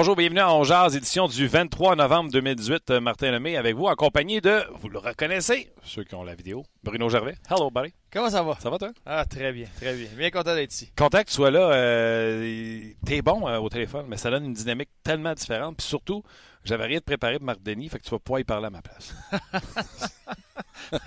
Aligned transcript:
Bonjour, 0.00 0.14
bienvenue 0.14 0.38
à 0.38 0.54
On 0.54 0.62
Jazz, 0.62 0.94
édition 0.94 1.26
du 1.26 1.48
23 1.48 1.96
novembre 1.96 2.30
2018. 2.30 2.90
Euh, 2.90 3.00
Martin 3.00 3.32
Lemay 3.32 3.56
avec 3.56 3.74
vous, 3.74 3.86
en 3.86 3.96
compagnie 3.96 4.40
de, 4.40 4.62
vous 4.78 4.88
le 4.88 5.00
reconnaissez, 5.00 5.72
ceux 5.82 6.04
qui 6.04 6.14
ont 6.14 6.22
la 6.22 6.36
vidéo, 6.36 6.62
Bruno 6.84 7.08
Gervais. 7.08 7.34
Hello, 7.50 7.68
buddy. 7.68 7.92
Comment 8.12 8.30
ça 8.30 8.44
va? 8.44 8.56
Ça 8.60 8.70
va, 8.70 8.78
toi? 8.78 8.92
Ah, 9.04 9.24
très 9.28 9.50
bien, 9.50 9.66
très 9.76 9.94
bien. 9.94 10.06
Bien 10.16 10.30
content 10.30 10.54
d'être 10.54 10.72
ici. 10.72 10.92
Content 10.96 11.18
que 11.18 11.24
tu 11.24 11.32
sois 11.32 11.50
là. 11.50 11.72
Euh, 11.72 12.80
T'es 13.04 13.22
bon 13.22 13.48
euh, 13.48 13.58
au 13.58 13.68
téléphone, 13.68 14.06
mais 14.08 14.16
ça 14.16 14.30
donne 14.30 14.44
une 14.44 14.52
dynamique 14.52 14.90
tellement 15.02 15.34
différente. 15.34 15.78
Puis 15.78 15.88
surtout, 15.88 16.22
j'avais 16.68 16.84
rien 16.86 16.98
de 16.98 17.02
préparé 17.04 17.36
pour 17.38 17.46
Marc 17.46 17.62
Denis, 17.62 17.88
fait 17.88 17.98
que 17.98 18.04
tu 18.04 18.10
vas 18.10 18.18
pouvoir 18.18 18.40
y 18.40 18.44
parler 18.44 18.66
à 18.66 18.70
ma 18.70 18.82
place. 18.82 19.14
je 20.92 20.98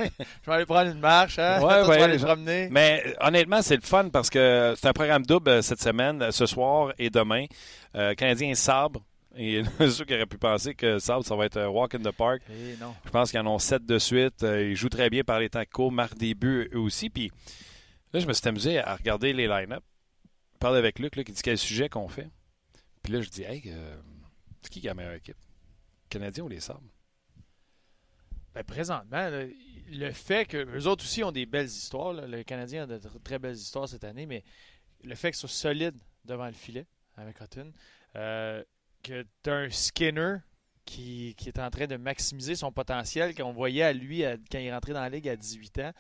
vais 0.47 0.53
aller 0.53 0.65
prendre 0.65 0.91
une 0.91 0.99
marche, 0.99 1.39
hein? 1.39 1.55
Ouais, 1.61 1.61
Toi, 1.61 1.83
tu 1.83 1.89
ouais, 1.89 1.97
vas 1.99 2.03
aller 2.05 2.19
je- 2.19 2.25
promener. 2.25 2.67
Mais 2.71 3.03
euh, 3.05 3.13
honnêtement, 3.27 3.61
c'est 3.61 3.75
le 3.75 3.81
fun 3.81 4.09
parce 4.09 4.29
que 4.29 4.73
c'est 4.77 4.87
un 4.87 4.93
programme 4.93 5.25
double 5.25 5.49
euh, 5.49 5.61
cette 5.61 5.81
semaine, 5.81 6.21
euh, 6.21 6.31
ce 6.31 6.45
soir 6.45 6.93
et 6.97 7.09
demain. 7.09 7.45
Euh, 7.95 8.13
Canadien 8.15 8.53
Sabre. 8.55 9.01
Et 9.37 9.63
ceux 9.79 10.03
qui 10.03 10.13
auraient 10.13 10.25
pu 10.25 10.37
penser 10.37 10.75
que 10.75 10.99
Sabre, 10.99 11.23
ça 11.25 11.35
va 11.35 11.45
être 11.45 11.57
un 11.57 11.67
walk 11.67 11.95
in 11.95 11.99
the 11.99 12.11
park. 12.11 12.41
Eh 12.49 12.75
non. 12.81 12.93
Je 13.05 13.09
pense 13.11 13.31
qu'ils 13.31 13.39
en 13.39 13.47
ont 13.47 13.59
sept 13.59 13.85
de 13.85 13.97
suite. 13.97 14.41
Ils 14.43 14.75
jouent 14.75 14.89
très 14.89 15.09
bien 15.09 15.23
par 15.23 15.39
les 15.39 15.49
temps 15.49 15.63
courts, 15.71 15.91
marquent 15.91 16.17
des 16.17 16.33
buts 16.35 16.69
eux 16.73 16.79
aussi. 16.79 17.09
Puis 17.09 17.31
là, 18.13 18.19
je 18.19 18.25
me 18.27 18.33
suis 18.33 18.47
amusé 18.47 18.79
à 18.79 18.95
regarder 18.95 19.31
les 19.31 19.47
line-up. 19.47 19.83
Je 20.53 20.57
parle 20.59 20.75
avec 20.77 20.99
Luc 20.99 21.15
là, 21.15 21.23
qui 21.23 21.31
dit 21.31 21.41
quel 21.41 21.57
sujet 21.57 21.87
qu'on 21.87 22.07
fait? 22.09 22.29
Puis 23.03 23.13
là, 23.13 23.21
je 23.21 23.29
dis, 23.29 23.43
hey, 23.43 23.63
euh, 23.67 23.95
c'est 24.61 24.69
qui 24.69 24.81
qui 24.81 24.87
a 24.87 24.91
la 24.91 24.95
meilleure 24.95 25.13
équipe? 25.13 25.37
Canadiens 26.11 26.43
ou 26.43 26.49
les 26.49 26.59
Sabres? 26.59 26.81
Ben, 28.53 28.63
présentement, 28.63 29.29
le 29.89 30.11
fait 30.11 30.45
que 30.45 30.57
les 30.57 30.85
autres 30.85 31.05
aussi 31.05 31.23
ont 31.23 31.31
des 31.31 31.45
belles 31.45 31.67
histoires, 31.67 32.13
le 32.13 32.43
Canadien 32.43 32.83
a 32.83 32.85
de 32.85 32.97
tr- 32.97 33.21
très 33.23 33.39
belles 33.39 33.55
histoires 33.55 33.87
cette 33.87 34.03
année, 34.03 34.25
mais 34.25 34.43
le 35.03 35.15
fait 35.15 35.31
qu'ils 35.31 35.39
soient 35.39 35.49
solides 35.49 35.97
devant 36.25 36.45
le 36.45 36.53
filet 36.53 36.85
avec 37.15 37.39
Hutton, 37.39 37.71
euh, 38.15 38.63
que 39.03 39.25
tu 39.43 39.49
as 39.49 39.53
un 39.53 39.69
Skinner 39.69 40.37
qui, 40.85 41.35
est 41.45 41.59
en 41.59 41.69
train 41.69 41.87
de 41.87 41.95
maximiser 41.95 42.55
son 42.55 42.71
potentiel 42.71 43.33
qu'on 43.33 43.53
voyait 43.53 43.83
à 43.83 43.93
lui 43.93 44.23
quand 44.51 44.59
il 44.59 44.65
est 44.65 44.73
rentré 44.73 44.93
dans 44.93 45.01
la 45.01 45.09
ligue 45.09 45.29
à 45.29 45.35
18 45.35 45.79
ans. 45.79 45.93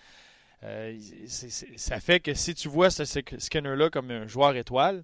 Euh, 0.63 0.97
ça 1.27 1.99
fait 1.99 2.19
que 2.19 2.33
si 2.33 2.53
tu 2.53 2.67
vois 2.67 2.89
ce, 2.89 3.03
Skinner-là 3.05 3.89
comme 3.89 4.11
un 4.11 4.27
joueur 4.27 4.55
étoile, 4.55 5.03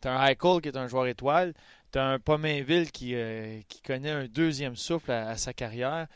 tu 0.00 0.08
as 0.08 0.18
un 0.18 0.26
Eichel 0.26 0.60
qui 0.62 0.68
est 0.68 0.76
un 0.76 0.88
joueur 0.88 1.06
étoile, 1.06 1.54
tu 1.92 1.98
as 1.98 2.04
un 2.06 2.18
Pomainville 2.18 2.90
qui, 2.90 3.14
euh, 3.14 3.60
qui 3.68 3.80
connaît 3.82 4.10
un 4.10 4.26
deuxième 4.26 4.76
souffle 4.76 5.10
à, 5.12 5.28
à 5.28 5.36
sa 5.36 5.52
carrière. 5.52 6.06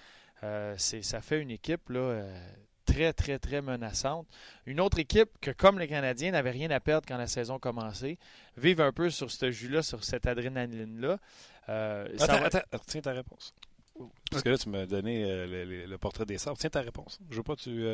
Euh, 0.44 0.74
ça 0.78 1.20
fait 1.20 1.40
une 1.40 1.50
équipe 1.50 1.88
là, 1.90 2.00
euh, 2.00 2.46
très, 2.84 3.12
très, 3.12 3.38
très 3.38 3.62
menaçante. 3.62 4.26
Une 4.66 4.80
autre 4.80 4.98
équipe 4.98 5.30
que, 5.40 5.50
comme 5.52 5.78
les 5.78 5.86
Canadiens, 5.88 6.32
n'avait 6.32 6.50
rien 6.50 6.70
à 6.70 6.80
perdre 6.80 7.06
quand 7.06 7.16
la 7.16 7.28
saison 7.28 7.58
commençait, 7.58 8.18
vivent 8.56 8.80
un 8.80 8.92
peu 8.92 9.08
sur 9.10 9.30
ce 9.30 9.50
jus-là, 9.50 9.82
sur 9.82 10.02
cette 10.04 10.26
adrénaline-là. 10.26 11.18
Euh, 11.68 12.08
Attends, 12.18 12.38
va- 12.38 12.46
attends, 12.46 12.60
retiens 12.72 13.00
ta 13.00 13.12
réponse. 13.12 13.54
Parce 14.30 14.42
que 14.42 14.48
là, 14.48 14.58
tu 14.58 14.68
m'as 14.68 14.86
donné 14.86 15.22
le, 15.46 15.64
le- 15.64 15.86
le 15.86 15.98
portrait 15.98 16.24
des 16.24 16.38
Sabres. 16.38 16.56
Tiens 16.58 16.70
ta 16.70 16.80
réponse. 16.80 17.20
Je 17.30 17.36
veux 17.36 17.42
pas 17.42 17.54
que 17.54 17.60
tu. 17.60 17.86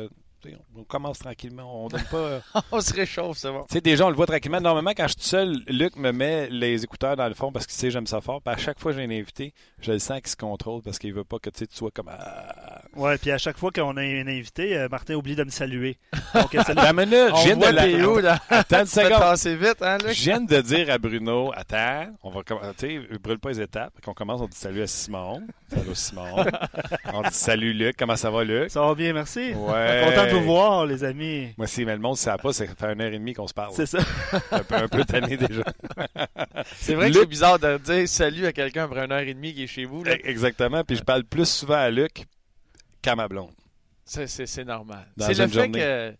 On 0.77 0.83
commence 0.83 1.19
tranquillement. 1.19 1.85
On 1.85 1.87
donne 1.87 2.03
pas. 2.11 2.17
euh, 2.17 2.39
on 2.71 2.81
se 2.81 2.93
réchauffe, 2.93 3.37
c'est 3.37 3.49
bon. 3.51 3.65
Tu 3.69 3.73
sais, 3.75 3.81
déjà, 3.81 4.05
on 4.05 4.09
le 4.09 4.15
voit 4.15 4.25
tranquillement. 4.27 4.61
Normalement, 4.61 4.91
quand 4.91 5.03
je 5.03 5.09
suis 5.09 5.17
tout 5.17 5.23
seul, 5.27 5.61
Luc 5.67 5.95
me 5.95 6.11
met 6.11 6.47
les 6.49 6.83
écouteurs 6.83 7.15
dans 7.15 7.27
le 7.27 7.33
fond 7.33 7.51
parce 7.51 7.65
qu'il 7.65 7.75
sait 7.75 7.87
que 7.87 7.93
j'aime 7.93 8.07
ça 8.07 8.21
fort. 8.21 8.41
Puis 8.41 8.53
à 8.53 8.57
chaque 8.57 8.79
fois 8.79 8.91
que 8.91 8.97
j'ai 8.97 9.03
un 9.05 9.09
invité, 9.11 9.53
je 9.81 9.91
le 9.91 9.99
sens 9.99 10.19
qu'il 10.21 10.29
se 10.29 10.35
contrôle 10.35 10.81
parce 10.81 10.99
qu'il 10.99 11.13
veut 11.13 11.23
pas 11.23 11.39
que 11.39 11.49
tu 11.49 11.65
sois 11.71 11.91
comme. 11.91 12.09
Ah. 12.09 12.81
Ouais, 12.95 13.17
puis 13.17 13.31
à 13.31 13.37
chaque 13.37 13.57
fois 13.57 13.71
qu'on 13.71 13.97
a 13.97 14.01
un 14.01 14.27
invité, 14.27 14.77
euh, 14.77 14.87
Martin 14.89 15.15
oublie 15.15 15.35
de 15.35 15.43
me 15.43 15.49
saluer. 15.49 15.97
Donc, 16.33 16.53
euh, 16.55 16.63
salut. 16.65 16.81
La 16.81 16.93
minute, 16.93 17.31
On 17.33 17.35
je 17.37 17.45
viens 17.45 17.57
de 17.57 17.65
la. 17.75 18.07
où, 18.09 18.17
là? 18.19 18.39
Attends 18.49 18.79
une 18.81 18.85
seconde. 18.87 19.57
vite, 19.59 19.81
hein, 19.81 19.97
Luc? 19.99 20.13
Je 20.13 20.23
viens 20.23 20.41
de 20.41 20.61
dire 20.61 20.89
à 20.91 20.97
Bruno, 20.97 21.51
attends, 21.55 22.07
on 22.23 22.29
va 22.29 22.43
commencer. 22.43 22.69
Tu 22.77 22.87
sais, 23.11 23.17
brûle 23.19 23.39
pas 23.39 23.49
les 23.49 23.61
étapes. 23.61 23.93
Qu'on 24.03 24.13
commence, 24.13 24.41
on 24.41 24.47
dit 24.47 24.57
salut 24.57 24.81
à 24.81 24.87
Simon. 24.87 25.41
Salut 25.69 25.95
Simon. 25.95 26.45
on 27.13 27.21
dit 27.21 27.27
salut 27.33 27.73
Luc. 27.73 27.95
Comment 27.97 28.15
ça 28.15 28.29
va, 28.31 28.43
Luc? 28.43 28.69
Ça 28.71 28.81
va 28.81 28.95
bien, 28.95 29.13
merci. 29.13 29.53
Ouais. 29.53 30.28
De 30.31 30.37
vous 30.37 30.43
voir, 30.43 30.85
les 30.85 31.03
amis. 31.03 31.53
Moi, 31.57 31.67
si 31.67 31.85
mais 31.85 31.93
le 31.93 31.99
monde 31.99 32.13
ne 32.13 32.17
sait 32.17 32.31
pas, 32.41 32.53
ça 32.53 32.65
fait 32.65 32.93
une 32.93 33.01
heure 33.01 33.07
et 33.13 33.17
demie 33.19 33.33
qu'on 33.33 33.47
se 33.47 33.53
parle. 33.53 33.73
C'est 33.75 33.85
ça. 33.85 33.99
un 34.51 34.63
peu, 34.63 34.75
un 34.75 34.87
peu 34.87 35.03
tanné 35.05 35.37
déjà. 35.37 35.63
C'est 36.75 36.95
vrai 36.95 37.11
que 37.11 37.19
c'est 37.19 37.25
bizarre 37.25 37.59
de 37.59 37.77
dire 37.77 38.07
salut 38.07 38.45
à 38.45 38.53
quelqu'un 38.53 38.83
après 38.85 39.05
une 39.05 39.11
heure 39.11 39.19
et 39.19 39.33
demie 39.33 39.53
qui 39.53 39.63
est 39.63 39.67
chez 39.67 39.85
vous. 39.85 40.03
là. 40.03 40.15
Exactement. 40.23 40.83
Puis 40.83 40.97
je 40.97 41.03
parle 41.03 41.23
plus 41.23 41.47
souvent 41.47 41.75
à 41.75 41.89
Luc 41.89 42.25
qu'à 43.01 43.15
ma 43.15 43.27
blonde. 43.27 43.51
C'est- 44.05 44.27
C'est 44.27 44.45
c'est 44.45 44.65
normal. 44.65 45.07
C'est 45.17 45.37
le 45.37 45.47
fait 45.47 45.53
journée. 45.53 45.79
que. 45.79 46.13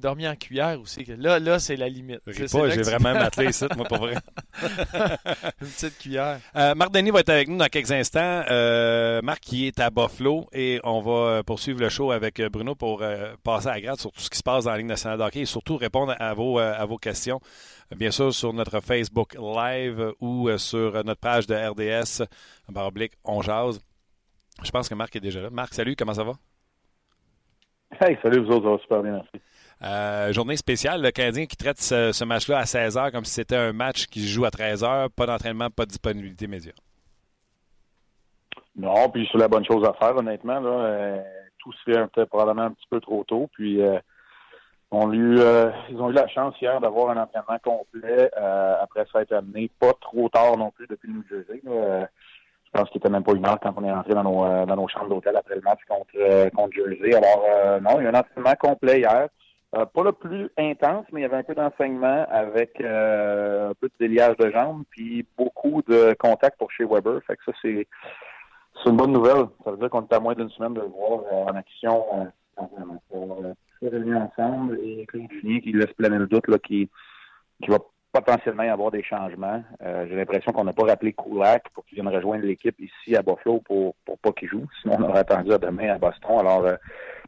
Dormir 0.00 0.30
en 0.30 0.36
cuillère 0.36 0.80
aussi. 0.80 1.04
là, 1.04 1.38
là 1.38 1.58
c'est 1.58 1.76
la 1.76 1.88
limite. 1.88 2.20
J'ai 2.26 2.46
vraiment 2.46 3.14
m'attelé 3.14 3.48
ici, 3.50 3.64
moi, 3.76 3.86
pour 3.86 3.98
vrai. 3.98 4.14
Une 5.60 5.68
petite 5.68 5.98
cuillère. 5.98 6.40
Euh, 6.54 6.74
Marc 6.74 6.92
Denis 6.92 7.10
va 7.10 7.20
être 7.20 7.30
avec 7.30 7.48
nous 7.48 7.56
dans 7.56 7.66
quelques 7.66 7.90
instants. 7.90 8.42
Euh, 8.50 9.20
Marc 9.22 9.40
qui 9.40 9.66
est 9.66 9.80
à 9.80 9.90
Buffalo 9.90 10.46
et 10.52 10.80
on 10.84 11.00
va 11.00 11.12
euh, 11.12 11.42
poursuivre 11.42 11.80
le 11.80 11.88
show 11.88 12.12
avec 12.12 12.40
Bruno 12.42 12.74
pour 12.74 13.02
euh, 13.02 13.34
passer 13.42 13.68
à 13.68 13.74
la 13.74 13.80
grade 13.80 13.98
sur 13.98 14.12
tout 14.12 14.20
ce 14.20 14.30
qui 14.30 14.38
se 14.38 14.42
passe 14.42 14.64
dans 14.64 14.70
la 14.70 14.78
Ligue 14.78 14.86
nationale 14.86 15.18
de 15.18 15.24
hockey 15.24 15.40
et 15.40 15.46
surtout 15.46 15.76
répondre 15.76 16.14
à 16.18 16.34
vos, 16.34 16.58
à 16.58 16.84
vos 16.84 16.98
questions. 16.98 17.40
Bien 17.96 18.10
sûr, 18.10 18.32
sur 18.32 18.52
notre 18.52 18.80
Facebook 18.80 19.34
Live 19.34 20.12
ou 20.20 20.48
sur 20.58 21.04
notre 21.04 21.20
page 21.20 21.46
de 21.46 21.54
RDS, 21.54 22.24
barre 22.68 22.86
oblique, 22.86 23.12
on 23.24 23.42
jase. 23.42 23.80
Je 24.62 24.70
pense 24.70 24.88
que 24.88 24.94
Marc 24.94 25.16
est 25.16 25.20
déjà 25.20 25.40
là. 25.40 25.50
Marc, 25.50 25.74
salut, 25.74 25.96
comment 25.96 26.14
ça 26.14 26.24
va? 26.24 26.32
Hey, 28.00 28.16
salut, 28.22 28.44
vous 28.44 28.52
autres, 28.52 28.64
ça 28.64 28.70
va 28.70 28.78
super 28.78 29.02
bien, 29.02 29.12
merci. 29.12 29.44
Euh, 29.84 30.32
journée 30.32 30.56
spéciale, 30.56 31.02
le 31.02 31.10
Canadien 31.10 31.46
qui 31.46 31.56
traite 31.56 31.80
ce, 31.80 32.24
match-là 32.24 32.58
à 32.58 32.64
16h 32.64 33.10
comme 33.10 33.24
si 33.24 33.34
c'était 33.34 33.56
un 33.56 33.72
match 33.72 34.06
qui 34.06 34.20
se 34.20 34.28
joue 34.28 34.44
à 34.44 34.50
13h, 34.50 35.08
pas 35.08 35.26
d'entraînement, 35.26 35.70
pas 35.70 35.84
de 35.84 35.90
disponibilité 35.90 36.46
média. 36.46 36.72
Non, 38.76 39.08
puis 39.10 39.28
c'est 39.30 39.38
la 39.38 39.48
bonne 39.48 39.64
chose 39.64 39.84
à 39.84 39.92
faire, 39.94 40.16
honnêtement. 40.16 40.60
Là. 40.60 40.70
Euh, 40.70 41.22
tout 41.58 41.72
se 41.72 42.08
fait 42.14 42.26
probablement 42.26 42.66
un 42.66 42.70
petit 42.70 42.86
peu 42.90 43.00
trop 43.00 43.24
tôt. 43.24 43.48
Puis 43.52 43.82
euh, 43.82 43.98
on 44.92 45.12
ils 45.12 46.00
ont 46.00 46.10
eu 46.10 46.12
la 46.12 46.28
chance 46.28 46.54
hier 46.60 46.80
d'avoir 46.80 47.10
un 47.10 47.20
entraînement 47.20 47.58
complet 47.62 48.30
après 48.80 49.06
ça 49.10 49.22
être 49.22 49.32
amené 49.32 49.70
pas 49.80 49.92
trop 50.00 50.28
tard 50.28 50.56
non 50.58 50.70
plus 50.70 50.86
depuis 50.86 51.08
le 51.08 51.14
New 51.14 51.24
Jersey. 51.30 51.62
je 51.64 52.70
pense 52.72 52.90
qu'il 52.90 52.98
était 52.98 53.08
même 53.08 53.22
pas 53.22 53.32
une 53.32 53.46
heure 53.46 53.58
quand 53.60 53.72
on 53.76 53.84
est 53.84 53.92
rentré 53.92 54.12
dans 54.12 54.24
nos, 54.24 54.66
dans 54.66 54.76
nos 54.76 54.88
chambres 54.88 55.08
d'hôtel 55.08 55.34
après 55.34 55.54
le 55.54 55.62
match 55.62 55.80
contre, 55.88 56.50
contre 56.50 56.74
Jersey. 56.74 57.14
Alors 57.14 57.80
non, 57.80 58.00
il 58.00 58.04
y 58.04 58.06
a 58.06 58.10
un 58.10 58.20
entraînement 58.20 58.54
complet 58.60 59.00
hier. 59.00 59.28
Euh, 59.74 59.86
pas 59.86 60.02
le 60.02 60.12
plus 60.12 60.50
intense, 60.58 61.06
mais 61.12 61.20
il 61.20 61.22
y 61.22 61.26
avait 61.26 61.36
un 61.36 61.42
peu 61.42 61.54
d'enseignement 61.54 62.26
avec 62.28 62.78
euh, 62.80 63.70
un 63.70 63.74
peu 63.74 63.88
de 63.88 63.94
déliage 63.98 64.36
de 64.36 64.50
jambes, 64.50 64.84
puis 64.90 65.26
beaucoup 65.36 65.82
de 65.88 66.14
contacts 66.18 66.58
pour 66.58 66.70
chez 66.70 66.84
Weber. 66.84 67.20
Fait 67.26 67.36
que 67.36 67.44
ça, 67.46 67.52
c'est 67.62 67.86
c'est 68.82 68.90
une 68.90 68.96
bonne 68.96 69.12
nouvelle. 69.12 69.46
Ça 69.64 69.70
veut 69.70 69.76
dire 69.76 69.90
qu'on 69.90 70.02
est 70.02 70.12
à 70.12 70.20
moins 70.20 70.34
d'une 70.34 70.50
semaine 70.50 70.74
de 70.74 70.80
le 70.80 70.86
voir 70.86 71.20
euh, 71.32 71.44
en 71.44 71.56
action. 71.56 72.04
Euh, 72.14 72.64
on 73.10 73.44
euh, 73.44 73.54
s'est 73.80 73.88
réunis 73.88 74.14
ensemble 74.14 74.78
et 74.82 75.06
Claude 75.06 75.28
qui 75.30 75.72
laisse 75.72 75.92
planer 75.92 76.18
le 76.18 76.26
doute 76.26 76.48
là, 76.48 76.58
qui, 76.58 76.88
qui 77.62 77.70
va 77.70 77.78
potentiellement 78.12 78.62
y 78.64 78.68
avoir 78.68 78.90
des 78.90 79.02
changements. 79.02 79.62
Euh, 79.82 80.06
J'ai 80.08 80.14
l'impression 80.16 80.52
qu'on 80.52 80.64
n'a 80.64 80.72
pas 80.72 80.84
rappelé 80.84 81.12
Kulak 81.14 81.70
pour 81.70 81.84
qu'il 81.86 81.96
vienne 81.96 82.08
rejoindre 82.14 82.44
l'équipe 82.44 82.78
ici 82.80 83.16
à 83.16 83.22
Buffalo 83.22 83.60
pour, 83.64 83.94
pour 84.04 84.18
pas 84.18 84.32
qu'il 84.32 84.48
joue. 84.48 84.66
Sinon, 84.82 84.96
on 84.98 85.08
aurait 85.08 85.20
attendu 85.20 85.52
à 85.52 85.58
demain 85.58 85.94
à 85.94 85.98
Boston. 85.98 86.38
Alors, 86.40 86.64
euh, 86.66 86.76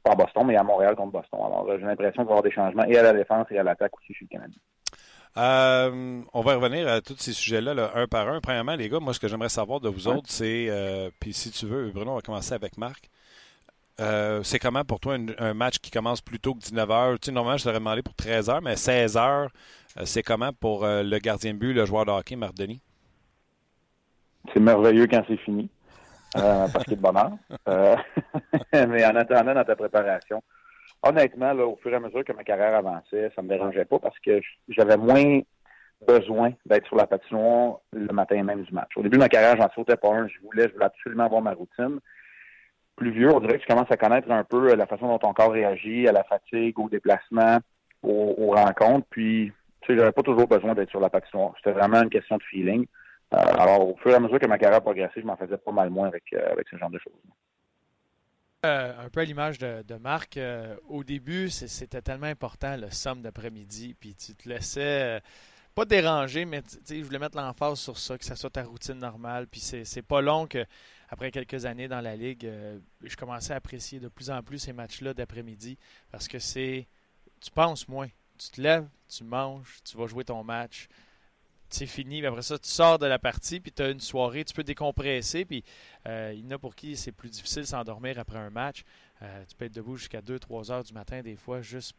pas 0.03 0.13
à 0.13 0.15
Boston, 0.15 0.45
mais 0.47 0.57
à 0.57 0.63
Montréal 0.63 0.95
contre 0.95 1.13
Boston. 1.13 1.41
Alors, 1.45 1.67
euh, 1.69 1.79
j'ai 1.79 1.87
l'impression 1.87 2.23
qu'il 2.23 2.29
va 2.29 2.35
y 2.35 2.39
avoir 2.39 2.43
des 2.43 2.51
changements 2.53 2.85
et 2.85 2.99
à 2.99 3.03
la 3.03 3.13
défense 3.15 3.47
et 3.51 3.59
à 3.59 3.63
l'attaque 3.63 3.97
aussi 3.99 4.13
chez 4.15 4.27
le 4.31 4.37
Canadien. 4.37 4.59
Euh, 5.37 6.21
on 6.33 6.41
va 6.43 6.55
revenir 6.55 6.87
à 6.87 7.01
tous 7.01 7.17
ces 7.17 7.33
sujets-là, 7.33 7.75
là, 7.75 7.91
un 7.97 8.07
par 8.07 8.29
un. 8.29 8.41
Premièrement, 8.41 8.77
les 8.77 8.89
gars, 8.89 9.01
moi, 9.01 9.13
ce 9.15 9.19
que 9.19 9.27
j'aimerais 9.27 9.49
savoir 9.49 9.81
de 9.81 9.89
vous 9.89 10.07
Ouais. 10.07 10.15
autres, 10.15 10.29
c'est, 10.29 10.67
euh, 10.69 11.11
puis 11.19 11.33
si 11.33 11.51
tu 11.51 11.67
veux, 11.67 11.91
Bruno, 11.91 12.13
on 12.13 12.15
va 12.17 12.21
commencer 12.21 12.55
avec 12.55 12.79
Marc. 12.79 13.09
Euh, 14.01 14.43
c'est 14.43 14.59
comment 14.59 14.85
pour 14.85 14.99
toi 15.01 15.15
un, 15.15 15.27
un 15.39 15.55
match 15.55 15.79
qui 15.79 15.91
commence 15.91 16.21
plus 16.21 16.39
tôt 16.41 16.55
que 16.55 16.61
19h? 16.61 17.15
Tu 17.19 17.27
sais, 17.27 17.33
normalement, 17.33 17.57
je 17.59 17.65
t'aurais 17.65 17.79
demandé 17.79 18.03
pour 18.03 18.15
13h, 18.15 18.61
mais 18.63 18.75
16h, 18.75 19.19
euh, 19.19 19.49
c'est 20.03 20.23
comment 20.23 20.53
pour 20.53 20.85
euh, 20.85 21.03
le 21.03 21.19
gardien 21.19 21.55
de 21.55 21.59
but, 21.59 21.73
le 21.73 21.85
joueur 21.85 22.05
de 22.05 22.11
hockey, 22.11 22.37
Marc 22.37 22.55
Denis? 22.55 22.81
C'est 24.53 24.61
merveilleux 24.61 25.07
quand 25.07 25.23
c'est 25.29 25.37
fini, 25.39 25.71
euh, 26.37 26.67
parce 26.73 26.85
qu'il 26.85 26.95
a 26.95 26.97
de 26.97 27.01
bonheur. 27.03 27.33
Euh, 27.69 27.97
mais 28.89 29.05
en 29.05 29.17
attendant 29.17 29.55
dans 29.55 29.65
ta 29.65 29.77
préparation, 29.77 30.43
honnêtement, 31.03 31.53
au 31.53 31.77
fur 31.77 31.93
et 31.93 31.97
à 31.97 32.01
mesure 32.01 32.25
que 32.25 32.33
ma 32.33 32.45
carrière 32.45 32.75
avançait, 32.75 33.31
ça 33.37 33.43
me 33.43 33.49
dérangeait 33.49 33.85
pas 33.85 33.99
parce 33.99 34.19
que 34.19 34.41
j'avais 34.69 34.97
moins 34.97 35.41
besoin 36.07 36.53
d'être 36.67 36.87
sur 36.87 36.97
la 36.97 37.07
patinoire 37.07 37.79
le 37.93 38.13
matin 38.13 38.43
même 38.43 38.63
du 38.63 38.73
match. 38.73 38.91
Au 38.97 39.03
début 39.03 39.17
de 39.17 39.23
ma 39.23 39.29
carrière, 39.29 39.57
j'en 39.57 39.71
sautais 39.75 39.97
pas 39.97 40.13
un. 40.13 40.27
Je 40.29 40.41
voulais, 40.43 40.69
je 40.69 40.73
voulais 40.75 40.87
absolument 40.87 41.25
avoir 41.25 41.41
ma 41.41 41.53
routine. 41.53 42.01
Plus 42.97 43.11
vieux, 43.11 43.33
on 43.33 43.41
dirait 43.41 43.57
que 43.57 43.63
je 43.63 43.67
commence 43.69 43.91
à 43.91 43.97
connaître 43.97 44.31
un 44.31 44.45
peu 44.45 44.75
la 44.75 44.87
façon 44.87 45.09
dont 45.09 45.19
ton 45.19 45.33
corps 45.33 45.53
réagit 45.53 46.07
à 46.07 46.13
la 46.13 46.25
fatigue, 46.25 46.79
au 46.79 46.89
déplacement, 46.89 47.59
aux, 48.03 48.35
aux 48.37 48.51
rencontres. 48.51 49.07
Puis, 49.11 49.53
tu 49.85 49.93
sais, 49.93 49.99
j'avais 49.99 50.13
pas 50.13 50.23
toujours 50.23 50.49
besoin 50.49 50.75
d'être 50.75 50.91
sur 50.91 51.01
la 51.01 51.11
patinoire. 51.11 51.53
C'était 51.57 51.73
vraiment 51.73 52.03
une 52.03 52.11
question 52.11 52.37
de 52.37 52.43
feeling. 52.45 52.87
Euh, 53.33 53.37
alors, 53.37 53.89
au 53.89 53.97
fur 53.97 54.11
et 54.11 54.15
à 54.15 54.21
mesure 54.21 54.39
que 54.39 54.47
ma 54.47 54.59
carrière 54.59 54.81
progressait, 54.81 55.21
je 55.21 55.27
m'en 55.27 55.37
faisais 55.37 55.57
pas 55.57 55.73
mal 55.73 55.91
moins 55.91 56.09
avec, 56.09 56.25
euh, 56.33 56.53
avec 56.53 56.69
ce 56.69 56.77
genre 56.77 56.91
de 56.91 56.99
choses. 56.99 57.13
Euh, 58.65 58.93
un 58.99 59.09
peu 59.11 59.21
à 59.21 59.25
l'image 59.25 59.59
de, 59.59 59.95
Marc, 59.97 60.39
au 60.89 61.05
début, 61.05 61.51
c'était 61.51 62.01
tellement 62.01 62.27
important 62.27 62.77
le 62.77 62.91
somme 62.91 63.21
d'après-midi, 63.21 63.95
puis 63.99 64.15
tu 64.15 64.35
te 64.35 64.49
laissais 64.49 65.21
pas 65.75 65.85
dérangé, 65.85 66.47
mais 66.47 66.63
je 66.89 67.03
voulais 67.03 67.19
mettre 67.19 67.37
l'emphase 67.37 67.79
sur 67.81 67.99
ça, 67.99 68.17
que 68.17 68.25
ça 68.25 68.37
soit 68.37 68.51
ta 68.51 68.63
routine 68.63 68.99
normale. 68.99 69.49
Puis 69.49 69.61
c'est 69.61 70.03
pas 70.03 70.23
long 70.23 70.47
que, 70.47 70.65
après 71.11 71.31
quelques 71.31 71.67
années 71.67 71.89
dans 71.89 72.01
la 72.01 72.17
Ligue, 72.17 72.51
je 73.03 73.17
commençais 73.17 73.53
à 73.53 73.57
apprécier 73.57 74.01
de 74.01 74.09
plus 74.09 74.31
en 74.31 74.43
plus 74.43 74.61
ces 74.61 74.73
matchs-là 74.73 75.13
d'après-midi 75.13 75.77
parce 76.11 76.27
que 76.27 76.39
c'est. 76.39 76.87
Tu 77.43 77.51
penses 77.51 77.87
moins. 77.87 78.09
Tu 78.39 78.51
te 78.51 78.61
lèves, 78.61 78.89
tu 79.09 79.25
manges, 79.25 79.79
tu 79.85 79.97
vas 79.97 80.07
jouer 80.07 80.25
ton 80.25 80.43
match. 80.43 80.89
C'est 81.69 81.87
fini. 81.87 82.25
après 82.25 82.43
ça, 82.43 82.59
tu 82.59 82.69
sors 82.69 82.99
de 82.99 83.07
la 83.07 83.19
partie, 83.19 83.59
puis 83.59 83.73
tu 83.73 83.83
as 83.83 83.91
une 83.91 84.01
soirée, 84.01 84.45
tu 84.45 84.55
peux 84.55 84.63
décompresser. 84.63 85.45
Puis 85.45 85.65
euh, 86.07 86.33
il 86.35 86.45
y 86.45 86.47
en 86.47 86.53
a 86.53 86.59
pour 86.59 86.75
qui 86.75 86.97
c'est 86.97 87.13
plus 87.13 87.31
difficile 87.31 87.63
de 87.63 87.67
s'endormir 87.67 88.19
après 88.19 88.39
un 88.39 88.51
match. 88.51 88.85
Euh, 89.23 89.45
tu 89.49 89.57
peux 89.57 89.65
être 89.65 89.75
debout 89.75 89.97
jusqu'à 89.97 90.21
2-3 90.21 90.71
heures 90.71 90.85
du 90.85 90.93
matin, 90.93 91.23
des 91.23 91.37
fois, 91.37 91.63
juste 91.63 91.95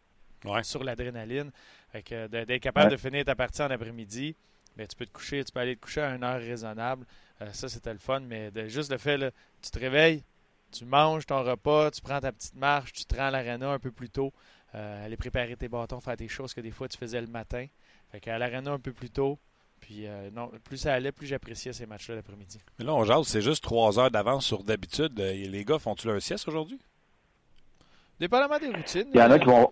sur 0.63 0.83
l'adrénaline. 0.83 1.51
D'être 1.93 2.57
capable 2.59 2.91
de 2.91 2.97
finir 2.97 3.25
ta 3.25 3.35
partie 3.35 3.61
en 3.61 3.71
après-midi, 3.71 4.35
ben, 4.75 4.85
tu 4.85 4.95
peux 4.95 5.05
te 5.05 5.11
coucher, 5.11 5.43
tu 5.43 5.51
peux 5.51 5.59
aller 5.59 5.75
te 5.75 5.81
coucher 5.81 6.01
à 6.01 6.15
une 6.15 6.23
heure 6.23 6.39
raisonnable. 6.39 7.05
Euh, 7.41 7.51
ça, 7.53 7.69
c'était 7.69 7.93
le 7.93 7.99
fun, 7.99 8.19
mais 8.21 8.51
juste 8.69 8.91
le 8.91 8.97
fait, 8.97 9.17
là, 9.17 9.31
tu 9.61 9.71
te 9.71 9.79
réveilles, 9.79 10.23
tu 10.71 10.85
manges 10.85 11.25
ton 11.25 11.43
repas, 11.43 11.91
tu 11.91 12.01
prends 12.01 12.19
ta 12.19 12.31
petite 12.31 12.55
marche, 12.55 12.93
tu 12.93 13.05
te 13.05 13.15
rends 13.15 13.27
à 13.27 13.31
l'aréna 13.31 13.71
un 13.71 13.79
peu 13.79 13.91
plus 13.91 14.09
tôt, 14.09 14.33
euh, 14.75 15.05
aller 15.05 15.17
préparer 15.17 15.55
tes 15.55 15.69
bâtons, 15.69 16.01
faire 16.01 16.17
des 16.17 16.27
choses 16.27 16.53
que 16.53 16.61
des 16.61 16.71
fois 16.71 16.87
tu 16.87 16.97
faisais 16.97 17.21
le 17.21 17.27
matin. 17.27 17.65
Fait 18.11 18.19
qu'à 18.19 18.37
l'aréna 18.37 18.71
un 18.71 18.79
peu 18.79 18.91
plus 18.91 19.09
tôt, 19.09 19.39
puis 19.79 20.05
euh, 20.05 20.29
non, 20.31 20.51
plus 20.63 20.77
ça 20.77 20.93
allait, 20.93 21.11
plus 21.11 21.27
j'appréciais 21.27 21.71
ces 21.71 21.85
matchs-là 21.85 22.15
l'après-midi. 22.15 22.59
Mais 22.77 22.85
là, 22.85 22.93
on 22.93 23.03
jase, 23.03 23.27
c'est 23.27 23.41
juste 23.41 23.63
trois 23.63 23.97
heures 23.99 24.11
d'avance 24.11 24.45
sur 24.45 24.63
d'habitude. 24.63 25.17
Les 25.17 25.63
gars, 25.63 25.79
font-tu 25.79 26.07
leur 26.07 26.21
sieste 26.21 26.47
aujourd'hui? 26.47 26.79
Dépendamment 28.19 28.59
des 28.59 28.67
routines. 28.67 29.09
Il 29.13 29.19
y 29.19 29.23
en 29.23 29.31
a 29.31 29.39
qui 29.39 29.45
vont. 29.45 29.71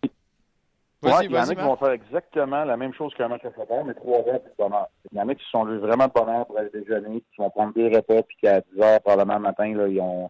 Ouais, 1.02 1.26
il 1.26 1.32
y 1.32 1.38
en 1.38 1.50
a 1.50 1.56
qui 1.56 1.62
vont 1.62 1.76
faire 1.76 1.92
exactement 1.92 2.64
la 2.64 2.78
même 2.78 2.94
chose 2.94 3.14
qu'un 3.16 3.28
match 3.28 3.44
à 3.44 3.52
7 3.52 3.72
heures, 3.72 3.84
mais 3.84 3.94
trois 3.94 4.20
heures 4.20 4.42
plus 4.42 4.54
bonheur. 4.58 4.88
Il 5.12 5.18
y 5.18 5.22
en 5.22 5.28
a 5.28 5.36
qui 5.36 5.44
sont 5.52 5.66
vraiment 5.66 6.08
de 6.08 6.14
bonheur 6.14 6.46
pour 6.46 6.58
aller 6.58 6.70
déjeuner, 6.74 7.20
qui 7.20 7.38
vont 7.40 7.50
prendre 7.50 7.74
deux 7.74 7.88
repas, 7.88 8.24
puis 8.24 8.38
qu'à 8.42 8.62
10 8.74 8.82
heures, 8.82 9.02
probablement 9.02 9.36
le 9.36 9.42
matin, 9.42 9.76
là, 9.76 9.88
ils 9.88 10.00
ont, 10.00 10.30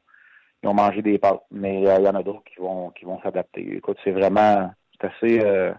ils 0.64 0.68
ont 0.70 0.74
mangé 0.74 1.02
des 1.02 1.18
pâtes. 1.18 1.44
Mais 1.52 1.86
euh, 1.88 1.98
il 2.00 2.06
y 2.06 2.08
en 2.08 2.16
a 2.16 2.24
d'autres 2.24 2.44
qui 2.46 2.60
vont 2.60 2.90
qui 2.92 3.06
vont 3.06 3.22
s'adapter. 3.22 3.78
Écoute, 3.78 3.98
c'est 4.04 4.12
vraiment 4.12 4.72
c'est 4.94 5.08
assez 5.08 5.46
euh, 5.46 5.74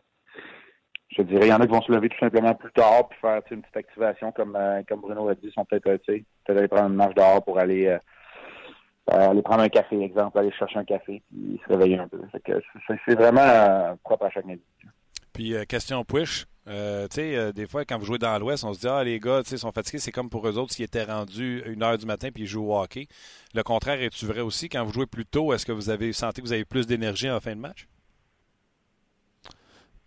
je 1.17 1.23
dirais, 1.23 1.47
il 1.47 1.51
y 1.51 1.53
en 1.53 1.61
a 1.61 1.67
qui 1.67 1.73
vont 1.73 1.83
se 1.83 1.93
lever 1.93 2.09
tout 2.09 2.19
simplement 2.19 2.55
plus 2.55 2.73
tard 2.73 3.09
puis 3.09 3.19
faire 3.21 3.41
une 3.51 3.63
petite 3.63 3.77
activation 3.77 4.33
comme 4.33 4.57
euh, 4.57 4.83
comme 4.89 5.01
Bruno 5.01 5.29
a 5.29 5.35
dit, 5.35 5.43
ils 5.45 5.53
sont 5.53 5.65
peut-être 5.65 5.85
peut 5.97 6.57
aller 6.57 6.69
prendre 6.69 6.89
une 6.89 6.97
marche 6.97 7.15
dehors 7.15 7.43
pour 7.43 7.59
aller 7.59 7.97
aller 9.07 9.43
prendre 9.43 9.63
un 9.63 9.69
café, 9.69 10.01
exemple, 10.01 10.39
aller 10.39 10.51
chercher 10.53 10.79
un 10.79 10.85
café, 10.85 11.23
puis 11.29 11.61
se 11.63 11.73
réveiller 11.73 11.99
un 11.99 12.09
peu. 12.09 12.21
C'est 13.05 13.15
vraiment 13.15 13.99
propre 14.03 14.25
à 14.25 14.31
chaque 14.31 14.47
métier. 14.47 14.65
Puis, 15.35 15.55
question 15.67 16.05
push. 16.05 16.47
Euh, 16.67 17.07
euh, 17.19 17.53
des 17.53 17.67
fois, 17.67 17.85
quand 17.85 17.99
vous 17.99 18.07
jouez 18.07 18.19
dans 18.19 18.39
l'Ouest, 18.39 18.65
on 18.65 18.73
se 18.73 18.81
dit 18.81 18.89
Ah, 18.89 19.05
les 19.05 19.21
gars, 19.21 19.43
sais, 19.45 19.59
sont 19.59 19.73
fatigués. 19.73 19.99
C'est 19.99 20.13
comme 20.13 20.31
pour 20.31 20.49
eux 20.49 20.57
autres 20.59 20.73
s'ils 20.73 20.85
étaient 20.85 21.05
rendus 21.05 21.63
une 21.67 21.83
heure 21.83 21.99
du 21.99 22.07
matin 22.07 22.31
puis 22.33 22.45
ils 22.45 22.47
jouent 22.47 22.71
au 22.73 22.79
hockey. 22.81 23.09
Le 23.55 23.63
contraire 23.63 24.01
est-tu 24.01 24.27
vrai 24.27 24.41
aussi? 24.41 24.69
Quand 24.69 24.85
vous 24.85 24.93
jouez 24.93 25.07
plus 25.07 25.27
tôt, 25.27 25.53
est-ce 25.53 25.67
que 25.67 25.73
vous 25.73 25.91
avez 25.91 26.13
senti 26.13 26.41
que 26.41 26.47
vous 26.47 26.53
avez 26.53 26.65
plus 26.65 26.87
d'énergie 26.87 27.31
en 27.31 27.41
fin 27.41 27.55
de 27.55 27.61
match? 27.61 27.87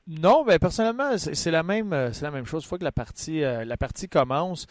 Non, 0.07 0.45
mais 0.45 0.57
personnellement, 0.57 1.17
c'est 1.17 1.51
la 1.51 1.63
même 1.63 1.91
euh, 1.91 2.13
c'est 2.13 2.23
la 2.23 2.31
même 2.31 2.45
chose. 2.45 2.63
Une 2.63 2.69
fois 2.69 2.77
que 2.77 2.85
la 2.85 2.93
partie 2.93 3.43
euh, 3.43 3.65
commence, 4.09 4.65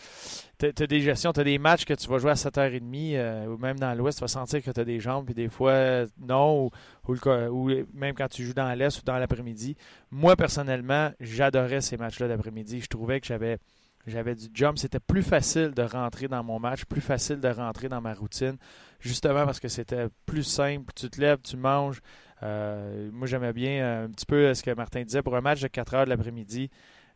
tu 0.58 0.66
as, 0.66 0.86
des 0.86 1.00
gestions, 1.02 1.34
tu 1.34 1.40
as 1.40 1.44
des 1.44 1.58
matchs 1.58 1.84
que 1.84 1.92
tu 1.92 2.08
vas 2.08 2.16
jouer 2.16 2.30
à 2.30 2.34
7h30 2.34 3.16
euh, 3.16 3.46
ou 3.46 3.58
même 3.58 3.78
dans 3.78 3.94
l'Ouest, 3.94 4.16
tu 4.16 4.22
vas 4.22 4.28
sentir 4.28 4.62
que 4.62 4.70
tu 4.70 4.80
as 4.80 4.84
des 4.84 4.98
jambes, 4.98 5.26
puis 5.26 5.34
des 5.34 5.50
fois 5.50 6.06
non, 6.18 6.70
ou, 7.06 7.14
ou, 7.50 7.70
même 7.92 8.14
quand 8.14 8.28
tu 8.28 8.44
joues 8.44 8.54
dans 8.54 8.72
l'Est 8.72 8.98
ou 8.98 9.04
dans 9.04 9.18
l'après-midi. 9.18 9.76
Moi, 10.10 10.36
personnellement, 10.36 11.10
j'adorais 11.20 11.82
ces 11.82 11.98
matchs-là 11.98 12.28
d'après-midi. 12.28 12.80
Je 12.80 12.88
trouvais 12.88 13.20
que 13.20 13.26
j'avais 13.26 13.58
j'avais 14.06 14.34
du 14.34 14.46
jump. 14.54 14.78
C'était 14.78 15.00
plus 15.00 15.22
facile 15.22 15.72
de 15.72 15.82
rentrer 15.82 16.28
dans 16.28 16.42
mon 16.42 16.58
match, 16.58 16.84
plus 16.84 17.00
facile 17.00 17.40
de 17.40 17.48
rentrer 17.48 17.88
dans 17.88 18.00
ma 18.00 18.14
routine, 18.14 18.56
justement 19.00 19.44
parce 19.44 19.60
que 19.60 19.68
c'était 19.68 20.06
plus 20.24 20.44
simple. 20.44 20.92
Tu 20.94 21.10
te 21.10 21.20
lèves, 21.20 21.40
tu 21.42 21.56
manges. 21.56 22.00
Euh, 22.42 23.10
moi, 23.12 23.26
j'aimais 23.26 23.52
bien 23.52 23.82
euh, 23.82 24.04
un 24.06 24.10
petit 24.10 24.26
peu 24.26 24.52
ce 24.52 24.62
que 24.62 24.70
Martin 24.72 25.02
disait 25.02 25.22
pour 25.22 25.36
un 25.36 25.40
match 25.40 25.60
de 25.60 25.68
4 25.68 25.94
heures 25.94 26.04
de 26.04 26.10
l'après-midi. 26.10 26.70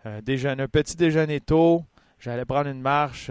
Euh, 0.06 0.18
un 0.18 0.68
petit 0.68 0.96
déjeuner 0.96 1.40
tôt. 1.40 1.84
J'allais 2.18 2.44
prendre 2.44 2.68
une 2.68 2.82
marche, 2.82 3.30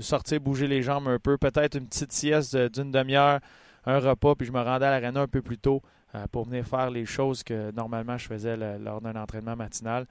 sortir, 0.00 0.38
bouger 0.38 0.66
les 0.66 0.82
jambes 0.82 1.08
un 1.08 1.18
peu, 1.18 1.38
peut-être 1.38 1.78
une 1.78 1.86
petite 1.86 2.12
sieste 2.12 2.54
d'une 2.54 2.90
demi-heure, 2.90 3.40
un 3.86 3.98
repas, 3.98 4.34
puis 4.34 4.46
je 4.46 4.52
me 4.52 4.60
rendais 4.60 4.84
à 4.84 4.90
l'aréna 4.90 5.22
un 5.22 5.26
peu 5.26 5.40
plus 5.40 5.56
tôt 5.56 5.80
pour 6.30 6.44
venir 6.44 6.66
faire 6.66 6.90
les 6.90 7.06
choses 7.06 7.42
que 7.42 7.70
normalement 7.70 8.18
je 8.18 8.26
faisais 8.26 8.58
lors 8.78 9.00
d'un 9.00 9.16
entraînement 9.16 9.56
matinal. 9.56 10.06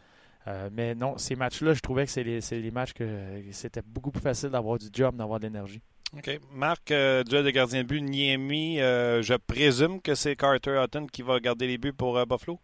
mais 0.71 0.95
non, 0.95 1.19
ces 1.19 1.35
matchs-là, 1.35 1.75
je 1.75 1.81
trouvais 1.81 2.05
que 2.05 2.11
c'est 2.11 2.23
les, 2.23 2.39
les, 2.39 2.71
matchs 2.71 2.93
que 2.93 3.05
c'était 3.51 3.83
beaucoup 3.85 4.09
plus 4.09 4.21
facile 4.21 4.49
d'avoir 4.49 4.79
du 4.79 4.87
job, 4.91 5.15
d'avoir 5.15 5.39
de 5.39 5.45
l'énergie. 5.45 5.83
OK. 6.15 6.39
Marc, 6.53 6.91
euh, 6.91 7.23
duel 7.23 7.43
de 7.43 7.49
gardien 7.49 7.81
de 7.81 7.87
but, 7.87 8.01
Niemi, 8.01 8.79
euh, 8.79 9.23
je 9.23 9.33
présume 9.33 9.99
que 9.99 10.13
c'est 10.13 10.35
Carter 10.35 10.79
Hutton 10.83 11.07
qui 11.11 11.23
va 11.23 11.39
garder 11.39 11.65
les 11.65 11.79
buts 11.79 11.91
pour 11.91 12.17
euh, 12.17 12.25
Buffalo? 12.25 12.59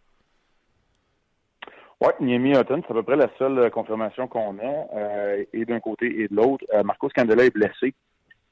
Oui, 2.00 2.10
Niemi 2.19 2.51
Hutton, 2.51 2.84
c'est 2.86 2.92
à 2.92 2.94
peu 2.94 3.01
près 3.01 3.16
la 3.16 3.28
seule 3.40 3.57
euh, 3.57 3.69
confirmation 3.72 4.28
qu'on 4.28 4.60
a, 4.60 5.36
et 5.51 5.66
d'un 5.66 5.80
côté 5.80 6.22
et 6.22 6.28
de 6.28 6.36
l'autre. 6.36 6.63
Marcos 6.84 7.10
Candela 7.10 7.46
est 7.46 7.54
blessé. 7.54 7.96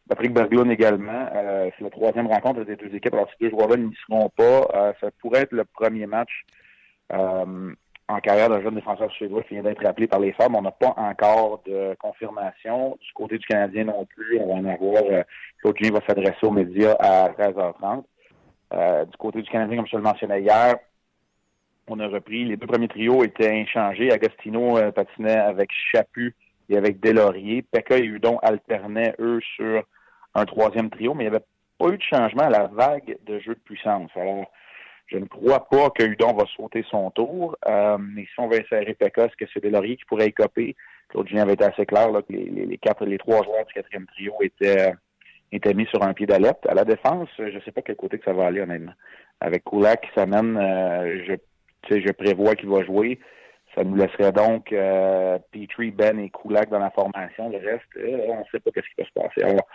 Patrick 0.10 0.34
Berglund 0.34 0.72
également. 0.72 1.30
c'est 1.34 1.84
la 1.84 1.90
troisième 1.90 2.28
rencontre 2.28 2.64
des 2.64 2.76
deux 2.76 2.94
équipes. 2.96 3.14
Alors, 3.14 3.28
ces 3.30 3.46
deux 3.46 3.52
joueurs-là 3.52 3.78
n'y 3.78 3.96
seront 4.08 4.30
pas. 4.30 4.94
ça 5.00 5.12
pourrait 5.22 5.42
être 5.42 5.52
le 5.52 5.66
premier 5.66 6.08
match 6.08 6.46
en 8.10 8.20
carrière 8.20 8.50
d'un 8.50 8.62
jeune 8.62 8.76
défenseur 8.76 9.12
suédois 9.12 9.44
qui 9.44 9.56
vient 9.56 9.64
d'être 9.64 9.86
appelé 9.86 10.08
par 10.08 10.20
les 10.20 10.32
femmes. 10.34 10.56
On 10.56 10.62
n'a 10.62 10.72
pas 10.72 10.94
encore 10.96 11.62
de 11.66 11.96
confirmation. 12.00 12.98
Du 13.02 13.14
côté 13.14 13.38
du 13.38 13.46
Canadien 13.46 13.86
non 13.86 14.06
plus, 14.06 14.40
on 14.40 14.48
va 14.48 14.54
en 14.54 14.66
avoir. 14.66 15.04
Euh, 15.12 15.24
Claude 15.60 15.92
va 15.92 16.00
s'adresser 16.08 16.46
aux 16.46 16.52
médias 16.52 16.96
à 17.00 17.30
13h30. 17.30 18.04
Euh, 18.74 19.06
du 19.06 19.18
côté 19.18 19.42
du 19.42 19.50
Canadien, 19.50 19.78
comme 19.78 19.88
je 19.88 19.98
le 19.98 20.04
mentionnais 20.04 20.42
hier, 20.42 20.76
on 21.88 22.00
a 22.00 22.08
repris. 22.08 22.46
Les 22.46 22.56
deux 22.56 22.68
premiers 22.68 22.88
trios 22.88 23.24
étaient 23.24 23.52
inchangés. 23.52 24.12
Agostino 24.12 24.78
euh, 24.78 24.92
patinait 24.92 25.38
avec 25.38 25.70
Chaput 25.92 26.34
et 26.70 26.78
avec 26.78 27.02
Delaurier. 27.02 27.62
Pekka 27.62 27.98
et 27.98 28.06
Udon 28.06 28.38
alternaient, 28.40 29.16
eux, 29.20 29.40
sur 29.56 29.84
un 30.34 30.46
troisième 30.46 30.90
trio, 30.90 31.14
mais 31.14 31.26
il 31.26 31.30
n'y 31.30 31.36
avait 31.36 31.46
pas 31.78 31.90
eu 31.90 31.98
de 31.98 32.04
changement 32.04 32.44
à 32.44 32.50
la 32.50 32.68
vague 32.68 33.18
de 33.26 33.40
jeu 33.40 33.54
de 33.54 33.60
puissance. 33.60 34.12
Alors, 34.16 34.50
je 35.08 35.18
ne 35.18 35.26
crois 35.26 35.68
pas 35.70 35.90
que 35.90 36.04
Hudon 36.04 36.34
va 36.34 36.46
sauter 36.56 36.86
son 36.90 37.10
tour. 37.12 37.58
Euh, 37.66 37.98
mais 38.00 38.24
si 38.24 38.40
on 38.40 38.48
veut 38.48 38.60
insérer 38.60 38.94
Pekka, 38.94 39.26
est-ce 39.26 39.36
que 39.38 39.50
c'est 39.54 39.64
Delaurier 39.64 39.96
qui 39.98 40.06
pourrait 40.06 40.28
y 40.28 40.34
copier? 40.34 40.76
Claude 41.10 41.28
Julien 41.28 41.44
avait 41.44 41.54
été 41.54 41.64
assez 41.64 41.86
clair 41.86 42.12
là, 42.12 42.22
que 42.22 42.34
les, 42.34 42.78
quatre, 42.78 43.06
les 43.06 43.18
trois 43.18 43.44
joueurs 43.44 43.66
du 43.66 43.74
quatrième 43.74 44.06
trio 44.08 44.34
étaient, 44.42 44.94
étaient 45.54 45.74
mis 45.74 45.86
sur 45.88 46.04
un 46.04 46.14
pied 46.14 46.26
d'alerte. 46.26 46.68
À 46.68 46.74
la 46.74 46.84
défense, 46.84 47.30
je 47.38 47.44
ne 47.44 47.62
sais 47.62 47.72
pas 47.72 47.82
quel 47.82 47.96
côté 47.96 48.20
que 48.20 48.26
ça 48.26 48.34
va 48.34 48.48
aller, 48.48 48.60
honnêtement. 48.62 48.94
Avec 49.40 49.64
Kulak 49.64 50.02
qui 50.02 50.10
s'amène, 50.14 50.58
euh, 50.58 51.24
je, 51.90 52.00
je 52.00 52.12
prévois 52.12 52.56
qu'il 52.56 52.70
va 52.70 52.84
jouer. 52.84 53.20
Ça 53.76 53.84
nous 53.84 53.96
laisserait 53.96 54.34
donc 54.34 54.74
euh, 54.74 55.38
Petrie, 55.52 55.92
Ben 55.92 56.20
et 56.20 56.32
Kulak 56.32 56.70
dans 56.70 56.80
la 56.80 56.90
formation. 56.90 57.50
Le 57.50 57.58
reste, 57.60 57.86
euh, 57.96 58.26
on 58.28 58.40
ne 58.40 58.44
sait 58.52 58.60
pas 58.60 58.72
ce 58.76 58.82
qui 58.82 59.02
va 59.02 59.06
se 59.06 59.14
passer. 59.14 59.44
Alors, 59.44 59.68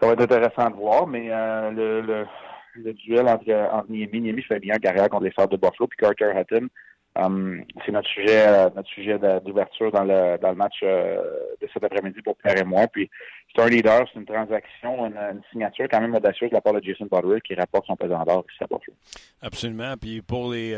ça 0.00 0.06
va 0.06 0.12
être 0.12 0.22
intéressant 0.22 0.70
de 0.70 0.76
voir, 0.76 1.06
mais 1.06 1.28
euh, 1.30 1.70
le 1.70 2.00
le 2.02 2.26
duel 2.74 3.28
entre, 3.28 3.52
entre 3.72 3.90
Niemi. 3.90 4.20
Niemi 4.20 4.42
fait 4.42 4.60
bien 4.60 4.76
carrière 4.76 5.08
contre 5.08 5.24
les 5.24 5.30
Stars 5.32 5.48
de 5.48 5.56
Buffalo, 5.56 5.86
puis 5.88 5.98
Carter 5.98 6.32
Hutton. 6.36 6.68
Um, 7.14 7.62
c'est 7.84 7.92
notre 7.92 8.08
sujet, 8.08 8.46
euh, 8.48 8.70
notre 8.74 8.88
sujet 8.88 9.18
d'ouverture 9.44 9.92
dans 9.92 10.04
le, 10.04 10.38
dans 10.38 10.48
le 10.48 10.54
match 10.54 10.80
euh, 10.82 11.22
de 11.60 11.68
cet 11.70 11.84
après-midi 11.84 12.22
pour 12.22 12.36
Pierre 12.38 12.56
et 12.56 12.64
moi. 12.64 12.86
Puis 12.90 13.10
c'est 13.54 13.60
un 13.60 13.68
leader, 13.68 14.08
c'est 14.10 14.18
une 14.18 14.24
transaction, 14.24 15.04
une, 15.04 15.42
signature 15.50 15.88
quand 15.90 16.00
même 16.00 16.14
audacieuse 16.14 16.48
de 16.48 16.54
la 16.54 16.62
part 16.62 16.72
de 16.72 16.82
Jason 16.82 17.06
Butler 17.12 17.42
qui 17.42 17.54
rapporte 17.54 17.86
son 17.86 17.96
pesant 17.96 18.24
d'or 18.24 18.46
ici 18.50 18.64
à 18.64 18.66
Buffalo. 18.66 18.96
Absolument. 19.42 19.94
Puis 20.00 20.22
pour 20.22 20.50
les 20.52 20.74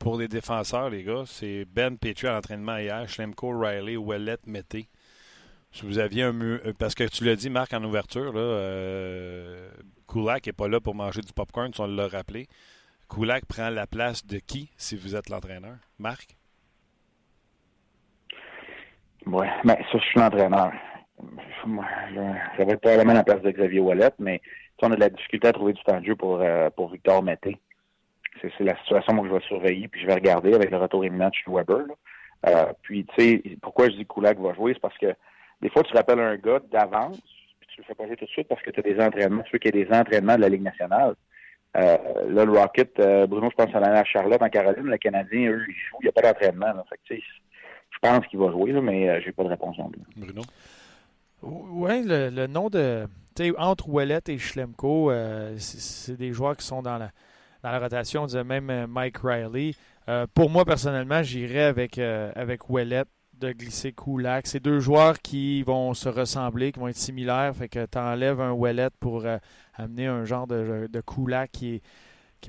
pour 0.00 0.18
les 0.18 0.28
défenseurs, 0.28 0.88
les 0.90 1.04
gars, 1.04 1.24
c'est 1.26 1.66
Ben 1.66 1.96
Petrie 1.96 2.26
à 2.26 2.32
l'entraînement 2.32 2.78
hier, 2.78 3.06
Schlemko, 3.06 3.58
Riley, 3.58 3.96
Ouellet, 3.96 4.38
Mété. 4.46 4.88
Si 5.72 5.86
vous 5.86 5.98
aviez 5.98 6.24
un 6.24 6.32
mur, 6.32 6.60
parce 6.78 6.94
que 6.94 7.04
tu 7.04 7.24
l'as 7.24 7.36
dit, 7.36 7.48
Marc, 7.48 7.72
en 7.72 7.82
ouverture, 7.84 8.32
là, 8.32 8.40
euh, 8.40 9.70
Kulak 10.08 10.46
n'est 10.46 10.52
pas 10.52 10.68
là 10.68 10.80
pour 10.80 10.94
manger 10.94 11.20
du 11.20 11.32
popcorn, 11.32 11.72
si 11.72 11.80
on 11.80 11.86
l'a 11.86 12.08
rappelé. 12.08 12.48
Kulak 13.08 13.44
prend 13.46 13.70
la 13.70 13.86
place 13.86 14.26
de 14.26 14.38
qui 14.38 14.70
si 14.76 14.96
vous 14.96 15.14
êtes 15.14 15.28
l'entraîneur? 15.28 15.76
Marc? 15.98 16.36
Oui, 19.26 19.46
mais 19.64 19.74
ça, 19.92 19.98
je 19.98 20.04
suis 20.04 20.18
l'entraîneur. 20.18 20.72
Ça 22.56 22.64
va 22.64 22.72
être 22.72 22.80
probablement 22.80 23.12
la 23.12 23.24
place 23.24 23.42
de 23.42 23.50
Xavier 23.50 23.80
Wallet, 23.80 24.10
mais 24.18 24.40
on 24.82 24.90
a 24.90 24.96
de 24.96 25.00
la 25.00 25.10
difficulté 25.10 25.48
à 25.48 25.52
trouver 25.52 25.74
du 25.74 25.82
temps 25.82 26.00
de 26.00 26.06
jeu 26.06 26.16
pour, 26.16 26.40
euh, 26.40 26.70
pour 26.70 26.90
Victor 26.90 27.22
Mété. 27.22 27.58
C'est 28.40 28.60
la 28.60 28.76
situation 28.78 29.20
que 29.20 29.28
je 29.28 29.34
vais 29.34 29.40
surveiller, 29.40 29.88
puis 29.88 30.00
je 30.00 30.06
vais 30.06 30.14
regarder 30.14 30.54
avec 30.54 30.70
le 30.70 30.78
retour 30.78 31.04
imminent 31.04 31.28
de 31.28 31.52
Weber. 31.52 31.84
Euh, 32.46 32.72
puis, 32.82 33.04
tu 33.04 33.22
sais, 33.22 33.42
pourquoi 33.60 33.90
je 33.90 33.96
dis 33.96 34.06
Kulak 34.06 34.38
va 34.38 34.54
jouer, 34.54 34.72
c'est 34.72 34.80
parce 34.80 34.96
que 34.96 35.14
des 35.62 35.68
fois, 35.68 35.82
tu 35.82 35.94
rappelles 35.94 36.20
un 36.20 36.36
gars 36.36 36.60
d'avance, 36.70 37.20
tu 37.68 37.80
le 37.80 37.84
fais 37.84 37.94
pas 37.94 38.06
jouer 38.06 38.16
tout 38.16 38.24
de 38.24 38.30
suite 38.30 38.48
parce 38.48 38.62
que 38.62 38.70
tu 38.70 38.80
as 38.80 38.82
des 38.82 38.98
entraînements. 39.00 39.42
Tu 39.42 39.52
veux 39.52 39.58
qu'il 39.58 39.74
y 39.74 39.78
ait 39.78 39.84
des 39.84 39.92
entraînements 39.92 40.36
de 40.36 40.40
la 40.40 40.48
Ligue 40.48 40.62
nationale. 40.62 41.14
Euh, 41.76 41.96
là, 42.28 42.44
le 42.44 42.52
Rocket, 42.52 42.98
euh, 42.98 43.26
Bruno, 43.26 43.48
je 43.50 43.64
pense, 43.64 43.74
à 43.74 43.78
à 43.78 44.04
Charlotte, 44.04 44.42
en 44.42 44.48
Caroline. 44.48 44.86
Le 44.86 44.98
Canadien, 44.98 45.50
eux, 45.50 45.64
ils 45.68 45.74
jouent. 45.74 45.98
Il 46.00 46.04
n'y 46.04 46.08
a 46.08 46.12
pas 46.12 46.22
d'entraînement. 46.22 46.72
pense 48.02 48.26
qu'il 48.26 48.38
va 48.38 48.50
jouer, 48.50 48.72
là, 48.72 48.80
mais 48.80 49.20
j'ai 49.22 49.32
pas 49.32 49.44
de 49.44 49.48
réponse 49.48 49.78
non 49.78 49.90
plus. 49.90 50.00
Bruno? 50.16 50.42
Oui, 51.42 52.02
le, 52.04 52.46
nom 52.46 52.68
de. 52.68 53.06
Entre 53.56 53.88
Ouellet 53.88 54.20
et 54.28 54.36
Schlemko, 54.36 55.12
c'est 55.56 56.16
des 56.16 56.32
joueurs 56.32 56.56
qui 56.56 56.66
sont 56.66 56.82
dans 56.82 56.98
la, 56.98 57.10
dans 57.62 57.70
la 57.70 57.78
rotation. 57.78 58.22
On 58.22 58.26
disait 58.26 58.44
même 58.44 58.86
Mike 58.86 59.18
Riley. 59.18 59.72
pour 60.34 60.50
moi, 60.50 60.64
personnellement, 60.64 61.22
j'irais 61.22 61.62
avec, 61.62 61.98
avec 61.98 62.68
Ouellet 62.68 63.04
de 63.40 63.52
glisser 63.52 63.92
Kulak. 63.92 64.46
C'est 64.46 64.60
deux 64.60 64.78
joueurs 64.78 65.20
qui 65.20 65.62
vont 65.62 65.94
se 65.94 66.08
ressembler, 66.08 66.72
qui 66.72 66.78
vont 66.78 66.88
être 66.88 66.96
similaires. 66.96 67.54
Fait 67.56 67.68
que 67.68 67.86
tu 67.86 67.98
enlèves 67.98 68.40
un 68.40 68.52
Ouellet 68.52 68.90
pour 69.00 69.24
euh, 69.24 69.38
amener 69.74 70.06
un 70.06 70.24
genre 70.24 70.46
de, 70.46 70.88
de 70.92 71.02
qui, 71.50 71.80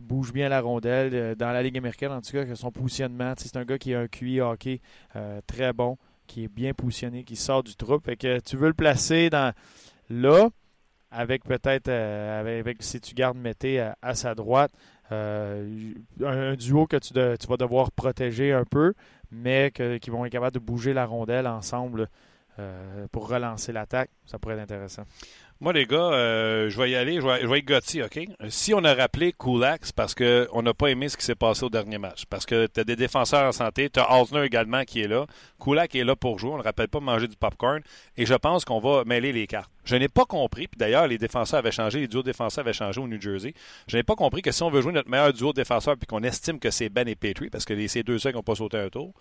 bouge 0.04 0.34
bien 0.34 0.50
la 0.50 0.62
rondelle. 0.62 1.14
Euh, 1.14 1.36
dans 1.36 1.52
la 1.52 1.64
Ligue 1.64 1.78
américaine, 1.78 2.12
en 2.12 2.22
tout 2.22 2.34
cas, 2.34 2.46
que 2.46 2.56
son 2.56 2.72
positionnement, 2.72 3.34
c'est 3.38 3.56
un 3.56 3.64
gars 3.64 3.78
qui 3.78 3.96
a 3.96 4.02
un 4.02 4.08
QI 4.08 4.42
hockey 4.42 4.82
euh, 5.16 5.40
très 5.48 5.74
bon, 5.74 5.98
qui 6.28 6.44
est 6.44 6.48
bien 6.48 6.74
positionné, 6.74 7.24
qui 7.24 7.38
sort 7.38 7.64
du 7.64 7.76
troupe. 7.76 8.06
Fait 8.06 8.18
que 8.18 8.40
tu 8.40 8.58
veux 8.58 8.68
le 8.68 8.74
placer 8.74 9.30
dans 9.30 9.54
là, 10.10 10.50
avec 11.10 11.46
peut-être, 11.46 11.90
avec, 11.90 12.84
si 12.84 13.00
tu 13.00 13.16
gardes 13.16 13.38
Mété 13.38 13.80
à, 14.02 14.16
sa 14.16 14.36
droite, 14.36 14.72
un, 15.10 16.56
duo 16.56 16.88
que 16.88 16.98
tu, 16.98 17.14
vas 17.14 17.58
devoir 17.58 17.92
protéger 17.92 18.54
un 18.54 18.64
peu, 18.64 18.94
mais 19.32 19.72
qui 19.72 20.10
vont 20.10 20.26
être 20.26 20.32
capables 20.32 20.54
de 20.54 20.60
bouger 20.60 20.94
la 20.94 21.06
rondelle 21.06 21.48
ensemble 21.48 22.10
euh, 22.60 23.08
pour 23.12 23.30
relancer 23.30 23.72
l'attaque. 23.72 24.10
Ça 24.26 24.38
pourrait 24.38 24.56
être 24.56 24.62
intéressant. 24.62 25.04
Moi, 25.62 25.74
les 25.74 25.86
gars, 25.86 25.98
euh, 25.98 26.72
je 26.72 26.82
vais 26.82 26.90
y 26.90 26.96
aller. 26.96 27.22
Je 27.22 27.28
vais, 27.28 27.42
je 27.42 27.48
être 27.54 28.06
OK? 28.06 28.28
Si 28.50 28.74
on 28.74 28.84
a 28.84 28.96
rappelé 28.96 29.32
Kulak, 29.32 29.82
c'est 29.84 29.96
parce 29.96 30.16
qu'on 30.16 30.64
n'a 30.64 30.74
pas 30.74 30.88
aimé 30.88 31.08
ce 31.08 31.16
qui 31.16 31.24
s'est 31.24 31.36
passé 31.36 31.64
au 31.64 31.70
dernier 31.70 32.00
match. 32.00 32.24
Parce 32.28 32.48
que 32.48 32.66
tu 32.66 32.84
des 32.84 32.96
défenseurs 32.96 33.48
en 33.48 33.52
santé. 33.52 33.88
Tu 33.92 34.00
as 34.00 34.44
également 34.44 34.84
qui 34.86 35.02
est 35.02 35.08
là. 35.08 35.28
Kulak 35.64 35.94
est 35.96 36.04
là 36.04 36.16
pour 36.16 36.40
jouer. 36.40 36.50
On 36.50 36.58
ne 36.58 36.64
rappelle 36.64 36.88
pas 36.88 37.00
manger 37.00 37.28
du 37.28 37.36
popcorn. 37.36 37.82
Et 38.18 38.26
je 38.26 38.34
pense 38.34 38.66
qu'on 38.66 38.80
va 38.80 39.04
mêler 39.06 39.32
les 39.32 39.46
cartes. 39.46 39.70
Je 39.84 39.96
n'ai 39.96 40.08
pas 40.08 40.26
compris, 40.26 40.68
puis 40.68 40.78
d'ailleurs, 40.78 41.08
les 41.08 41.20
défenseurs 41.20 41.60
avaient 41.60 41.72
changé, 41.72 42.00
les 42.00 42.08
duos 42.08 42.24
défenseurs 42.24 42.64
avaient 42.64 42.74
changé 42.74 43.00
au 43.00 43.08
New 43.08 43.22
Jersey. 43.22 43.54
Je 43.88 43.98
n'ai 43.98 44.04
pas 44.04 44.16
compris 44.16 44.42
que 44.42 44.52
si 44.52 44.64
on 44.64 44.70
veut 44.70 44.82
jouer 44.82 44.94
notre 44.94 45.10
meilleur 45.10 45.34
duo 45.34 45.54
défenseur 45.54 45.96
puis 45.98 46.08
qu'on 46.08 46.24
estime 46.24 46.60
que 46.60 46.72
c'est 46.72 46.90
Ben 46.90 47.08
et 47.08 47.16
Petrie, 47.16 47.50
parce 47.50 47.66
que 47.66 47.74
les, 47.74 47.88
ces 47.88 48.04
deux 48.04 48.20
seuls 48.20 48.34
n'ont 48.34 48.44
pas 48.44 48.56
sauté 48.56 48.78
un 48.78 48.90
tour, 48.90 49.14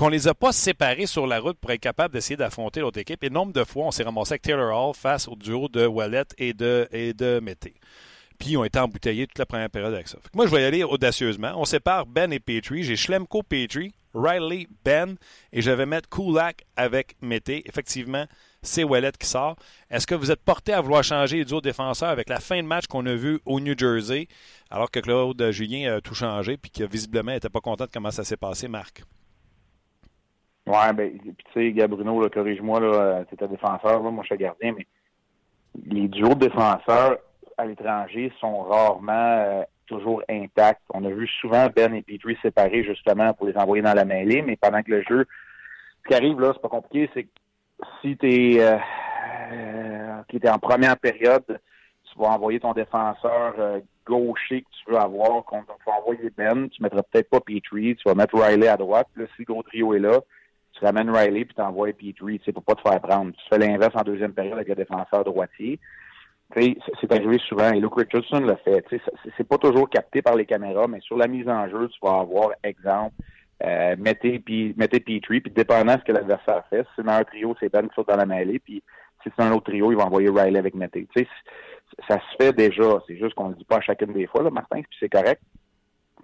qu'on 0.00 0.08
les 0.08 0.28
a 0.28 0.34
pas 0.34 0.50
séparés 0.50 1.04
sur 1.04 1.26
la 1.26 1.40
route 1.40 1.58
pour 1.58 1.70
être 1.72 1.80
capable 1.82 2.14
d'essayer 2.14 2.34
d'affronter 2.34 2.80
l'autre 2.80 2.98
équipe. 2.98 3.22
Et 3.22 3.28
nombre 3.28 3.52
de 3.52 3.64
fois, 3.64 3.84
on 3.84 3.90
s'est 3.90 4.02
ramassé 4.02 4.32
avec 4.32 4.40
Taylor 4.40 4.74
Hall 4.74 4.94
face 4.94 5.28
au 5.28 5.36
duo 5.36 5.68
de 5.68 5.84
Wallet 5.84 6.24
et 6.38 6.54
de, 6.54 6.88
et 6.90 7.12
Mété. 7.42 7.74
Puis 8.38 8.52
ils 8.52 8.56
ont 8.56 8.64
été 8.64 8.78
embouteillés 8.78 9.26
toute 9.26 9.38
la 9.38 9.44
première 9.44 9.68
période 9.68 9.92
avec 9.92 10.08
ça. 10.08 10.16
moi, 10.32 10.46
je 10.46 10.54
vais 10.54 10.62
y 10.62 10.64
aller 10.64 10.84
audacieusement. 10.84 11.52
On 11.54 11.66
sépare 11.66 12.06
Ben 12.06 12.32
et 12.32 12.40
Petrie. 12.40 12.82
J'ai 12.82 12.96
Schlemko 12.96 13.42
Petrie, 13.42 13.92
Riley 14.14 14.68
Ben, 14.86 15.16
et 15.52 15.60
je 15.60 15.70
vais 15.70 15.84
mettre 15.84 16.08
Kulak 16.08 16.64
avec 16.76 17.16
Mété. 17.20 17.62
Effectivement, 17.66 18.24
c'est 18.62 18.84
Wallet 18.84 19.12
qui 19.20 19.28
sort. 19.28 19.56
Est-ce 19.90 20.06
que 20.06 20.14
vous 20.14 20.30
êtes 20.30 20.42
porté 20.42 20.72
à 20.72 20.80
vouloir 20.80 21.04
changer 21.04 21.36
les 21.36 21.44
duos 21.44 21.60
défenseurs 21.60 22.08
avec 22.08 22.30
la 22.30 22.40
fin 22.40 22.62
de 22.62 22.66
match 22.66 22.86
qu'on 22.86 23.04
a 23.04 23.14
vu 23.14 23.38
au 23.44 23.60
New 23.60 23.76
Jersey, 23.76 24.28
alors 24.70 24.90
que 24.90 25.00
Claude 25.00 25.50
Julien 25.50 25.96
a 25.96 26.00
tout 26.00 26.14
changé, 26.14 26.56
puis 26.56 26.70
que 26.70 26.84
visiblement 26.84 27.32
n'était 27.32 27.50
pas 27.50 27.60
content 27.60 27.84
de 27.84 27.90
comment 27.92 28.10
ça 28.10 28.24
s'est 28.24 28.38
passé, 28.38 28.66
Marc? 28.66 29.02
Ouais, 30.70 30.92
ben, 30.92 31.10
puis 31.18 31.34
tu 31.52 31.52
sais, 31.52 31.72
Gabruno, 31.72 32.28
corrige-moi, 32.30 32.78
là, 32.78 33.24
un 33.40 33.46
défenseur, 33.46 34.02
moi 34.02 34.22
je 34.22 34.28
suis 34.28 34.36
gardien, 34.36 34.72
mais 34.76 34.86
les 35.84 36.06
duos 36.06 36.34
de 36.34 36.46
défenseurs 36.46 37.18
à 37.58 37.66
l'étranger 37.66 38.32
sont 38.40 38.62
rarement 38.62 39.12
euh, 39.12 39.62
toujours 39.86 40.22
intacts. 40.28 40.82
On 40.94 41.04
a 41.04 41.10
vu 41.10 41.26
souvent 41.40 41.66
Ben 41.74 41.92
et 41.94 42.02
Petrie 42.02 42.38
séparés 42.40 42.84
justement 42.84 43.32
pour 43.34 43.48
les 43.48 43.56
envoyer 43.56 43.82
dans 43.82 43.94
la 43.94 44.04
mêlée, 44.04 44.42
mais 44.42 44.56
pendant 44.56 44.82
que 44.82 44.92
le 44.92 45.02
jeu, 45.02 45.26
ce 46.02 46.08
qui 46.08 46.14
arrive 46.14 46.40
là, 46.40 46.52
c'est 46.54 46.62
pas 46.62 46.68
compliqué, 46.68 47.10
c'est 47.14 47.24
que 47.24 47.28
si 48.00 48.16
tu 48.16 48.32
es, 48.32 48.60
euh, 48.60 48.78
euh 49.52 50.22
en 50.48 50.58
première 50.58 50.96
période, 50.98 51.44
tu 51.48 52.18
vas 52.18 52.28
envoyer 52.28 52.60
ton 52.60 52.74
défenseur 52.74 53.54
euh, 53.58 53.80
gaucher 54.06 54.62
que 54.62 54.68
tu 54.70 54.90
veux 54.92 54.98
avoir, 54.98 55.44
qu'on 55.44 55.62
va 55.62 55.98
envoyer 55.98 56.30
Ben, 56.36 56.68
tu 56.68 56.80
mettras 56.80 57.02
peut-être 57.02 57.28
pas 57.28 57.40
Petrie, 57.40 57.96
tu 57.96 58.08
vas 58.08 58.14
mettre 58.14 58.38
Riley 58.38 58.68
à 58.68 58.76
droite, 58.76 59.08
là, 59.16 59.24
si 59.34 59.44
le 59.46 59.52
gros 59.52 59.94
est 59.94 59.98
là, 59.98 60.20
tu 60.80 60.86
ramènes 60.86 61.10
Riley 61.10 61.44
puis 61.44 61.54
t'envoies 61.54 61.92
Petrie, 61.92 62.38
tu 62.38 62.44
sais, 62.46 62.52
pour 62.52 62.64
pas 62.64 62.74
te 62.74 62.80
faire 62.80 63.00
prendre. 63.00 63.32
Tu 63.32 63.48
fais 63.48 63.58
l'inverse 63.58 63.94
en 63.94 64.02
deuxième 64.02 64.32
période 64.32 64.54
avec 64.54 64.68
le 64.68 64.74
défenseur 64.74 65.24
droitier. 65.24 65.78
C'est 66.56 67.12
arrivé 67.12 67.38
souvent, 67.48 67.70
et 67.70 67.78
Luke 67.78 67.94
Richardson 67.94 68.40
l'a 68.40 68.56
fait. 68.56 68.84
C'est 69.36 69.46
pas 69.46 69.58
toujours 69.58 69.88
capté 69.88 70.20
par 70.20 70.34
les 70.34 70.46
caméras, 70.46 70.88
mais 70.88 71.00
sur 71.00 71.16
la 71.16 71.28
mise 71.28 71.48
en 71.48 71.68
jeu, 71.68 71.88
tu 71.88 71.98
vas 72.02 72.18
avoir, 72.18 72.50
exemple, 72.64 73.14
euh, 73.62 73.94
mettez, 73.98 74.40
puis, 74.40 74.74
mettez 74.76 74.98
Petrie, 74.98 75.40
puis 75.40 75.52
dépendant 75.52 75.94
de 75.94 76.00
ce 76.00 76.04
que 76.04 76.12
l'adversaire 76.12 76.64
fait, 76.68 76.82
si 76.82 76.88
c'est 76.96 77.08
un 77.08 77.22
trio, 77.22 77.54
c'est 77.60 77.70
Ben 77.70 77.86
qui 77.88 77.94
saute 77.94 78.08
dans 78.08 78.16
la 78.16 78.26
mêlée, 78.26 78.58
puis 78.58 78.82
si 79.22 79.30
c'est 79.36 79.44
un 79.44 79.52
autre 79.52 79.70
trio, 79.70 79.92
il 79.92 79.98
va 79.98 80.06
envoyer 80.06 80.28
Riley 80.28 80.58
avec 80.58 80.74
Mété. 80.74 81.06
Ça 82.08 82.18
se 82.18 82.36
fait 82.36 82.52
déjà, 82.52 83.00
c'est 83.06 83.18
juste 83.18 83.34
qu'on 83.34 83.46
ne 83.46 83.50
le 83.50 83.56
dit 83.56 83.64
pas 83.64 83.76
à 83.76 83.80
chacune 83.80 84.12
des 84.12 84.26
fois, 84.26 84.42
là, 84.42 84.50
Martin, 84.50 84.80
puis 84.82 84.98
c'est 84.98 85.08
correct. 85.08 85.42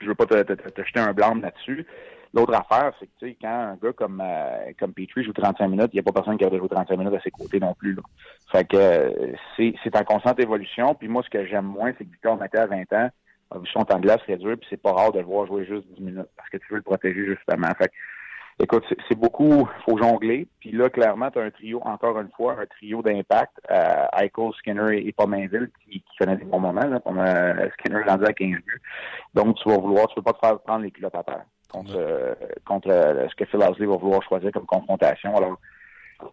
Je 0.01 0.07
veux 0.07 0.15
pas 0.15 0.27
te, 0.27 0.43
te, 0.43 0.53
te 0.55 0.85
jeter 0.85 1.01
un 1.01 1.13
blâme 1.13 1.41
là-dessus. 1.41 1.87
L'autre 2.35 2.55
affaire, 2.55 2.93
c'est 2.99 3.07
que 3.07 3.27
quand 3.41 3.49
un 3.49 3.77
gars 3.77 3.93
comme 3.93 4.23
euh, 4.25 4.73
comme 4.79 4.93
Petrie 4.93 5.25
joue 5.25 5.33
35 5.33 5.69
minutes, 5.69 5.91
il 5.93 5.97
n'y 5.97 6.01
a 6.01 6.03
pas 6.03 6.13
personne 6.13 6.37
qui 6.37 6.45
a 6.45 6.51
joué 6.51 6.69
35 6.69 6.97
minutes 6.97 7.15
à 7.15 7.21
ses 7.21 7.31
côtés 7.31 7.61
non 7.61 7.75
plus. 7.75 7.95
Là. 7.95 8.03
Fait 8.53 8.65
que 8.65 8.77
euh, 8.77 9.33
c'est, 9.57 9.97
en 9.97 10.05
constante 10.05 10.41
évolution. 10.41 10.95
Puis 10.95 11.09
moi, 11.09 11.23
ce 11.23 11.31
que 11.31 11.47
j'aime 11.47 11.67
moins, 11.67 11.93
c'est 11.97 12.05
que 12.05 12.11
Victor 12.11 12.37
Maté 12.37 12.59
à 12.59 12.67
20 12.67 12.93
ans 12.93 13.09
vu 13.55 13.69
son 13.73 13.85
temps 13.85 13.97
de 13.97 14.03
glace 14.03 14.21
réduire, 14.27 14.57
puis 14.59 14.67
c'est 14.69 14.81
pas 14.81 14.93
rare 14.93 15.13
de 15.13 15.21
le 15.21 15.25
voir 15.25 15.47
jouer 15.47 15.65
juste 15.65 15.87
10 15.97 16.03
minutes 16.03 16.29
parce 16.37 16.49
que 16.51 16.57
tu 16.59 16.67
veux 16.71 16.77
le 16.77 16.83
protéger 16.83 17.27
justement. 17.27 17.69
Fait 17.79 17.89
que, 17.89 18.65
écoute, 18.65 18.85
c'est, 19.09 19.19
beaucoup, 19.19 19.69
faut 19.85 19.97
jongler. 19.99 20.49
Puis 20.59 20.73
là, 20.73 20.91
clairement, 20.91 21.31
tu 21.31 21.39
as 21.39 21.43
un 21.43 21.51
trio, 21.51 21.81
encore 21.85 22.19
une 22.21 22.31
fois, 22.37 22.57
un 22.61 22.67
trio 22.67 23.03
d'impact. 23.03 23.53
Euh, 23.71 24.07
Eichel, 24.19 24.53
Skinner 24.59 25.07
et, 25.07 25.13
Pominville 25.13 25.71
qui, 25.85 26.01
qui 26.01 26.17
connaissent 26.19 26.41
des 26.41 26.45
bons 26.45 26.61
moments. 26.61 26.87
Là, 26.87 27.01
euh, 27.07 27.69
Skinner 27.79 28.03
rendu 28.03 28.25
à 28.25 28.33
15 28.33 28.51
buts. 28.51 28.83
Donc, 29.35 29.57
tu 29.57 29.69
vas 29.69 29.79
vouloir, 29.79 30.09
tu 30.09 30.17
peux 30.17 30.23
pas 30.23 30.33
te 30.33 30.45
faire 30.45 30.61
prendre 30.61 30.83
les 30.83 30.91
culottes 30.91 31.15
à 31.15 31.23
terre 31.23 31.45
contre, 31.77 31.97
euh, 31.97 32.35
contre 32.65 32.91
euh, 32.91 33.29
ce 33.29 33.35
que 33.35 33.45
Phil 33.45 33.61
Housley 33.61 33.87
va 33.87 33.97
vouloir 33.97 34.23
choisir 34.23 34.51
comme 34.53 34.67
confrontation. 34.67 35.37
Alors, 35.37 35.59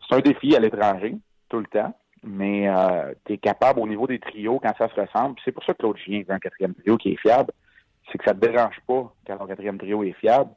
c'est 0.07 0.15
un 0.15 0.19
défi 0.19 0.55
à 0.55 0.59
l'étranger, 0.59 1.15
tout 1.49 1.59
le 1.59 1.65
temps, 1.65 1.93
mais 2.23 2.69
euh, 2.69 3.13
tu 3.25 3.33
es 3.33 3.37
capable 3.37 3.81
au 3.81 3.87
niveau 3.87 4.07
des 4.07 4.19
trios 4.19 4.59
quand 4.59 4.73
ça 4.77 4.87
se 4.89 4.99
ressemble. 4.99 5.35
C'est 5.43 5.51
pour 5.51 5.63
ça 5.65 5.73
que 5.73 5.79
Claude 5.79 5.97
Chien 5.97 6.23
veut 6.27 6.33
un 6.33 6.39
quatrième 6.39 6.73
trio 6.73 6.97
qui 6.97 7.13
est 7.13 7.19
fiable. 7.19 7.51
C'est 8.11 8.17
que 8.17 8.23
ça 8.23 8.33
ne 8.33 8.39
te 8.39 8.45
dérange 8.47 8.79
pas 8.87 9.13
quand 9.27 9.37
ton 9.37 9.47
quatrième 9.47 9.77
trio 9.77 10.03
est 10.03 10.13
fiable, 10.13 10.49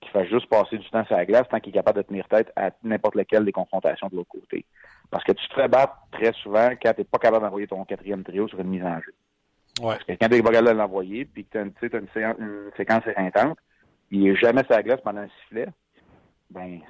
qu'il 0.00 0.10
fasse 0.10 0.28
juste 0.28 0.48
passer 0.48 0.78
du 0.78 0.88
temps 0.90 1.04
sur 1.04 1.16
la 1.16 1.26
glace 1.26 1.48
tant 1.50 1.58
qu'il 1.58 1.70
est 1.70 1.78
capable 1.78 1.98
de 1.98 2.02
tenir 2.02 2.28
tête 2.28 2.52
à 2.54 2.70
n'importe 2.84 3.16
lequel 3.16 3.44
des 3.44 3.52
confrontations 3.52 4.08
de 4.08 4.16
l'autre 4.16 4.30
côté. 4.30 4.64
Parce 5.10 5.24
que 5.24 5.32
tu 5.32 5.48
te 5.48 5.54
fais 5.54 5.68
battre 5.68 5.96
très 6.12 6.32
souvent 6.34 6.70
quand 6.80 6.92
tu 6.92 7.00
n'es 7.00 7.04
pas 7.04 7.18
capable 7.18 7.44
d'envoyer 7.44 7.66
ton 7.66 7.84
quatrième 7.84 8.22
trio 8.22 8.46
sur 8.46 8.60
une 8.60 8.68
mise 8.68 8.84
en 8.84 9.00
jeu. 9.00 9.14
Ouais. 9.80 9.94
Parce 9.94 10.04
que 10.04 10.12
quand 10.12 10.28
tu 10.28 10.42
pas 10.42 10.50
capable 10.50 10.68
de 10.68 10.78
l'envoyer, 10.78 11.24
puis 11.24 11.44
que 11.44 11.50
tu 11.52 11.58
as, 11.58 11.62
une, 11.62 11.72
séquence, 11.80 12.36
une 12.38 12.70
séquence 12.76 13.06
éreintante, 13.06 13.58
il 14.10 14.22
n'est 14.22 14.36
jamais 14.36 14.62
la 14.68 14.82
glace 14.82 15.00
pendant 15.02 15.20
un 15.20 15.28
sifflet, 15.40 15.68
ben, 16.50 16.80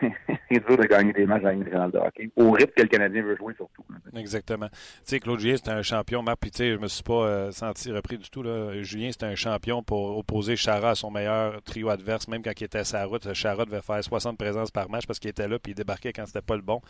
c'est 0.48 0.64
dur 0.64 0.76
de 0.76 0.84
gagner 0.84 1.12
des 1.12 1.26
matchs 1.26 1.42
dans 1.42 1.88
de 1.88 1.98
hockey. 1.98 2.30
Au 2.36 2.52
rythme 2.52 2.70
que 2.76 2.82
le 2.82 2.88
Canadien 2.88 3.22
veut 3.22 3.36
jouer, 3.36 3.52
surtout. 3.56 3.84
Exactement. 4.14 4.68
Tu 4.68 4.78
sais, 5.04 5.18
Claude 5.18 5.40
Julien, 5.40 5.56
c'était 5.56 5.72
un 5.72 5.82
champion. 5.82 6.22
Marc, 6.22 6.38
puis 6.40 6.52
tu 6.52 6.58
sais, 6.58 6.72
je 6.72 6.78
me 6.78 6.86
suis 6.86 7.02
pas 7.02 7.24
euh, 7.24 7.50
senti 7.50 7.90
repris 7.90 8.16
du 8.16 8.30
tout. 8.30 8.44
Là. 8.44 8.80
Julien, 8.82 9.10
c'était 9.10 9.26
un 9.26 9.34
champion 9.34 9.82
pour 9.82 10.18
opposer 10.18 10.54
Chara 10.54 10.90
à 10.90 10.94
son 10.94 11.10
meilleur 11.10 11.60
trio 11.62 11.88
adverse, 11.88 12.28
même 12.28 12.42
quand 12.42 12.52
il 12.60 12.64
était 12.64 12.78
à 12.78 12.84
sa 12.84 13.04
route. 13.06 13.32
Chara 13.34 13.64
devait 13.64 13.82
faire 13.82 14.02
60 14.02 14.38
présences 14.38 14.70
par 14.70 14.88
match 14.88 15.04
parce 15.04 15.18
qu'il 15.18 15.30
était 15.30 15.48
là 15.48 15.58
puis 15.58 15.72
il 15.72 15.74
débarquait 15.74 16.12
quand 16.12 16.26
c'était 16.26 16.40
pas 16.40 16.54
le 16.54 16.62
bon. 16.62 16.80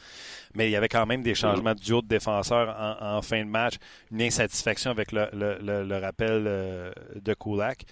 Mais 0.54 0.68
il 0.68 0.72
y 0.72 0.76
avait 0.76 0.88
quand 0.88 1.06
même 1.06 1.22
des 1.22 1.34
changements 1.34 1.74
de 1.74 1.80
duo 1.80 2.02
de 2.02 2.08
défenseurs 2.08 2.76
en, 3.00 3.22
fin 3.22 3.42
de 3.42 3.48
match, 3.48 3.76
une 4.10 4.20
insatisfaction 4.20 4.90
avec 4.90 5.12
le, 5.12 5.28
le, 5.32 5.82
le, 5.82 5.96
rappel 5.96 6.44
euh, 6.46 6.92
de 7.16 7.34
Kulak. 7.34 7.84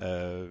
Euh, 0.00 0.46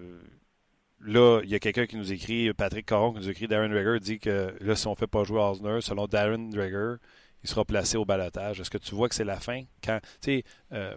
Là, 1.04 1.40
il 1.42 1.50
y 1.50 1.54
a 1.54 1.58
quelqu'un 1.58 1.86
qui 1.86 1.96
nous 1.96 2.12
écrit, 2.12 2.52
Patrick 2.54 2.86
Caron, 2.86 3.12
qui 3.12 3.18
nous 3.18 3.30
écrit, 3.30 3.48
Darren 3.48 3.68
Dreger 3.68 3.98
dit 3.98 4.18
que 4.18 4.54
là, 4.60 4.76
si 4.76 4.86
on 4.86 4.92
ne 4.92 4.96
fait 4.96 5.06
pas 5.06 5.24
jouer 5.24 5.40
Osner, 5.40 5.80
selon 5.80 6.06
Darren 6.06 6.48
Dreger, 6.50 6.96
il 7.42 7.48
sera 7.48 7.64
placé 7.64 7.96
au 7.96 8.04
balotage. 8.04 8.60
Est-ce 8.60 8.70
que 8.70 8.78
tu 8.78 8.94
vois 8.94 9.08
que 9.08 9.14
c'est 9.14 9.24
la 9.24 9.40
fin? 9.40 9.62
Quand, 9.82 9.98
tu 10.20 10.42
sais, 10.42 10.44
euh, 10.72 10.96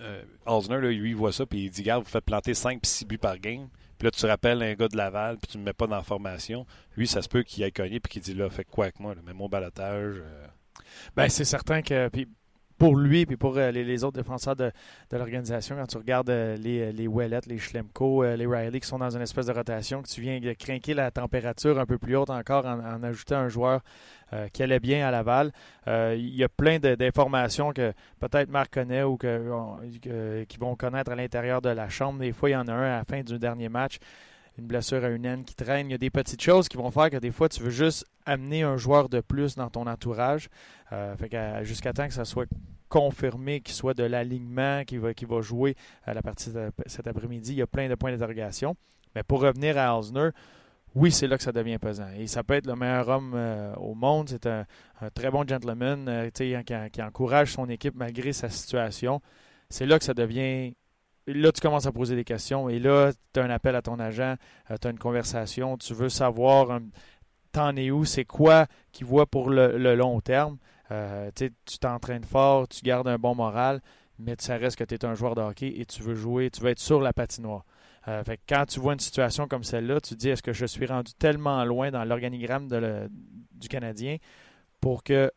euh, 0.00 0.78
lui, 0.78 1.10
il 1.10 1.16
voit 1.16 1.32
ça, 1.32 1.46
puis 1.46 1.64
il 1.64 1.70
dit, 1.70 1.82
regarde, 1.82 2.04
vous 2.04 2.10
faites 2.10 2.24
planter 2.24 2.54
5 2.54 2.80
puis 2.80 2.90
6 2.90 3.04
buts 3.06 3.18
par 3.18 3.38
game. 3.38 3.68
Puis 3.98 4.06
là, 4.06 4.10
tu 4.10 4.26
rappelles 4.26 4.62
un 4.62 4.74
gars 4.74 4.88
de 4.88 4.96
Laval, 4.96 5.38
puis 5.38 5.48
tu 5.50 5.58
ne 5.58 5.62
me 5.62 5.66
mets 5.66 5.72
pas 5.72 5.86
dans 5.86 5.96
la 5.96 6.02
formation. 6.02 6.66
Lui, 6.96 7.06
ça 7.06 7.22
se 7.22 7.28
peut 7.28 7.42
qu'il 7.42 7.62
aille 7.64 7.72
cogné, 7.72 8.00
puis 8.00 8.12
qu'il 8.12 8.22
dit, 8.22 8.34
là, 8.34 8.48
fais 8.50 8.64
quoi 8.64 8.86
avec 8.86 9.00
moi? 9.00 9.14
Mets 9.24 9.32
mon 9.32 9.48
balotage. 9.48 10.16
Euh. 10.18 10.46
Ben, 11.16 11.28
c'est 11.28 11.44
certain 11.44 11.82
que. 11.82 12.08
Pour 12.82 12.96
lui 12.96 13.20
et 13.20 13.36
pour 13.36 13.56
euh, 13.58 13.70
les, 13.70 14.02
autres 14.02 14.16
défenseurs 14.16 14.56
de, 14.56 14.72
l'organisation, 15.12 15.76
quand 15.76 15.86
tu 15.86 15.98
regardes 15.98 16.30
euh, 16.30 16.56
les, 16.56 16.90
les 16.90 17.08
les 17.46 17.58
Schlemko, 17.58 18.24
euh, 18.24 18.34
les 18.34 18.44
Riley 18.44 18.80
qui 18.80 18.88
sont 18.88 18.98
dans 18.98 19.14
une 19.14 19.22
espèce 19.22 19.46
de 19.46 19.52
rotation, 19.52 20.02
que 20.02 20.08
tu 20.08 20.20
viens 20.20 20.40
de 20.40 20.52
craquer 20.54 20.92
la 20.92 21.12
température 21.12 21.78
un 21.78 21.86
peu 21.86 21.96
plus 21.96 22.16
haute 22.16 22.30
encore 22.30 22.66
en, 22.66 23.00
ajoutant 23.04 23.36
un 23.36 23.48
joueur 23.48 23.82
qui 24.54 24.62
allait 24.62 24.80
bien 24.80 25.06
à 25.06 25.10
Laval. 25.10 25.52
il 25.86 26.34
y 26.34 26.42
a 26.42 26.48
plein 26.48 26.78
d'informations 26.78 27.72
que 27.74 27.92
peut-être 28.18 28.48
Marc 28.48 28.72
connaît 28.72 29.02
ou 29.02 29.18
que, 29.18 29.46
vont 30.58 30.74
connaître 30.74 31.12
à 31.12 31.14
l'intérieur 31.14 31.60
de 31.60 31.68
la 31.68 31.90
chambre. 31.90 32.18
Des 32.18 32.32
fois, 32.32 32.48
il 32.48 32.52
y 32.52 32.56
en 32.56 32.66
a 32.66 32.72
un 32.72 32.94
à 32.94 32.98
la 32.98 33.04
fin 33.04 33.20
du 33.22 33.38
dernier 33.38 33.68
match 33.68 33.98
une 34.58 34.66
blessure 34.66 35.04
à 35.04 35.08
une 35.08 35.24
haine 35.24 35.44
qui 35.44 35.54
traîne. 35.54 35.88
Il 35.88 35.92
y 35.92 35.94
a 35.94 35.98
des 35.98 36.10
petites 36.10 36.42
choses 36.42 36.68
qui 36.68 36.76
vont 36.76 36.90
faire 36.90 37.10
que 37.10 37.16
des 37.16 37.30
fois, 37.30 37.48
tu 37.48 37.62
veux 37.62 37.70
juste 37.70 38.06
amener 38.26 38.62
un 38.62 38.76
joueur 38.76 39.08
de 39.08 39.20
plus 39.20 39.54
dans 39.56 39.70
ton 39.70 39.86
entourage. 39.86 40.48
Euh, 40.92 41.14
jusqu'à 41.62 41.92
temps 41.92 42.06
que 42.06 42.14
ça 42.14 42.24
soit 42.24 42.48
confirmé 42.92 43.62
qu'il 43.62 43.74
soit 43.74 43.94
de 43.94 44.02
l'alignement, 44.02 44.84
qu'il 44.84 45.00
va, 45.00 45.12
va 45.26 45.40
jouer 45.40 45.76
à 46.04 46.12
la 46.12 46.20
partie 46.20 46.50
de 46.50 46.70
cet 46.84 47.06
après-midi. 47.06 47.52
Il 47.52 47.58
y 47.58 47.62
a 47.62 47.66
plein 47.66 47.88
de 47.88 47.94
points 47.94 48.12
d'interrogation. 48.12 48.76
Mais 49.14 49.22
pour 49.22 49.40
revenir 49.40 49.78
à 49.78 49.98
Osner, 49.98 50.28
oui, 50.94 51.10
c'est 51.10 51.26
là 51.26 51.38
que 51.38 51.42
ça 51.42 51.52
devient 51.52 51.78
pesant. 51.78 52.10
Et 52.18 52.26
ça 52.26 52.42
peut 52.44 52.52
être 52.52 52.66
le 52.66 52.76
meilleur 52.76 53.08
homme 53.08 53.32
euh, 53.34 53.74
au 53.76 53.94
monde. 53.94 54.28
C'est 54.28 54.46
un, 54.46 54.66
très 55.14 55.30
bon 55.30 55.48
gentleman 55.48 56.06
euh, 56.06 56.28
qui, 56.30 57.02
encourage 57.02 57.52
son 57.52 57.66
équipe 57.70 57.94
malgré 57.94 58.34
sa 58.34 58.50
situation. 58.50 59.22
C'est 59.70 59.86
là 59.86 59.98
que 59.98 60.04
ça 60.04 60.12
devient. 60.12 60.74
Là, 61.26 61.50
tu 61.50 61.62
commences 61.62 61.86
à 61.86 61.92
poser 61.92 62.14
des 62.14 62.24
questions. 62.24 62.68
Et 62.68 62.78
là, 62.78 63.12
tu 63.32 63.40
as 63.40 63.44
un 63.44 63.50
appel 63.50 63.74
à 63.74 63.80
ton 63.80 63.98
agent, 64.00 64.34
euh, 64.70 64.76
tu 64.78 64.86
as 64.86 64.90
une 64.90 64.98
conversation, 64.98 65.78
tu 65.78 65.94
veux 65.94 66.10
savoir 66.10 66.78
t'en 67.52 67.76
es 67.76 67.90
où, 67.90 68.04
c'est 68.04 68.24
quoi 68.24 68.66
qu'il 68.90 69.06
voit 69.06 69.26
pour 69.26 69.50
le, 69.50 69.94
long 69.94 70.20
terme. 70.20 70.58
Tu 71.34 71.78
t'entraînes 71.80 72.24
fort, 72.24 72.68
tu 72.68 72.82
gardes 72.82 73.08
un 73.08 73.18
bon 73.18 73.34
moral, 73.34 73.80
mais 74.18 74.34
ça 74.38 74.56
reste 74.56 74.76
que 74.76 74.84
tu 74.84 74.94
es 74.94 75.04
un 75.04 75.14
joueur 75.14 75.34
de 75.34 75.40
hockey 75.40 75.72
et 75.76 75.84
tu 75.84 76.02
veux 76.02 76.14
jouer, 76.14 76.50
tu 76.50 76.60
veux 76.60 76.70
être 76.70 76.78
sur 76.78 77.00
la 77.00 77.12
patinoire. 77.12 77.64
Euh, 78.08 78.22
quand 78.48 78.66
tu 78.66 78.80
vois 78.80 78.94
une 78.94 79.00
situation 79.00 79.46
comme 79.46 79.62
celle-là, 79.62 80.00
tu 80.00 80.14
te 80.14 80.18
dis 80.18 80.28
est-ce 80.28 80.42
que 80.42 80.52
je 80.52 80.66
suis 80.66 80.86
rendu 80.86 81.12
tellement 81.14 81.64
loin 81.64 81.90
dans 81.90 82.04
l'organigramme 82.04 82.68
du 82.68 83.68
Canadien 83.68 84.16
pour 84.80 85.04
qu'un 85.04 85.30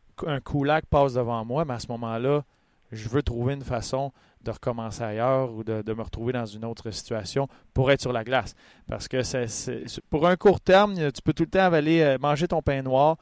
Kulak 0.43 0.85
passe 0.87 1.13
devant 1.13 1.45
moi, 1.45 1.65
mais 1.65 1.75
à 1.75 1.79
ce 1.79 1.87
moment-là, 1.89 2.43
je 2.91 3.07
veux 3.09 3.21
trouver 3.21 3.53
une 3.53 3.63
façon 3.63 4.11
de 4.41 4.51
recommencer 4.51 5.03
ailleurs 5.03 5.51
ou 5.53 5.63
de, 5.63 5.93
me 5.93 6.01
retrouver 6.01 6.33
dans 6.33 6.45
une 6.45 6.65
autre 6.65 6.91
situation 6.91 7.47
pour 7.73 7.91
être 7.91 8.01
sur 8.01 8.13
la 8.13 8.23
glace. 8.23 8.55
Parce 8.87 9.07
que 9.07 9.23
c'est, 9.23 9.47
pour 10.09 10.27
un 10.27 10.35
court 10.35 10.61
terme, 10.61 10.95
tu 11.11 11.21
peux 11.23 11.33
tout 11.33 11.43
le 11.43 11.49
temps 11.49 11.71
aller 11.73 12.01
euh, 12.01 12.17
manger 12.19 12.47
ton 12.47 12.61
pain 12.61 12.81
noir, 12.81 13.17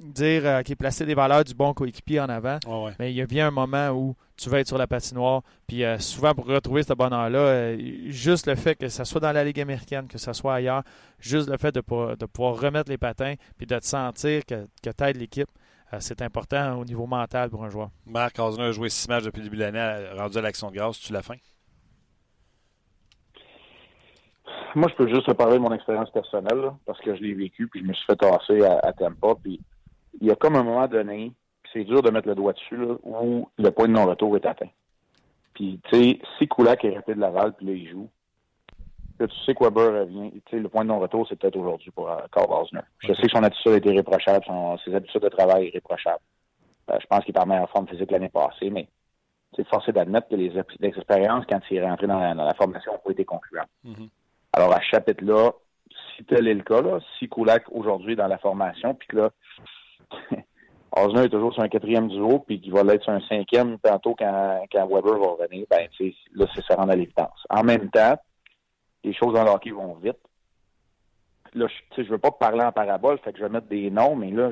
dire 0.00 0.46
euh, 0.46 0.62
qu'il 0.62 0.76
placer 0.76 1.04
des 1.04 1.14
valeurs 1.14 1.44
du 1.44 1.54
bon 1.54 1.74
coéquipier 1.74 2.20
en 2.20 2.28
avant. 2.28 2.58
Mais 2.98 3.12
il 3.12 3.16
y 3.16 3.22
a 3.22 3.26
bien 3.26 3.48
un 3.48 3.50
moment 3.50 3.90
où 3.90 4.16
tu 4.36 4.48
vas 4.48 4.60
être 4.60 4.66
sur 4.66 4.78
la 4.78 4.86
patinoire. 4.86 5.42
Puis 5.66 5.84
euh, 5.84 5.98
souvent, 5.98 6.34
pour 6.34 6.46
retrouver 6.46 6.82
ce 6.82 6.94
bonheur-là, 6.94 7.38
euh, 7.38 7.78
juste 8.06 8.46
le 8.46 8.54
fait 8.54 8.74
que 8.74 8.88
ce 8.88 9.04
soit 9.04 9.20
dans 9.20 9.32
la 9.32 9.44
Ligue 9.44 9.60
américaine, 9.60 10.08
que 10.08 10.18
ce 10.18 10.32
soit 10.32 10.54
ailleurs, 10.54 10.82
juste 11.18 11.48
le 11.48 11.58
fait 11.58 11.74
de, 11.74 11.80
de 12.16 12.26
pouvoir 12.26 12.58
remettre 12.58 12.90
les 12.90 12.98
patins 12.98 13.34
puis 13.56 13.66
de 13.66 13.78
te 13.78 13.84
sentir 13.84 14.44
que, 14.46 14.66
que 14.82 14.90
tu 14.90 15.04
aides 15.04 15.16
l'équipe, 15.16 15.48
c'est 15.98 16.22
important 16.22 16.78
au 16.78 16.84
niveau 16.84 17.06
mental 17.06 17.50
pour 17.50 17.64
un 17.64 17.68
joueur. 17.68 17.90
Marc 18.06 18.38
Osner 18.38 18.66
a 18.66 18.70
joué 18.72 18.88
six 18.88 19.08
matchs 19.08 19.24
depuis 19.24 19.38
le 19.38 19.44
début 19.44 19.56
de 19.56 19.62
l'année, 19.62 20.08
rendu 20.16 20.38
à 20.38 20.40
l'action 20.40 20.70
de 20.70 20.76
grâce. 20.76 21.00
Tu 21.00 21.12
l'as 21.12 21.22
fin? 21.22 21.34
Moi, 24.76 24.88
je 24.88 24.94
peux 24.94 25.08
juste 25.08 25.26
te 25.26 25.32
parler 25.32 25.54
de 25.54 25.62
mon 25.62 25.72
expérience 25.72 26.08
personnelle, 26.12 26.70
parce 26.86 27.00
que 27.00 27.16
je 27.16 27.20
l'ai 27.20 27.34
vécu, 27.34 27.66
puis 27.66 27.80
je 27.80 27.86
me 27.86 27.92
suis 27.92 28.06
fait 28.06 28.14
tasser 28.14 28.62
à, 28.62 28.78
à 28.84 28.92
Tampa, 28.92 29.34
puis 29.42 29.60
il 30.20 30.26
y 30.26 30.30
a 30.30 30.36
comme 30.36 30.56
un 30.56 30.62
moment 30.62 30.88
donné, 30.88 31.32
c'est 31.72 31.84
dur 31.84 32.02
de 32.02 32.10
mettre 32.10 32.28
le 32.28 32.34
doigt 32.34 32.52
dessus, 32.52 32.78
où 33.02 33.48
le 33.58 33.70
point 33.70 33.86
de 33.86 33.92
non-retour 33.92 34.36
est 34.36 34.46
atteint. 34.46 34.70
Puis, 35.54 35.80
tu 35.84 35.96
sais, 35.96 36.18
si 36.38 36.48
Koulak 36.48 36.84
est 36.84 36.94
rapide 36.94 37.16
de 37.16 37.20
Laval, 37.20 37.52
puis 37.52 37.66
là, 37.66 37.72
il 37.72 37.88
joue, 37.88 38.08
là, 39.18 39.28
tu 39.28 39.36
sais 39.44 39.54
que 39.54 39.62
Weber 39.62 40.00
revient. 40.00 40.30
Tu 40.32 40.42
sais, 40.50 40.58
le 40.58 40.68
point 40.68 40.84
de 40.84 40.88
non-retour, 40.88 41.26
c'est 41.28 41.36
peut-être 41.38 41.56
aujourd'hui 41.56 41.90
pour 41.90 42.10
euh, 42.10 42.18
Carl 42.32 42.50
Osner. 42.50 42.80
Je 43.00 43.12
sais 43.12 43.22
que 43.22 43.30
son 43.30 43.42
attitude 43.42 43.72
a 43.72 43.76
été 43.76 43.92
irréprochable, 43.92 44.44
ses 44.84 44.94
habitudes 44.94 45.22
de 45.22 45.28
travail 45.28 45.68
irréprochables. 45.68 46.22
Euh, 46.90 46.96
je 47.00 47.06
pense 47.06 47.24
qu'il 47.24 47.34
est 47.34 47.38
en 47.38 47.46
meilleure 47.46 47.70
forme 47.70 47.88
physique 47.88 48.10
l'année 48.10 48.30
passée, 48.30 48.70
mais 48.70 48.88
c'est 49.54 49.66
forcé 49.68 49.92
d'admettre 49.92 50.28
que 50.28 50.36
les, 50.36 50.52
expériences, 50.82 51.44
quand 51.48 51.60
il 51.70 51.76
est 51.76 51.86
rentré 51.86 52.06
dans 52.06 52.34
la, 52.34 52.54
formation, 52.54 52.94
ont 52.94 52.98
pas 52.98 53.10
été 53.10 53.24
concluantes. 53.24 53.68
Mm-hmm. 53.84 54.08
Alors, 54.52 54.72
à 54.72 54.80
ce 54.80 54.86
chapitre-là, 54.86 55.52
si 56.16 56.24
tel 56.24 56.48
est 56.48 56.54
le 56.54 56.62
cas, 56.62 56.80
là, 56.80 57.00
si 57.18 57.28
Koulak 57.28 57.64
aujourd'hui 57.70 58.12
est 58.12 58.16
dans 58.16 58.28
la 58.28 58.38
formation, 58.38 58.94
puis 58.94 59.08
que 59.08 59.16
là, 59.16 59.30
Osner 60.96 61.24
est 61.24 61.28
toujours 61.28 61.52
sur 61.54 61.62
un 61.62 61.68
quatrième 61.68 62.08
duo, 62.08 62.40
puis 62.40 62.60
qu'il 62.60 62.72
va 62.72 62.82
l'être 62.82 63.04
sur 63.04 63.12
un 63.12 63.20
cinquième 63.20 63.78
tantôt 63.78 64.14
quand, 64.18 64.64
quand 64.72 64.86
Weber 64.88 65.18
va 65.18 65.26
revenir, 65.28 65.66
ben, 65.70 65.88
là, 66.34 66.46
c'est 66.54 66.64
ça 66.64 66.74
rend 66.74 66.88
à 66.88 66.96
l'évidence. 66.96 67.46
En 67.48 67.62
même 67.62 67.90
temps, 67.90 68.16
les 69.04 69.14
choses 69.14 69.34
dans 69.34 69.44
le 69.44 69.50
hockey 69.50 69.70
vont 69.70 69.94
vite. 69.94 70.18
Là, 71.54 71.66
je 71.96 72.02
ne 72.02 72.08
veux 72.08 72.18
pas 72.18 72.30
parler 72.32 72.62
en 72.62 72.72
parabole, 72.72 73.18
fait 73.20 73.32
que 73.32 73.38
je 73.38 73.44
vais 73.44 73.50
mettre 73.50 73.68
des 73.68 73.90
noms, 73.90 74.16
mais 74.16 74.30
là, 74.30 74.50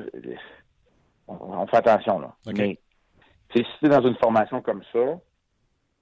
on, 1.27 1.67
fait 1.67 1.77
attention, 1.77 2.19
là. 2.19 2.33
Mais, 2.47 2.79
si 3.53 3.63
tu 3.79 3.85
es 3.85 3.89
dans 3.89 4.05
une 4.05 4.15
formation 4.15 4.61
comme 4.61 4.83
ça, 4.93 5.19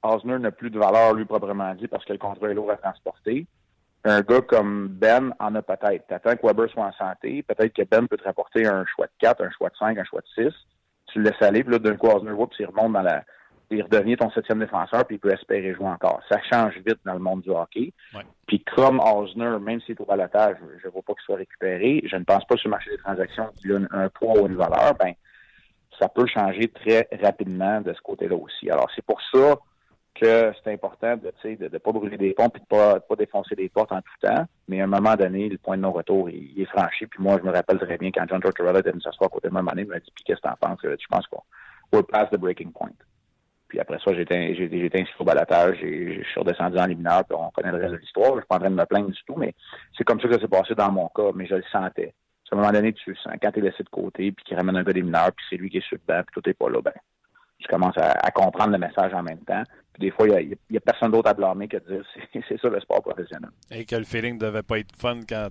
Osner 0.03 0.37
n'a 0.39 0.51
plus 0.51 0.69
de 0.69 0.79
valeur, 0.79 1.13
lui, 1.13 1.25
proprement 1.25 1.73
dit, 1.75 1.87
parce 1.87 2.05
que 2.05 2.13
le 2.13 2.19
contrat 2.19 2.49
est 2.49 2.53
lourd 2.53 2.71
à 2.71 2.77
transporter 2.77 3.47
un 4.07 4.21
gars 4.21 4.41
comme 4.41 4.87
Ben 4.89 5.33
en 5.39 5.55
a 5.55 5.61
peut-être. 5.61 6.07
T'attends 6.07 6.35
que 6.35 6.45
Weber 6.45 6.69
soit 6.69 6.85
en 6.85 6.93
santé. 6.93 7.43
Peut-être 7.43 7.73
que 7.73 7.83
Ben 7.83 8.07
peut 8.07 8.17
te 8.17 8.23
rapporter 8.23 8.65
un 8.67 8.85
choix 8.85 9.07
de 9.07 9.11
4, 9.19 9.43
un 9.43 9.49
choix 9.51 9.69
de 9.69 9.75
5, 9.77 9.97
un 9.97 10.03
choix 10.03 10.21
de 10.21 10.49
6. 10.49 10.53
Tu 11.07 11.19
le 11.19 11.25
laisses 11.29 11.41
aller, 11.41 11.63
puis 11.63 11.73
là, 11.73 11.79
d'un 11.79 11.95
coup, 11.95 12.07
Osner 12.07 12.31
puis 12.49 12.57
il 12.59 12.65
remonte 12.65 12.93
dans 12.93 13.01
la. 13.01 13.23
Il 13.69 13.83
redevient 13.83 14.15
ton 14.15 14.31
septième 14.31 14.59
défenseur, 14.59 15.05
puis 15.05 15.17
il 15.17 15.19
peut 15.19 15.33
espérer 15.33 15.73
jouer 15.73 15.87
encore. 15.87 16.21
Ça 16.29 16.39
change 16.49 16.75
vite 16.85 16.99
dans 17.03 17.13
le 17.13 17.19
monde 17.19 17.41
du 17.41 17.49
hockey. 17.49 17.91
Puis 18.45 18.63
comme 18.63 19.01
Osner, 19.01 19.57
même 19.59 19.81
s'il 19.81 19.95
est 19.95 20.01
au 20.01 20.05
balotage, 20.05 20.55
je 20.81 20.87
ne 20.87 20.91
vois 20.93 21.01
pas 21.01 21.13
qu'il 21.13 21.23
soit 21.23 21.35
récupéré. 21.35 22.01
Je 22.05 22.15
ne 22.15 22.23
pense 22.23 22.45
pas 22.45 22.55
sur 22.55 22.69
le 22.69 22.71
marché 22.71 22.91
des 22.91 22.97
transactions 22.97 23.49
qu'il 23.59 23.73
a 23.73 23.79
un, 23.91 24.07
poids 24.07 24.39
ou 24.39 24.47
une 24.47 24.55
valeur. 24.55 24.95
Ben, 24.97 25.13
ça 25.99 26.07
peut 26.07 26.27
changer 26.27 26.69
très 26.69 27.09
rapidement 27.21 27.81
de 27.81 27.93
ce 27.93 28.01
côté-là 28.01 28.37
aussi. 28.37 28.69
Alors, 28.69 28.89
c'est 28.95 29.05
pour 29.05 29.19
ça 29.33 29.57
que 30.19 30.51
c'est 30.63 30.73
important 30.73 31.15
de 31.17 31.31
ne 31.45 31.67
de, 31.67 31.77
pas 31.77 31.91
brûler 31.91 32.17
des 32.17 32.33
ponts 32.33 32.49
et 32.53 32.59
de 32.59 32.65
pas, 32.65 32.99
pas 32.99 33.15
défoncer 33.15 33.55
des 33.55 33.69
portes 33.69 33.91
en 33.91 34.01
tout 34.01 34.27
temps. 34.27 34.45
Mais 34.67 34.81
à 34.81 34.85
un 34.85 34.87
moment 34.87 35.15
donné, 35.15 35.49
le 35.49 35.57
point 35.57 35.77
de 35.77 35.81
non-retour, 35.81 36.29
il, 36.29 36.59
est 36.61 36.65
franchi. 36.65 37.07
Puis 37.07 37.21
moi, 37.21 37.37
je 37.39 37.47
me 37.47 37.51
rappelle 37.51 37.79
très 37.79 37.97
bien 37.97 38.11
quand 38.11 38.25
John 38.27 38.41
Tortorella 38.41 38.79
était 38.79 38.91
venu 38.91 39.01
s'asseoir 39.01 39.27
à 39.27 39.33
côté 39.33 39.47
de 39.47 39.53
moi, 39.53 39.61
il 39.75 39.85
m'a 39.85 39.99
dit 39.99 40.11
Puis 40.13 40.23
qu'est-ce 40.25 40.41
que 40.41 40.47
t'en 40.47 40.55
penses? 40.59 40.79
Je 40.83 41.07
pense 41.09 41.27
qu'on 41.27 41.41
we're 41.91 42.03
past 42.03 42.31
the 42.31 42.37
breaking 42.37 42.71
point. 42.71 42.93
Puis 43.67 43.79
après 43.79 43.99
ça, 44.03 44.13
j'étais 44.13 44.53
été 44.53 45.01
inscrit 45.01 45.15
au 45.19 45.25
balatage, 45.25 45.77
je 45.81 46.23
suis 46.23 46.39
redescendu 46.39 46.77
en 46.77 46.85
liminaire, 46.85 47.23
puis 47.25 47.37
on 47.37 47.49
connaît 47.51 47.71
le 47.71 47.79
reste 47.79 47.93
de 47.93 47.97
l'histoire. 47.97 48.31
Je 48.35 48.39
suis 48.39 48.47
pas 48.47 48.55
en 48.55 48.59
train 48.59 48.69
de 48.69 48.75
me 48.75 48.85
plaindre 48.85 49.09
du 49.09 49.23
tout, 49.25 49.35
mais 49.35 49.53
c'est 49.97 50.05
comme 50.05 50.21
ça 50.21 50.27
que 50.27 50.35
ça 50.35 50.39
s'est 50.39 50.47
passé 50.47 50.73
dans 50.73 50.91
mon 50.91 51.09
cas, 51.09 51.31
mais 51.35 51.45
je 51.47 51.55
le 51.55 51.63
sentais. 51.71 52.13
À 52.49 52.55
un 52.55 52.59
moment 52.59 52.71
donné, 52.71 52.93
tu 52.93 53.13
sens, 53.17 53.33
quand 53.41 53.51
tu 53.51 53.59
es 53.59 53.61
laissé 53.61 53.83
de 53.83 53.89
côté, 53.89 54.31
puis 54.31 54.45
qu'il 54.45 54.55
ramène 54.55 54.77
un 54.77 54.83
gars 54.83 54.93
des 54.93 55.01
mineurs, 55.01 55.33
puis 55.35 55.45
c'est 55.49 55.57
lui 55.57 55.69
qui 55.69 55.79
est 55.79 55.85
sur 55.85 55.97
le 55.97 56.13
banc, 56.13 56.21
puis 56.25 56.41
tout 56.41 56.49
n'est 56.49 56.53
pas 56.53 56.69
là, 56.69 56.81
ben, 56.81 56.93
tu 57.59 57.67
commences 57.67 57.97
à, 57.97 58.31
comprendre 58.31 58.71
le 58.71 58.77
message 58.77 59.13
en 59.13 59.23
même 59.23 59.39
temps. 59.39 59.63
Des 59.97 60.11
fois, 60.11 60.27
il 60.27 60.57
n'y 60.69 60.77
a, 60.77 60.79
personne 60.79 61.11
d'autre 61.11 61.29
à 61.29 61.33
blâmer 61.33 61.67
que 61.67 61.77
de 61.77 61.95
dire 61.95 62.05
c'est 62.47 62.57
ça 62.61 62.69
le 62.69 62.79
sport 62.79 63.01
professionnel. 63.01 63.49
Et 63.71 63.85
que 63.85 63.95
le 63.95 64.03
feeling 64.03 64.35
ne 64.35 64.39
devait 64.39 64.63
pas 64.63 64.79
être 64.79 64.95
fun 64.95 65.19
quand, 65.27 65.49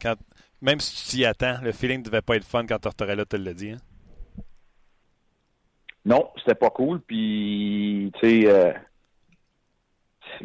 quand 0.00 0.14
même 0.62 0.80
si 0.80 1.04
tu 1.04 1.16
t'y 1.16 1.24
attends, 1.24 1.58
le 1.62 1.72
feeling 1.72 2.00
ne 2.00 2.04
devait 2.04 2.22
pas 2.22 2.36
être 2.36 2.44
fun 2.44 2.66
quand 2.66 2.78
Tortorella 2.78 3.24
te 3.24 3.36
l'a 3.36 3.52
dit. 3.52 3.70
Hein? 3.70 3.78
Non, 6.04 6.30
c'était 6.38 6.54
pas 6.54 6.70
cool. 6.70 7.00
Puis, 7.00 8.12
tu 8.20 8.42
sais, 8.42 8.48
euh, 8.48 8.72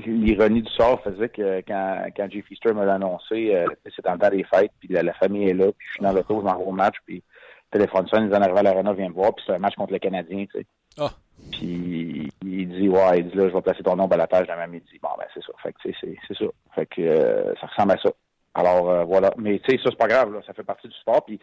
l'ironie 0.06 0.64
du 0.64 0.72
sort 0.72 1.02
faisait 1.04 1.30
que 1.30 1.62
quand, 1.68 2.06
quand 2.16 2.30
Jay 2.30 2.42
Feaster 2.42 2.74
me 2.74 2.86
l'a 2.86 2.96
annoncé, 2.96 3.56
euh, 3.56 3.68
c'est 3.96 4.04
dans 4.04 4.14
le 4.14 4.20
temps 4.20 4.30
des 4.30 4.44
fêtes, 4.44 4.72
puis 4.80 4.90
la, 4.90 5.14
famille 5.14 5.50
est 5.50 5.54
là, 5.54 5.72
puis 5.72 5.88
je 5.88 5.94
suis 5.94 6.04
dans 6.04 6.12
l'auto, 6.12 6.40
je 6.40 6.46
m'en 6.46 6.58
vais 6.58 6.66
au 6.66 6.72
match, 6.72 6.96
puis 7.06 7.24
téléphone 7.72 8.08
sonne, 8.08 8.28
ils 8.28 8.36
en 8.36 8.42
arrivent 8.42 8.58
à 8.58 8.64
l'arena, 8.64 8.94
viens 8.94 9.10
me 9.10 9.14
voir, 9.14 9.34
puis 9.34 9.46
c'est 9.46 9.54
un 9.54 9.60
match 9.60 9.76
contre 9.76 9.94
le 9.94 10.00
Canadien, 10.00 10.46
tu 10.46 10.60
sais. 10.60 10.66
Ah. 10.98 11.12
Puis 11.52 12.30
il 12.44 12.70
dit 12.70 12.90
ouais, 12.90 13.20
il 13.20 13.30
dit 13.30 13.38
là, 13.38 13.50
je 13.50 13.54
vais 13.54 13.62
placer 13.62 13.84
ton 13.84 13.96
nom 13.96 14.08
à 14.08 14.18
la 14.18 14.28
page 14.28 14.48
demain 14.48 14.68
midi. 14.68 15.00
Bon 15.02 15.10
ben 15.18 15.26
c'est 15.34 15.44
ça. 15.44 15.54
Fait 15.62 15.74
que 15.74 15.80
c'est, 15.84 16.16
c'est 16.28 16.38
ça. 16.38 16.46
Fait 16.76 16.86
que 16.86 17.02
euh, 17.02 17.54
ça 17.60 17.68
ressemble 17.68 17.94
à 17.94 17.98
ça. 17.98 18.10
Alors 18.54 18.90
euh, 18.90 19.04
voilà. 19.04 19.32
Mais 19.38 19.60
tu 19.60 19.72
sais, 19.72 19.78
ça 19.84 19.90
c'est 19.90 19.98
pas 19.98 20.08
grave, 20.08 20.34
là. 20.34 20.42
ça 20.46 20.54
fait 20.54 20.64
partie 20.64 20.88
du 20.88 20.96
sport. 20.96 21.26
Puis 21.26 21.40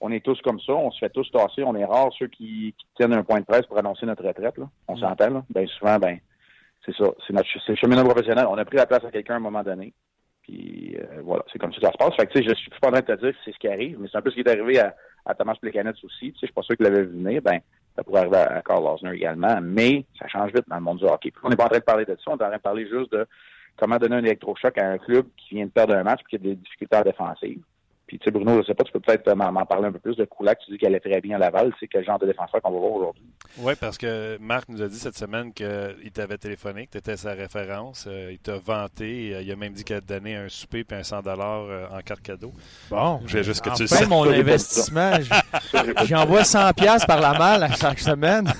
on 0.00 0.10
est 0.12 0.24
tous 0.24 0.40
comme 0.42 0.60
ça, 0.60 0.72
on 0.72 0.90
se 0.90 0.98
fait 0.98 1.10
tous 1.10 1.30
tasser, 1.30 1.62
on 1.62 1.74
est 1.76 1.84
rares 1.84 2.12
ceux 2.18 2.28
qui, 2.28 2.74
tiennent 2.96 3.12
un 3.12 3.22
point 3.22 3.40
de 3.40 3.44
presse 3.44 3.66
pour 3.66 3.78
annoncer 3.78 4.06
notre 4.06 4.26
retraite. 4.26 4.56
Là. 4.56 4.68
On 4.88 4.96
mm. 4.96 5.00
s'entend, 5.00 5.30
là. 5.30 5.44
Ben 5.50 5.66
souvent, 5.66 5.98
ben, 5.98 6.18
c'est 6.84 6.94
ça. 6.96 7.04
C'est 7.26 7.34
notre 7.34 7.48
le 7.68 7.76
chemin 7.76 8.04
professionnel. 8.04 8.46
On 8.48 8.56
a 8.56 8.64
pris 8.64 8.76
la 8.76 8.86
place 8.86 9.04
à 9.04 9.10
quelqu'un 9.10 9.34
à 9.34 9.36
un 9.36 9.40
moment 9.40 9.62
donné. 9.62 9.92
Puis 10.42 10.96
euh, 10.98 11.20
voilà, 11.22 11.44
c'est 11.52 11.58
comme 11.58 11.72
ça 11.72 11.80
que 11.80 11.86
ça 11.86 11.92
se 11.92 11.98
passe. 11.98 12.14
Fait 12.16 12.26
que 12.26 12.32
tu 12.32 12.42
sais, 12.42 12.48
je 12.48 12.54
suis 12.54 12.70
pas 12.80 12.88
en 12.88 12.92
train 12.92 13.00
de 13.00 13.06
te 13.06 13.20
dire 13.20 13.30
que 13.30 13.38
c'est 13.44 13.52
ce 13.52 13.58
qui 13.58 13.68
arrive, 13.68 13.98
mais 14.00 14.08
c'est 14.10 14.16
un 14.16 14.22
peu 14.22 14.30
ce 14.30 14.36
qui 14.36 14.40
est 14.40 14.48
arrivé 14.48 14.80
à, 14.80 14.94
à 15.26 15.34
Thomas 15.34 15.54
Plekanec 15.60 15.96
aussi. 16.02 16.32
Tu 16.32 16.32
sais, 16.32 16.38
je 16.42 16.46
suis 16.46 16.54
pas 16.54 16.62
sûr 16.62 16.76
qu'il 16.76 16.84
l'avait 16.84 17.02
vu 17.02 17.22
venir. 17.22 17.42
Ben, 17.42 17.60
ça 17.96 18.04
pourrait 18.04 18.20
arriver 18.20 18.36
à 18.36 18.62
Carl 18.62 18.84
Osner 18.84 19.12
également, 19.14 19.58
mais 19.62 20.04
ça 20.18 20.28
change 20.28 20.52
vite 20.52 20.64
dans 20.68 20.76
le 20.76 20.82
monde 20.82 20.98
du 20.98 21.04
hockey. 21.04 21.32
on 21.42 21.48
n'est 21.48 21.56
pas 21.56 21.64
en 21.64 21.68
train 21.68 21.78
de 21.78 21.84
parler 21.84 22.04
de 22.04 22.16
ça, 22.16 22.22
on 22.28 22.30
est 22.30 22.34
en 22.34 22.48
train 22.48 22.56
de 22.56 22.62
parler 22.62 22.88
juste 22.88 23.12
de 23.12 23.26
comment 23.76 23.96
donner 23.98 24.16
un 24.16 24.24
électrochoc 24.24 24.76
à 24.78 24.90
un 24.90 24.98
club 24.98 25.26
qui 25.36 25.56
vient 25.56 25.66
de 25.66 25.70
perdre 25.70 25.94
un 25.94 26.02
match 26.02 26.20
et 26.20 26.28
qui 26.28 26.36
a 26.36 26.38
des 26.38 26.56
difficultés 26.56 26.96
à 26.96 27.02
défensive. 27.02 27.62
Puis, 28.10 28.18
tu 28.18 28.24
sais, 28.24 28.32
Bruno, 28.32 28.54
je 28.54 28.58
ne 28.58 28.62
sais 28.64 28.74
pas, 28.74 28.82
tu 28.82 28.90
peux 28.90 28.98
peut-être 28.98 29.32
m'en 29.36 29.64
parler 29.66 29.86
un 29.86 29.92
peu 29.92 30.00
plus 30.00 30.16
de 30.16 30.24
Koulak. 30.24 30.58
Tu 30.64 30.72
dis 30.72 30.78
qu'elle 30.78 30.96
est 30.96 31.00
très 31.00 31.20
bien 31.20 31.36
à 31.36 31.38
Laval. 31.38 31.72
C'est 31.78 31.86
quel 31.86 32.04
genre 32.04 32.18
de 32.18 32.26
défenseur 32.26 32.60
qu'on 32.60 32.72
va 32.72 32.78
voir 32.80 32.90
aujourd'hui? 32.90 33.22
Oui, 33.58 33.74
parce 33.80 33.96
que 33.98 34.36
Marc 34.40 34.68
nous 34.68 34.82
a 34.82 34.88
dit 34.88 34.98
cette 34.98 35.16
semaine 35.16 35.52
qu'il 35.52 36.10
t'avait 36.12 36.36
téléphoné, 36.36 36.88
que 36.88 36.90
tu 36.90 36.98
étais 36.98 37.16
sa 37.16 37.34
référence. 37.34 38.06
Euh, 38.08 38.32
il 38.32 38.40
t'a 38.40 38.58
vanté. 38.58 39.32
Euh, 39.32 39.42
il 39.42 39.52
a 39.52 39.54
même 39.54 39.74
dit 39.74 39.84
qu'il 39.84 39.94
a 39.94 40.00
donné 40.00 40.34
un 40.34 40.48
souper 40.48 40.84
et 40.90 40.94
un 40.94 41.04
100 41.04 41.24
euh, 41.24 41.86
en 41.88 42.00
carte 42.00 42.20
cadeau. 42.20 42.52
Bon. 42.90 43.20
J'ai 43.26 43.44
juste 43.44 43.60
que 43.60 43.70
tu 43.76 43.86
sais. 43.86 44.04
mon 44.06 44.28
investissement, 44.28 45.12
j'envoie 46.04 46.42
100 46.42 46.72
pièces 46.72 47.06
par 47.06 47.20
la 47.20 47.38
malle 47.38 47.62
à 47.62 47.70
chaque 47.70 48.00
semaine. 48.00 48.52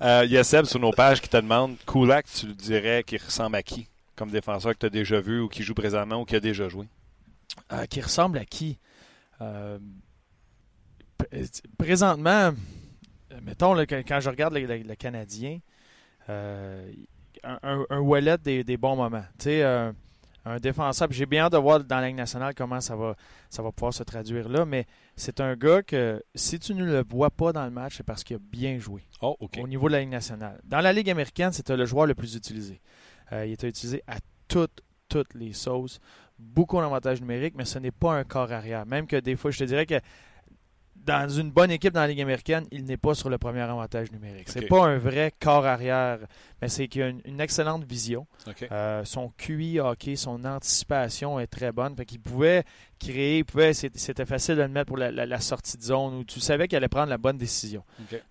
il 0.00 0.30
y 0.30 0.38
a 0.38 0.44
Seb 0.44 0.66
sur 0.66 0.78
nos 0.78 0.92
pages 0.92 1.20
qui 1.20 1.28
te 1.28 1.38
demande 1.38 1.74
Koulak, 1.86 2.26
tu 2.26 2.46
dirais 2.46 3.02
qu'il 3.02 3.20
ressemble 3.20 3.56
à 3.56 3.64
qui? 3.64 3.88
comme 4.14 4.30
défenseur 4.30 4.74
que 4.74 4.78
tu 4.78 4.86
as 4.86 4.90
déjà 4.90 5.20
vu 5.20 5.40
ou 5.40 5.48
qui 5.48 5.62
joue 5.62 5.74
présentement 5.74 6.20
ou 6.20 6.24
qui 6.24 6.34
a 6.34 6.40
déjà 6.40 6.68
joué? 6.68 6.86
Euh, 7.72 7.86
qui 7.86 8.00
ressemble 8.00 8.38
à 8.38 8.44
qui? 8.44 8.78
Euh, 9.40 9.78
présentement, 11.76 12.52
mettons, 13.42 13.76
quand 13.76 14.20
je 14.20 14.30
regarde 14.30 14.54
le, 14.54 14.94
Canadien, 14.94 15.60
euh, 16.28 16.90
un, 17.44 17.84
un, 17.90 17.98
wallet 18.00 18.38
des, 18.38 18.64
des, 18.64 18.76
bons 18.76 18.96
moments. 18.96 19.24
Tu 19.38 19.44
sais, 19.44 19.62
un 20.44 20.56
défenseur. 20.58 21.08
J'ai 21.10 21.26
bien 21.26 21.44
hâte 21.44 21.52
de 21.52 21.58
voir 21.58 21.84
dans 21.84 22.00
la 22.00 22.08
Ligue 22.08 22.16
nationale 22.16 22.54
comment 22.54 22.80
ça 22.80 22.96
va, 22.96 23.16
ça 23.50 23.62
va 23.62 23.70
pouvoir 23.70 23.92
se 23.92 24.02
traduire 24.02 24.48
là, 24.48 24.64
mais 24.64 24.86
c'est 25.14 25.40
un 25.40 25.54
gars 25.54 25.82
que 25.82 26.22
si 26.34 26.58
tu 26.58 26.74
ne 26.74 26.84
le 26.84 27.04
vois 27.08 27.30
pas 27.30 27.52
dans 27.52 27.64
le 27.64 27.70
match, 27.70 27.98
c'est 27.98 28.06
parce 28.06 28.24
qu'il 28.24 28.36
a 28.36 28.40
bien 28.40 28.78
joué 28.78 29.02
oh, 29.20 29.36
au 29.40 29.68
niveau 29.68 29.88
de 29.88 29.92
la 29.92 30.00
Ligue 30.00 30.10
nationale. 30.10 30.60
Dans 30.64 30.80
la 30.80 30.92
Ligue 30.92 31.10
américaine, 31.10 31.52
c'était 31.52 31.76
le 31.76 31.84
joueur 31.84 32.06
le 32.06 32.14
plus 32.14 32.34
utilisé. 32.34 32.80
il 33.32 33.52
était 33.52 33.68
utilisé 33.68 34.02
à 34.06 34.16
toutes, 34.48 34.80
toutes 35.08 35.34
les 35.34 35.52
sauces 35.52 36.00
beaucoup 36.38 36.80
d'avantages 36.80 37.20
numériques, 37.20 37.54
mais 37.56 37.64
ce 37.64 37.78
n'est 37.78 37.90
pas 37.90 38.14
un 38.14 38.24
corps 38.24 38.52
arrière. 38.52 38.86
Même 38.86 39.06
que 39.06 39.16
des 39.16 39.36
fois, 39.36 39.50
je 39.50 39.58
te 39.58 39.64
dirais 39.64 39.86
que 39.86 40.00
dans 41.08 41.28
une 41.28 41.50
bonne 41.50 41.70
équipe 41.70 41.94
dans 41.94 42.00
la 42.00 42.08
Ligue 42.08 42.20
américaine, 42.20 42.66
il 42.70 42.84
n'est 42.84 42.98
pas 42.98 43.14
sur 43.14 43.30
le 43.30 43.38
premier 43.38 43.60
avantage 43.60 44.12
numérique. 44.12 44.48
C'est 44.48 44.66
pas 44.66 44.84
un 44.84 44.98
vrai 44.98 45.32
corps 45.40 45.64
arrière, 45.64 46.18
mais 46.60 46.68
c'est 46.68 46.86
qu'il 46.86 47.02
a 47.02 47.08
une, 47.08 47.40
excellente 47.40 47.84
vision. 47.84 48.26
Euh, 48.70 49.04
son 49.04 49.30
QI 49.38 49.80
hockey, 49.80 50.16
son 50.16 50.44
anticipation 50.44 51.40
est 51.40 51.46
très 51.46 51.72
bonne. 51.72 51.96
Fait 51.96 52.04
qu'il 52.04 52.20
pouvait 52.20 52.64
créer, 52.98 53.42
pouvait, 53.42 53.72
c'était 53.72 54.26
facile 54.26 54.56
de 54.56 54.62
le 54.62 54.68
mettre 54.68 54.88
pour 54.88 54.98
la, 54.98 55.40
sortie 55.40 55.78
de 55.78 55.82
zone 55.82 56.14
où 56.16 56.24
tu 56.24 56.40
savais 56.40 56.68
qu'il 56.68 56.76
allait 56.76 56.88
prendre 56.88 57.08
la 57.08 57.18
bonne 57.18 57.38
décision. 57.38 57.84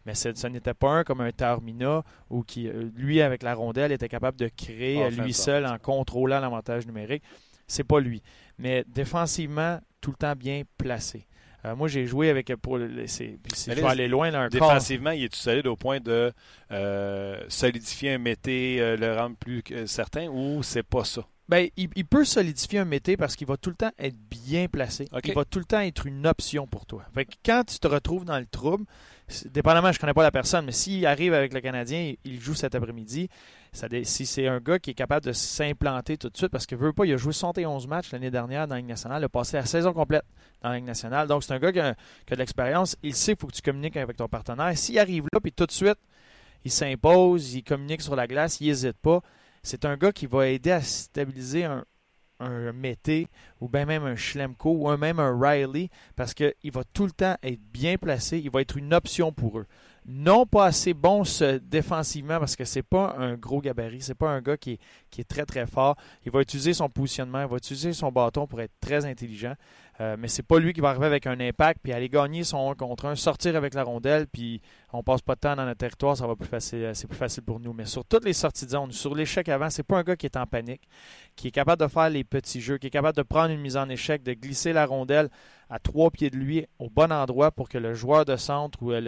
Mais 0.05 0.13
ce 0.13 0.47
n'était 0.47 0.75
pas 0.75 0.91
un 0.91 1.03
comme 1.03 1.21
un 1.21 1.31
Tarmina 1.31 2.03
où 2.29 2.43
qui, 2.43 2.67
euh, 2.67 2.91
lui, 2.95 3.21
avec 3.21 3.41
la 3.41 3.55
rondelle, 3.55 3.91
était 3.91 4.09
capable 4.09 4.37
de 4.37 4.49
créer 4.49 5.09
lui 5.09 5.33
seul 5.33 5.65
en 5.65 5.79
contrôlant 5.79 6.39
l'avantage 6.39 6.85
numérique 6.85 7.23
c'est 7.67 7.83
pas 7.83 7.99
lui. 7.99 8.21
Mais 8.57 8.83
défensivement, 8.87 9.79
tout 10.01 10.11
le 10.11 10.17
temps 10.17 10.35
bien 10.35 10.63
placé. 10.77 11.27
Euh, 11.65 11.75
moi, 11.75 11.87
j'ai 11.87 12.05
joué 12.05 12.29
avec. 12.29 12.53
Pour, 12.55 12.77
je 12.77 13.71
vais 13.73 13.83
aller 13.83 14.07
loin 14.07 14.33
un 14.33 14.49
Défensivement, 14.49 15.11
il 15.11 15.25
est 15.25 15.29
tout 15.29 15.39
solide 15.39 15.67
au 15.67 15.75
point 15.75 15.99
de 15.99 16.31
euh, 16.71 17.43
solidifier 17.49 18.13
un 18.13 18.17
mété, 18.17 18.77
euh, 18.79 18.95
le 18.95 19.15
rendre 19.15 19.35
plus 19.35 19.63
certain 19.85 20.27
ou 20.27 20.63
c'est 20.63 20.83
pas 20.83 21.03
ça? 21.03 21.25
Ben, 21.49 21.69
il, 21.77 22.05
peut 22.05 22.25
solidifier 22.25 22.79
un 22.79 22.85
mété 22.85 23.15
parce 23.15 23.37
qu'il 23.37 23.47
va 23.47 23.55
tout 23.55 23.69
le 23.69 23.77
temps 23.77 23.91
être 23.97 24.17
bien 24.29 24.67
placé. 24.67 25.07
Il 25.23 25.33
va 25.33 25.45
tout 25.45 25.59
le 25.59 25.65
temps 25.65 25.79
être 25.79 26.05
une 26.05 26.27
option 26.27 26.67
pour 26.67 26.85
toi. 26.85 27.03
Fait 27.13 27.25
quand 27.45 27.63
tu 27.65 27.79
te 27.79 27.87
retrouves 27.87 28.25
dans 28.25 28.37
le 28.37 28.45
trouble, 28.45 28.83
dépendamment, 29.45 29.93
je 29.93 29.99
connais 29.99 30.13
pas 30.13 30.23
la 30.23 30.31
personne, 30.31 30.65
mais 30.65 30.73
s'il 30.73 31.05
arrive 31.05 31.33
avec 31.33 31.53
le 31.53 31.61
Canadien, 31.61 32.13
il 32.25 32.41
joue 32.41 32.53
cet 32.53 32.75
après-midi, 32.75 33.29
si 33.73 34.25
c'est 34.25 34.47
un 34.47 34.59
gars 34.59 34.79
qui 34.79 34.91
est 34.91 34.95
capable 34.95 35.25
de 35.25 35.31
s'implanter 35.31 36.17
tout 36.17 36.29
de 36.29 36.37
suite, 36.37 36.49
parce 36.49 36.65
qu'il 36.65 36.77
veut 36.77 36.93
pas, 36.93 37.05
il 37.05 37.13
a 37.13 37.17
joué 37.17 37.33
71 37.33 37.87
matchs 37.87 38.11
l'année 38.11 38.31
dernière 38.31 38.67
dans 38.67 38.75
la 38.75 38.81
Ligue 38.81 38.89
nationale, 38.89 39.21
il 39.21 39.25
a 39.25 39.29
passé 39.29 39.57
la 39.57 39.65
saison 39.65 39.93
complète 39.93 40.25
dans 40.61 40.69
la 40.69 40.75
Ligue 40.75 40.85
nationale. 40.85 41.27
Donc, 41.27 41.43
c'est 41.43 41.53
un 41.53 41.59
gars 41.59 41.71
qui 41.71 41.79
a, 41.79 41.93
de 41.93 42.35
l'expérience. 42.35 42.95
Il 43.03 43.15
sait 43.15 43.33
qu'il 43.33 43.41
faut 43.41 43.47
que 43.47 43.55
tu 43.55 43.61
communiques 43.61 43.97
avec 43.97 44.17
ton 44.17 44.27
partenaire. 44.27 44.77
S'il 44.77 44.99
arrive 44.99 45.25
là, 45.31 45.39
puis 45.39 45.51
tout 45.51 45.65
de 45.65 45.71
suite, 45.71 45.97
il 46.65 46.71
s'impose, 46.71 47.53
il 47.53 47.63
communique 47.63 48.01
sur 48.01 48.15
la 48.15 48.27
glace, 48.27 48.59
il 48.61 48.67
n'hésite 48.67 48.97
pas. 48.97 49.21
C'est 49.63 49.85
un 49.85 49.97
gars 49.97 50.11
qui 50.11 50.25
va 50.25 50.47
aider 50.47 50.71
à 50.71 50.81
stabiliser 50.81 51.65
un, 51.65 51.83
un 52.39 52.71
Mété 52.71 53.27
ou 53.59 53.67
bien 53.67 53.85
même 53.85 54.03
un 54.03 54.15
Schlemko 54.15 54.71
ou 54.71 54.97
même 54.97 55.19
un 55.19 55.37
Riley 55.39 55.89
parce 56.15 56.33
qu'il 56.33 56.71
va 56.71 56.83
tout 56.93 57.05
le 57.05 57.11
temps 57.11 57.35
être 57.43 57.61
bien 57.71 57.97
placé. 57.97 58.39
Il 58.39 58.49
va 58.49 58.61
être 58.61 58.77
une 58.77 58.93
option 58.93 59.31
pour 59.31 59.59
eux 59.59 59.67
non 60.07 60.45
pas 60.45 60.65
assez 60.65 60.93
bon 60.93 61.23
défensivement 61.61 62.39
parce 62.39 62.55
que 62.55 62.63
c'est 62.63 62.83
pas 62.83 63.15
un 63.17 63.35
gros 63.35 63.59
gabarit, 63.59 64.01
c'est 64.01 64.15
pas 64.15 64.29
un 64.29 64.41
gars 64.41 64.55
qui 64.55 64.79
est, 65.17 65.27
très 65.27 65.45
très 65.45 65.67
fort. 65.67 65.97
Il 66.25 66.31
va 66.31 66.41
utiliser 66.41 66.73
son 66.73 66.89
positionnement, 66.89 67.41
il 67.41 67.47
va 67.47 67.57
utiliser 67.57 67.91
son 67.91 68.09
bâton 68.09 68.47
pour 68.47 68.61
être 68.61 68.71
très 68.79 69.05
intelligent. 69.05 69.53
Euh, 69.99 70.15
mais 70.17 70.27
c'est 70.27 70.43
pas 70.43 70.59
lui 70.59 70.73
qui 70.73 70.79
va 70.79 70.89
arriver 70.89 71.07
avec 71.07 71.25
un 71.25 71.39
impact 71.39 71.79
puis 71.83 71.91
aller 71.91 72.07
gagner 72.07 72.43
son 72.43 72.71
1 72.71 72.75
contre 72.75 73.05
1, 73.05 73.15
sortir 73.15 73.55
avec 73.55 73.73
la 73.73 73.83
rondelle, 73.83 74.27
puis 74.27 74.61
on 74.93 75.01
passe 75.01 75.21
pas 75.21 75.33
de 75.33 75.39
temps 75.39 75.55
dans 75.55 75.65
notre 75.65 75.79
territoire, 75.79 76.15
ça 76.15 76.27
va 76.27 76.35
plus 76.35 76.47
facile, 76.47 76.83
euh, 76.83 76.93
c'est 76.93 77.07
plus 77.07 77.17
facile 77.17 77.43
pour 77.43 77.59
nous. 77.59 77.73
Mais 77.73 77.85
sur 77.85 78.05
toutes 78.05 78.23
les 78.23 78.33
sorties 78.33 78.65
de 78.65 78.71
zone, 78.71 78.91
sur 78.91 79.15
l'échec 79.15 79.49
avant, 79.49 79.69
c'est 79.69 79.83
pas 79.83 79.97
un 79.97 80.03
gars 80.03 80.15
qui 80.15 80.27
est 80.27 80.37
en 80.37 80.45
panique, 80.45 80.87
qui 81.35 81.47
est 81.47 81.51
capable 81.51 81.81
de 81.81 81.87
faire 81.87 82.09
les 82.09 82.23
petits 82.23 82.61
jeux, 82.61 82.77
qui 82.77 82.87
est 82.87 82.91
capable 82.91 83.17
de 83.17 83.23
prendre 83.23 83.49
une 83.49 83.59
mise 83.59 83.75
en 83.75 83.89
échec, 83.89 84.23
de 84.23 84.33
glisser 84.33 84.71
la 84.71 84.85
rondelle 84.85 85.29
à 85.69 85.79
trois 85.79 86.11
pieds 86.11 86.29
de 86.29 86.37
lui 86.37 86.65
au 86.79 86.89
bon 86.89 87.11
endroit 87.11 87.51
pour 87.51 87.69
que 87.69 87.77
le 87.77 87.93
joueur 87.93 88.25
de 88.25 88.35
centre 88.35 88.81
ou 88.81 88.91
euh, 88.91 89.01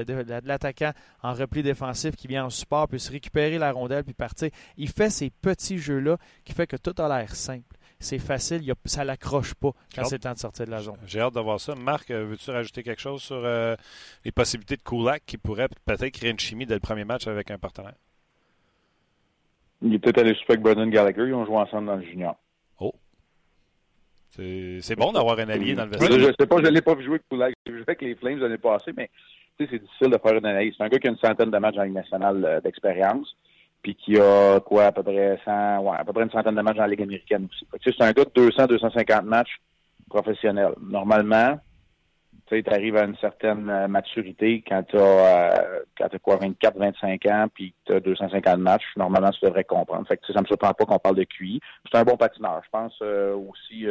l'attaquant 0.43 0.91
en 1.24 1.34
repli 1.34 1.63
défensif 1.63 2.15
qui 2.15 2.28
vient 2.28 2.45
en 2.45 2.50
support 2.50 2.88
puisse 2.88 3.10
récupérer 3.10 3.58
la 3.58 3.72
rondelle 3.72 4.04
puis 4.04 4.13
partir. 4.13 4.50
Il 4.78 4.89
fait 4.89 5.10
ces 5.10 5.30
petits 5.30 5.78
jeux-là 5.78 6.17
qui 6.43 6.54
fait 6.54 6.67
que 6.67 6.78
tout 6.78 6.93
a 7.02 7.08
l'air 7.08 7.36
simple 7.36 7.80
c'est 8.00 8.19
facile, 8.19 8.63
ça 8.63 8.69
ne 8.69 8.89
ça 8.89 9.04
l'accroche 9.04 9.54
pas 9.54 9.72
quand 9.93 10.06
c'est 10.06 10.15
le 10.15 10.22
temps 10.22 10.34
de 10.34 10.38
sortir 10.38 10.65
de 10.65 10.72
la 10.72 10.80
zone. 10.80 10.98
J'ai 11.06 11.19
hâte 11.19 11.34
de 11.34 11.39
voir 11.39 11.60
ça. 11.60 11.76
Marc, 11.76 12.12
euh, 12.12 12.26
veux-tu 12.26 12.50
rajouter 12.50 12.82
quelque 12.82 13.02
chose 13.02 13.22
sur 13.22 13.41
euh, 13.43 13.76
les 14.24 14.32
possibilités 14.32 14.78
de 14.78 14.82
Kulak 14.82 15.24
qui 15.26 15.38
pourrait 15.38 15.67
peut-être 15.86 16.13
créer 16.13 16.32
une 16.32 16.39
chimie 16.39 16.65
dès 16.65 16.76
le 16.76 16.80
premier 16.80 17.04
match 17.04 17.28
avec 17.28 17.52
un 17.52 17.58
partenaire? 17.58 17.95
Il 19.82 19.93
est 19.93 20.00
peut-être 20.00 20.19
allé 20.19 20.36
avec 20.48 20.62
Brendan 20.62 20.89
Gallagher. 20.89 21.26
Ils 21.28 21.34
ont 21.34 21.45
joué 21.45 21.58
ensemble 21.58 21.88
dans 21.88 21.95
le 21.95 22.04
junior. 22.04 22.36
C'est 24.29 24.95
bon 24.95 25.11
d'avoir 25.11 25.39
un 25.39 25.49
allié 25.49 25.73
dans 25.75 25.85
le 25.85 25.91
vestiaire. 25.91 26.11
Je 26.11 26.27
ne 26.27 26.33
sais 26.39 26.47
pas, 26.47 26.57
je 26.57 26.63
ne 26.63 26.69
l'ai 26.69 26.81
pas 26.81 26.95
vu 26.95 27.03
jouer 27.03 27.19
avec. 27.31 27.55
J'ai 27.65 27.73
joué 27.73 27.83
avec 27.87 28.01
les 28.01 28.15
Flames 28.15 28.39
l'année 28.39 28.57
passée, 28.57 28.91
mais 28.95 29.09
c'est 29.57 29.67
difficile 29.67 30.09
de 30.09 30.17
faire 30.17 30.35
une 30.35 30.45
analyse. 30.45 30.73
C'est 30.77 30.83
un 30.83 30.89
gars 30.89 30.99
qui 30.99 31.07
a 31.07 31.11
une 31.11 31.17
centaine 31.17 31.51
de 31.51 31.57
matchs 31.57 31.77
en 31.77 31.83
Ligue 31.83 31.93
nationale 31.93 32.45
euh, 32.45 32.61
d'expérience 32.61 33.35
puis 33.81 33.95
qui 33.95 34.19
a 34.19 34.59
quoi 34.59 34.85
à 34.85 34.91
peu 34.91 35.03
près 35.03 35.39
100, 35.45 35.79
ouais, 35.79 35.97
à 35.97 36.03
peu 36.03 36.13
près 36.13 36.23
une 36.23 36.31
centaine 36.31 36.55
de 36.55 36.61
matchs 36.61 36.75
dans 36.75 36.83
la 36.83 36.89
Ligue 36.89 37.03
américaine 37.03 37.47
aussi. 37.49 37.65
c'est 37.83 38.01
un 38.03 38.11
gars 38.11 38.25
de 38.25 38.31
200, 38.35 38.67
250 38.67 39.23
matchs 39.23 39.59
professionnels. 40.09 40.73
Normalement, 40.81 41.59
tu 42.49 42.69
arrives 42.69 42.97
à 42.97 43.03
une 43.03 43.15
certaine 43.17 43.69
euh, 43.69 43.88
maturité 43.88 44.63
quand 44.67 44.83
tu 44.83 44.97
as, 44.97 45.81
euh, 46.01 46.17
quoi, 46.21 46.38
24, 46.38 46.77
25 46.77 47.25
ans, 47.27 47.47
puis 47.53 47.73
tu 47.85 47.93
as 47.93 47.99
250 47.99 48.59
matchs, 48.59 48.85
normalement, 48.97 49.29
tu 49.31 49.45
devrais 49.45 49.63
comprendre. 49.63 50.07
Fait 50.07 50.17
que, 50.17 50.33
ça 50.33 50.41
me 50.41 50.45
surprend 50.45 50.73
pas 50.73 50.85
qu'on 50.85 50.99
parle 50.99 51.15
de 51.15 51.23
QI. 51.23 51.59
C'est 51.91 51.97
un 51.97 52.03
bon 52.03 52.17
patineur. 52.17 52.62
Je 52.63 52.69
pense 52.71 52.97
euh, 53.01 53.35
aussi 53.35 53.85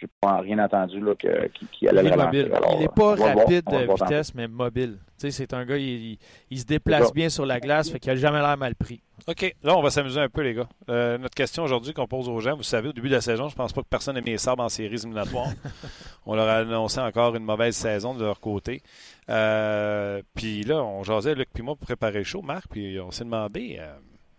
j'ai 0.00 0.08
pas 0.20 0.40
rien 0.40 0.58
entendu 0.58 0.98
là, 1.00 1.14
qui, 1.14 1.28
qui 1.72 1.88
allait 1.88 2.02
il 2.02 2.12
est 2.12 2.16
mobile. 2.16 2.52
il 2.72 2.78
n'est 2.78 2.88
pas 2.88 3.14
rapide 3.14 3.64
de 3.66 3.92
vitesse, 3.92 4.34
mais 4.34 4.48
mobile. 4.48 4.98
c'est 5.18 5.52
un 5.52 5.64
gars, 5.66 5.76
il, 5.76 6.18
il, 6.50 6.58
se 6.58 6.64
déplace 6.64 7.12
bien 7.12 7.28
sur 7.28 7.44
la 7.44 7.60
glace, 7.60 7.90
fait 7.90 8.00
qu'il 8.00 8.12
n'a 8.12 8.18
jamais 8.18 8.40
l'air 8.40 8.56
mal 8.56 8.74
pris. 8.74 9.02
OK. 9.26 9.54
Là, 9.62 9.76
on 9.76 9.82
va 9.82 9.90
s'amuser 9.90 10.20
un 10.20 10.28
peu, 10.28 10.40
les 10.40 10.54
gars. 10.54 10.68
Euh, 10.88 11.18
notre 11.18 11.34
question 11.34 11.62
aujourd'hui 11.64 11.92
qu'on 11.92 12.06
pose 12.06 12.28
aux 12.28 12.40
gens, 12.40 12.56
vous 12.56 12.62
savez, 12.62 12.88
au 12.88 12.92
début 12.92 13.08
de 13.08 13.14
la 13.14 13.20
saison, 13.20 13.48
je 13.48 13.54
pense 13.54 13.72
pas 13.72 13.82
que 13.82 13.88
personne 13.88 14.16
ait 14.16 14.22
mis 14.22 14.30
les 14.30 14.38
sabres 14.38 14.62
en 14.62 14.68
séries 14.70 14.94
éliminatoires. 14.94 15.52
on 16.26 16.34
leur 16.34 16.48
a 16.48 16.56
annoncé 16.56 17.00
encore 17.00 17.36
une 17.36 17.44
mauvaise 17.44 17.76
saison 17.76 18.14
de 18.14 18.24
leur 18.24 18.40
côté. 18.40 18.82
Euh, 19.28 20.22
puis 20.34 20.62
là, 20.62 20.82
on 20.82 21.02
jasait 21.02 21.34
Luc 21.34 21.48
puis 21.52 21.62
moi 21.62 21.76
pour 21.76 21.86
préparer 21.86 22.18
le 22.18 22.24
show, 22.24 22.40
Marc, 22.40 22.68
puis 22.70 22.98
on 23.00 23.10
s'est 23.10 23.24
demandé, 23.24 23.76
euh, 23.78 23.94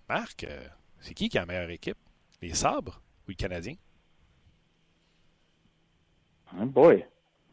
Marc, 0.09 0.47
c'est 0.99 1.13
qui 1.13 1.29
qui 1.29 1.37
a 1.37 1.41
la 1.41 1.45
meilleure 1.45 1.69
équipe? 1.69 1.97
Les 2.41 2.55
sabres 2.55 3.01
ou 3.27 3.29
les 3.29 3.35
Canadiens? 3.35 3.75
Oh 6.59 6.65
boy. 6.65 7.05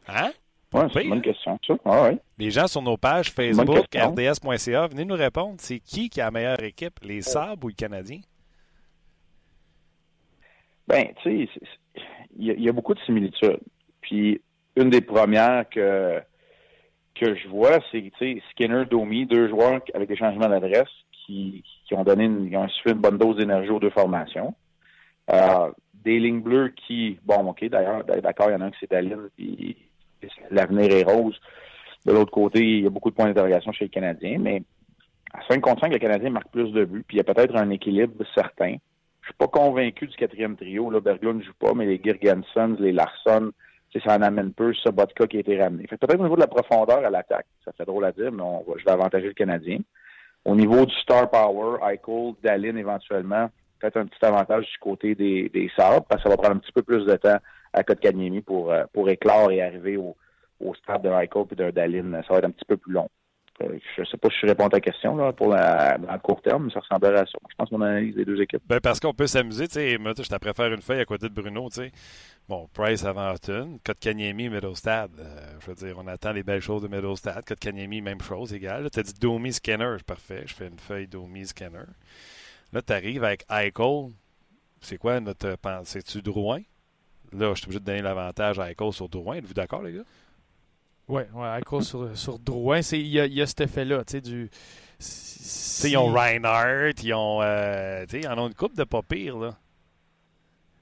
Hein? 0.07 0.31
Ouais, 0.73 0.85
c'est 0.93 1.03
une 1.03 1.09
bonne 1.09 1.21
question, 1.21 1.59
ça. 1.65 1.73
Ah, 1.85 2.11
Les 2.37 2.51
gens 2.51 2.67
sur 2.67 2.81
nos 2.81 2.97
pages 2.97 3.31
Facebook, 3.31 3.87
rds.ca, 3.95 4.87
venez 4.87 5.05
nous 5.05 5.15
répondre. 5.15 5.55
C'est 5.57 5.79
qui 5.79 6.09
qui 6.09 6.21
a 6.21 6.25
la 6.25 6.31
meilleure 6.31 6.63
équipe, 6.63 6.99
les 7.01 7.21
Sabres 7.21 7.65
ou 7.65 7.69
les 7.69 7.73
Canadiens? 7.73 8.21
Ben, 10.87 11.07
tu 11.21 11.47
sais, 11.47 11.49
il 12.37 12.61
y, 12.61 12.69
a 12.69 12.71
beaucoup 12.71 12.93
de 12.93 12.99
similitudes. 13.01 13.59
Puis, 14.01 14.41
une 14.75 14.89
des 14.89 15.01
premières 15.01 15.67
que, 15.69 16.19
que 17.15 17.35
je 17.35 17.47
vois, 17.47 17.79
c'est 17.91 18.11
Skinner, 18.51 18.85
Domi, 18.89 19.25
deux 19.25 19.49
joueurs 19.49 19.81
avec 19.93 20.07
des 20.07 20.15
changements 20.15 20.49
d'adresse 20.49 20.89
qui, 21.11 21.63
qui, 21.85 21.93
ont 21.95 22.03
donné 22.03 22.25
une, 22.25 22.55
ont 22.55 22.67
une 22.85 22.93
bonne 22.93 23.17
dose 23.17 23.37
d'énergie 23.37 23.69
aux 23.69 23.79
deux 23.79 23.89
formations. 23.89 24.55
Euh, 25.31 25.69
des 26.03 26.19
lignes 26.19 26.41
bleues 26.41 26.69
qui, 26.69 27.19
bon, 27.25 27.49
OK, 27.49 27.63
d'ailleurs, 27.65 28.03
d'accord, 28.03 28.49
il 28.49 28.53
y 28.53 28.55
en 28.55 28.61
a 28.61 28.65
un 28.65 28.71
qui 28.71 28.77
c'est 28.81 28.91
Dalin, 28.91 29.27
puis 29.35 29.77
l'avenir 30.51 30.91
est 30.91 31.03
rose. 31.03 31.39
De 32.05 32.13
l'autre 32.13 32.31
côté, 32.31 32.59
il 32.59 32.83
y 32.83 32.87
a 32.87 32.89
beaucoup 32.89 33.09
de 33.09 33.15
points 33.15 33.27
d'interrogation 33.27 33.71
chez 33.71 33.85
les 33.85 33.89
Canadiens, 33.89 34.37
mais 34.39 34.63
à 35.33 35.39
5 35.49 35.61
contre 35.61 35.81
5, 35.81 35.93
le 35.93 35.99
Canadien 35.99 36.29
marque 36.29 36.51
plus 36.51 36.71
de 36.71 36.85
buts, 36.85 37.03
puis 37.07 37.17
il 37.17 37.19
y 37.19 37.21
a 37.21 37.33
peut-être 37.33 37.55
un 37.55 37.69
équilibre 37.69 38.23
certain. 38.33 38.75
Je 39.21 39.27
suis 39.27 39.37
pas 39.37 39.47
convaincu 39.47 40.07
du 40.07 40.15
quatrième 40.15 40.55
trio. 40.55 40.89
Là, 40.89 41.01
Berglund 41.01 41.39
ne 41.39 41.43
joue 41.43 41.53
pas, 41.59 41.73
mais 41.75 41.85
les 41.85 42.01
Girgensons, 42.03 42.77
les 42.79 42.91
Larson, 42.91 43.51
ça 43.93 44.15
en 44.15 44.21
amène 44.21 44.53
peu. 44.53 44.73
Sobotka 44.73 45.27
qui 45.27 45.37
a 45.37 45.39
été 45.41 45.61
ramené. 45.61 45.85
Peut-être 45.87 46.19
au 46.19 46.23
niveau 46.23 46.35
de 46.35 46.41
la 46.41 46.47
profondeur 46.47 47.05
à 47.05 47.09
l'attaque, 47.09 47.45
ça 47.65 47.71
fait 47.73 47.85
drôle 47.85 48.05
à 48.05 48.11
dire, 48.11 48.31
mais 48.31 48.43
je 48.77 48.85
vais 48.85 48.91
avantager 48.91 49.27
le 49.27 49.33
Canadien. 49.33 49.79
Au 50.45 50.55
niveau 50.55 50.85
du 50.85 50.95
star 50.95 51.29
power, 51.29 51.77
Eichel, 51.83 52.33
Dallin 52.41 52.77
éventuellement, 52.77 53.49
peut-être 53.79 53.97
un 53.97 54.05
petit 54.05 54.23
avantage 54.23 54.65
du 54.65 54.77
côté 54.79 55.15
des, 55.15 55.71
Sabres, 55.75 56.05
parce 56.07 56.21
que 56.21 56.29
ça 56.29 56.35
va 56.35 56.37
prendre 56.37 56.55
un 56.55 56.59
petit 56.59 56.71
peu 56.71 56.81
plus 56.81 57.05
de 57.05 57.15
temps 57.15 57.37
à 57.73 57.83
Kotkaniemi 57.83 58.41
pour, 58.41 58.71
euh, 58.71 58.83
pour 58.93 59.09
éclore 59.09 59.51
et 59.51 59.61
arriver 59.61 59.97
au, 59.97 60.15
au 60.59 60.73
stade 60.75 61.03
de 61.03 61.09
Eichel 61.09 61.45
et 61.51 61.55
d'un 61.55 61.69
Dallin. 61.71 62.21
Ça 62.23 62.33
va 62.33 62.39
être 62.39 62.45
un 62.45 62.51
petit 62.51 62.65
peu 62.65 62.77
plus 62.77 62.93
long. 62.93 63.09
je 63.59 63.65
ne 64.01 64.05
sais 64.05 64.17
pas 64.17 64.29
si 64.29 64.37
je 64.41 64.47
réponds 64.47 64.67
à 64.67 64.69
ta 64.69 64.79
question 64.79 65.15
là, 65.15 65.31
pour 65.33 65.49
la, 65.49 65.97
le 65.97 66.19
court 66.19 66.41
terme, 66.41 66.65
mais 66.65 66.71
ça 66.71 66.79
ressemblerait 66.79 67.19
à 67.19 67.25
ça. 67.25 67.37
Je 67.49 67.55
pense 67.55 67.71
mon 67.71 67.81
analyse 67.81 68.15
des 68.15 68.25
deux 68.25 68.41
équipes. 68.41 68.61
Ben 68.67 68.79
parce 68.79 68.99
qu'on 68.99 69.13
peut 69.13 69.27
s'amuser. 69.27 69.97
Moi, 69.97 70.13
je 70.17 70.27
t'apprends 70.27 70.53
faire 70.53 70.73
une 70.73 70.81
feuille 70.81 71.01
à 71.01 71.05
côté 71.05 71.29
de 71.29 71.33
Bruno, 71.33 71.69
tu 71.69 71.81
sais. 71.81 71.91
Bon, 72.47 72.67
Price 72.73 73.05
avant 73.05 73.33
Hutton, 73.33 73.79
Kotkaniemi, 73.85 74.49
Middlestad. 74.49 75.11
Euh, 75.19 75.23
je 75.59 75.67
veux 75.67 75.75
dire, 75.75 75.95
on 75.99 76.07
attend 76.07 76.31
les 76.31 76.43
belles 76.43 76.61
choses 76.61 76.81
de 76.81 76.87
Middlestad. 76.87 77.45
Kotkaniemi, 77.45 78.01
même 78.01 78.21
chose, 78.21 78.53
égal. 78.53 78.89
Tu 78.91 78.99
as 78.99 79.03
dit 79.03 79.13
Domi 79.19 79.53
Scanner, 79.53 79.97
parfait. 80.05 80.43
Je 80.47 80.55
fais 80.55 80.67
une 80.67 80.79
feuille 80.79 81.07
Domi 81.07 81.45
Scanner. 81.45 81.85
Là, 82.73 82.81
tu 82.81 82.93
arrives 82.93 83.23
avec 83.23 83.45
Eichel. 83.49 84.11
C'est 84.81 84.97
quoi 84.97 85.19
notre 85.19 85.55
pensée? 85.55 86.01
C'est-tu 86.05 86.21
Drouin? 86.21 86.61
Là, 87.31 87.53
je 87.53 87.59
suis 87.59 87.65
obligé 87.65 87.79
de 87.79 87.85
donner 87.85 88.01
l'avantage 88.01 88.59
à 88.59 88.71
Eichel 88.71 88.93
sur 88.93 89.09
Drouin. 89.09 89.35
Êtes-vous 89.35 89.53
d'accord, 89.53 89.81
les 89.83 89.93
gars? 89.93 90.03
Oui, 91.07 91.23
ouais, 91.33 91.59
Eichel 91.59 91.83
sur, 91.83 92.17
sur 92.17 92.39
Drouin. 92.39 92.81
Il 92.91 93.07
y 93.07 93.19
a, 93.19 93.25
y 93.25 93.41
a 93.41 93.45
cet 93.47 93.61
effet-là, 93.61 94.03
tu 94.05 94.11
sais, 94.11 94.21
du... 94.21 94.49
Si... 95.01 95.91
Ils 95.91 95.97
ont 95.97 96.07
Reinhardt, 96.07 97.01
ils 97.03 97.13
ont, 97.13 97.39
euh, 97.41 98.05
ils 98.11 98.27
en 98.27 98.37
ont 98.37 98.47
une 98.47 98.53
coupe 98.53 98.75
de 98.75 98.83
pas 98.83 99.01
pire, 99.01 99.37
là. 99.37 99.57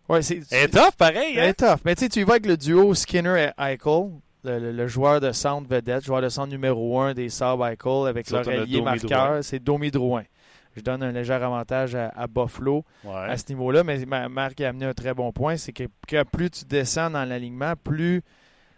Ouais, 0.10 0.24
c'est. 0.24 0.52
Est 0.52 0.70
tough, 0.70 0.96
pareil. 0.98 1.40
Hein? 1.40 1.50
est 1.50 1.54
tough. 1.54 1.82
Mais 1.86 1.94
tu 1.96 2.24
vas 2.24 2.34
avec 2.34 2.48
le 2.48 2.58
duo 2.58 2.96
Skinner 2.96 3.52
et 3.60 3.62
Eichel, 3.62 4.10
le, 4.44 4.60
le, 4.60 4.72
le 4.72 4.88
joueur 4.88 5.20
de 5.22 5.32
centre 5.32 5.70
vedette, 5.70 6.04
joueur 6.04 6.24
de 6.24 6.30
centre 6.30 6.50
numéro 6.50 7.00
un 7.00 7.14
des 7.14 7.30
Sabres 7.30 7.68
Eichel 7.68 8.08
avec 8.08 8.28
Domi 8.28 8.82
marqueur, 8.82 9.44
c'est 9.44 9.60
Domi 9.60 9.92
Drouin. 9.92 10.24
Je 10.78 10.82
donne 10.82 11.04
un 11.04 11.12
léger 11.12 11.34
avantage 11.34 11.96
à, 11.96 12.10
à 12.16 12.28
Buffalo 12.28 12.86
Ouais. 13.04 13.14
à 13.16 13.36
ce 13.36 13.44
niveau-là, 13.50 13.84
mais 13.84 14.06
Ma- 14.06 14.30
Marc 14.30 14.62
a 14.62 14.70
amené 14.70 14.86
un 14.86 14.94
très 14.94 15.14
bon 15.14 15.32
point, 15.34 15.58
c'est 15.58 15.74
que, 15.74 15.84
que 16.08 16.24
plus 16.24 16.50
tu 16.52 16.66
descends 16.66 17.10
dans 17.10 17.26
l'alignement, 17.26 17.74
plus 17.84 18.22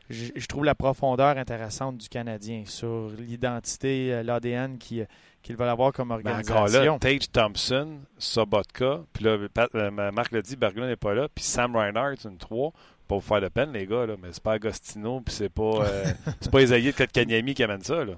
je, 0.10 0.28
je 0.36 0.46
trouve 0.48 0.66
la 0.66 0.74
profondeur 0.74 1.38
intéressante 1.38 1.98
du 1.98 2.10
Canadien 2.10 2.64
sur 2.66 3.10
l'identité, 3.20 4.12
euh, 4.14 4.24
l'ADN 4.24 4.78
qui- 4.80 5.04
qu'ils 5.44 5.56
veulent 5.56 5.70
avoir 5.70 5.94
comme 5.94 6.08
Mais 6.10 6.16
encore 6.32 6.58
organisation. 6.58 6.94
là, 6.94 7.00
Tage 7.00 7.32
Thompson, 7.32 8.00
Sobotka, 8.18 9.02
puis 9.14 9.24
là, 9.26 9.38
Pat- 9.54 9.70
euh, 9.76 9.92
Marc 10.12 10.32
l'a 10.32 10.42
dit, 10.42 10.56
Berglund 10.56 10.88
n'est 10.88 10.96
pas 10.96 11.14
là, 11.14 11.28
puis 11.34 11.44
Sam 11.44 11.76
Reinhardt, 11.76 12.16
une 12.26 12.38
3. 12.38 12.72
Pas 13.08 13.16
vous 13.16 13.22
faire 13.22 13.42
de 13.42 13.48
peine, 13.50 13.72
les 13.74 13.86
gars, 13.88 14.06
là, 14.06 14.16
mais 14.22 14.30
c'est 14.32 14.44
pas 14.44 14.54
Agostino, 14.54 15.20
puis 15.22 15.34
c'est 15.34 15.50
pas, 15.50 15.64
euh, 15.84 16.04
c'est 16.42 16.52
pas 16.52 16.62
Isaïe 16.62 16.86
de 16.88 16.92
Kotkaniemi 16.92 17.54
qui 17.56 17.64
amène 17.64 17.82
ça. 17.82 18.06
Là. 18.06 18.14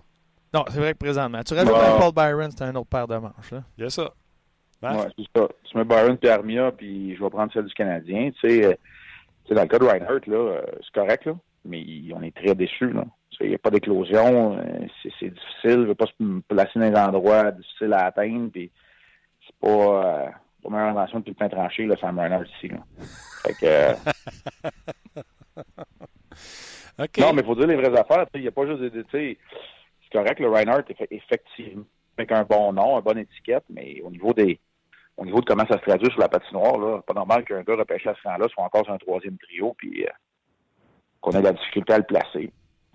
Non, 0.53 0.65
c'est 0.69 0.79
vrai 0.79 0.93
que 0.93 0.97
présentement. 0.97 1.41
Tu 1.43 1.53
rajoutes 1.53 1.71
même 1.71 1.99
Paul 1.99 2.13
Byron, 2.13 2.51
c'est 2.51 2.63
un 2.63 2.75
autre 2.75 2.89
paire 2.89 3.07
de 3.07 3.15
manches. 3.15 3.51
Là. 3.51 3.63
Il 3.77 3.83
y 3.83 3.87
a 3.87 3.89
ça. 3.89 4.13
Marc? 4.81 4.97
Ouais, 4.97 5.07
c'est 5.17 5.39
ça. 5.39 5.47
Tu 5.63 5.77
mets 5.77 5.85
Byron 5.85 6.17
puis 6.17 6.29
Armia, 6.29 6.71
puis 6.71 7.15
je 7.15 7.23
vais 7.23 7.29
prendre 7.29 7.53
celle 7.53 7.65
du 7.65 7.73
Canadien. 7.73 8.31
Tu 8.31 8.49
sais, 8.49 8.65
euh, 8.65 8.73
tu 9.45 9.49
sais, 9.49 9.55
dans 9.55 9.61
le 9.61 9.67
cas 9.67 9.79
de 9.79 9.85
Reinhardt, 9.85 10.27
là, 10.27 10.37
euh, 10.37 10.61
c'est 10.81 10.93
correct, 10.99 11.25
là, 11.25 11.33
mais 11.65 11.83
on 12.13 12.21
est 12.21 12.35
très 12.35 12.55
déçus. 12.55 12.91
Là. 12.91 13.05
Il 13.39 13.49
n'y 13.49 13.55
a 13.55 13.59
pas 13.59 13.69
d'éclosion, 13.69 14.57
euh, 14.57 14.85
c'est, 15.01 15.11
c'est 15.19 15.29
difficile, 15.29 15.71
il 15.71 15.79
ne 15.79 15.85
veut 15.85 15.95
pas 15.95 16.05
se 16.05 16.39
placer 16.47 16.79
dans 16.79 16.89
des 16.89 16.99
endroits 16.99 17.51
difficiles 17.51 17.93
à 17.93 18.05
atteindre, 18.05 18.51
puis 18.51 18.69
c'est 19.45 19.55
pas, 19.55 19.67
euh, 19.67 20.29
pas 20.63 20.69
meilleure 20.69 20.89
invention 20.89 21.19
depuis 21.19 21.31
le 21.31 21.35
pain 21.35 21.49
tranché, 21.49 21.85
là, 21.85 21.95
Sam 21.99 22.19
Reinhardt 22.19 22.47
ici. 22.57 22.67
Là. 22.67 22.77
Fait 23.43 23.53
que, 23.53 23.65
euh. 23.65 23.93
Non, 27.17 27.33
mais 27.33 27.41
il 27.41 27.45
faut 27.45 27.55
dire 27.55 27.65
les 27.67 27.75
vraies 27.75 27.97
affaires. 27.97 28.27
Il 28.35 28.41
n'y 28.41 28.47
a 28.47 28.51
pas 28.51 28.67
juste 28.67 28.81
des. 28.81 29.37
C'est 30.11 30.17
correct, 30.17 30.39
le 30.39 30.49
Reinhardt, 30.49 30.83
effe- 30.89 31.07
effectivement, 31.09 31.85
avec 32.17 32.31
un 32.31 32.43
bon 32.43 32.73
nom, 32.73 32.97
une 32.97 33.03
bonne 33.03 33.17
étiquette, 33.19 33.63
mais 33.69 34.01
au 34.01 34.09
niveau 34.11 34.33
des. 34.33 34.59
Au 35.17 35.25
niveau 35.25 35.41
de 35.41 35.45
comment 35.45 35.65
ça 35.67 35.77
se 35.77 35.83
traduit 35.83 36.09
sur 36.09 36.19
la 36.19 36.29
patinoire, 36.29 36.77
là, 36.79 37.01
pas 37.05 37.13
normal 37.13 37.43
qu'un 37.43 37.61
gars 37.61 37.75
repêché 37.75 38.09
à 38.09 38.15
ce 38.15 38.27
rang-là 38.27 38.47
soit 38.49 38.63
encore 38.63 38.85
sur 38.85 38.93
un 38.93 38.97
troisième 38.97 39.37
trio, 39.37 39.73
puis 39.77 40.03
euh, 40.03 40.09
qu'on 41.19 41.31
ait 41.31 41.39
de 41.39 41.43
la 41.43 41.53
difficulté 41.53 41.93
à 41.93 41.97
le 41.99 42.05
placer. 42.05 42.51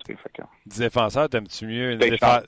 Que- 0.07 0.43
défenseur, 0.67 1.29
t'aimes-tu 1.29 1.67
mieux 1.67 1.93
une 1.93 1.99
Tage, 1.99 2.11
défense? 2.11 2.43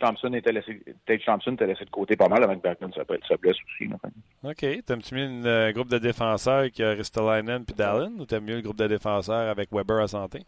Thompson, 0.00 0.32
était 0.34 0.52
laissé, 0.52 0.82
Thompson 1.24 1.52
était 1.52 1.66
laissé 1.66 1.84
de 1.84 1.90
côté 1.90 2.16
pas 2.16 2.28
mal 2.28 2.42
avec 2.42 2.60
Bergman 2.62 2.92
se, 2.92 3.00
se 3.00 3.34
blesse 3.36 3.56
aussi. 3.66 3.88
là. 3.88 3.96
OK. 4.44 4.84
T'aimes-tu 4.84 5.14
mieux 5.14 5.24
un 5.26 5.44
euh, 5.46 5.72
groupe 5.72 5.88
de 5.88 5.98
défenseurs 5.98 6.70
qui 6.70 6.82
a 6.82 6.90
Ristolainen 6.90 7.64
puis 7.64 7.74
Dallin 7.74 8.12
ou 8.18 8.24
t'aimes 8.26 8.44
mieux 8.44 8.56
le 8.56 8.62
groupe 8.62 8.78
de 8.78 8.86
défenseurs 8.86 9.48
avec 9.48 9.70
Weber 9.72 9.98
à 10.02 10.08
santé? 10.08 10.40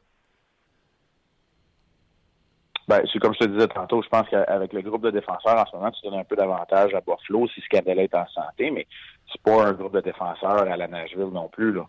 Ben, 2.87 3.03
c'est 3.12 3.18
comme 3.18 3.33
je 3.35 3.38
te 3.40 3.44
disais 3.44 3.66
tantôt, 3.68 4.03
je 4.03 4.09
pense 4.09 4.29
qu'avec 4.29 4.73
le 4.73 4.83
groupe 4.83 5.03
de 5.03 5.11
défenseurs 5.11 5.57
en 5.59 5.64
ce 5.66 5.77
moment, 5.77 5.90
tu 5.90 6.05
donnes 6.07 6.18
un 6.20 6.25
peu 6.25 6.37
d'avantage 6.37 6.94
à 6.94 7.01
Buffalo 7.01 7.49
si 7.49 7.61
Scandella 7.62 8.03
est 8.03 8.14
en 8.14 8.27
santé, 8.29 8.70
mais 8.70 8.87
c'est 9.33 9.40
pas 9.42 9.64
un 9.66 9.73
groupe 9.73 9.94
de 9.94 10.01
défenseurs 10.01 10.62
à 10.70 10.77
la 10.77 10.87
Nashville 10.87 11.31
non 11.33 11.49
plus. 11.49 11.73
Là. 11.73 11.87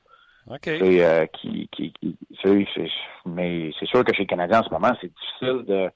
OK. 0.51 0.67
Euh, 0.67 1.25
qui, 1.27 1.67
qui, 1.71 1.91
qui- 1.93 2.17
mais 3.25 3.71
c'est 3.79 3.87
sûr 3.87 4.03
que 4.03 4.13
chez 4.13 4.23
les 4.23 4.27
Canadiens 4.27 4.59
en 4.61 4.63
ce 4.63 4.69
moment, 4.69 4.91
c'est 5.01 5.11
difficile 5.13 5.65
de, 5.67 5.89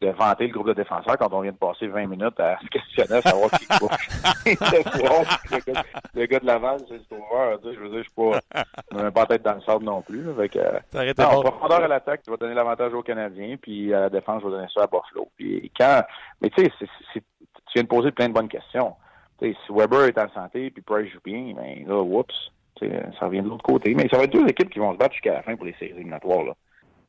de 0.00 0.08
vanter 0.08 0.46
le 0.46 0.52
groupe 0.52 0.68
de 0.68 0.72
défenseurs 0.72 1.18
quand 1.18 1.32
on 1.32 1.42
vient 1.42 1.52
de 1.52 1.56
passer 1.56 1.86
20 1.86 2.06
minutes 2.06 2.40
à 2.40 2.58
se 2.60 2.66
questionner 2.68 3.18
à 3.18 3.22
savoir 3.22 3.50
qui 3.50 3.66
couche. 3.66 4.08
le, 6.14 6.26
gars, 6.26 6.40
de 6.40 6.46
Laval, 6.46 6.80
c'est 6.88 6.94
le 6.94 7.02
sauveur. 7.08 7.60
tu 7.60 7.68
sais, 7.68 7.74
Je 7.74 7.80
veux 7.80 7.88
dire, 7.90 7.98
je 7.98 8.02
suis 8.04 9.12
pas, 9.12 9.26
tête 9.26 9.42
dans 9.42 9.54
le 9.54 9.60
sable 9.60 9.84
non 9.84 10.00
plus. 10.00 10.24
Que, 10.48 10.58
euh, 10.58 11.12
non, 11.18 11.42
profondeur 11.42 11.84
à 11.84 11.88
l'attaque, 11.88 12.22
tu 12.22 12.30
vas 12.30 12.38
donner 12.38 12.54
l'avantage 12.54 12.94
aux 12.94 13.02
Canadiens, 13.02 13.56
puis 13.60 13.92
à 13.92 14.00
la 14.00 14.08
défense, 14.10 14.40
je 14.42 14.46
vais 14.48 14.52
donner 14.52 14.68
ça 14.72 14.84
à 14.84 14.86
Buffalo. 14.86 15.28
Puis 15.36 15.70
quand, 15.78 16.02
mais 16.40 16.48
tu 16.48 16.64
sais, 16.64 16.72
c'est- 16.78 16.88
c'est- 17.12 17.20
tu 17.20 17.72
viens 17.74 17.82
de 17.82 17.88
poser 17.88 18.10
plein 18.10 18.28
de 18.28 18.34
bonnes 18.34 18.48
questions. 18.48 18.94
Tu 19.38 19.52
sais, 19.52 19.58
si 19.66 19.72
Weber 19.72 20.04
est 20.04 20.18
en 20.18 20.30
santé, 20.30 20.70
puis 20.70 20.82
Price 20.82 21.12
joue 21.12 21.20
bien, 21.24 21.52
ben 21.54 21.86
là, 21.86 22.00
whoops, 22.02 22.52
ça 22.80 23.26
revient 23.26 23.42
de 23.42 23.48
l'autre 23.48 23.62
côté. 23.64 23.94
Mais 23.94 24.08
ça 24.08 24.16
va 24.16 24.24
être 24.24 24.32
deux 24.32 24.46
équipes 24.48 24.70
qui 24.70 24.78
vont 24.78 24.94
se 24.94 24.98
battre 24.98 25.12
jusqu'à 25.12 25.34
la 25.34 25.42
fin 25.42 25.56
pour 25.56 25.66
les 25.66 25.74
séries 25.74 25.92
éliminatoires. 25.92 26.44
Là. 26.44 26.54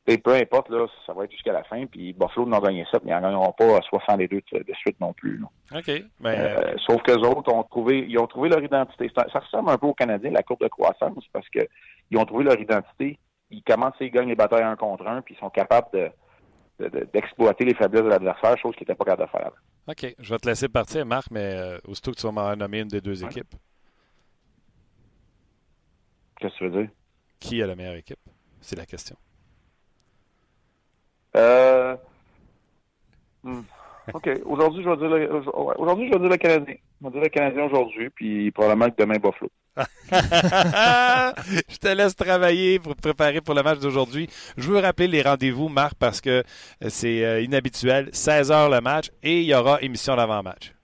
Sais, 0.08 0.18
peu 0.18 0.32
importe, 0.34 0.68
là, 0.70 0.86
ça 1.06 1.12
va 1.12 1.24
être 1.24 1.30
jusqu'à 1.30 1.52
la 1.52 1.62
fin, 1.62 1.86
puis 1.86 2.12
Buffalo 2.12 2.44
n'en 2.46 2.58
gagné 2.58 2.84
ça, 2.90 2.98
mais 3.04 3.12
ils 3.12 3.14
n'en 3.14 3.20
gagneront 3.20 3.52
pas 3.52 3.80
62 3.82 4.26
de, 4.52 4.74
suite 4.74 4.98
non 5.00 5.12
plus. 5.12 5.38
là. 5.38 5.78
OK. 5.78 6.02
Ben, 6.18 6.40
Euh, 6.40 6.74
sauf 6.86 7.00
que 7.02 7.12
les 7.12 7.24
autres 7.24 7.52
ont 7.54 7.62
trouvé, 7.62 8.04
ils 8.08 8.18
ont 8.18 8.26
trouvé 8.26 8.48
leur 8.48 8.60
identité. 8.62 9.08
Ça, 9.16 9.38
ressemble 9.38 9.70
un 9.70 9.78
peu 9.78 9.86
aux 9.86 9.94
Canadiens, 9.94 10.32
la 10.32 10.42
courbe 10.42 10.60
de 10.62 10.66
croissance, 10.68 11.24
parce 11.32 11.48
que 11.50 11.60
ils 12.10 12.18
ont 12.18 12.24
trouvé 12.24 12.42
leur 12.44 12.58
identité. 12.58 13.16
Ils 13.50 13.62
commencent, 13.62 13.94
ils 14.00 14.10
gagnent 14.10 14.28
les 14.30 14.34
batailles 14.34 14.64
un 14.64 14.74
contre 14.74 15.06
un, 15.06 15.22
puis 15.22 15.34
ils 15.36 15.38
sont 15.38 15.50
capables 15.50 15.86
de- 15.92 16.10
d'exploiter 17.12 17.64
les 17.64 17.74
faiblesses 17.74 18.02
de 18.02 18.08
l'adversaire, 18.08 18.58
chose 18.58 18.74
qu'ils 18.74 18.82
n'étaient 18.88 18.96
pas 18.96 19.04
capables 19.04 19.30
de 19.30 19.38
faire. 19.38 19.50
OK. 19.86 20.16
Je 20.18 20.30
vais 20.34 20.38
te 20.38 20.48
laisser 20.48 20.68
partir, 20.68 21.06
Marc, 21.06 21.30
mais 21.30 21.54
euh, 21.54 21.78
aussitôt 21.86 22.10
que 22.10 22.16
tu 22.16 22.26
vas 22.26 22.32
m'en 22.32 22.56
nommer 22.56 22.80
une 22.80 22.88
des 22.88 23.00
deux 23.00 23.22
équipes, 23.22 23.54
Qu'est-ce 26.40 26.54
que 26.54 26.58
tu 26.58 26.68
veux 26.68 26.82
dire? 26.82 26.90
qui 27.38 27.62
a 27.62 27.66
la 27.68 27.76
meilleure 27.76 27.94
équipe? 27.94 28.18
C'est 28.60 28.76
la 28.76 28.86
question. 28.86 29.16
Euh, 31.36 31.96
hmm, 33.42 33.60
OK. 34.12 34.28
Aujourd'hui, 34.44 34.84
je 34.84 34.88
vais 34.90 34.96
dire 34.96 35.08
le, 35.08 35.42
aujourd'hui, 35.78 36.08
je 36.08 36.12
vais 36.12 36.18
dire 36.18 36.28
le 36.28 36.36
Canadien. 36.36 36.74
Je 37.00 37.06
vais 37.06 37.12
dire 37.12 37.22
le 37.22 37.28
Canadien 37.28 37.64
aujourd'hui, 37.64 38.10
puis 38.10 38.50
probablement 38.50 38.90
que 38.90 38.96
demain, 38.98 39.16
Buffalo. 39.18 39.50
je 40.12 41.78
te 41.78 41.88
laisse 41.88 42.14
travailler 42.14 42.78
pour 42.78 42.94
te 42.94 43.00
préparer 43.00 43.40
pour 43.40 43.54
le 43.54 43.62
match 43.62 43.78
d'aujourd'hui. 43.78 44.28
Je 44.58 44.70
veux 44.70 44.78
rappeler 44.78 45.08
les 45.08 45.22
rendez-vous, 45.22 45.68
Marc, 45.68 45.94
parce 45.94 46.20
que 46.20 46.42
c'est 46.88 47.24
euh, 47.24 47.40
inhabituel. 47.40 48.10
16h 48.10 48.70
le 48.70 48.80
match 48.82 49.10
et 49.22 49.40
il 49.40 49.46
y 49.46 49.54
aura 49.54 49.80
émission 49.80 50.14
d'avant-match. 50.14 50.74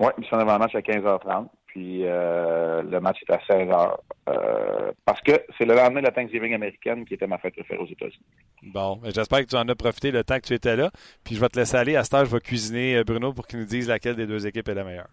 Oui, 0.00 0.10
ils 0.18 0.26
sont 0.26 0.36
avant 0.36 0.52
le 0.54 0.58
match 0.58 0.74
à 0.74 0.80
15h30. 0.80 1.48
Puis 1.68 2.02
euh, 2.04 2.82
le 2.82 3.00
match 3.00 3.18
est 3.22 3.32
à 3.32 3.38
16h. 3.38 3.96
Euh, 4.28 4.92
parce 5.04 5.20
que 5.20 5.32
c'est 5.56 5.64
le 5.64 5.74
lendemain 5.74 6.00
de 6.00 6.06
la 6.06 6.12
Thanksgiving 6.12 6.54
américaine 6.54 7.04
qui 7.04 7.14
était 7.14 7.26
ma 7.26 7.38
fête 7.38 7.54
préférée 7.54 7.78
aux 7.78 7.86
États-Unis. 7.86 8.24
Bon, 8.62 9.00
j'espère 9.04 9.40
que 9.40 9.46
tu 9.50 9.56
en 9.56 9.68
as 9.68 9.74
profité 9.74 10.10
le 10.10 10.24
temps 10.24 10.36
que 10.36 10.46
tu 10.46 10.54
étais 10.54 10.76
là. 10.76 10.90
Puis 11.24 11.34
je 11.34 11.40
vais 11.40 11.48
te 11.48 11.58
laisser 11.58 11.76
aller. 11.76 11.96
À 11.96 12.04
cette 12.04 12.14
heure, 12.14 12.24
je 12.24 12.30
vais 12.34 12.40
cuisiner 12.40 12.96
euh, 12.96 13.04
Bruno 13.04 13.32
pour 13.32 13.46
qu'il 13.46 13.60
nous 13.60 13.66
dise 13.66 13.88
laquelle 13.88 14.16
des 14.16 14.26
deux 14.26 14.46
équipes 14.46 14.68
est 14.68 14.74
la 14.74 14.84
meilleure. 14.84 15.10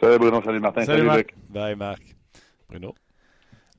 Salut 0.00 0.18
Bruno, 0.18 0.42
salut 0.42 0.60
Martin, 0.60 0.84
Salut, 0.84 0.98
salut, 0.98 1.06
Marc. 1.06 1.18
Luc. 1.18 1.34
Bye, 1.50 1.76
Marc. 1.76 2.02
Bruno. 2.68 2.94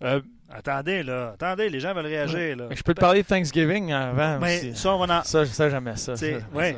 Euh, 0.03 0.21
Attendez, 0.53 1.03
là. 1.03 1.31
Attendez, 1.33 1.69
les 1.69 1.79
gens 1.79 1.93
veulent 1.93 2.05
réagir, 2.05 2.55
là. 2.55 2.65
je 2.71 2.81
peux 2.83 2.93
te 2.93 2.99
parler 3.01 3.23
de 3.23 3.27
Thanksgiving 3.27 3.91
avant 3.91 4.39
Mais 4.39 4.57
aussi. 4.59 4.75
ça, 4.75 4.93
on 4.95 5.05
va 5.05 5.19
en, 5.19 5.23
Ça, 5.23 5.45
ça 5.45 5.69
j'aimais 5.69 5.95
ça. 5.97 6.13
Ouais. 6.53 6.77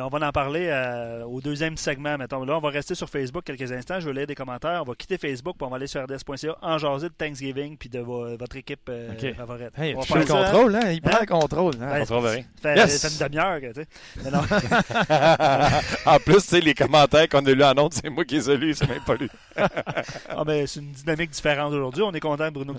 on 0.00 0.08
va 0.08 0.28
en 0.28 0.32
parler 0.32 0.66
euh, 0.70 1.24
au 1.24 1.40
deuxième 1.40 1.76
segment, 1.76 2.18
mettons. 2.18 2.44
Là, 2.44 2.56
on 2.56 2.60
va 2.60 2.68
rester 2.68 2.94
sur 2.94 3.08
Facebook 3.08 3.44
quelques 3.44 3.72
instants. 3.72 3.98
Je 3.98 4.06
vais 4.08 4.12
lire 4.14 4.26
des 4.26 4.34
commentaires. 4.34 4.80
On 4.82 4.84
va 4.84 4.94
quitter 4.94 5.16
Facebook, 5.18 5.56
puis 5.56 5.66
on 5.66 5.70
va 5.70 5.76
aller 5.76 5.86
sur 5.86 6.02
rds.ca 6.02 6.56
en 6.60 6.78
jaser 6.78 7.08
de 7.08 7.14
Thanksgiving 7.14 7.76
puis 7.78 7.88
de 7.88 8.00
vo- 8.00 8.36
votre 8.36 8.56
équipe 8.56 8.88
euh, 8.90 9.10
favorite. 9.36 9.70
Hey, 9.78 9.94
On 9.96 10.00
va 10.00 10.20
le 10.20 10.26
ça, 10.26 10.34
hein? 10.38 10.44
contrôle, 10.50 10.76
hein? 10.76 10.90
Il 10.92 11.00
prend 11.00 11.16
Hein? 11.16 11.18
le 11.22 11.26
contrôle. 11.26 11.74
hein? 11.80 11.98
Contrôle 12.00 12.26
rien. 12.26 12.42
Ça 12.62 12.74
fait, 12.74 12.76
Yes! 12.76 13.02
fait 13.02 13.24
une 13.24 13.28
demi-heure, 13.30 13.60
tu 13.60 13.82
sais. 13.82 13.86
En 16.06 16.18
plus, 16.18 16.34
tu 16.34 16.40
sais, 16.42 16.60
les 16.60 16.74
commentaires 16.74 17.28
qu'on 17.28 17.44
a 17.46 17.50
lus 17.50 17.64
en 17.64 17.72
autre, 17.72 17.96
c'est 18.02 18.10
moi 18.10 18.24
qui 18.24 18.34
les 18.36 18.50
ai 18.50 18.56
lus, 18.56 18.74
c'est 18.74 18.88
même 18.88 19.02
pas 19.04 19.14
lu. 19.14 19.28
Ah, 19.56 20.44
ben, 20.44 20.66
c'est 20.66 20.80
une 20.80 20.92
dynamique 20.92 21.30
différente 21.30 21.72
aujourd'hui. 21.72 22.02
On 22.02 22.12
est 22.12 22.20
content, 22.20 22.50
Bruno, 22.50 22.73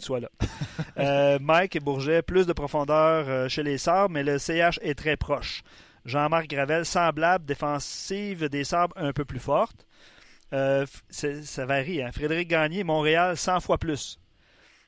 Euh, 0.98 1.40
Mike 1.42 1.76
et 1.76 1.82
Bourget, 1.82 2.22
plus 2.22 2.48
de 2.48 2.54
profondeur 2.54 3.26
euh, 3.28 3.50
chez 3.50 3.64
les 3.64 3.78
Sabres, 3.78 4.10
mais 4.10 4.24
le 4.24 4.38
CH 4.38 4.80
est 4.82 4.96
très 4.96 5.18
proche. 5.18 5.62
Jean-Marc 6.06 6.48
Gravel, 6.48 6.86
semblable, 6.86 7.46
défensive 7.46 8.48
des 8.48 8.64
Sabres 8.64 8.96
un 8.98 9.12
peu 9.12 9.26
plus 9.26 9.40
forte. 9.40 9.86
Euh, 10.54 10.86
ça 11.10 11.66
varie. 11.66 12.02
Hein? 12.02 12.12
Frédéric 12.14 12.48
Gagné, 12.48 12.86
Montréal, 12.86 13.36
100 13.36 13.60
fois 13.60 13.78
plus. 13.78 14.20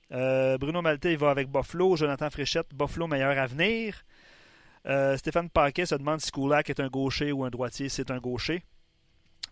Bruno 0.09 0.81
Maltais 0.81 1.17
va 1.17 1.31
avec 1.31 1.49
Buffalo. 1.49 1.97
Jonathan 1.97 2.29
Fréchette, 2.29 2.73
Buffalo, 2.73 3.07
meilleur 3.07 3.37
avenir. 3.37 4.05
Euh, 4.87 5.17
Stéphane 5.17 5.49
Paquet 5.49 5.85
se 5.85 5.95
demande 5.95 6.21
si 6.21 6.31
Kulak 6.31 6.69
est 6.69 6.79
un 6.79 6.87
gaucher 6.87 7.31
ou 7.31 7.43
un 7.43 7.49
droitier. 7.49 7.89
C'est 7.89 8.11
un 8.11 8.19
gaucher. 8.19 8.63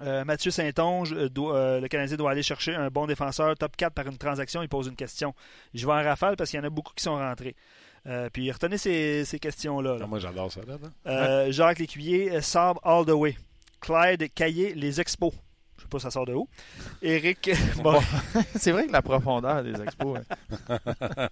Euh, 0.01 0.25
Mathieu 0.25 0.51
Saint-Onge, 0.51 1.13
euh, 1.13 1.29
euh, 1.37 1.79
le 1.79 1.87
Canadien 1.87 2.17
doit 2.17 2.31
aller 2.31 2.43
chercher 2.43 2.75
un 2.75 2.89
bon 2.89 3.07
défenseur 3.07 3.55
top 3.57 3.75
4 3.77 3.93
par 3.93 4.05
une 4.07 4.17
transaction. 4.17 4.61
Il 4.61 4.69
pose 4.69 4.87
une 4.87 4.95
question. 4.95 5.33
Je 5.73 5.85
vais 5.85 5.93
en 5.93 6.03
rafale 6.03 6.35
parce 6.35 6.49
qu'il 6.49 6.59
y 6.59 6.61
en 6.61 6.65
a 6.65 6.69
beaucoup 6.69 6.93
qui 6.93 7.03
sont 7.03 7.15
rentrés. 7.15 7.55
Euh, 8.07 8.29
puis 8.31 8.51
retenez 8.51 8.77
ces, 8.77 9.25
ces 9.25 9.39
questions-là. 9.39 9.93
là. 9.93 9.99
Ah, 10.03 10.07
moi, 10.07 10.19
j'adore 10.19 10.51
ça. 10.51 10.61
Là, 10.67 10.77
là. 10.81 11.11
Euh, 11.11 11.51
Jacques 11.51 11.79
Lécuyer, 11.79 12.41
Sabre 12.41 12.79
All 12.83 13.05
the 13.05 13.09
Way. 13.11 13.37
Clyde 13.81 14.33
Caillé, 14.33 14.73
Les 14.75 14.99
Expos. 15.01 15.33
Je 15.77 15.83
sais 15.83 15.89
pas 15.89 15.99
ça 15.99 16.09
sort 16.11 16.25
de 16.25 16.33
où. 16.33 16.47
Éric 17.01 17.51
Morin, 17.83 17.99
c'est 18.55 18.71
vrai 18.71 18.87
que 18.87 18.91
la 18.91 19.01
profondeur 19.01 19.61
des 19.63 19.79
expos. 19.81 20.19
hein. 20.69 21.27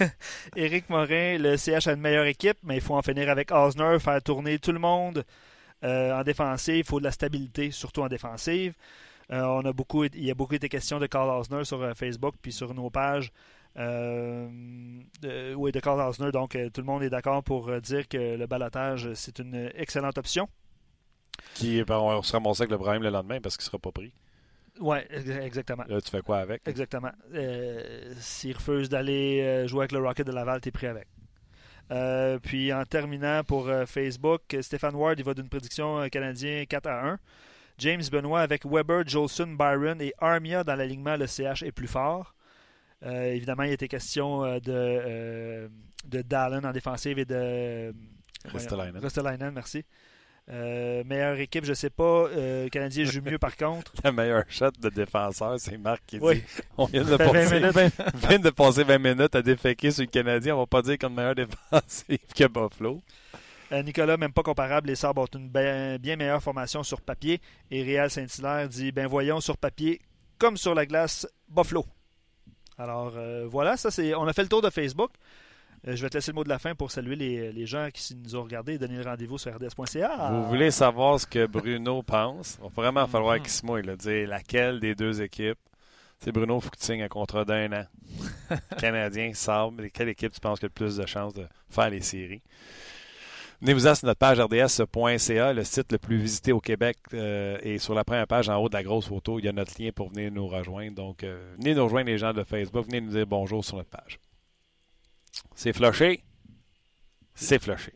Éric 0.56 0.88
Morin, 0.88 1.38
le 1.38 1.56
CH 1.56 1.86
a 1.88 1.92
une 1.92 2.00
meilleure 2.00 2.26
équipe, 2.26 2.58
mais 2.62 2.76
il 2.76 2.80
faut 2.80 2.94
en 2.94 3.02
finir 3.02 3.28
avec 3.28 3.50
Osner, 3.50 3.98
faire 3.98 4.22
tourner 4.22 4.58
tout 4.58 4.72
le 4.72 4.78
monde 4.78 5.24
en 5.82 6.22
défensive. 6.22 6.76
Il 6.76 6.84
faut 6.84 6.98
de 6.98 7.04
la 7.04 7.12
stabilité, 7.12 7.70
surtout 7.70 8.02
en 8.02 8.08
défensive. 8.08 8.74
Euh, 9.30 9.42
on 9.42 9.64
a 9.64 9.72
beaucoup, 9.72 10.04
il 10.04 10.24
y 10.24 10.30
a 10.30 10.34
beaucoup 10.34 10.54
été 10.54 10.68
question 10.68 10.98
de 10.98 11.06
Carl 11.06 11.28
Osner 11.28 11.64
sur 11.64 11.82
euh, 11.82 11.92
Facebook 11.94 12.34
puis 12.40 12.52
sur 12.52 12.72
nos 12.72 12.88
pages. 12.90 13.30
Euh, 13.76 14.48
de, 15.20 15.54
oui, 15.54 15.70
de 15.70 15.80
Carl 15.80 16.00
Osner. 16.00 16.32
Donc, 16.32 16.56
euh, 16.56 16.70
tout 16.70 16.80
le 16.80 16.86
monde 16.86 17.02
est 17.02 17.10
d'accord 17.10 17.42
pour 17.44 17.68
euh, 17.68 17.80
dire 17.80 18.08
que 18.08 18.36
le 18.36 18.46
balotage, 18.46 19.12
c'est 19.14 19.38
une 19.38 19.70
excellente 19.74 20.16
option. 20.18 20.48
Qui, 21.54 21.84
ben, 21.84 21.98
on 21.98 22.22
se 22.22 22.36
avec 22.36 22.70
le 22.70 22.78
problème 22.78 23.02
le 23.02 23.10
lendemain 23.10 23.40
parce 23.40 23.56
qu'il 23.56 23.64
ne 23.64 23.66
sera 23.66 23.78
pas 23.78 23.92
pris. 23.92 24.12
Oui, 24.80 24.98
exactement. 25.10 25.84
Là, 25.88 26.00
tu 26.00 26.10
fais 26.10 26.22
quoi 26.22 26.38
avec? 26.38 26.62
Exactement. 26.66 27.10
Euh, 27.34 28.12
S'il 28.18 28.56
refuse 28.56 28.88
d'aller 28.88 29.42
euh, 29.42 29.66
jouer 29.66 29.80
avec 29.80 29.92
le 29.92 29.98
Rocket 29.98 30.26
de 30.26 30.32
Laval, 30.32 30.60
t'es 30.60 30.70
pris 30.70 30.86
avec. 30.86 31.06
Euh, 31.90 32.38
puis 32.38 32.72
en 32.72 32.84
terminant 32.84 33.42
pour 33.44 33.68
euh, 33.68 33.86
Facebook, 33.86 34.42
Stéphane 34.60 34.94
Ward, 34.94 35.18
il 35.18 35.24
va 35.24 35.34
d'une 35.34 35.48
prédiction 35.48 36.00
euh, 36.00 36.08
canadien 36.08 36.64
4 36.66 36.86
à 36.86 37.10
1. 37.12 37.18
James 37.78 38.02
Benoit 38.10 38.40
avec 38.40 38.66
Weber, 38.66 39.06
Jolson, 39.06 39.46
Byron 39.46 40.00
et 40.00 40.12
Armia 40.18 40.64
dans 40.64 40.74
l'alignement, 40.74 41.16
le 41.16 41.26
CH 41.26 41.62
est 41.62 41.72
plus 41.72 41.86
fort. 41.86 42.34
Évidemment, 43.00 43.62
il 43.62 43.70
était 43.70 43.86
question 43.86 44.58
de, 44.58 45.70
de 46.04 46.22
Dallin 46.22 46.64
en 46.64 46.72
défensive 46.72 47.20
et 47.20 47.24
de 47.24 47.94
Ristolainen. 48.46 49.00
Ristolainen, 49.00 49.52
merci. 49.52 49.84
Euh, 50.50 51.04
meilleure 51.04 51.38
équipe, 51.38 51.64
je 51.64 51.74
sais 51.74 51.90
pas. 51.90 52.26
Euh, 52.28 52.68
Canadien 52.70 53.04
joue 53.04 53.20
mieux 53.20 53.38
par 53.38 53.54
contre. 53.56 53.92
Le 54.04 54.12
meilleur 54.12 54.44
shot 54.48 54.70
de 54.80 54.88
défenseur, 54.88 55.56
c'est 55.60 55.76
Marc 55.76 56.02
qui 56.06 56.18
Oui. 56.20 56.36
dit 56.36 56.42
on 56.78 56.86
vient 56.86 57.04
de, 57.04 57.16
20 57.16 57.18
passer, 57.18 57.60
minutes. 57.60 57.94
vient 58.14 58.38
de 58.38 58.50
passer 58.50 58.84
20 58.84 58.98
minutes 58.98 59.34
à 59.34 59.42
déféquer 59.42 59.90
sur 59.90 60.02
le 60.04 60.08
Canadien. 60.08 60.56
On 60.56 60.60
va 60.60 60.66
pas 60.66 60.80
dire 60.80 60.96
comme 60.98 61.14
meilleur 61.14 61.34
défensif 61.34 62.18
que 62.34 62.46
Buffalo. 62.48 63.02
Euh, 63.72 63.82
Nicolas, 63.82 64.16
même 64.16 64.32
pas 64.32 64.42
comparable, 64.42 64.88
les 64.88 64.94
Sabres 64.94 65.22
ont 65.22 65.38
une 65.38 65.50
bien, 65.50 65.98
bien 65.98 66.16
meilleure 66.16 66.42
formation 66.42 66.82
sur 66.82 67.02
papier. 67.02 67.42
Et 67.70 67.82
Réal 67.82 68.10
Saint-Hilaire 68.10 68.68
dit 68.70 68.90
ben 68.90 69.06
voyons 69.06 69.40
sur 69.42 69.58
papier, 69.58 70.00
comme 70.38 70.56
sur 70.56 70.74
la 70.74 70.86
glace, 70.86 71.26
Buffalo. 71.50 71.84
Alors 72.78 73.12
voilà, 73.50 73.76
ça 73.76 73.90
c'est. 73.90 74.14
On 74.14 74.26
a 74.26 74.32
fait 74.32 74.42
le 74.42 74.48
tour 74.48 74.62
de 74.62 74.70
Facebook. 74.70 75.10
Euh, 75.86 75.94
je 75.94 76.02
vais 76.02 76.08
te 76.10 76.16
laisser 76.16 76.32
le 76.32 76.36
mot 76.36 76.44
de 76.44 76.48
la 76.48 76.58
fin 76.58 76.74
pour 76.74 76.90
saluer 76.90 77.14
les, 77.16 77.52
les 77.52 77.66
gens 77.66 77.88
qui 77.92 78.14
nous 78.16 78.34
ont 78.36 78.42
regardés 78.42 78.74
et 78.74 78.78
donner 78.78 78.96
le 78.96 79.04
rendez-vous 79.04 79.38
sur 79.38 79.54
rds.ca. 79.54 80.30
Vous 80.32 80.48
voulez 80.48 80.70
savoir 80.70 81.20
ce 81.20 81.26
que 81.26 81.46
Bruno 81.46 82.02
pense? 82.06 82.58
Il 82.60 82.64
va 82.64 82.82
vraiment 82.82 83.06
falloir 83.06 83.36
Mhm. 83.36 83.42
qu'il 83.42 83.50
se 83.52 83.64
mouille. 83.66 83.82
là, 83.84 83.96
dire 83.96 84.28
laquelle 84.28 84.80
des 84.80 84.94
deux 84.94 85.22
équipes. 85.22 85.58
C'est 86.20 86.32
Bruno, 86.32 86.58
il 86.58 86.62
faut 86.62 86.70
que 86.70 86.76
tu 86.78 86.84
signes 86.84 87.02
un 87.02 87.08
contrat 87.08 87.44
d'un 87.44 87.72
an. 87.72 87.84
Canadien, 88.80 89.32
Sabre. 89.34 89.84
Quelle 89.94 90.08
équipe 90.08 90.32
tu 90.32 90.40
penses 90.40 90.58
qui 90.58 90.64
a 90.64 90.68
le 90.68 90.72
plus 90.72 90.96
de 90.96 91.06
chances 91.06 91.32
de 91.34 91.46
faire 91.70 91.90
les 91.90 92.00
séries? 92.00 92.42
Venez-vous-en 93.60 93.94
sur 93.96 94.06
notre 94.06 94.18
page 94.18 94.38
rds.ca, 94.40 95.52
le 95.52 95.64
site 95.64 95.90
le 95.92 95.98
plus 95.98 96.16
visité 96.18 96.52
au 96.52 96.60
Québec. 96.60 96.96
euh, 97.14 97.58
et 97.62 97.78
sur 97.78 97.94
la 97.94 98.04
première 98.04 98.26
page, 98.26 98.48
en 98.48 98.56
haut 98.56 98.68
de 98.68 98.74
la 98.74 98.82
grosse 98.84 99.06
photo, 99.08 99.38
il 99.38 99.44
y 99.44 99.48
a 99.48 99.52
notre 99.52 99.80
lien 99.80 99.90
pour 99.94 100.10
venir 100.10 100.30
nous 100.32 100.46
rejoindre. 100.48 100.94
Donc, 100.94 101.22
euh, 101.24 101.54
venez 101.58 101.74
nous 101.74 101.84
rejoindre 101.84 102.06
les 102.08 102.18
gens 102.18 102.32
de 102.32 102.42
Facebook. 102.44 102.86
Venez 102.86 103.00
nous 103.00 103.10
dire 103.12 103.26
bonjour 103.26 103.64
sur 103.64 103.76
notre 103.76 103.90
page. 103.90 104.18
C'est 105.54 105.72
flushé. 105.72 106.22
C'est 107.34 107.58
flushé. 107.62 107.92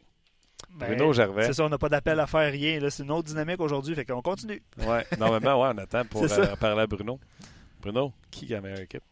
Ben, 0.71 0.87
Bruno 0.87 1.13
Gervais. 1.13 1.47
C'est 1.47 1.53
ça, 1.55 1.65
on 1.65 1.69
n'a 1.69 1.79
pas 1.79 1.89
d'appel 1.89 2.19
à 2.19 2.27
faire 2.27 2.51
rien. 2.51 2.81
là. 2.81 2.89
C'est 2.91 3.03
une 3.03 3.11
autre 3.11 3.29
dynamique 3.29 3.61
aujourd'hui, 3.61 3.95
fait 3.95 4.05
qu'on 4.07 4.23
continue. 4.23 4.63
Ouais, 4.79 5.07
normalement, 5.19 5.61
ouais, 5.63 5.71
on 5.75 5.79
attend 5.79 6.05
pour 6.07 6.23
euh, 6.33 6.57
parler 6.57 6.83
à 6.83 6.87
Bruno. 6.87 7.19
Bruno, 7.81 8.13
qui 8.31 8.47
a 8.53 8.57
la 8.57 8.63
meilleure 8.63 8.81
équipe? 8.81 9.03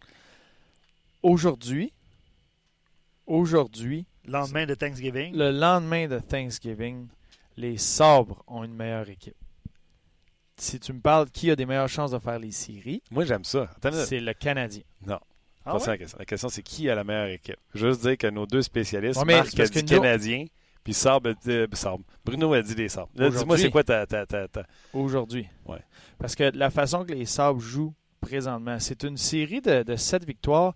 Aujourd'hui, 1.22 1.92
aujourd'hui, 3.26 4.06
Lendemain 4.26 4.66
de 4.66 4.74
Thanksgiving. 4.74 5.34
le 5.36 5.50
lendemain 5.50 6.06
de 6.06 6.18
Thanksgiving, 6.18 7.08
les 7.56 7.76
Sabres 7.78 8.42
ont 8.46 8.64
une 8.64 8.74
meilleure 8.74 9.08
équipe. 9.08 9.34
Si 10.56 10.78
tu 10.78 10.92
me 10.92 11.00
parles 11.00 11.30
qui 11.30 11.50
a 11.50 11.56
des 11.56 11.64
meilleures 11.66 11.88
chances 11.88 12.10
de 12.10 12.18
faire 12.18 12.38
les 12.38 12.52
séries, 12.52 13.02
Moi, 13.10 13.24
j'aime 13.24 13.44
ça. 13.44 13.70
C'est 14.04 14.20
le 14.20 14.32
Canadien. 14.34 14.82
Ah 15.64 15.76
ouais? 15.76 15.86
la 15.86 15.98
question. 15.98 16.18
La 16.18 16.24
question, 16.24 16.48
c'est 16.48 16.62
qui 16.62 16.88
a 16.88 16.94
la 16.94 17.04
meilleure 17.04 17.28
équipe? 17.28 17.56
Juste 17.74 18.00
dire 18.02 18.16
que 18.16 18.26
nos 18.28 18.46
deux 18.46 18.62
spécialistes, 18.62 19.18
Ouais, 19.20 19.36
Marc 19.36 19.58
a 19.58 19.64
dit 19.66 19.84
Canadien, 19.84 20.46
puis 20.82 20.92
dit- 20.94 21.50
euh, 21.50 21.66
Sabre. 21.72 22.02
Bruno 22.24 22.52
a 22.54 22.62
dit 22.62 22.74
les 22.74 22.88
Sabres. 22.88 23.10
Là, 23.14 23.28
Dis-moi, 23.30 23.58
c'est 23.58 23.70
quoi 23.70 23.84
ta... 23.84 24.06
ta, 24.06 24.24
ta, 24.26 24.48
ta- 24.48 24.66
Aujourd'hui. 24.92 25.46
Ouais. 25.66 25.80
Parce 26.18 26.34
que 26.34 26.50
la 26.54 26.70
façon 26.70 27.04
que 27.04 27.12
les 27.12 27.26
Sabres 27.26 27.60
jouent 27.60 27.94
présentement, 28.20 28.78
c'est 28.78 29.02
une 29.04 29.16
série 29.16 29.60
de, 29.60 29.82
de 29.82 29.96
7 29.96 30.24
victoires. 30.26 30.74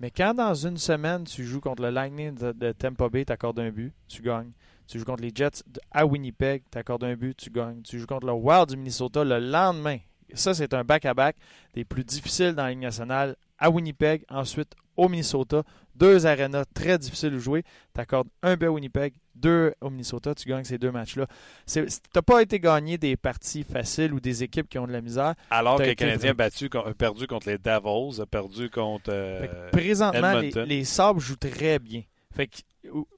Mais 0.00 0.10
quand 0.10 0.34
dans 0.34 0.54
une 0.54 0.76
semaine, 0.78 1.24
tu 1.24 1.44
joues 1.44 1.60
contre 1.60 1.82
le 1.82 1.90
Lightning 1.90 2.34
de, 2.34 2.52
de 2.52 2.72
Tampa 2.72 3.08
Bay, 3.08 3.24
tu 3.24 3.32
accordes 3.32 3.60
un 3.60 3.70
but, 3.70 3.92
tu 4.08 4.20
gagnes. 4.20 4.50
Tu 4.88 4.98
joues 4.98 5.04
contre 5.04 5.22
les 5.22 5.30
Jets 5.34 5.62
à 5.90 6.04
Winnipeg, 6.04 6.64
tu 6.70 6.76
accordes 6.76 7.04
un 7.04 7.14
but, 7.14 7.36
tu 7.36 7.50
gagnes. 7.50 7.80
Tu 7.82 7.98
joues 7.98 8.06
contre 8.06 8.26
le 8.26 8.32
Wild 8.32 8.68
du 8.70 8.76
Minnesota 8.76 9.22
le 9.24 9.38
lendemain. 9.38 9.98
Ça, 10.34 10.54
c'est 10.54 10.74
un 10.74 10.82
back-à-back 10.82 11.36
des 11.74 11.84
plus 11.84 12.04
difficiles 12.04 12.52
dans 12.54 12.64
la 12.64 12.70
Ligue 12.70 12.80
nationale 12.80 13.36
à 13.62 13.70
Winnipeg, 13.70 14.24
ensuite 14.28 14.72
au 14.96 15.08
Minnesota. 15.08 15.62
Deux 15.94 16.26
arénas 16.26 16.64
très 16.74 16.98
difficiles 16.98 17.34
à 17.34 17.38
jouer. 17.38 17.62
Tu 17.94 18.00
accordes 18.00 18.28
un 18.42 18.56
but 18.56 18.66
à 18.66 18.72
Winnipeg, 18.72 19.12
deux 19.34 19.74
au 19.82 19.90
Minnesota, 19.90 20.34
tu 20.34 20.48
gagnes 20.48 20.64
ces 20.64 20.78
deux 20.78 20.90
matchs-là. 20.90 21.26
Tu 21.70 21.80
n'as 22.14 22.22
pas 22.22 22.40
été 22.42 22.58
gagné 22.58 22.96
des 22.98 23.16
parties 23.16 23.62
faciles 23.62 24.12
ou 24.14 24.18
des 24.20 24.42
équipes 24.42 24.68
qui 24.68 24.78
ont 24.78 24.86
de 24.86 24.92
la 24.92 25.02
misère. 25.02 25.34
Alors 25.50 25.74
que 25.76 25.82
T'as 25.82 25.86
le 25.86 25.92
été 25.92 26.04
Canadien 26.04 26.30
a, 26.30 26.32
vraiment- 26.32 26.82
battu, 26.82 26.94
perdu 26.96 27.26
contre 27.26 27.48
les 27.48 27.58
Devils, 27.58 28.20
a 28.22 28.26
perdu 28.26 28.70
contre... 28.70 29.10
euh, 29.12 29.70
présentement, 29.70 30.38
les, 30.38 30.50
les 30.66 30.84
Sabres 30.84 31.20
jouent 31.20 31.36
très 31.36 31.78
bien. 31.78 32.02
Fait 32.34 32.46
que, 32.46 32.56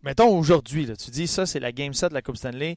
mettons 0.03 0.37
aujourd'hui, 0.37 0.89
tu 0.99 1.11
dis 1.13 1.29
ça, 1.29 1.47
c'est 1.47 1.61
la 1.61 1.71
Game 1.73 1.95
7 1.95 2.09
de 2.11 2.15
la 2.15 2.23
Coupe 2.23 2.37
Stanley. 2.37 2.77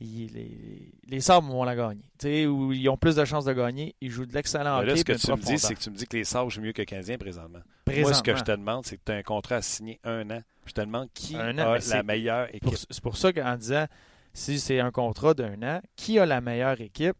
Les, 0.00 0.92
les 1.08 1.20
Sabres 1.20 1.48
vont 1.50 1.64
la 1.64 1.74
gagner. 1.74 2.02
Tu 2.18 2.26
sais, 2.28 2.46
où 2.46 2.72
ils 2.72 2.88
ont 2.88 2.96
plus 2.96 3.16
de 3.16 3.24
chances 3.24 3.44
de 3.44 3.52
gagner. 3.52 3.94
Ils 4.00 4.10
jouent 4.10 4.26
de 4.26 4.32
l'excellent 4.32 4.76
hockey. 4.78 4.86
là, 4.86 4.96
ce 4.96 5.04
que 5.04 5.12
tu 5.12 5.26
me 5.32 5.36
dis, 5.42 5.58
c'est 5.58 5.74
que 5.74 5.80
tu 5.80 5.90
me 5.90 5.96
dis 5.96 6.06
que 6.06 6.16
les 6.16 6.24
Sabres 6.24 6.50
jouent 6.50 6.60
mieux 6.62 6.72
que 6.72 6.82
le 6.82 6.86
Canadien 6.86 7.18
présentement. 7.18 7.60
Moi, 8.02 8.14
ce 8.14 8.22
que 8.22 8.36
je 8.36 8.44
te 8.44 8.50
demande, 8.52 8.86
c'est 8.86 8.96
que 8.96 9.02
tu 9.06 9.12
as 9.12 9.16
un 9.16 9.22
contrat 9.22 9.56
à 9.56 9.62
signer 9.62 9.98
un 10.04 10.30
an. 10.30 10.40
Je 10.66 10.72
te 10.72 10.80
demande 10.80 11.08
qui 11.14 11.34
an, 11.36 11.58
a 11.58 11.78
la 11.96 12.02
meilleure 12.02 12.54
équipe. 12.54 12.76
C'est 12.90 13.00
pour 13.00 13.16
ça 13.16 13.32
qu'en 13.32 13.56
disant, 13.56 13.86
si 14.34 14.60
c'est 14.60 14.78
un 14.80 14.90
contrat 14.90 15.34
d'un 15.34 15.60
an, 15.62 15.80
qui 15.96 16.18
a 16.18 16.26
la 16.26 16.40
meilleure 16.40 16.80
équipe, 16.80 17.16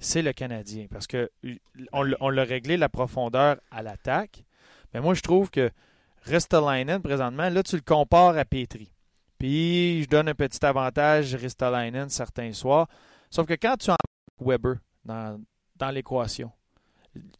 c'est 0.00 0.22
le 0.22 0.32
Canadien. 0.32 0.86
Parce 0.90 1.06
que 1.06 1.30
on, 1.92 2.02
l'a- 2.02 2.16
on 2.20 2.28
l'a 2.30 2.44
réglé 2.44 2.76
la 2.76 2.88
profondeur 2.88 3.56
à 3.70 3.82
l'attaque. 3.82 4.44
Mais 4.92 5.00
moi, 5.00 5.14
je 5.14 5.22
trouve 5.22 5.50
que 5.50 5.70
Ristolainen, 6.24 7.00
présentement, 7.00 7.48
là, 7.48 7.62
tu 7.62 7.76
le 7.76 7.82
compares 7.82 8.36
à 8.36 8.44
Petri. 8.44 8.90
Puis, 9.38 10.02
je 10.02 10.08
donne 10.08 10.28
un 10.28 10.34
petit 10.34 10.64
avantage 10.64 11.34
Ristolainen 11.34 12.08
certains 12.08 12.52
soirs. 12.52 12.88
Sauf 13.30 13.46
que 13.46 13.54
quand 13.54 13.76
tu 13.76 13.90
embarques 13.90 13.98
Weber 14.40 14.76
dans, 15.04 15.40
dans 15.76 15.90
l'équation, 15.90 16.50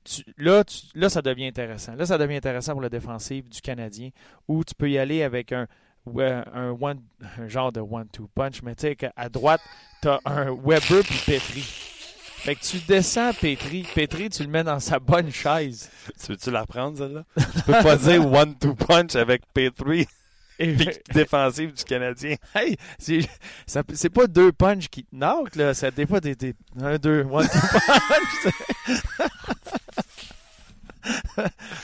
tu- 0.05 0.24
là, 0.36 0.64
tu- 0.64 0.86
là, 0.94 1.09
ça 1.09 1.22
devient 1.22 1.46
intéressant. 1.46 1.94
Là, 1.94 2.07
ça 2.07 2.18
devient 2.18 2.36
intéressant 2.36 2.72
pour 2.72 2.80
le 2.80 2.90
défensif 2.90 3.49
du 3.49 3.61
Canadien, 3.61 4.11
où 4.46 4.64
tu 4.64 4.74
peux 4.74 4.90
y 4.90 4.99
aller 4.99 5.22
avec 5.22 5.53
un, 5.53 5.66
ouais, 6.07 6.42
un, 6.53 6.70
one- 6.80 7.03
un 7.38 7.49
genre 7.49 7.72
de 7.72 7.80
one-two 7.80 8.28
punch, 8.34 8.62
mais 8.62 8.74
tu 8.74 8.82
sais 8.82 8.96
qu'à 8.96 9.28
droite, 9.28 9.61
tu 10.03 10.09
as 10.09 10.20
un 10.24 10.55
Weber 10.55 11.03
puis 11.05 11.20
Petri. 11.26 11.61
Fait 12.40 12.55
que 12.55 12.61
tu 12.61 12.78
descends 12.86 13.32
Petri. 13.32 13.84
Petri, 13.94 14.30
tu 14.30 14.44
le 14.44 14.49
mets 14.49 14.62
dans 14.62 14.78
sa 14.78 15.01
bonne 15.01 15.30
chaise. 15.32 15.90
Tu 16.20 16.32
veux-tu 16.32 16.51
la 16.53 16.61
reprendre, 16.62 16.96
celle-là? 16.96 17.24
tu 17.36 17.62
peux 17.62 17.72
pas 17.72 17.96
dire 17.96 18.24
one-two 18.32 18.74
punch 18.76 19.16
avec 19.16 19.42
P3 19.55 20.07
Et, 20.61 20.75
puis 20.75 20.89
défensif 21.15 21.73
du 21.73 21.85
Canadien. 21.85 22.35
hey, 22.55 22.77
c'est 22.99 23.21
ça- 23.67 23.83
pas 24.13 24.27
deux 24.27 24.51
punches 24.53 24.89
qui 24.89 25.05
te 25.05 25.15
knock, 25.15 25.55
là. 25.57 25.73
C'est 25.75 25.95
des 25.95 26.07
fois 26.07 26.19
un, 26.81 26.97
deux, 26.99 27.23
one-two 27.23 27.59
punch. 28.09 28.55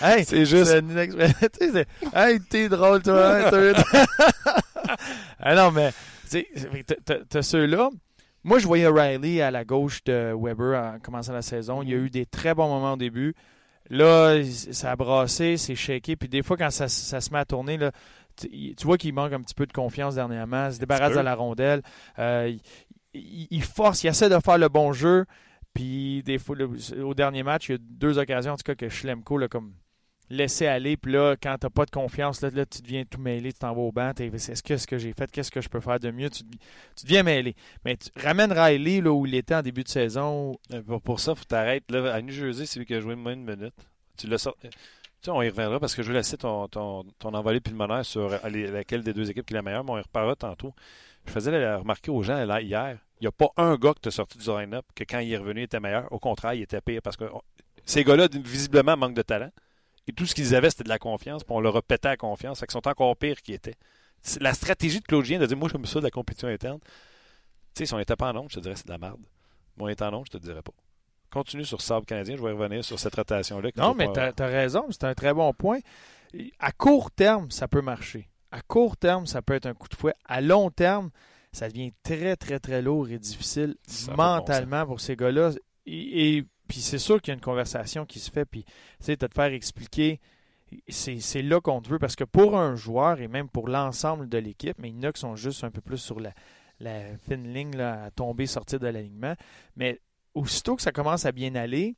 hey, 0.03 0.25
C'est 0.25 0.45
juste- 0.45 0.75
Hey, 2.14 2.41
t'es 2.41 2.68
drôle, 2.68 3.03
toi. 3.03 3.49
hein, 3.49 3.72
ah 5.41 5.55
non, 5.55 5.70
mais 5.70 5.93
tu 6.31 6.45
sais, 6.45 6.49
t'as- 7.29 7.43
ceux-là. 7.43 7.91
Moi, 8.43 8.59
je 8.59 8.66
voyais 8.66 8.89
Riley 8.89 9.41
à 9.41 9.51
la 9.51 9.64
gauche 9.64 10.05
de 10.05 10.35
Weber 10.39 10.79
en 10.79 10.99
commençant 10.99 11.33
la 11.33 11.41
saison. 11.43 11.83
Il 11.83 11.89
y 11.89 11.95
a 11.95 11.97
eu 11.97 12.11
des 12.11 12.27
très 12.27 12.55
bons 12.55 12.68
moments 12.68 12.93
au 12.93 12.97
début. 12.97 13.35
Là, 13.89 14.37
ça 14.72 14.91
a 14.91 14.97
brassé, 14.97 15.57
c'est 15.57 15.75
shaké. 15.75 16.16
Puis 16.16 16.29
des 16.29 16.43
fois, 16.43 16.57
quand 16.57 16.70
ça, 16.70 16.89
ça 16.89 17.20
se 17.20 17.31
met 17.33 17.39
à 17.39 17.45
tourner, 17.47 17.77
là, 17.79 17.91
tu, 18.37 18.74
vois 18.85 18.99
qu'il 18.99 19.14
manque 19.14 19.32
un 19.32 19.41
petit 19.41 19.55
peu 19.55 19.66
de 19.66 19.72
confiance 19.72 20.14
dernièrement, 20.14 20.68
il 20.68 20.74
se 20.74 20.78
débarrasse 20.78 21.14
de 21.14 21.20
la 21.20 21.35
rondelle, 21.35 21.82
euh, 22.18 22.53
il, 23.14 23.47
il, 23.51 23.62
force, 23.62 24.03
il 24.05 24.09
essaie 24.09 24.28
de 24.28 24.39
faire 24.41 24.59
le 24.59 24.68
bon 24.68 24.93
jeu, 24.93 25.24
puis 25.74 26.22
des 26.22 26.39
fois, 26.39 26.57
au 27.03 27.14
dernier 27.14 27.43
match, 27.43 27.68
il 27.68 27.72
y 27.72 27.74
a 27.74 27.78
deux 27.80 28.18
occasions, 28.18 28.53
en 28.53 28.57
tout 28.57 28.62
cas, 28.62 28.76
que 28.76 28.89
Schlemko 28.89 29.39
l'a 29.39 29.49
comme 29.49 29.74
laissé 30.30 30.66
aller. 30.66 30.97
Puis 30.97 31.12
là, 31.12 31.37
quand 31.41 31.57
tu 31.59 31.66
n'as 31.66 31.70
pas 31.70 31.85
de 31.85 31.91
confiance, 31.91 32.41
là, 32.41 32.51
là, 32.51 32.64
tu 32.64 32.80
deviens 32.80 33.05
tout 33.05 33.20
mêlé, 33.20 33.53
tu 33.53 33.59
t'en 33.59 33.74
vas 33.74 33.80
au 33.80 33.93
banc. 33.93 34.12
Est-ce 34.18 34.62
que 34.62 34.76
ce 34.76 34.87
que 34.87 34.99
j'ai 34.99 35.12
fait, 35.12 35.30
qu'est-ce 35.30 35.51
que 35.51 35.61
je 35.61 35.68
peux 35.68 35.80
faire 35.80 35.99
de 35.99 36.11
mieux? 36.11 36.30
Tu, 36.30 36.45
tu 36.45 37.05
deviens 37.05 37.24
mêlé. 37.24 37.57
Mais 37.85 37.97
tu 37.97 38.09
ramènes 38.16 38.53
Riley 38.53 39.01
là, 39.01 39.12
où 39.12 39.26
il 39.26 39.35
était 39.35 39.57
en 39.57 39.62
début 39.62 39.82
de 39.82 39.89
saison. 39.89 40.57
Euh, 40.72 40.82
pour, 40.82 41.03
pour 41.03 41.20
ça, 41.20 41.32
il 41.32 41.39
faut 41.39 41.45
t'arrêter. 41.45 41.97
À 41.97 42.22
New 42.22 42.32
Jersey, 42.32 42.66
c'est 42.66 42.78
lui 42.78 42.87
qui 42.87 42.95
a 42.95 43.01
joué 43.01 43.16
moins 43.16 43.32
une 43.32 43.45
minute. 43.45 43.74
Tu 44.16 44.28
l'as 44.28 44.39
sorti. 44.39 44.68
On 45.27 45.43
y 45.43 45.49
reviendra 45.49 45.81
parce 45.81 45.95
que 45.95 46.03
je 46.03 46.09
veux 46.09 46.14
laisser 46.14 46.37
ton, 46.37 46.68
ton, 46.68 47.05
ton 47.18 47.35
envolée 47.35 47.61
pulmonaire 47.61 48.05
sur 48.05 48.29
laquelle 48.29 49.03
des 49.03 49.12
deux 49.12 49.31
équipes 49.31 49.47
qui 49.47 49.55
est 49.55 49.57
la 49.57 49.62
meilleure, 49.62 49.85
mais 49.85 49.93
on 49.93 49.99
y 49.99 50.03
reparlera 50.03 50.37
tantôt. 50.37 50.75
Je 51.27 51.33
faisais 51.33 51.77
remarquer 51.77 52.11
aux 52.11 52.22
gens 52.22 52.39
hier, 52.59 52.99
il 53.20 53.25
n'y 53.25 53.29
a 53.29 53.33
pas 53.33 53.49
un 53.57 53.77
gars 53.77 53.95
qui 53.95 54.03
t'a 54.03 54.11
sorti 54.11 54.39
du 54.39 54.49
line-up 54.49 54.85
que 54.95 55.05
quand 55.05 55.20
il 55.20 55.33
est 55.33 55.37
revenu, 55.39 55.61
il 55.61 55.64
était 55.64 55.81
meilleur. 55.81 56.12
Au 56.12 56.18
contraire, 56.18 56.55
il 56.55 56.62
était 56.62 56.81
pire 56.81 57.01
parce 57.03 57.16
que 57.16 57.25
ces 57.87 58.05
gars-là, 58.05 58.29
visiblement, 58.33 58.97
manquent 58.97 59.14
de 59.14 59.22
talent. 59.22 59.51
Et 60.07 60.12
tout 60.12 60.27
ce 60.27 60.35
qu'ils 60.35 60.55
avaient, 60.55 60.70
c'était 60.70 60.85
de 60.85 60.89
la 60.89 60.99
confiance. 60.99 61.45
Puis 61.45 61.55
on 61.55 61.61
leur 61.61 61.77
a 61.77 61.83
pété 61.83 62.09
la 62.09 62.16
confiance. 62.16 62.61
Fait 62.61 62.66
qu'ils 62.66 62.72
sont 62.72 62.87
encore 62.87 63.16
pires 63.16 63.41
qu'ils 63.41 63.55
étaient. 63.55 63.77
La 64.41 64.53
stratégie 64.53 65.01
de 65.01 65.05
Claude 65.05 65.25
Gien 65.25 65.39
de 65.39 65.47
dire 65.47 65.57
Moi, 65.57 65.68
j'aime 65.70 65.87
ça 65.87 66.01
de 66.01 66.05
la 66.05 66.11
compétition 66.11 66.49
interne. 66.49 66.81
Tu 67.75 67.87
si 67.87 67.95
on 67.95 67.99
n'était 67.99 68.16
pas 68.16 68.33
en 68.33 68.37
onde, 68.37 68.51
je 68.51 68.57
te 68.57 68.61
dirais 68.61 68.77
c'est 68.77 68.87
de 68.87 68.93
la 68.93 68.99
merde. 68.99 69.20
Mais 69.77 69.85
on 69.85 69.89
est 69.89 70.03
en 70.03 70.12
onde, 70.12 70.27
je 70.27 70.33
te 70.33 70.39
dirais 70.39 70.62
pas. 70.62 70.72
Continue 71.35 71.64
sur 71.64 71.80
Sable 71.80 72.07
canadien, 72.07 72.37
je 72.37 72.43
vais 72.43 72.53
revenir 72.53 72.85
sur 72.85 72.97
cette 72.97 73.16
rotation-là. 73.16 73.70
Non, 73.76 73.93
mais 73.93 74.07
tu 74.12 74.20
as, 74.20 74.47
raison, 74.47 74.87
c'est 74.91 75.03
un 75.03 75.14
très 75.14 75.35
bon 75.35 75.53
point. 75.53 75.80
À 76.61 76.70
court 76.70 77.11
terme, 77.11 77.51
ça 77.51 77.66
peut 77.66 77.82
marcher. 77.82 78.28
À 78.53 78.61
court 78.61 78.97
terme, 78.97 79.26
ça 79.26 79.43
peut 79.43 79.55
être 79.55 79.66
un 79.66 79.74
coup 79.74 79.89
de 79.89 79.97
fouet. 79.97 80.14
À 80.26 80.41
long 80.41 80.70
terme, 80.70 81.11
ça 81.51 81.68
devient 81.68 81.93
très, 82.05 82.37
très, 82.37 82.61
très 82.61 82.82
lourd 82.82 83.09
et 83.09 83.18
difficile 83.18 83.74
mentalement 84.16 84.87
pour 84.87 85.01
ces 85.01 85.16
gars-là. 85.16 85.51
Et, 85.87 86.45
puis 86.68 86.78
c'est 86.78 87.01
sûr 87.01 87.20
qu'il 87.20 87.32
y 87.32 87.35
a 87.35 87.35
une 87.35 87.41
conversation 87.41 88.07
qui 88.07 88.20
se 88.20 88.30
fait, 88.30 88.45
puis 88.45 88.62
tu 88.62 88.72
sais, 89.01 89.16
te 89.16 89.26
faire 89.35 89.53
expliquer, 89.53 90.20
c'est 90.89 91.43
là 91.43 91.61
qu'on 91.61 91.82
te 91.82 91.89
veut, 91.89 91.99
parce 91.99 92.14
que 92.14 92.22
pour 92.22 92.57
un 92.57 92.76
joueur 92.76 93.20
et 93.20 93.26
même 93.26 93.49
pour 93.49 93.66
l'ensemble 93.66 94.28
de 94.28 94.39
l'équipe, 94.39 94.76
mais 94.78 94.91
il 94.91 94.95
y 94.95 94.99
en 95.01 95.09
a 95.09 95.12
qui 95.12 95.20
sont 95.20 95.35
juste 95.35 95.64
un 95.64 95.72
peu 95.72 95.80
plus 95.80 95.99
sur 95.99 96.20
la, 96.20 96.32
la 96.78 97.16
fine 97.28 97.53
ligne 97.53 97.76
là, 97.76 98.05
à 98.05 98.11
tomber, 98.12 98.47
sortir 98.47 98.78
de 98.78 98.87
l'alignement. 98.87 99.35
Mais 99.74 99.99
aussitôt 100.35 100.76
que 100.76 100.82
ça 100.82 100.93
commence 100.93 101.26
à 101.26 101.32
bien 101.32 101.55
aller, 101.55 101.97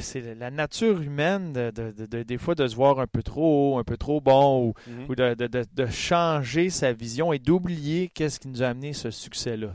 c'est 0.00 0.34
la 0.34 0.50
nature 0.50 1.00
humaine 1.00 1.52
de, 1.52 2.22
des 2.22 2.38
fois 2.38 2.54
de 2.54 2.66
se 2.66 2.74
voir 2.74 2.98
un 2.98 3.06
peu 3.06 3.22
trop 3.22 3.74
haut, 3.74 3.78
un 3.78 3.84
peu 3.84 3.96
trop 3.96 4.20
bon, 4.20 4.68
ou, 4.68 4.74
mhm. 4.88 5.14
de, 5.14 5.86
changer 5.86 6.70
sa 6.70 6.92
vision 6.92 7.32
et 7.32 7.38
d'oublier 7.38 8.08
qu'est-ce 8.08 8.40
qui 8.40 8.48
nous 8.48 8.62
a 8.62 8.66
amené 8.66 8.92
ce 8.92 9.10
succès-là. 9.10 9.74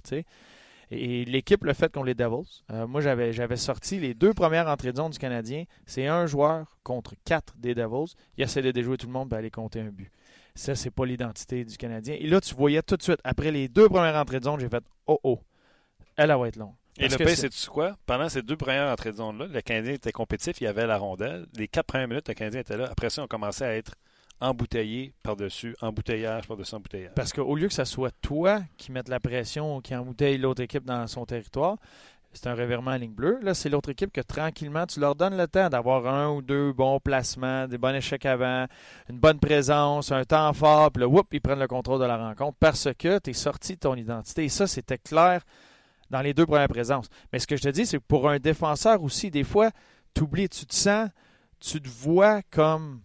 Et, 0.91 1.23
l'équipe 1.23 1.63
le 1.63 1.73
fait 1.73 1.91
contre 1.91 2.07
les 2.07 2.15
Devils. 2.15 2.63
Euh, 2.71 2.85
moi, 2.85 2.99
j'avais, 2.99 3.31
j'avais 3.31 3.55
sorti 3.55 3.97
les 3.97 4.13
deux 4.13 4.33
premières 4.33 4.67
entrées 4.67 4.91
de 4.91 4.97
zone 4.97 5.11
du 5.11 5.19
Canadien. 5.19 5.63
C'est 5.85 6.07
un 6.07 6.25
joueur 6.25 6.77
contre 6.83 7.13
quatre 7.23 7.53
des 7.57 7.73
Devils. 7.73 8.13
Il 8.37 8.43
essaie 8.43 8.61
de 8.61 8.71
déjouer 8.71 8.97
tout 8.97 9.07
le 9.07 9.13
monde 9.13 9.29
pour 9.29 9.37
aller 9.37 9.51
compter 9.51 9.79
un 9.79 9.89
but. 9.89 10.11
Ça, 10.53 10.75
c'est 10.75 10.91
pas 10.91 11.05
l'identité 11.05 11.63
du 11.63 11.77
Canadien. 11.77 12.17
Et 12.19 12.27
là, 12.27 12.41
tu 12.41 12.53
voyais 12.55 12.81
tout 12.81 12.97
de 12.97 13.03
suite, 13.03 13.21
après 13.23 13.51
les 13.51 13.69
deux 13.69 13.87
premières 13.87 14.17
entrées 14.17 14.39
de 14.39 14.43
zone, 14.43 14.59
j'ai 14.59 14.67
fait 14.67 14.83
Oh 15.07 15.17
oh, 15.23 15.39
elle 16.17 16.27
va 16.27 16.47
être 16.49 16.57
longue. 16.57 16.73
Et 16.97 17.07
le 17.07 17.17
pire, 17.17 17.29
c'est 17.29 17.67
quoi? 17.67 17.95
Pendant 18.05 18.29
ces 18.29 18.41
deux 18.41 18.57
premières 18.57 18.91
entrées 18.91 19.11
de 19.11 19.17
zone-là, 19.17 19.47
le 19.47 19.61
Canadien 19.61 19.93
était 19.93 20.11
compétitif, 20.11 20.59
il 20.61 20.65
y 20.65 20.67
avait 20.67 20.85
la 20.85 20.97
rondelle. 20.97 21.45
Les 21.55 21.67
quatre 21.67 21.87
premières 21.87 22.07
minutes, 22.07 22.27
le 22.27 22.33
Canadien 22.33 22.61
était 22.61 22.77
là. 22.77 22.87
Après 22.91 23.09
ça, 23.09 23.23
on 23.23 23.27
commençait 23.27 23.65
à 23.65 23.75
être 23.75 23.93
embouteillé 24.41 25.13
par-dessus, 25.23 25.75
embouteillage 25.81 26.47
par-dessus 26.47 26.75
embouteillage. 26.75 27.13
Parce 27.15 27.31
qu'au 27.31 27.55
lieu 27.55 27.67
que 27.67 27.73
ce 27.73 27.85
soit 27.85 28.11
toi 28.21 28.61
qui 28.77 28.91
mette 28.91 29.07
la 29.07 29.19
pression 29.19 29.77
ou 29.77 29.81
qui 29.81 29.95
embouteille 29.95 30.37
l'autre 30.37 30.63
équipe 30.63 30.83
dans 30.83 31.05
son 31.07 31.25
territoire, 31.25 31.77
c'est 32.33 32.47
un 32.47 32.55
revirement 32.55 32.91
à 32.91 32.97
ligne 32.97 33.11
bleue. 33.11 33.39
Là, 33.41 33.53
c'est 33.53 33.69
l'autre 33.69 33.89
équipe 33.89 34.11
que 34.11 34.21
tranquillement, 34.21 34.85
tu 34.85 34.99
leur 34.99 35.15
donnes 35.15 35.37
le 35.37 35.47
temps 35.47 35.69
d'avoir 35.69 36.07
un 36.07 36.29
ou 36.31 36.41
deux 36.41 36.71
bons 36.71 36.99
placements, 36.99 37.67
des 37.67 37.77
bons 37.77 37.93
échecs 37.93 38.25
avant, 38.25 38.67
une 39.09 39.19
bonne 39.19 39.39
présence, 39.39 40.11
un 40.11 40.23
temps 40.23 40.53
fort, 40.53 40.91
puis 40.91 41.01
là, 41.01 41.07
whoop, 41.07 41.27
ils 41.33 41.41
prennent 41.41 41.59
le 41.59 41.67
contrôle 41.67 41.99
de 41.99 42.05
la 42.05 42.17
rencontre 42.17 42.57
parce 42.59 42.87
que 42.97 43.19
tu 43.19 43.31
es 43.31 43.33
sorti 43.33 43.75
de 43.75 43.79
ton 43.79 43.95
identité. 43.95 44.45
Et 44.45 44.49
ça, 44.49 44.65
c'était 44.65 44.97
clair 44.97 45.41
dans 46.11 46.21
les 46.21 46.33
deux 46.33 46.45
premières 46.45 46.67
présences. 46.67 47.07
Mais 47.33 47.39
ce 47.39 47.47
que 47.47 47.55
je 47.55 47.63
te 47.63 47.69
dis, 47.69 47.85
c'est 47.85 47.97
que 47.97 48.03
pour 48.07 48.29
un 48.29 48.37
défenseur 48.37 49.01
aussi, 49.01 49.31
des 49.31 49.43
fois, 49.43 49.71
tu 50.13 50.23
oublies, 50.23 50.49
tu 50.49 50.65
te 50.65 50.75
sens, 50.75 51.09
tu 51.59 51.81
te 51.81 51.87
vois 51.87 52.41
comme 52.51 53.01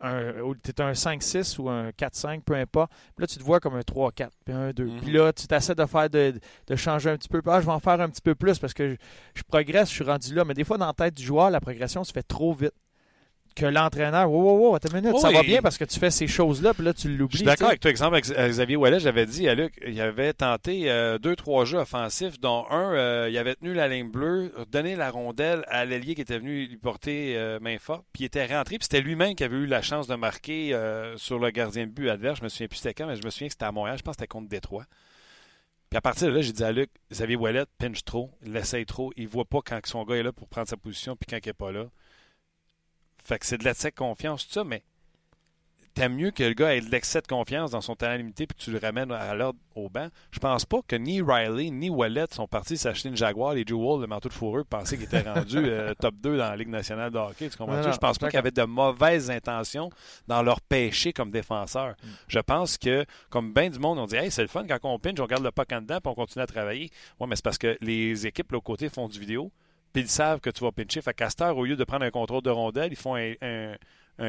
un, 0.00 0.32
tu 0.62 0.70
es 0.70 0.80
un 0.80 0.92
5-6 0.92 1.58
ou 1.60 1.70
un 1.70 1.90
4-5, 1.90 2.42
peu 2.42 2.54
importe. 2.54 2.90
Puis 2.90 3.22
là, 3.22 3.26
tu 3.26 3.38
te 3.38 3.42
vois 3.42 3.60
comme 3.60 3.74
un 3.76 3.80
3-4, 3.80 4.28
puis 4.44 4.54
un 4.54 4.72
2. 4.72 4.84
Puis 4.84 5.10
mhm. 5.10 5.12
là, 5.12 5.32
tu 5.32 5.46
t'essaies 5.46 5.74
de 5.74 5.86
faire 5.86 6.10
de, 6.10 6.40
changer 6.76 7.10
un 7.10 7.16
petit 7.16 7.28
peu. 7.28 7.40
Ah, 7.46 7.60
je 7.60 7.66
vais 7.66 7.72
en 7.72 7.80
faire 7.80 8.00
un 8.00 8.10
petit 8.10 8.20
peu 8.20 8.34
plus 8.34 8.58
parce 8.58 8.74
que 8.74 8.90
je, 8.90 8.96
je 9.34 9.42
progresse, 9.44 9.88
je 9.88 9.94
suis 9.94 10.04
rendu 10.04 10.34
là. 10.34 10.44
Mais 10.44 10.54
des 10.54 10.64
fois, 10.64 10.76
dans 10.76 10.86
la 10.86 10.92
tête 10.92 11.14
du 11.14 11.22
joueur, 11.22 11.50
la 11.50 11.60
progression 11.60 12.04
se 12.04 12.12
fait 12.12 12.22
trop 12.22 12.52
vite 12.52 12.74
que 13.54 13.66
l'entraîneur, 13.66 14.30
wow, 14.30 14.42
wow, 14.42 14.58
wow, 14.58 14.74
attends 14.74 14.96
une 14.96 15.02
minute, 15.04 15.18
ça 15.18 15.30
va 15.30 15.42
bien 15.42 15.62
parce 15.62 15.78
que 15.78 15.84
tu 15.84 15.98
fais 15.98 16.10
ces 16.10 16.26
choses-là, 16.26 16.74
puis 16.74 16.84
là, 16.84 16.92
tu 16.92 17.08
l'oublies. 17.08 17.32
Je 17.32 17.36
suis 17.38 17.46
d'accord 17.46 17.68
avec 17.68 17.80
toi. 17.80 17.90
Exemple, 17.90 18.14
avec 18.14 18.26
Xavier 18.26 18.76
Ouellet, 18.76 19.00
j'avais 19.00 19.26
dit 19.26 19.48
à 19.48 19.54
Luc, 19.54 19.74
il 19.86 20.00
avait 20.00 20.32
tenté 20.32 20.90
euh, 20.90 21.18
deux, 21.18 21.36
trois 21.36 21.64
jeux 21.64 21.78
offensifs, 21.78 22.40
dont 22.40 22.66
un, 22.70 22.94
euh, 22.94 23.28
il 23.30 23.38
avait 23.38 23.54
tenu 23.54 23.72
la 23.72 23.88
ligne 23.88 24.10
bleue, 24.10 24.52
donné 24.70 24.96
la 24.96 25.10
rondelle 25.10 25.64
à 25.68 25.84
l'ailier 25.84 26.14
qui 26.14 26.22
était 26.22 26.38
venu 26.38 26.66
lui 26.66 26.76
porter 26.76 27.36
euh, 27.36 27.60
main 27.60 27.78
forte, 27.78 28.04
puis 28.12 28.24
il 28.24 28.26
était 28.26 28.46
rentré, 28.46 28.78
puis 28.78 28.84
c'était 28.84 29.00
lui-même 29.00 29.34
qui 29.34 29.44
avait 29.44 29.56
eu 29.56 29.66
la 29.66 29.82
chance 29.82 30.06
de 30.06 30.14
marquer 30.14 30.76
sur 31.16 31.38
le 31.38 31.50
gardien 31.50 31.86
de 31.86 31.92
but 31.92 32.08
adverse. 32.08 32.38
Je 32.38 32.44
me 32.44 32.48
souviens 32.48 32.68
plus 32.68 32.78
c'était 32.78 32.94
quand, 32.94 33.06
mais 33.06 33.16
je 33.16 33.24
me 33.24 33.30
souviens 33.30 33.48
que 33.48 33.54
c'était 33.54 33.64
à 33.64 33.72
Montréal, 33.72 33.96
je 33.98 34.02
pense 34.02 34.16
que 34.16 34.20
c'était 34.20 34.28
contre 34.28 34.48
Détroit. 34.48 34.84
Puis 35.90 35.98
à 35.98 36.00
partir 36.00 36.28
de 36.28 36.32
là, 36.32 36.40
j'ai 36.42 36.52
dit 36.52 36.64
à 36.64 36.72
Luc, 36.72 36.90
Xavier 37.12 37.36
Ouellet 37.36 37.64
pinche 37.78 38.04
trop, 38.04 38.32
il 38.44 38.52
l'essaye 38.52 38.84
trop, 38.84 39.12
il 39.16 39.28
voit 39.28 39.44
pas 39.44 39.60
quand 39.64 39.78
son 39.84 40.04
gars 40.04 40.16
est 40.16 40.22
là 40.22 40.32
pour 40.32 40.48
prendre 40.48 40.68
sa 40.68 40.76
position, 40.76 41.14
puis 41.14 41.26
quand 41.30 41.38
il 41.44 41.48
n'est 41.48 41.52
pas 41.52 41.70
là. 41.70 41.86
Fait 43.24 43.38
que 43.38 43.46
c'est 43.46 43.58
de 43.58 43.64
l'excès 43.64 43.90
de 43.90 43.96
confiance, 43.96 44.46
tout 44.46 44.52
ça, 44.52 44.64
mais 44.64 44.82
t'aimes 45.94 46.16
mieux 46.16 46.30
que 46.32 46.42
le 46.42 46.54
gars 46.54 46.74
ait 46.74 46.80
de 46.80 46.90
l'excès 46.90 47.20
de 47.20 47.26
confiance 47.26 47.70
dans 47.70 47.80
son 47.80 47.94
talent 47.94 48.16
limité 48.16 48.46
puis 48.46 48.56
que 48.58 48.62
tu 48.62 48.70
le 48.70 48.78
ramènes 48.78 49.12
à 49.12 49.34
l'ordre 49.34 49.58
au 49.76 49.88
banc. 49.88 50.08
Je 50.32 50.40
pense 50.40 50.64
pas 50.64 50.80
que 50.86 50.96
ni 50.96 51.22
Riley 51.22 51.70
ni 51.70 51.88
Wallet 51.88 52.26
sont 52.32 52.48
partis 52.48 52.76
s'acheter 52.76 53.08
une 53.08 53.16
Jaguar, 53.16 53.54
les 53.54 53.64
Jewel, 53.64 54.00
le 54.00 54.06
manteau 54.06 54.28
de 54.28 54.34
fourrure, 54.34 54.66
pensaient 54.66 54.96
qu'ils 54.96 55.06
étaient 55.06 55.20
rendus 55.20 55.56
euh, 55.64 55.94
top 55.94 56.16
2 56.16 56.36
dans 56.36 56.50
la 56.50 56.56
Ligue 56.56 56.68
nationale 56.68 57.10
de 57.10 57.18
hockey. 57.18 57.48
Tu 57.48 57.56
comprends 57.56 57.80
je 57.82 57.96
pense 57.96 58.18
pas 58.18 58.28
qu'ils 58.28 58.38
avaient 58.38 58.50
de 58.50 58.64
mauvaises 58.64 59.30
intentions 59.30 59.90
dans 60.26 60.42
leur 60.42 60.60
péché 60.60 61.12
comme 61.12 61.30
défenseur. 61.30 61.90
Mm. 62.02 62.08
Je 62.28 62.38
pense 62.40 62.76
que, 62.76 63.04
comme 63.30 63.52
bien 63.52 63.70
du 63.70 63.78
monde, 63.78 63.98
on 63.98 64.06
dit 64.06 64.16
Hey, 64.16 64.30
c'est 64.30 64.42
le 64.42 64.48
fun 64.48 64.66
quand 64.66 64.78
on 64.82 64.98
pinche, 64.98 65.20
on 65.20 65.26
garde 65.26 65.44
le 65.44 65.52
puck 65.52 65.72
en 65.72 65.80
dedans 65.80 66.00
puis 66.02 66.10
on 66.10 66.14
continue 66.14 66.42
à 66.42 66.46
travailler. 66.46 66.90
Ouais, 67.20 67.26
mais 67.28 67.36
c'est 67.36 67.44
parce 67.44 67.58
que 67.58 67.78
les 67.80 68.26
équipes, 68.26 68.48
de 68.48 68.54
l'autre 68.54 68.64
côté, 68.64 68.88
font 68.88 69.08
du 69.08 69.18
vidéo 69.18 69.50
puis 69.94 70.02
ils 70.02 70.08
savent 70.08 70.40
que 70.40 70.50
tu 70.50 70.62
vas 70.64 70.72
pincher. 70.72 71.00
Fait 71.00 71.14
qu'à 71.14 71.30
au 71.54 71.64
lieu 71.64 71.76
de 71.76 71.84
prendre 71.84 72.04
un 72.04 72.10
contrôle 72.10 72.42
de 72.42 72.50
rondelle, 72.50 72.92
ils 72.92 72.96
font 72.96 73.14
un, 73.14 73.76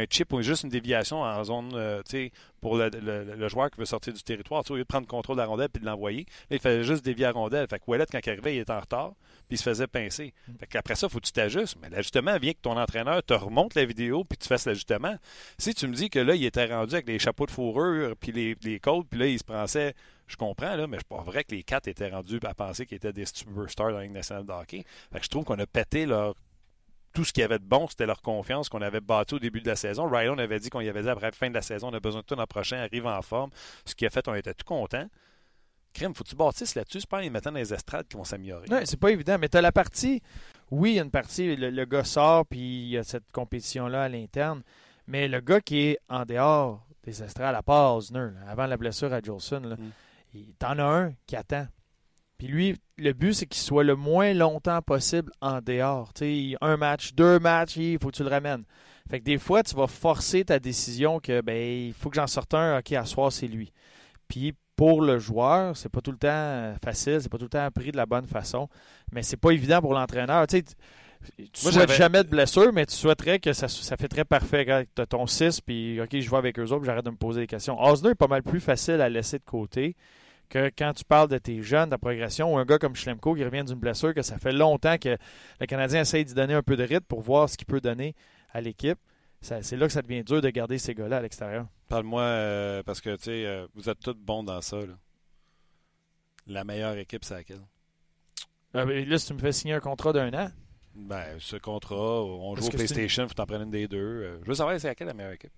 chip 0.10 0.34
ou 0.34 0.42
juste 0.42 0.64
une 0.64 0.70
déviation 0.70 1.22
en 1.22 1.44
zone, 1.44 1.72
euh, 1.74 2.02
tu 2.04 2.12
sais, 2.12 2.32
pour 2.62 2.78
le, 2.78 3.48
joueur 3.50 3.70
qui 3.70 3.80
veut 3.80 3.86
sortir 3.86 4.14
du 4.14 4.24
territoire. 4.24 4.64
au 4.70 4.76
lieu 4.76 4.82
de 4.82 4.88
prendre 4.88 5.06
le 5.06 5.10
contrôle 5.10 5.36
de 5.36 5.42
la 5.42 5.48
rondelle 5.48 5.70
puis 5.70 5.82
de 5.82 5.86
l'envoyer, 5.86 6.26
là, 6.50 6.56
il 6.56 6.60
fallait 6.60 6.84
juste 6.84 7.06
dévier 7.06 7.26
la 7.26 7.32
rondelle. 7.32 7.68
Fait 7.68 7.80
que 7.80 7.84
Ouellet, 7.88 8.06
quand 8.12 8.20
il 8.26 8.30
arrivait, 8.30 8.56
il 8.56 8.60
était 8.60 8.72
en 8.72 8.80
retard, 8.80 9.14
puis 9.48 9.56
il 9.56 9.58
se 9.58 9.64
faisait 9.64 9.88
pincer. 9.88 10.34
Mm. 10.48 10.54
Fait 10.60 10.68
qu'après 10.68 10.96
ça, 10.96 11.08
il 11.08 11.12
faut 11.12 11.20
que 11.20 11.26
tu 11.26 11.32
t'ajustes. 11.32 11.78
Mais 11.82 11.90
l'ajustement 11.90 12.38
vient 12.40 12.54
que 12.54 12.62
ton 12.62 12.78
entraîneur 12.78 13.22
te 13.24 13.34
remonte 13.34 13.76
la 13.76 13.86
vidéo 13.86 14.24
puis 14.24 14.38
tu 14.38 14.48
fasses 14.48 14.66
l'ajustement. 14.66 15.16
Si 15.58 15.74
tu 15.74 15.88
me 15.88 15.94
dis 15.94 16.10
que 16.10 16.20
là, 16.20 16.36
il 16.36 16.46
était 16.46 16.66
rendu 16.66 16.96
avec 16.96 17.08
les 17.08 17.20
chapeaux 17.20 17.46
de 17.46 17.52
fourrure 17.52 18.16
puis 18.20 18.32
les, 18.32 18.56
les 18.64 18.80
côtes, 18.80 19.08
puis 19.10 19.20
là, 19.20 19.28
il 19.28 19.38
se 19.38 19.44
pensait 19.44 19.94
je 20.28 20.38
comprends, 20.38 20.76
là, 20.76 20.88
mais 20.88 20.98
c'est 20.98 21.08
pas 21.08 21.22
vrai 21.22 21.44
que 21.44 21.54
les 21.54 21.64
quatre 21.64 21.88
étaient 21.88 22.10
rendus 22.10 22.40
à 22.44 22.54
penser 22.54 22.86
qu'ils 22.86 22.98
étaient 22.98 23.14
des 23.14 23.26
superstars 23.26 23.92
dans 23.92 23.98
la 23.98 24.04
Ligue 24.04 24.14
nationale 24.14 24.46
de 24.46 24.52
hockey. 24.52 24.84
Fait 25.12 25.20
que 25.20 25.26
je 25.26 25.30
trouve 25.30 25.44
qu'on 25.44 25.60
a 25.60 25.68
pété 25.68 26.06
leur 26.06 26.36
tout 27.16 27.24
ce 27.24 27.34
qu'il 27.34 27.42
y 27.42 27.44
avait 27.44 27.58
de 27.58 27.64
bon, 27.64 27.88
c'était 27.88 28.06
leur 28.06 28.22
confiance 28.22 28.70
qu'on 28.70 28.82
avait 28.82 29.02
bâti 29.02 29.36
au 29.36 29.40
début 29.40 29.62
de 29.62 29.68
la 29.68 29.76
saison. 29.76 30.08
Ryan 30.08 30.38
avait 30.38 30.60
dit 30.60 30.70
qu'on 30.70 30.82
y 30.82 30.90
avait 30.90 31.02
dit 31.02 31.10
après 31.10 31.28
la 31.28 31.32
fin 31.32 31.50
de 31.50 31.56
la 31.56 31.62
saison, 31.62 31.88
on 31.90 31.94
a 31.94 32.00
besoin 32.00 32.22
de 32.22 32.26
tout 32.26 32.36
l'an 32.36 32.46
prochain, 32.46 32.78
arrive 32.78 33.08
en 33.08 33.22
forme. 33.22 33.50
Ce 33.86 33.96
qui 33.96 34.06
a 34.06 34.10
fait, 34.10 34.28
on 34.28 34.36
était 34.36 34.54
tout 34.54 34.66
contents. 34.66 35.08
Crème, 35.94 36.14
faut 36.14 36.26
que 36.26 36.30
tu 36.30 36.36
bâtisses 36.36 36.76
là-dessus. 36.76 37.00
C'est 37.00 37.10
pas 37.10 37.18
en 37.18 37.22
les 37.22 37.30
mettant 37.30 37.52
dans 37.52 37.58
les 37.58 37.74
estrades 37.74 38.08
qui 38.08 38.18
vont 38.18 38.26
s'améliorer. 38.26 38.68
Non, 38.70 38.82
c'est 38.84 39.00
pas 39.00 39.12
évident, 39.12 39.38
mais 39.40 39.48
tu 39.48 39.58
as 39.58 39.62
la 39.62 39.72
partie. 39.72 40.22
Oui, 40.70 40.92
il 40.92 40.96
y 40.96 41.00
a 41.00 41.04
une 41.04 41.12
partie, 41.12 41.56
le, 41.56 41.86
gars 41.86 42.04
sort, 42.04 42.46
puis 42.46 42.60
il 42.60 42.90
y 42.90 42.98
a 42.98 43.04
cette 43.04 43.32
compétition-là 43.32 44.04
à 44.04 44.10
l'interne. 44.10 44.62
Mais 45.08 45.30
le 45.30 45.40
gars 45.40 45.62
qui 45.62 45.80
est 45.80 46.00
en 46.10 46.26
dehors 46.26 46.86
des 47.04 47.24
estrades, 47.24 47.56
à 47.56 47.64
part 47.64 47.96
Osner, 47.96 48.32
avant 48.48 48.66
la 48.66 48.76
blessure 48.76 49.14
à 49.14 49.22
Jolson, 49.22 49.62
mm. 49.62 49.92
T'en 50.60 50.80
as 50.80 50.84
un 50.84 51.14
qui 51.28 51.36
attend. 51.36 51.68
Puis 52.38 52.48
lui, 52.48 52.76
le 52.98 53.14
but, 53.14 53.34
c'est 53.34 53.46
qu'il 53.46 53.62
soit 53.62 53.84
le 53.84 53.96
moins 53.96 54.34
longtemps 54.34 54.82
possible 54.82 55.32
en 55.42 55.62
dehors. 55.62 56.12
sais, 56.16 56.56
un 56.62 56.78
match, 56.78 57.14
deux 57.14 57.40
matchs, 57.40 57.78
il 57.78 57.98
faut 58.00 58.10
que 58.10 58.18
tu 58.18 58.24
le 58.24 58.30
ramènes. 58.30 58.64
Fait 59.10 59.20
que 59.20 59.26
des 59.26 59.38
fois, 59.38 59.64
tu 59.64 59.76
vas 59.76 59.88
forcer 59.88 60.46
ta 60.46 60.60
décision 60.60 61.20
que 61.20 61.42
ben 61.42 61.56
il 61.56 61.94
faut 61.94 62.10
que 62.10 62.16
j'en 62.16 62.28
sorte 62.28 62.54
un, 62.54 62.80
ok, 62.80 62.92
à 62.94 63.06
soir, 63.06 63.32
c'est 63.32 63.48
lui. 63.48 63.72
Puis 64.28 64.54
pour 64.76 65.02
le 65.02 65.20
joueur, 65.20 65.78
c'est 65.78 65.90
pas 65.90 66.02
tout 66.02 66.12
le 66.12 66.18
temps 66.18 66.74
facile, 66.84 67.20
c'est 67.22 67.30
pas 67.30 67.38
tout 67.38 67.46
le 67.46 67.50
temps 67.50 67.70
pris 67.72 67.92
de 67.92 67.98
la 67.98 68.06
bonne 68.06 68.26
façon, 68.26 68.68
mais 69.12 69.24
c'est 69.24 69.38
pas 69.38 69.52
évident 69.52 69.80
pour 69.80 69.94
l'entraîneur. 69.94 70.46
Tu 70.48 70.58
sais, 70.58 70.64
Tu 71.38 71.64
Moi, 71.64 71.72
souhaites 71.72 71.92
jamais 71.94 72.24
de 72.24 72.30
blessure, 72.30 72.74
mais 72.74 72.86
tu 72.86 72.96
souhaiterais 72.96 73.40
que 73.40 73.54
ça, 73.54 73.68
ça 73.68 73.96
fait 73.96 74.08
très 74.08 74.26
parfait 74.26 74.66
quand 74.66 74.84
tu 74.96 75.02
as 75.02 75.06
ton 75.06 75.28
6, 75.28 75.62
puis 75.62 76.02
OK, 76.02 76.20
je 76.20 76.30
vais 76.30 76.38
avec 76.38 76.60
eux 76.60 76.72
autres, 76.72 76.84
j'arrête 76.84 77.06
de 77.06 77.12
me 77.12 77.16
poser 77.16 77.42
des 77.42 77.48
questions. 77.48 77.80
Osner 77.82 78.10
est 78.10 78.16
pas 78.16 78.28
mal 78.28 78.44
plus 78.44 78.60
facile 78.60 79.00
à 79.02 79.08
laisser 79.08 79.38
de 79.38 79.46
côté 79.46 79.96
que 80.50 80.72
quand 80.78 80.94
tu 80.94 81.04
parles 81.04 81.30
de 81.30 81.38
tes 81.38 81.62
jeunes, 81.62 81.86
de 81.86 81.92
ta 81.92 81.98
progression, 81.98 82.54
ou 82.54 82.58
un 82.58 82.66
gars 82.66 82.78
comme 82.78 82.96
Schlemko 82.96 83.36
qui 83.36 83.44
revient 83.44 83.64
d'une 83.64 83.80
blessure, 83.80 84.14
que 84.14 84.22
ça 84.22 84.38
fait 84.38 84.52
longtemps 84.52 84.98
que 84.98 85.18
le 85.60 85.66
Canadien 85.66 86.02
essaye 86.02 86.26
d'y 86.26 86.34
donner 86.34 86.54
un 86.54 86.64
peu 86.64 86.76
de 86.76 86.84
rythme 86.84 87.06
pour 87.06 87.22
voir 87.22 87.50
ce 87.50 87.58
qu'il 87.58 87.68
peut 87.68 87.82
donner 87.82 88.16
à 88.52 88.62
l'équipe. 88.62 89.00
C'est 89.42 89.76
là 89.76 89.86
que 89.86 89.94
ça 89.94 90.02
devient 90.02 90.24
dur 90.24 90.42
de 90.42 90.50
garder 90.50 90.78
ces 90.78 90.96
gars-là 90.96 91.18
à 91.18 91.22
l'extérieur. 91.22 91.68
Parle-moi, 91.88 92.22
euh, 92.22 92.84
parce 92.84 93.00
que, 93.00 93.16
tu 93.16 93.26
sais, 93.26 93.46
euh, 93.46 93.68
vous 93.76 93.90
êtes 93.90 94.00
tous 94.00 94.16
bons 94.16 94.44
dans 94.44 94.62
ça, 94.62 94.78
là. 94.78 94.94
La 96.48 96.64
meilleure 96.64 96.98
équipe, 96.98 97.24
c'est 97.24 97.36
laquelle? 97.36 97.62
Euh, 98.76 98.86
mais 98.86 99.06
là, 99.06 99.18
si 99.18 99.28
tu 99.28 99.34
me 99.34 99.40
fais 99.40 99.52
signer 99.52 99.74
un 99.74 99.80
contrat 99.80 100.14
d'un 100.14 100.34
an, 100.34 100.50
Ben, 100.96 101.38
ce 101.40 101.58
contrat, 101.58 102.24
on 102.24 102.56
joue 102.56 102.68
au 102.68 102.70
PlayStation, 102.70 103.28
faut 103.28 103.34
t'en 103.34 103.46
prendre 103.46 103.64
une 103.64 103.72
des 103.72 103.88
deux. 103.88 103.98
Euh, 103.98 104.40
je 104.44 104.48
veux 104.48 104.56
savoir, 104.56 104.80
c'est 104.80 104.88
laquelle 104.88 105.08
la 105.08 105.14
meilleure 105.14 105.34
équipe? 105.34 105.52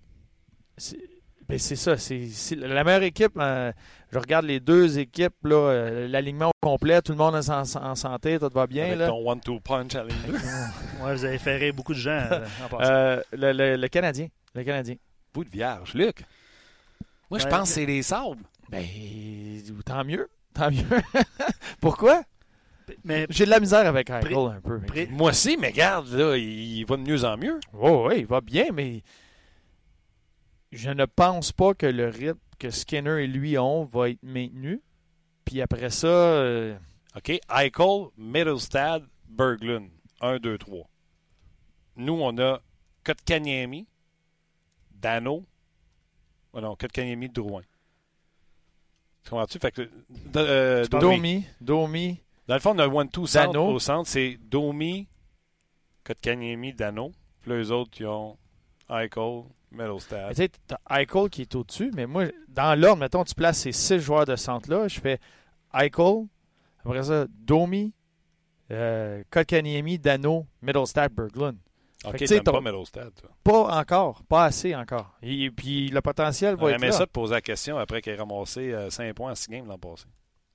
C'est 1.50 1.54
ben, 1.54 1.58
c'est 1.58 1.76
ça. 1.76 1.96
C'est 1.96 2.56
la 2.56 2.84
meilleure 2.84 3.02
équipe. 3.04 3.32
euh, 3.38 3.72
je 4.12 4.18
regarde 4.18 4.44
les 4.44 4.60
deux 4.60 4.98
équipes, 4.98 5.34
là, 5.44 5.56
euh, 5.56 6.08
l'alignement 6.08 6.48
au 6.48 6.52
complet, 6.66 7.00
tout 7.00 7.12
le 7.12 7.18
monde 7.18 7.36
est 7.36 7.48
en, 7.50 7.62
en 7.62 7.94
santé, 7.94 8.38
tout 8.38 8.50
va 8.52 8.66
bien. 8.66 8.86
Avec 8.86 8.98
Là. 8.98 9.06
ton 9.08 9.30
one-two 9.30 9.60
punch 9.60 9.94
à. 9.94 10.04
Ouais, 11.02 11.14
vous 11.14 11.24
avez 11.24 11.38
fait 11.38 11.56
rire 11.56 11.72
beaucoup 11.74 11.94
de 11.94 11.98
gens 11.98 12.10
euh, 12.30 12.44
en 12.64 12.68
passant. 12.68 12.90
Euh, 12.92 13.20
le, 13.32 13.52
le- 13.52 13.76
le 13.76 13.88
Canadien. 13.88 14.28
Le 14.54 14.64
Canadien. 14.64 14.96
Bout 15.32 15.44
de 15.44 15.48
vierge. 15.50 15.94
Luc? 15.94 16.24
Moi, 17.30 17.38
je 17.38 17.46
pense 17.46 17.68
que 17.68 17.74
c'est 17.76 17.86
les 17.86 18.02
sables. 18.02 18.42
Ben, 18.70 18.84
tant 19.86 20.04
mieux. 20.04 20.28
Tant 20.54 20.70
mieux. 20.70 20.84
Pourquoi? 21.80 22.22
Mais 23.04 23.26
J'ai 23.30 23.44
de 23.44 23.50
la 23.50 23.60
misère 23.60 23.86
avec 23.86 24.10
Eichel 24.10 24.34
un 24.34 24.60
peu. 24.60 24.80
Moi 25.10 25.30
aussi, 25.30 25.56
mais 25.58 25.68
regarde, 25.68 26.08
là, 26.12 26.36
il 26.36 26.84
va 26.84 26.96
de 26.96 27.02
mieux 27.02 27.24
en 27.24 27.36
mieux. 27.36 27.60
Oh, 27.78 28.06
oui, 28.08 28.16
il 28.20 28.26
va 28.26 28.40
bien, 28.40 28.66
mais 28.72 29.02
je 30.72 30.90
ne 30.90 31.04
pense 31.06 31.52
pas 31.52 31.74
que 31.74 31.86
le 31.86 32.08
rythme 32.08 32.38
que 32.58 32.70
Skinner 32.70 33.22
et 33.22 33.26
lui 33.26 33.56
ont 33.58 33.84
va 33.84 34.10
être 34.10 34.22
maintenu. 34.22 34.82
Puis 35.44 35.62
après 35.62 35.90
ça, 35.90 36.06
euh, 36.08 36.76
OK? 37.16 37.30
Eichel, 37.30 38.08
Middlestad, 38.16 39.04
Berglund. 39.28 39.88
1, 40.20 40.38
2, 40.38 40.58
3. 40.58 40.88
Nous, 41.96 42.12
on 42.12 42.36
a 42.38 42.60
Kotkaniemi, 43.04 43.86
Dano. 44.90 45.44
Oh 46.52 46.60
non, 46.60 46.76
Kotkaniemi, 46.76 47.28
Drouin. 47.28 47.62
Tu 49.22 49.30
comprends-tu? 49.30 49.58
Fait 49.58 49.70
que, 49.70 49.88
euh, 50.36 50.84
Domi. 50.86 51.44
Domi, 51.60 52.20
Dans 52.46 52.54
le 52.54 52.60
fond, 52.60 52.74
on 52.74 52.78
a 52.78 52.88
one-two 52.88 53.26
centre. 53.26 53.52
Dano. 53.52 53.66
Au 53.68 53.78
centre, 53.78 54.08
c'est 54.08 54.38
Domi, 54.40 55.06
Kotkaniemi, 56.04 56.72
Dano. 56.72 57.12
Puis 57.40 57.50
là, 57.50 57.56
eux 57.58 57.70
autres, 57.70 57.92
ils 58.00 58.06
ont 58.06 58.36
Eichel, 58.90 59.44
Mais 59.70 59.84
Middlestad. 59.84 60.30
Tu 60.30 60.34
sais, 60.36 60.50
t'as 60.66 60.78
Eichel 60.90 61.28
qui 61.30 61.42
est 61.42 61.54
au-dessus, 61.54 61.90
mais 61.94 62.06
moi, 62.06 62.24
dans 62.48 62.78
l'ordre, 62.78 63.00
mettons, 63.00 63.24
tu 63.24 63.34
places 63.34 63.58
ces 63.58 63.72
six 63.72 63.98
joueurs 63.98 64.24
de 64.24 64.36
centre-là, 64.36 64.88
je 64.88 65.00
fais 65.00 65.18
Eichel, 65.74 66.26
après 66.84 67.02
ça, 67.02 67.26
Domi, 67.28 67.92
euh, 68.70 69.22
Kotkaniemi, 69.30 69.98
Dano, 69.98 70.46
Middlestad, 70.62 71.12
Berglund. 71.12 71.58
OK, 72.04 72.16
tu 72.16 72.26
pas 72.42 72.42
toi. 72.42 73.30
Pas 73.42 73.80
encore, 73.80 74.22
pas 74.22 74.44
assez 74.44 74.74
encore. 74.74 75.16
Et, 75.20 75.50
puis 75.50 75.88
le 75.88 76.00
potentiel 76.00 76.54
va 76.54 76.70
être 76.70 76.80
là. 76.80 76.92
ça 76.92 77.06
de 77.06 77.10
poser 77.10 77.34
la 77.34 77.40
question 77.40 77.76
après 77.76 78.00
qu'il 78.00 78.12
ait 78.12 78.16
ramassé 78.16 78.72
5 78.88 79.12
points 79.14 79.32
en 79.32 79.34
6 79.34 79.50
games 79.50 79.66
l'an 79.66 79.78
passé. 79.78 80.04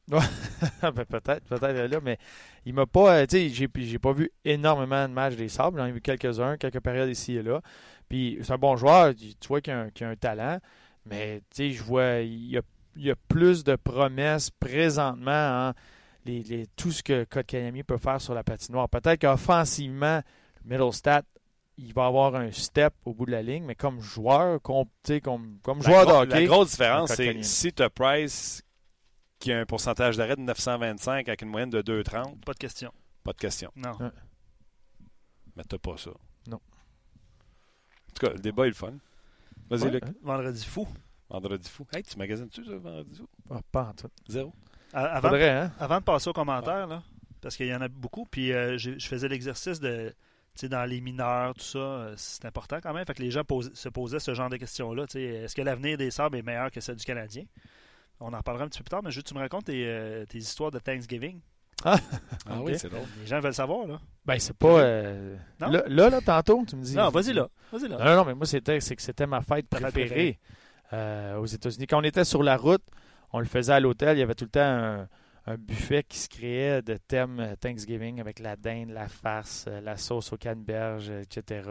Ben, 0.81 1.05
peut-être, 1.05 1.45
peut-être 1.45 1.91
là, 1.91 1.99
mais 2.01 2.17
il 2.65 2.73
m'a 2.73 2.85
pas. 2.85 3.15
euh, 3.15 3.25
tu 3.25 3.37
sais, 3.37 3.49
j'ai, 3.49 3.69
j'ai 3.73 3.99
pas 3.99 4.11
vu 4.11 4.31
énormément 4.43 5.07
de 5.07 5.13
matchs 5.13 5.35
des 5.35 5.49
Sabres. 5.49 5.77
J'en 5.77 5.85
ai 5.85 5.91
vu 5.91 6.01
quelques-uns, 6.01 6.57
quelques 6.57 6.81
périodes 6.81 7.09
ici 7.09 7.35
et 7.35 7.43
là. 7.43 7.61
Puis 8.09 8.39
c'est 8.41 8.53
un 8.53 8.57
bon 8.57 8.75
joueur, 8.75 9.13
tu 9.15 9.47
vois 9.47 9.61
qu'il 9.61 9.73
a 9.73 9.87
a 9.87 10.05
un 10.07 10.15
talent, 10.15 10.59
mais 11.05 11.39
tu 11.49 11.55
sais, 11.55 11.71
je 11.71 11.83
vois, 11.83 12.19
il 12.19 12.49
y 12.51 12.57
a, 12.57 12.61
il 12.95 13.03
y 13.03 13.11
a 13.11 13.15
plus 13.27 13.63
de 13.63 13.75
promesses 13.75 14.49
présentement 14.51 15.69
en 15.69 15.73
les, 16.25 16.41
les- 16.43 16.67
tout 16.77 16.91
ce 16.91 17.03
que 17.03 17.25
Kotkaniemi 17.25 17.83
peut 17.83 17.97
faire 17.97 18.21
sur 18.21 18.33
la 18.33 18.43
patinoire. 18.43 18.87
Peut-être 18.87 19.19
qu'offensivement, 19.21 20.21
Middlestat, 20.63 21.23
il 21.77 21.93
va 21.93 22.05
avoir 22.05 22.35
un 22.35 22.51
step 22.51 22.93
au 23.03 23.13
bout 23.13 23.25
de 23.25 23.31
la 23.31 23.41
ligne, 23.41 23.63
mais 23.65 23.75
comme 23.75 23.99
joueur, 23.99 24.61
comme, 24.61 24.85
tu 25.03 25.13
sais, 25.15 25.21
comme, 25.21 25.57
comme 25.63 25.79
La 25.79 25.83
joueur 25.83 26.05
de 26.05 26.11
La 26.11 26.37
hockey, 26.37 26.45
grosse 26.45 26.69
différence, 26.71 27.09
c'est 27.13 27.43
si 27.43 27.73
tu 27.73 27.83
as 27.83 27.89
Price 27.89 28.63
qui 29.39 29.51
a 29.51 29.59
un 29.59 29.65
pourcentage 29.65 30.15
d'arrêt 30.15 30.37
de 30.37 30.41
925 30.41 31.27
avec 31.27 31.41
une 31.41 31.49
moyenne 31.49 31.71
de 31.71 31.81
2,30, 31.81 32.39
pas 32.45 32.53
de 32.53 32.57
question. 32.59 32.93
pas 33.23 33.33
de 33.33 33.37
question. 33.39 33.71
Non. 33.75 33.91
Ouais. 33.99 34.11
Mais 35.57 35.63
t'as 35.67 35.77
pas 35.77 35.97
ça. 35.97 36.11
En 38.13 38.19
tout 38.19 38.27
cas, 38.27 38.33
le 38.33 38.39
débat 38.39 38.65
est 38.65 38.69
le 38.69 38.75
fun. 38.75 38.93
Vas-y, 39.69 39.83
Ouais, 39.83 39.91
Luc. 39.91 40.03
hein. 40.05 40.13
Vendredi 40.21 40.63
fou. 40.65 40.87
Vendredi 41.29 41.67
fou. 41.69 41.87
Hey, 41.93 42.03
tu 42.03 42.17
magasines-tu 42.17 42.63
ça, 42.63 42.75
vendredi 42.77 43.17
fou? 43.17 43.27
Ah, 43.49 43.59
pas 43.71 43.85
en 43.85 43.93
tout. 43.93 44.09
Zéro. 44.27 44.53
À- 44.93 45.05
Avant, 45.15 45.29
Faudrait, 45.29 45.49
hein? 45.49 45.71
avant 45.79 45.97
de 45.99 46.03
passer 46.03 46.29
aux 46.29 46.33
commentaires, 46.33 46.85
là, 46.85 47.01
parce 47.41 47.57
qu'il 47.57 47.65
y 47.65 47.73
en 47.73 47.81
a 47.81 47.87
beaucoup, 47.87 48.25
puis 48.29 48.53
euh, 48.53 48.77
je 48.77 48.99
faisais 48.99 49.27
l'exercice 49.27 49.79
de, 49.79 50.09
tu 50.09 50.15
sais, 50.61 50.69
dans 50.69 50.85
les 50.87 51.01
mineurs, 51.01 51.55
tout 51.55 51.61
ça, 51.63 51.79
euh, 51.79 52.13
c'est 52.15 52.45
important 52.45 52.77
quand 52.83 52.93
même. 52.93 53.03
Fait 53.05 53.15
que 53.15 53.23
les 53.23 53.31
gens 53.31 53.41
se 53.73 53.89
posaient 53.89 54.19
ce 54.19 54.35
genre 54.35 54.49
de 54.49 54.57
questions-là. 54.57 55.05
Est-ce 55.15 55.55
que 55.55 55.61
l'avenir 55.63 55.97
des 55.97 56.11
Sabres 56.11 56.37
est 56.37 56.43
meilleur 56.43 56.69
que 56.69 56.79
celle 56.79 56.97
du 56.97 57.05
Canadien? 57.05 57.45
On 58.19 58.31
en 58.31 58.37
reparlera 58.37 58.65
un 58.65 58.67
petit 58.67 58.77
peu 58.79 58.83
plus 58.83 58.89
tard, 58.91 59.01
mais 59.03 59.09
je 59.09 59.15
veux 59.17 59.23
que 59.23 59.27
tu 59.29 59.33
me 59.33 59.39
racontes 59.39 59.65
tes, 59.65 59.87
euh, 59.87 60.25
tes 60.27 60.37
histoires 60.37 60.69
de 60.69 60.77
Thanksgiving. 60.77 61.39
Ah 61.85 61.97
Ok. 62.59 62.63
oui, 62.67 62.77
c'est 62.77 62.89
drôle. 62.89 63.03
Les 63.21 63.25
gens 63.27 63.39
veulent 63.39 63.53
savoir, 63.53 63.87
là. 63.87 63.99
Ben, 64.25 64.39
c'est 64.39 64.55
pas. 64.57 64.79
euh, 64.79 65.35
Non? 65.59 65.69
là, 65.71 65.83
là, 65.87 66.09
là, 66.09 66.21
tantôt, 66.21 66.63
tu 66.67 66.75
me 66.75 66.83
dis. 66.83 66.95
Non, 66.95 67.09
vas-y 67.09 67.33
là. 67.33 67.47
Vas-y 67.71 67.89
Non, 67.89 67.97
là. 67.97 68.05
non, 68.05 68.15
non, 68.17 68.25
mais 68.25 68.35
moi, 68.35 68.45
c'était, 68.45 68.79
c'est 68.79 68.95
que 68.95 69.01
c'était 69.01 69.27
ma 69.27 69.41
fête 69.41 69.67
préférée 69.67 69.91
préférée. 69.91 70.39
euh, 70.93 71.37
aux 71.37 71.45
États-Unis. 71.45 71.87
Quand 71.87 71.99
on 71.99 72.03
était 72.03 72.23
sur 72.25 72.43
la 72.43 72.57
route, 72.57 72.83
on 73.31 73.39
le 73.39 73.45
faisait 73.45 73.73
à 73.73 73.79
l'hôtel. 73.79 74.17
Il 74.17 74.19
y 74.19 74.23
avait 74.23 74.35
tout 74.35 74.45
le 74.45 74.51
temps 74.51 74.59
un, 74.61 75.07
un 75.47 75.57
buffet 75.57 76.03
qui 76.03 76.17
se 76.19 76.29
créait 76.29 76.81
de 76.81 76.95
thèmes 76.97 77.39
euh, 77.39 77.55
Thanksgiving 77.55 78.19
avec 78.21 78.39
la 78.39 78.55
dinde, 78.55 78.89
la 78.91 79.07
farce, 79.07 79.67
la 79.83 79.97
sauce 79.97 80.31
au 80.33 80.37
canneberge, 80.37 81.09
euh, 81.09 81.21
etc. 81.21 81.67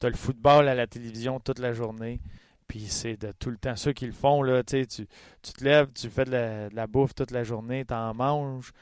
Tu 0.00 0.06
as 0.06 0.10
le 0.10 0.16
football 0.16 0.68
à 0.68 0.74
la 0.74 0.86
télévision 0.86 1.38
toute 1.40 1.58
la 1.58 1.72
journée. 1.72 2.20
Puis 2.68 2.86
c'est 2.88 3.16
de 3.16 3.32
tout 3.38 3.50
le 3.50 3.58
temps. 3.58 3.76
Ceux 3.76 3.92
qui 3.92 4.06
le 4.06 4.12
font, 4.12 4.42
là, 4.42 4.64
tu 4.64 4.84
tu 4.86 5.06
te 5.52 5.62
lèves, 5.64 5.86
tu 5.94 6.10
fais 6.10 6.24
de 6.24 6.30
la, 6.32 6.68
de 6.68 6.74
la 6.74 6.86
bouffe 6.88 7.14
toute 7.14 7.30
la 7.30 7.44
journée, 7.44 7.84
tu 7.84 7.94
en 7.94 8.12
manges. 8.12 8.72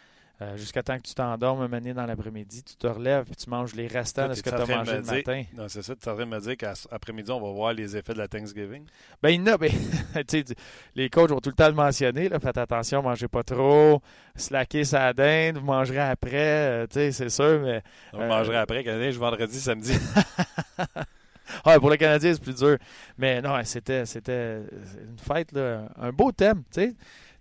Euh, 0.45 0.57
jusqu'à 0.57 0.83
temps 0.83 0.97
que 0.97 1.03
tu 1.03 1.15
t'endormes 1.15 1.63
un 1.63 1.69
moment 1.69 1.95
dans 1.95 2.07
l'après-midi, 2.07 2.63
tu 2.63 2.77
te 2.77 2.87
relèves 2.87 3.25
puis 3.25 3.37
tu 3.37 3.49
manges 3.51 3.75
les 3.75 3.87
restants 3.87 4.29
de 4.29 4.35
ce 4.35 4.43
que 4.43 4.51
tu 4.51 4.55
as 4.57 4.67
mangé 4.67 4.97
le 4.97 5.03
dire- 5.03 5.13
matin. 5.15 5.43
Non, 5.57 5.67
c'est 5.69 5.83
ça. 5.83 5.95
Tu 5.97 6.07
es 6.09 6.13
en 6.13 6.15
train 6.15 6.25
de 6.27 6.31
me 6.31 6.41
dire 6.41 6.57
qu'après-midi, 6.57 7.31
on 7.31 7.41
va 7.41 7.53
voir 7.53 7.73
les 7.73 7.97
effets 7.97 8.13
de 8.13 8.19
la 8.19 8.29
Thanksgiving? 8.29 8.85
Ben, 9.23 9.31
il 9.31 9.41
y 9.41 9.43
en 9.43 9.47
a, 9.55 9.57
ben, 9.59 9.71
les 10.95 11.11
coachs 11.11 11.31
vont 11.31 11.41
tout 11.41 11.51
le 11.51 11.55
temps 11.57 11.69
le 11.69 11.75
mentionner. 11.75 12.29
Là, 12.29 12.39
faites 12.41 12.59
attention, 12.59 13.03
mangez 13.03 13.29
pas 13.29 13.43
trop, 13.43 14.01
slackez 14.37 14.85
sa 14.85 15.13
dinde, 15.13 15.59
vous 15.59 15.65
mangerez 15.67 15.99
après, 16.01 16.85
euh, 16.85 16.87
c'est 16.91 17.29
sûr, 17.31 17.61
mais 17.61 17.83
On 18.13 18.21
Euh, 18.21 18.29
mangerait 18.29 18.59
après. 18.59 18.85
Canadien, 18.85 19.11
je 19.11 19.19
vendredi, 19.19 19.59
samedi. 19.61 19.93
ah, 21.65 21.79
pour 21.79 21.91
les 21.91 21.99
Canadiens, 21.99 22.33
c'est 22.35 22.43
plus 22.43 22.55
dur. 22.57 22.77
Mais 23.19 23.41
non, 23.41 23.59
c'était, 23.65 24.07
c'était 24.07 24.59
une 24.59 25.19
fête, 25.19 25.53
là, 25.53 25.89
un 26.01 26.11
beau 26.13 26.33
thème, 26.33 26.63
sais. 26.71 26.95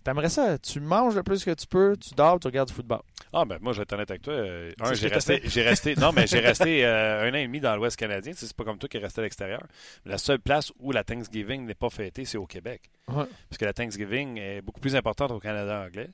T'aimerais 0.04 0.28
ça, 0.28 0.58
tu 0.58 0.80
manges 0.80 1.14
le 1.14 1.22
plus 1.22 1.42
que 1.44 1.50
tu 1.52 1.66
peux, 1.66 1.96
tu 1.96 2.14
dors, 2.14 2.38
tu 2.38 2.46
regardes 2.46 2.68
du 2.68 2.74
football. 2.74 3.00
Ah, 3.32 3.46
ben 3.46 3.58
moi, 3.62 3.72
je 3.72 3.78
vais 3.78 3.84
être 3.84 3.92
honnête 3.94 4.10
avec 4.10 4.20
toi. 4.20 4.34
Euh, 4.34 4.70
un, 4.78 4.92
j'ai 4.92 5.08
resté, 5.08 5.40
fait. 5.40 5.48
j'ai 5.48 5.62
resté. 5.62 5.96
Non, 5.96 6.12
mais 6.12 6.26
j'ai 6.26 6.40
resté 6.40 6.84
euh, 6.84 7.22
un 7.26 7.30
an 7.32 7.36
et 7.36 7.46
demi 7.46 7.58
dans 7.58 7.74
l'Ouest 7.74 7.96
canadien. 7.96 8.32
Tu 8.32 8.38
sais, 8.38 8.46
C'est 8.46 8.56
pas 8.56 8.64
comme 8.64 8.76
toi 8.76 8.86
qui 8.86 8.98
est 8.98 9.00
resté 9.00 9.22
à 9.22 9.24
l'extérieur. 9.24 9.62
La 10.04 10.18
seule 10.18 10.40
place 10.40 10.72
où 10.78 10.92
la 10.92 11.04
Thanksgiving 11.04 11.64
n'est 11.64 11.74
pas 11.74 11.88
fêtée, 11.88 12.26
c'est 12.26 12.36
au 12.36 12.46
Québec. 12.46 12.90
Ouais. 13.08 13.24
Parce 13.48 13.58
que 13.58 13.64
la 13.64 13.72
Thanksgiving 13.72 14.36
est 14.36 14.60
beaucoup 14.60 14.80
plus 14.80 14.94
importante 14.94 15.30
au 15.30 15.40
Canada 15.40 15.86
anglais. 15.86 16.10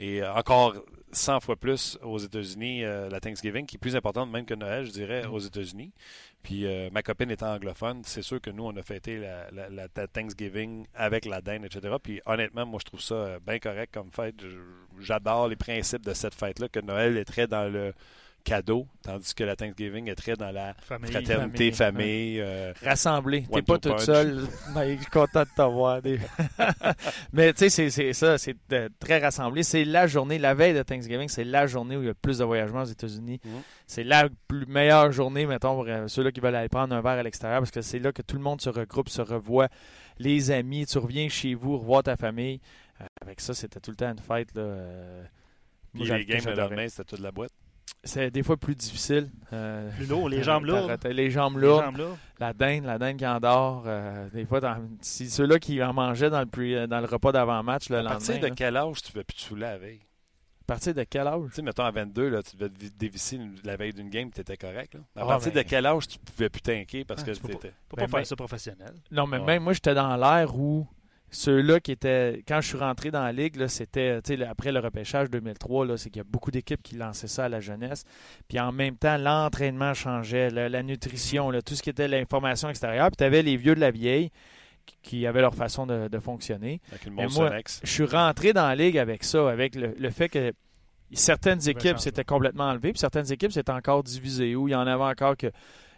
Et 0.00 0.22
euh, 0.22 0.32
encore 0.34 0.74
100 1.12 1.40
fois 1.40 1.56
plus 1.56 1.98
aux 2.02 2.18
États-Unis, 2.18 2.84
euh, 2.84 3.08
la 3.10 3.20
Thanksgiving, 3.20 3.66
qui 3.66 3.76
est 3.76 3.78
plus 3.78 3.96
importante 3.96 4.30
même 4.30 4.46
que 4.46 4.54
Noël, 4.54 4.86
je 4.86 4.90
dirais, 4.92 5.26
Mm. 5.26 5.32
aux 5.32 5.38
États-Unis. 5.40 5.92
Puis 6.42 6.64
euh, 6.66 6.88
ma 6.90 7.02
copine 7.02 7.30
étant 7.30 7.52
anglophone, 7.54 8.00
c'est 8.04 8.22
sûr 8.22 8.40
que 8.40 8.48
nous, 8.50 8.64
on 8.64 8.74
a 8.76 8.82
fêté 8.82 9.18
la, 9.18 9.50
la- 9.50 9.68
la- 9.68 9.88
Thanksgiving 10.08 10.86
avec 10.94 11.26
la 11.26 11.40
dinde, 11.42 11.64
etc. 11.66 11.96
Puis 12.02 12.20
honnêtement, 12.26 12.64
moi, 12.64 12.78
je 12.80 12.86
trouve 12.86 13.00
ça 13.02 13.38
bien 13.40 13.58
correct 13.58 13.92
comme 13.92 14.10
fête. 14.10 14.36
J'adore 15.00 15.48
les 15.48 15.56
principes 15.56 16.04
de 16.06 16.14
cette 16.14 16.34
fête-là, 16.34 16.68
que 16.68 16.80
Noël 16.80 17.16
est 17.18 17.24
très 17.24 17.46
dans 17.46 17.70
le 17.70 17.92
cadeau, 18.40 18.86
tandis 19.02 19.34
que 19.34 19.44
la 19.44 19.56
Thanksgiving 19.56 20.08
est 20.08 20.14
très 20.14 20.34
dans 20.34 20.50
la 20.50 20.74
Famille. 20.82 21.10
fraternité, 21.10 21.72
famille, 21.72 22.02
famille. 22.02 22.40
euh, 22.40 22.72
Rassemblé. 22.82 23.46
T'es 23.52 23.62
pas 23.62 23.78
toute 23.78 23.92
punch. 23.92 24.02
seule. 24.04 24.46
Mais 24.74 24.94
je 24.96 25.02
suis 25.02 25.10
content 25.10 25.42
de 25.42 25.48
t'avoir. 25.56 26.00
Mais 27.32 27.52
tu 27.52 27.68
sais, 27.70 27.90
c'est- 27.90 28.12
ça, 28.12 28.38
c'est 28.38 28.56
euh, 28.72 28.88
très 28.98 29.18
rassemblé. 29.18 29.62
C'est 29.62 29.84
la 29.84 30.06
journée, 30.06 30.38
la 30.38 30.54
veille 30.54 30.74
de 30.74 30.82
Thanksgiving, 30.82 31.28
c'est 31.28 31.44
la 31.44 31.66
journée 31.66 31.96
où 31.96 32.00
il 32.00 32.04
y 32.04 32.08
a 32.08 32.10
le 32.10 32.14
plus 32.14 32.38
de 32.38 32.44
voyagements 32.44 32.82
aux 32.82 32.84
États-Unis. 32.84 33.40
Mhm. 33.44 33.50
C'est 33.86 34.04
la 34.04 34.28
plus 34.48 34.66
meilleure 34.66 35.12
journée, 35.12 35.46
mettons, 35.46 35.74
pour 35.74 35.86
euh, 35.88 36.08
ceux-là 36.08 36.32
qui 36.32 36.40
veulent 36.40 36.54
aller 36.54 36.68
prendre 36.68 36.94
un 36.94 37.00
verre 37.00 37.12
à 37.18 37.22
l'extérieur, 37.22 37.60
parce 37.60 37.70
que 37.70 37.82
c'est 37.82 37.98
là 37.98 38.12
que 38.12 38.22
tout 38.22 38.36
le 38.36 38.42
monde 38.42 38.60
se 38.60 38.70
regroupe, 38.70 39.08
se 39.08 39.22
revoit. 39.22 39.68
Les 40.18 40.50
amis, 40.50 40.86
tu 40.86 40.98
reviens 40.98 41.28
chez 41.28 41.54
vous, 41.54 41.78
revoir 41.78 42.02
ta 42.02 42.16
famille. 42.16 42.60
Euh, 43.00 43.06
avec 43.22 43.40
ça, 43.40 43.54
c'était 43.54 43.80
tout 43.80 43.90
le 43.90 43.96
temps 43.96 44.10
une 44.10 44.18
fête. 44.18 44.54
Là, 44.54 44.60
euh, 44.62 45.24
Puis 45.94 46.06
moi, 46.06 46.18
les 46.18 46.24
games 46.26 46.40
le 46.46 46.54
lendemain, 46.54 46.88
c'était 46.88 47.04
toute 47.04 47.20
la 47.20 47.30
boîte. 47.32 47.52
C'est 48.04 48.30
des 48.30 48.42
fois 48.42 48.56
plus 48.56 48.74
difficile. 48.74 49.30
Euh, 49.52 49.90
Plus 49.96 50.06
lourd, 50.06 50.28
les 50.28 50.42
jambes 50.42 50.64
lourdes. 50.64 50.96
Les 51.04 51.30
jambes 51.30 51.56
Les 51.58 51.66
lourdes. 51.66 51.84
jambes 51.84 51.96
là. 51.98 52.06
La 52.38 52.52
dinde, 52.52 52.84
la 52.84 52.98
dinde 52.98 53.16
qui 53.18 53.26
endort. 53.26 53.84
euh, 53.86 54.28
des 54.30 54.46
fois, 54.46 54.60
dans- 54.60 54.76
si 55.00 55.28
ceux-là 55.28 55.58
qui 55.58 55.82
en 55.82 55.92
mangeaient 55.92 56.30
dans 56.30 56.40
le, 56.40 56.46
pre- 56.46 56.86
dans 56.86 57.00
le 57.00 57.06
repas 57.06 57.32
d'avant-match 57.32 57.88
le 57.90 57.96
À 57.96 58.02
lendemain. 58.02 58.10
partir 58.18 58.40
de 58.40 58.46
là. 58.46 58.54
quel 58.56 58.76
âge 58.76 59.02
tu 59.02 59.16
ne 59.16 59.22
plus 59.22 59.34
te 59.36 59.40
saouler 59.42 59.60
la 59.62 59.78
veille? 59.78 60.00
À 60.62 60.74
partir 60.74 60.94
de 60.94 61.02
quel 61.02 61.26
âge? 61.26 61.40
Tu 61.48 61.54
sais, 61.56 61.62
mettons 61.62 61.82
à 61.84 61.90
22, 61.90 62.28
là, 62.28 62.42
tu 62.44 62.56
devais 62.56 62.70
dévisser 62.96 63.40
la 63.64 63.76
veille 63.76 63.92
d'une 63.92 64.08
game, 64.08 64.30
tu 64.30 64.40
étais 64.40 64.56
correct. 64.56 64.94
Là. 64.94 65.00
À 65.16 65.22
Ah, 65.24 65.26
partir 65.26 65.52
de 65.52 65.62
quel 65.62 65.84
âge 65.84 66.06
tu 66.06 66.16
pouvais 66.20 66.48
plus 66.48 66.60
t'inquiéter 66.62 67.04
parce 67.04 67.22
Ah, 67.22 67.26
que 67.26 67.30
tu 67.32 67.40
peux 67.40 67.48
pas- 67.48 67.58
Ben, 67.64 67.72
pas 67.96 68.06
faire 68.06 68.08
ben- 68.20 68.24
ça 68.24 68.36
professionnel. 68.36 68.94
Non, 69.10 69.26
mais 69.26 69.38
Ouais. 69.38 69.44
même 69.46 69.64
moi, 69.64 69.72
j'étais 69.72 69.94
dans 69.94 70.16
l'air 70.16 70.56
où 70.56 70.86
ceux-là 71.30 71.80
qui 71.80 71.92
étaient. 71.92 72.42
Quand 72.46 72.60
je 72.60 72.68
suis 72.68 72.78
rentré 72.78 73.10
dans 73.10 73.22
la 73.22 73.32
ligue, 73.32 73.56
là, 73.56 73.68
c'était. 73.68 74.20
tu 74.22 74.36
sais, 74.36 74.44
Après 74.44 74.72
le 74.72 74.80
repêchage 74.80 75.30
2003, 75.30 75.86
là, 75.86 75.96
c'est 75.96 76.10
qu'il 76.10 76.18
y 76.18 76.20
a 76.20 76.28
beaucoup 76.28 76.50
d'équipes 76.50 76.82
qui 76.82 76.96
lançaient 76.96 77.28
ça 77.28 77.44
à 77.44 77.48
la 77.48 77.60
jeunesse. 77.60 78.04
Puis 78.48 78.58
en 78.58 78.72
même 78.72 78.96
temps, 78.96 79.16
l'entraînement 79.16 79.94
changeait, 79.94 80.50
la, 80.50 80.68
la 80.68 80.82
nutrition, 80.82 81.50
là, 81.50 81.62
tout 81.62 81.74
ce 81.74 81.82
qui 81.82 81.90
était 81.90 82.08
l'information 82.08 82.68
extérieure. 82.68 83.08
Puis 83.08 83.16
tu 83.18 83.24
avais 83.24 83.42
les 83.42 83.56
vieux 83.56 83.74
de 83.74 83.80
la 83.80 83.90
vieille 83.90 84.30
qui, 84.86 84.96
qui 85.02 85.26
avaient 85.26 85.40
leur 85.40 85.54
façon 85.54 85.86
de, 85.86 86.08
de 86.08 86.18
fonctionner. 86.18 86.80
Avec 86.90 87.06
une 87.06 87.14
Mais 87.14 87.26
moi. 87.28 87.50
Je 87.84 87.90
suis 87.90 88.04
rentré 88.04 88.52
dans 88.52 88.66
la 88.66 88.74
ligue 88.74 88.98
avec 88.98 89.22
ça, 89.22 89.48
avec 89.48 89.76
le, 89.76 89.94
le 89.96 90.10
fait 90.10 90.28
que 90.28 90.52
certaines 91.12 91.68
équipes 91.68 91.98
s'étaient 91.98 92.24
complètement 92.24 92.64
enlevées, 92.64 92.92
puis 92.92 93.00
certaines 93.00 93.30
équipes 93.32 93.52
s'étaient 93.52 93.72
encore 93.72 94.02
divisées. 94.02 94.56
Où 94.56 94.68
il 94.68 94.72
y 94.72 94.74
en 94.74 94.86
avait 94.86 95.04
encore 95.04 95.36
que 95.36 95.48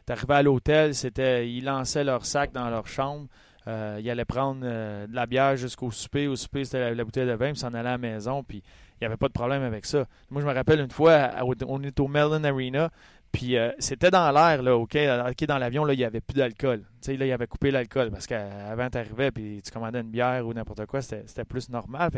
tu 0.07 0.12
arrivais 0.12 0.35
à 0.35 0.43
l'hôtel, 0.43 0.95
c'était 0.95 1.49
ils 1.49 1.64
lançaient 1.64 2.05
leur 2.05 2.26
sac 2.26 2.53
dans 2.53 2.68
leur 2.70 2.87
chambre. 2.87 3.28
Euh, 3.68 3.98
ils 4.00 4.10
allaient 4.10 4.24
prendre 4.24 4.62
euh, 4.64 5.06
de 5.06 5.14
la 5.14 5.26
bière 5.26 5.56
jusqu'au 5.56 5.90
souper. 5.90 6.26
Au 6.26 6.36
souper, 6.36 6.64
c'était 6.64 6.94
la, 6.94 7.04
bouteille 7.04 7.26
de 7.26 7.32
vin, 7.32 7.52
puis 7.52 7.58
s'en 7.58 7.68
allaient 7.68 7.88
à 7.88 7.92
la 7.92 7.98
maison. 7.98 8.42
Puis 8.42 8.58
il 8.58 9.02
n'y 9.02 9.06
avait 9.06 9.16
pas 9.16 9.28
de 9.28 9.32
problème 9.32 9.62
avec 9.62 9.86
ça. 9.86 10.06
Moi, 10.30 10.42
je 10.42 10.46
me 10.46 10.52
rappelle 10.52 10.80
une 10.80 10.90
fois, 10.90 11.30
on 11.66 11.82
est 11.82 12.00
au 12.00 12.08
Mellon 12.08 12.44
Arena, 12.44 12.90
puis 13.32 13.56
euh, 13.56 13.70
c'était 13.78 14.10
dans 14.10 14.30
l'air, 14.30 14.62
là, 14.62 14.76
OK, 14.76 14.96
OK, 14.96 15.44
dans 15.46 15.58
l'avion, 15.58 15.84
là, 15.84 15.94
il 15.94 15.98
n'y 15.98 16.04
avait 16.04 16.20
plus 16.20 16.34
d'alcool. 16.34 16.80
Tu 17.00 17.12
sais, 17.12 17.16
là, 17.16 17.26
il 17.26 17.32
avait 17.32 17.46
coupé 17.46 17.70
l'alcool 17.70 18.10
parce 18.10 18.26
qu'avant, 18.26 18.90
tu 18.90 18.98
arrivais, 18.98 19.30
puis 19.30 19.62
tu 19.64 19.70
commandais 19.70 20.00
une 20.00 20.10
bière 20.10 20.46
ou 20.46 20.52
n'importe 20.52 20.84
quoi, 20.86 21.00
c'était 21.00 21.44
plus 21.44 21.70
normal. 21.70 22.10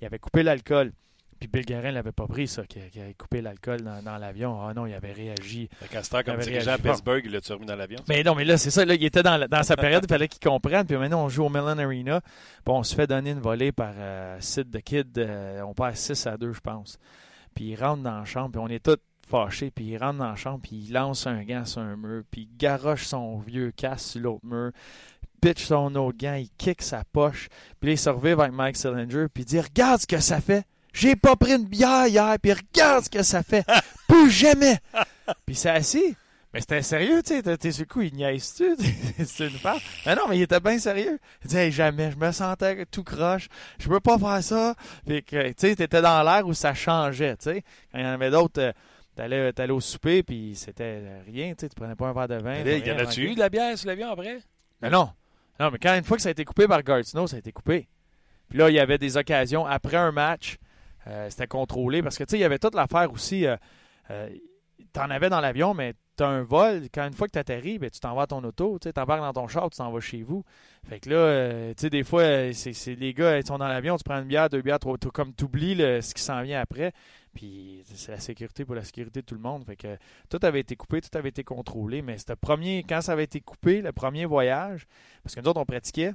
Il 0.00 0.06
avait 0.06 0.18
coupé 0.18 0.42
l'alcool. 0.42 0.92
Puis 1.40 1.48
Bill 1.48 1.64
Guerin 1.64 1.90
l'avait 1.90 2.12
pas 2.12 2.26
pris, 2.26 2.46
ça, 2.46 2.64
qui, 2.66 2.78
qui 2.92 3.00
avait 3.00 3.14
coupé 3.14 3.40
l'alcool 3.40 3.80
dans, 3.80 4.02
dans 4.02 4.18
l'avion. 4.18 4.60
Ah 4.62 4.74
non, 4.74 4.84
il 4.84 4.92
avait 4.92 5.12
réagi. 5.12 5.70
Heure, 6.18 6.22
comme 6.24 6.34
dirigeant 6.52 6.72
à. 6.72 6.92
Pittsburgh, 6.92 7.22
il 7.24 7.32
l'a-tu 7.32 7.52
remis 7.54 7.64
dans 7.66 7.76
l'avion? 7.76 7.98
Mais 8.08 8.22
non, 8.22 8.34
mais 8.34 8.44
là, 8.44 8.58
c'est 8.58 8.70
ça. 8.70 8.84
Là, 8.84 8.92
il 8.94 9.02
était 9.04 9.22
dans, 9.22 9.38
la- 9.38 9.48
dans 9.48 9.62
sa 9.62 9.74
période, 9.76 10.04
il 10.04 10.08
fallait 10.08 10.28
qu'il 10.28 10.46
comprenne. 10.46 10.86
Puis 10.86 10.96
maintenant, 10.98 11.24
on 11.24 11.28
joue 11.30 11.44
au 11.44 11.48
Mellon 11.48 11.78
Arena. 11.78 12.20
Puis 12.20 12.30
on 12.66 12.82
se 12.82 12.94
fait 12.94 13.06
donner 13.06 13.30
une 13.30 13.40
volée 13.40 13.72
par 13.72 13.94
euh, 13.96 14.36
Sid 14.40 14.70
the 14.70 14.82
Kid. 14.82 15.16
euh, 15.18 15.62
on 15.62 15.72
perd 15.72 15.96
6 15.96 16.26
à 16.26 16.36
2, 16.36 16.52
je 16.52 16.60
pense. 16.60 16.98
Puis 17.54 17.64
il 17.70 17.76
rentre 17.76 18.02
dans 18.02 18.18
la 18.18 18.24
chambre, 18.26 18.50
puis 18.52 18.60
on 18.62 18.68
est 18.68 18.84
tous 18.84 18.98
fâchés. 19.26 19.70
Puis 19.70 19.86
il 19.86 19.96
rentre 19.96 20.18
dans 20.18 20.28
la 20.28 20.36
chambre, 20.36 20.60
puis 20.62 20.76
il 20.88 20.92
lance 20.92 21.26
un 21.26 21.42
gant 21.42 21.64
sur 21.64 21.80
un 21.80 21.96
mur. 21.96 22.22
Puis 22.30 22.42
il 22.52 22.56
garoche 22.58 23.06
son 23.06 23.38
vieux 23.38 23.72
casque 23.74 24.10
sur 24.10 24.20
l'autre 24.20 24.44
mur. 24.44 24.72
Pitch 25.40 25.64
son 25.64 25.94
autre 25.94 26.18
gant, 26.18 26.34
il 26.34 26.50
kick 26.58 26.82
sa 26.82 27.02
poche. 27.02 27.48
Puis 27.80 27.88
là, 27.88 27.92
il 27.94 27.98
se 27.98 28.10
avec 28.10 28.52
Mike 28.52 28.76
Sillinger, 28.76 29.26
puis 29.32 29.42
il 29.44 29.46
dit 29.46 29.58
Regarde 29.60 30.02
ce 30.02 30.06
que 30.06 30.20
ça 30.20 30.38
fait. 30.42 30.64
J'ai 30.92 31.16
pas 31.16 31.36
pris 31.36 31.52
une 31.52 31.66
bière 31.66 32.06
hier, 32.06 32.36
puis 32.42 32.52
regarde 32.52 33.04
ce 33.04 33.10
que 33.10 33.22
ça 33.22 33.42
fait. 33.42 33.64
Plus 34.08 34.30
jamais. 34.30 34.78
Puis 35.46 35.54
c'est 35.54 35.70
assis. 35.70 36.16
Mais 36.52 36.60
c'était 36.60 36.82
sérieux, 36.82 37.22
tu 37.22 37.40
sais. 37.40 37.56
T'es 37.56 37.70
le 37.78 37.84
coup, 37.84 38.00
il 38.00 38.12
niaise-tu? 38.12 38.76
C'est 39.24 39.46
une 39.46 39.50
farce. 39.50 39.82
Mais 40.04 40.16
non, 40.16 40.22
mais 40.28 40.36
il 40.36 40.42
était 40.42 40.58
bien 40.58 40.78
sérieux. 40.80 41.20
Il 41.42 41.46
disait, 41.46 41.66
Hey, 41.66 41.72
jamais, 41.72 42.10
je 42.10 42.16
me 42.16 42.32
sentais 42.32 42.86
tout 42.86 43.04
croche. 43.04 43.48
Je 43.78 43.88
peux 43.88 44.00
pas 44.00 44.18
faire 44.18 44.42
ça. 44.42 44.74
Puis 45.06 45.22
que, 45.22 45.48
tu 45.50 45.54
sais, 45.58 45.76
t'étais 45.76 46.02
dans 46.02 46.24
l'air 46.24 46.44
où 46.44 46.52
ça 46.52 46.74
changeait, 46.74 47.36
tu 47.36 47.44
sais. 47.44 47.62
Quand 47.92 47.98
il 48.00 48.04
y 48.04 48.04
en 48.04 48.14
avait 48.14 48.32
d'autres, 48.32 48.60
euh, 48.60 48.72
t'allais, 49.14 49.52
t'allais 49.52 49.72
au 49.72 49.80
souper, 49.80 50.24
puis 50.24 50.54
c'était 50.56 51.22
rien, 51.24 51.50
tu 51.50 51.60
sais. 51.60 51.68
Tu 51.68 51.76
prenais 51.76 51.94
pas 51.94 52.08
un 52.08 52.12
verre 52.12 52.26
de 52.26 52.42
vin. 52.42 52.64
Là, 52.64 52.78
y 52.78 52.92
en 52.92 52.98
a-tu 52.98 53.30
eu 53.30 53.34
de 53.36 53.38
la 53.38 53.48
bière 53.48 53.78
sur 53.78 53.86
l'avion 53.86 54.10
après? 54.10 54.40
Mais 54.82 54.90
non. 54.90 55.08
Non, 55.60 55.70
mais 55.70 55.78
quand 55.78 55.94
une 55.94 56.04
fois 56.04 56.16
que 56.16 56.22
ça 56.22 56.30
a 56.30 56.32
été 56.32 56.44
coupé 56.44 56.66
par 56.66 56.82
Gardner, 56.82 57.26
ça 57.28 57.36
a 57.36 57.38
été 57.38 57.52
coupé. 57.52 57.86
Puis 58.48 58.58
là, 58.58 58.70
il 58.70 58.74
y 58.74 58.80
avait 58.80 58.98
des 58.98 59.16
occasions 59.16 59.66
après 59.66 59.98
un 59.98 60.10
match. 60.10 60.56
Euh, 61.06 61.28
c'était 61.30 61.46
contrôlé 61.46 62.02
parce 62.02 62.18
que 62.18 62.24
tu 62.24 62.32
sais, 62.32 62.38
il 62.38 62.42
y 62.42 62.44
avait 62.44 62.58
toute 62.58 62.74
l'affaire 62.74 63.12
aussi. 63.12 63.46
Euh, 63.46 63.56
euh, 64.10 64.28
T'en 64.94 65.10
avais 65.10 65.28
dans 65.28 65.40
l'avion, 65.40 65.72
mais 65.72 65.94
t'as 66.16 66.26
un 66.26 66.42
vol. 66.42 66.88
Quand 66.92 67.06
une 67.06 67.12
fois 67.12 67.28
que 67.28 67.32
tu 67.32 67.38
atterris, 67.38 67.78
ben, 67.78 67.90
tu 67.90 68.00
t'en 68.00 68.14
vas 68.14 68.22
à 68.22 68.26
ton 68.26 68.42
auto. 68.42 68.78
Tu 68.80 68.92
t'embarques 68.92 69.20
dans 69.20 69.32
ton 69.32 69.46
char, 69.46 69.70
tu 69.70 69.76
t'en 69.76 69.92
vas 69.92 70.00
chez 70.00 70.22
vous. 70.22 70.42
Fait 70.88 70.98
que 70.98 71.10
là, 71.10 71.74
tu 71.74 71.82
sais, 71.82 71.90
des 71.90 72.02
fois, 72.02 72.52
c'est 72.52 72.94
les 72.96 73.14
gars, 73.14 73.38
ils 73.38 73.46
sont 73.46 73.58
dans 73.58 73.68
l'avion, 73.68 73.96
tu 73.98 74.04
prends 74.04 74.18
une 74.20 74.26
bière, 74.26 74.48
deux 74.48 74.62
bières, 74.62 74.80
trois, 74.80 74.96
comme 75.12 75.32
tu 75.34 75.44
oublies 75.44 75.76
ce 75.76 76.12
qui 76.14 76.22
s'en 76.22 76.42
vient 76.42 76.60
après. 76.60 76.92
Puis 77.34 77.84
c'est 77.94 78.10
la 78.10 78.18
sécurité 78.18 78.64
pour 78.64 78.74
la 78.74 78.82
sécurité 78.82 79.20
de 79.20 79.26
tout 79.26 79.34
le 79.34 79.40
monde. 79.40 79.64
Fait 79.64 79.76
que 79.76 79.96
tout 80.28 80.40
avait 80.42 80.60
été 80.60 80.74
coupé, 80.74 81.00
tout 81.00 81.16
avait 81.16 81.28
été 81.28 81.44
contrôlé. 81.44 82.02
Mais 82.02 82.18
c'était 82.18 82.34
premier, 82.34 82.82
quand 82.82 83.02
ça 83.02 83.12
avait 83.12 83.24
été 83.24 83.40
coupé, 83.40 83.82
le 83.82 83.92
premier 83.92 84.24
voyage, 84.24 84.86
parce 85.22 85.34
que 85.34 85.40
nous 85.40 85.48
autres, 85.48 85.60
on 85.60 85.66
pratiquait. 85.66 86.14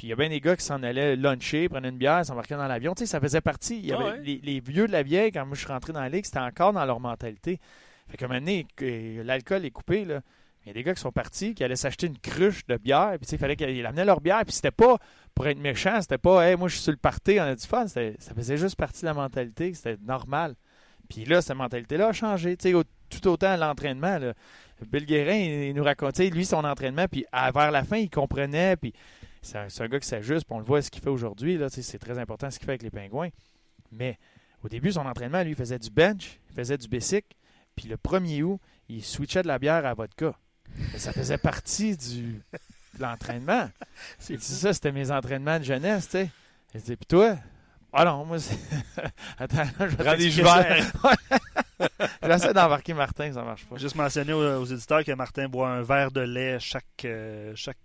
Puis 0.00 0.06
il 0.06 0.10
y 0.10 0.12
a 0.14 0.16
bien 0.16 0.30
des 0.30 0.40
gars 0.40 0.56
qui 0.56 0.64
s'en 0.64 0.82
allaient 0.82 1.14
luncher, 1.14 1.68
prenaient 1.68 1.90
une 1.90 1.98
bière, 1.98 2.24
s'embarquaient 2.24 2.56
dans 2.56 2.66
l'avion. 2.66 2.94
Tu 2.94 3.00
sais, 3.00 3.06
ça 3.06 3.20
faisait 3.20 3.42
partie. 3.42 3.80
Il 3.80 3.84
y 3.88 3.92
Ah 3.92 3.98
ouais. 3.98 4.20
les, 4.22 4.40
les 4.42 4.58
vieux 4.60 4.86
de 4.86 4.92
la 4.92 5.02
vieille, 5.02 5.30
quand 5.30 5.44
moi 5.44 5.54
je 5.54 5.60
suis 5.60 5.68
rentré 5.70 5.92
dans 5.92 6.00
la 6.00 6.08
ligue, 6.08 6.24
c'était 6.24 6.38
encore 6.38 6.72
dans 6.72 6.86
leur 6.86 7.00
mentalité. 7.00 7.60
Fait 8.08 8.16
qu'à 8.16 8.24
un 8.24 8.28
moment 8.28 8.40
donné, 8.40 8.66
que 8.76 9.20
l'alcool 9.20 9.66
est 9.66 9.70
coupé, 9.70 10.06
là. 10.06 10.22
Il 10.64 10.68
y 10.68 10.70
a 10.70 10.72
des 10.72 10.82
gars 10.84 10.94
qui 10.94 11.02
sont 11.02 11.12
partis, 11.12 11.54
qui 11.54 11.62
allaient 11.64 11.76
s'acheter 11.76 12.06
une 12.06 12.16
cruche 12.18 12.66
de 12.66 12.78
bière, 12.78 13.12
puis 13.20 13.28
il 13.30 13.36
fallait 13.38 13.56
qu'ils 13.56 13.84
amenaient 13.84 14.06
leur 14.06 14.22
bière, 14.22 14.42
puis 14.46 14.54
c'était 14.54 14.70
pas 14.70 14.96
pour 15.34 15.46
être 15.46 15.58
méchant, 15.58 16.00
c'était 16.00 16.16
pas, 16.16 16.48
hey, 16.48 16.56
moi 16.56 16.68
je 16.68 16.74
suis 16.76 16.82
sur 16.82 16.92
le 16.92 16.98
party, 16.98 17.36
on 17.38 17.42
a 17.44 17.54
du 17.54 17.66
fun, 17.66 17.86
ça 17.86 18.00
faisait 18.34 18.56
juste 18.56 18.76
partie 18.76 19.02
de 19.02 19.06
la 19.06 19.14
mentalité, 19.14 19.74
c'était 19.74 19.98
normal. 20.02 20.54
Puis 21.10 21.26
là, 21.26 21.42
cette 21.42 21.56
mentalité-là 21.56 22.08
a 22.08 22.12
changé, 22.12 22.56
tu 22.56 22.68
sais, 22.68 22.74
au- 22.74 22.84
tout 23.10 23.26
autant 23.28 23.48
à 23.48 23.56
l'entraînement. 23.58 24.18
Bill 24.90 25.04
Guérin, 25.04 25.34
il, 25.34 25.50
il 25.68 25.74
nous 25.74 25.82
racontait, 25.84 26.30
lui, 26.30 26.44
son 26.46 26.64
entraînement, 26.64 27.06
puis 27.10 27.26
à- 27.32 27.50
vers 27.52 27.70
la 27.70 27.82
fin, 27.84 27.96
il 27.98 28.08
comprenait, 28.10 28.76
puis 28.76 28.92
c'est 29.42 29.58
un, 29.58 29.68
c'est 29.68 29.82
un 29.82 29.88
gars 29.88 30.00
qui 30.00 30.08
s'ajuste, 30.08 30.44
puis 30.46 30.54
on 30.54 30.58
le 30.58 30.64
voit 30.64 30.82
ce 30.82 30.90
qu'il 30.90 31.02
fait 31.02 31.10
aujourd'hui, 31.10 31.56
là, 31.56 31.68
c'est 31.70 31.98
très 31.98 32.18
important 32.18 32.50
ce 32.50 32.58
qu'il 32.58 32.66
fait 32.66 32.72
avec 32.72 32.82
les 32.82 32.90
pingouins. 32.90 33.30
Mais 33.92 34.18
au 34.62 34.68
début, 34.68 34.92
son 34.92 35.06
entraînement, 35.06 35.42
lui, 35.42 35.50
il 35.50 35.56
faisait 35.56 35.78
du 35.78 35.90
bench, 35.90 36.38
il 36.50 36.56
faisait 36.56 36.76
du 36.78 36.88
basic, 36.88 37.24
puis 37.76 37.88
le 37.88 37.96
1er 37.96 38.42
août, 38.42 38.60
il 38.88 39.02
switchait 39.04 39.42
de 39.42 39.48
la 39.48 39.58
bière 39.58 39.86
à 39.86 39.94
vodka. 39.94 40.34
Ça 40.96 41.12
faisait 41.12 41.38
partie 41.38 41.96
du, 41.96 42.42
de 42.94 43.02
l'entraînement. 43.02 43.68
C'est 44.18 44.36
dit 44.36 44.44
ça, 44.44 44.72
c'était 44.72 44.92
mes 44.92 45.10
entraînements 45.10 45.58
de 45.58 45.64
jeunesse, 45.64 46.06
tu 46.06 46.10
sais. 46.12 46.30
Il 46.74 46.82
dit, 46.82 46.96
puis 46.96 47.06
toi? 47.06 47.36
Ah 47.92 48.04
non, 48.04 48.24
moi, 48.24 48.38
c'est... 48.38 48.56
Attends, 49.38 49.64
je 49.80 49.96
vais 49.96 50.16
des 50.16 50.30
verts. 50.30 50.92
J'essaie 52.22 52.54
d'embarquer 52.54 52.94
Martin, 52.94 53.32
ça 53.32 53.42
marche 53.42 53.66
pas. 53.66 53.76
Juste 53.78 53.96
mentionner 53.96 54.32
aux, 54.32 54.60
aux 54.60 54.64
éditeurs 54.64 55.02
que 55.02 55.10
Martin 55.12 55.48
boit 55.48 55.68
un 55.70 55.82
verre 55.82 56.12
de 56.12 56.20
lait 56.20 56.60
chaque, 56.60 56.84
euh, 57.04 57.52
chaque 57.56 57.78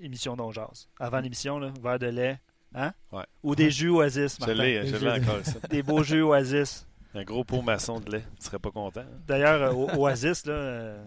émission 0.00 0.36
d'On 0.36 0.50
Jase. 0.52 0.88
Avant 0.98 1.20
l'émission, 1.20 1.58
là, 1.58 1.72
verre 1.82 1.98
de 1.98 2.06
lait. 2.06 2.40
Hein? 2.74 2.92
Ouais. 3.12 3.24
Ou 3.42 3.54
des 3.54 3.70
jus 3.70 3.90
Oasis, 3.90 4.36
Je 4.36 4.40
Martin. 4.46 4.54
l'ai, 4.54 4.86
je 4.86 4.96
l'ai 4.96 5.10
encore 5.22 5.44
ça. 5.44 5.58
Des 5.68 5.82
beaux 5.82 6.02
jus 6.02 6.22
Oasis. 6.22 6.86
Un 7.14 7.22
gros 7.24 7.44
pot 7.44 7.60
maçon 7.60 8.00
de 8.00 8.10
lait. 8.10 8.24
Tu 8.40 8.46
serais 8.46 8.58
pas 8.58 8.70
content. 8.70 9.00
hein? 9.02 9.20
D'ailleurs, 9.26 9.62
euh, 9.76 9.96
Oasis, 9.98 10.46
là, 10.46 10.54
euh, 10.54 11.04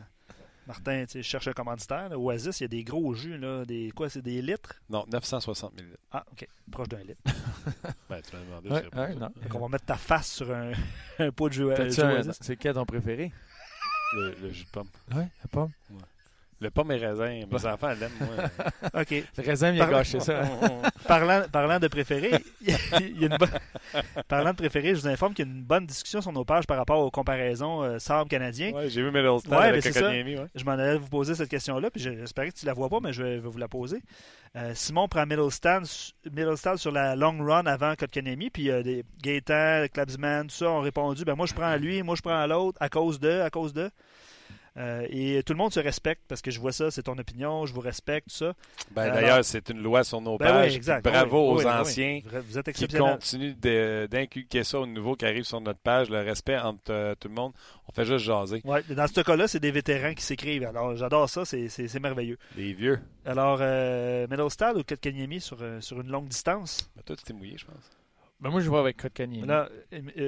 Martin, 0.67 1.05
tu 1.05 1.13
sais, 1.13 1.23
je 1.23 1.27
cherche 1.27 1.47
un 1.47 1.53
commanditaire. 1.53 2.09
là. 2.09 2.19
Oasis, 2.19 2.59
il 2.59 2.63
y 2.63 2.65
a 2.65 2.67
des 2.67 2.83
gros 2.83 3.15
jus, 3.15 3.37
là, 3.39 3.65
des 3.65 3.91
quoi, 3.95 4.09
c'est 4.09 4.21
des 4.21 4.43
litres? 4.43 4.75
Non, 4.91 5.05
960 5.11 5.73
000 5.75 5.87
litres. 5.87 5.99
Ah, 6.11 6.23
ok, 6.31 6.47
proche 6.71 6.87
d'un 6.89 6.99
litre. 6.99 7.21
Ben, 8.09 8.21
tu 8.21 8.35
m'as 8.35 8.43
demandé, 8.43 8.69
Ouais, 8.69 8.83
je 8.93 8.99
ouais, 8.99 9.15
non. 9.15 9.31
Donc, 9.41 9.55
on 9.55 9.59
va 9.59 9.67
mettre 9.69 9.85
ta 9.85 9.95
face 9.95 10.31
sur 10.33 10.51
un, 10.53 10.71
un 11.17 11.31
pot 11.31 11.49
de 11.49 11.53
jus, 11.55 11.63
euh, 11.71 11.89
jus 11.89 12.01
Oasis. 12.01 12.37
C'est 12.41 12.57
quel 12.57 12.75
ton 12.75 12.85
préféré? 12.85 13.31
Le, 14.13 14.35
le 14.43 14.51
jus 14.51 14.65
de 14.65 14.69
pomme. 14.69 14.87
Oui, 15.15 15.23
la 15.23 15.47
pomme. 15.49 15.71
Le 16.65 16.71
pomme 16.71 16.91
et 16.91 16.97
raisin. 16.97 17.41
Mes 17.51 17.65
enfants 17.67 17.89
l'aiment, 17.89 18.09
moi. 18.19 18.45
Ok. 19.01 19.11
Le 19.37 19.43
raisin, 19.45 19.71
il 19.71 19.79
a 19.81 19.85
Par- 19.85 19.93
gâché 19.99 20.19
ça. 20.19 20.41
parlant, 21.07 21.43
parlant 21.51 21.79
de 21.79 21.87
préféré, 21.87 22.31
il 22.61 23.21
y 23.21 23.23
a 23.23 23.27
une 23.27 23.37
bonne- 23.37 23.49
parlant 24.27 24.49
de 24.49 24.55
préféré, 24.55 24.95
je 24.95 25.01
vous 25.01 25.07
informe 25.07 25.35
qu'il 25.35 25.45
y 25.45 25.47
a 25.47 25.51
une 25.51 25.61
bonne 25.63 25.85
discussion 25.85 26.21
sur 26.21 26.31
nos 26.31 26.43
pages 26.43 26.65
par 26.65 26.77
rapport 26.77 26.99
aux 27.05 27.11
comparaisons 27.11 27.83
euh, 27.83 27.99
Sabre 27.99 28.27
canadien. 28.29 28.71
Ouais, 28.71 28.89
j'ai 28.89 29.03
vu 29.03 29.11
Middleston 29.11 29.51
Ouais, 29.51 29.67
avec 29.67 29.83
ben, 29.93 30.27
ouais. 30.39 30.45
Je 30.55 30.63
m'en 30.65 30.71
allais 30.71 30.97
vous 30.97 31.07
poser 31.07 31.35
cette 31.35 31.49
question-là, 31.49 31.91
puis 31.91 32.01
j'espérais 32.01 32.49
que 32.49 32.57
tu 32.57 32.65
la 32.65 32.73
vois 32.73 32.89
pas, 32.89 32.99
mais 32.99 33.13
je 33.13 33.21
vais, 33.21 33.37
vais 33.37 33.47
vous 33.49 33.59
la 33.59 33.67
poser. 33.67 34.01
Euh, 34.55 34.71
Simon 34.73 35.07
prend 35.07 35.25
Middleston, 35.27 35.83
Middleston 36.31 36.77
sur 36.77 36.91
la 36.91 37.15
long 37.15 37.37
run 37.45 37.65
avant 37.67 37.93
Kotkaniemi, 37.95 38.49
puis 38.49 38.71
euh, 38.71 38.81
des 38.81 39.03
Gaétan, 39.21 39.85
Klabsman, 39.93 40.47
tout 40.47 40.55
ça 40.55 40.69
ont 40.69 40.79
répondu 40.79 41.25
ben 41.25 41.35
moi 41.35 41.45
je 41.45 41.53
prends 41.53 41.65
à 41.67 41.77
lui, 41.77 42.01
moi 42.01 42.15
je 42.15 42.21
prends 42.21 42.39
à 42.39 42.47
l'autre, 42.47 42.77
à 42.81 42.89
cause 42.89 43.19
de, 43.19 43.41
à 43.41 43.49
cause 43.51 43.73
de. 43.73 43.91
Euh, 44.77 45.07
et 45.09 45.41
tout 45.43 45.53
le 45.53 45.57
monde 45.57 45.71
se 45.71 45.79
respecte 45.79 46.21
parce 46.27 46.41
que 46.41 46.51
je 46.51 46.59
vois 46.59 46.73
ça, 46.73 46.91
c'est 46.91 47.03
ton 47.03 47.17
opinion, 47.17 47.65
je 47.65 47.73
vous 47.73 47.79
respecte, 47.79 48.27
tout 48.27 48.35
ça. 48.35 48.53
Ben, 48.91 49.09
D'ailleurs, 49.13 49.45
c'est 49.45 49.69
une 49.69 49.81
loi 49.81 50.03
sur 50.03 50.19
nos 50.19 50.37
Ben 50.37 50.47
pages. 50.47 50.77
oui. 50.85 51.01
Bravo 51.01 51.37
Oui, 51.37 51.55
aux 51.55 51.57
oui, 51.59 51.65
oui, 51.65 51.71
anciens. 51.81 52.19
Vous 52.47 52.57
êtes 52.57 52.71
qui 52.73 52.87
continuent 52.87 53.55
d'inculquer 54.07 54.63
ça 54.65 54.79
aux 54.81 54.85
nouveaux 54.85 55.15
qui 55.15 55.25
arrivent 55.25 55.45
sur 55.45 55.61
notre 55.61 55.79
page. 55.79 56.09
Le 56.09 56.19
respect 56.21 56.57
entre 56.57 56.91
euh, 56.91 57.15
tout 57.17 57.29
le 57.29 57.33
monde. 57.35 57.53
On 57.87 57.93
fait 57.93 58.05
juste 58.05 58.25
jaser. 58.25 58.61
Ouais, 58.65 58.83
dans 58.89 59.07
ce 59.07 59.21
cas-là, 59.21 59.47
c'est 59.47 59.59
des 59.61 59.71
vétérans 59.71 60.13
qui 60.13 60.23
s'écrivent. 60.23 60.65
Alors, 60.65 60.95
j'adore 60.97 61.29
ça, 61.29 61.45
c'est- 61.45 61.69
merveilleux. 61.99 62.37
Les 62.57 62.73
vieux. 62.73 62.99
Alors, 63.25 63.59
euh, 63.61 64.27
Middlestad 64.29 64.75
ou 64.77 64.83
Kotkaniemi 64.83 65.39
sur, 65.39 65.57
euh, 65.61 65.79
sur 65.79 66.01
une 66.01 66.09
longue 66.09 66.27
distance? 66.27 66.89
Ben, 66.95 67.01
toi, 67.05 67.15
tu 67.15 67.23
t'es 67.23 67.33
mouillé, 67.33 67.57
je 67.57 67.65
pense. 67.65 67.89
Ben 68.41 68.49
moi, 68.49 68.59
je 68.59 68.69
vais 68.69 68.77
avec 68.77 68.97
Kotkaniemi. 68.97 69.47
Là, 69.47 69.69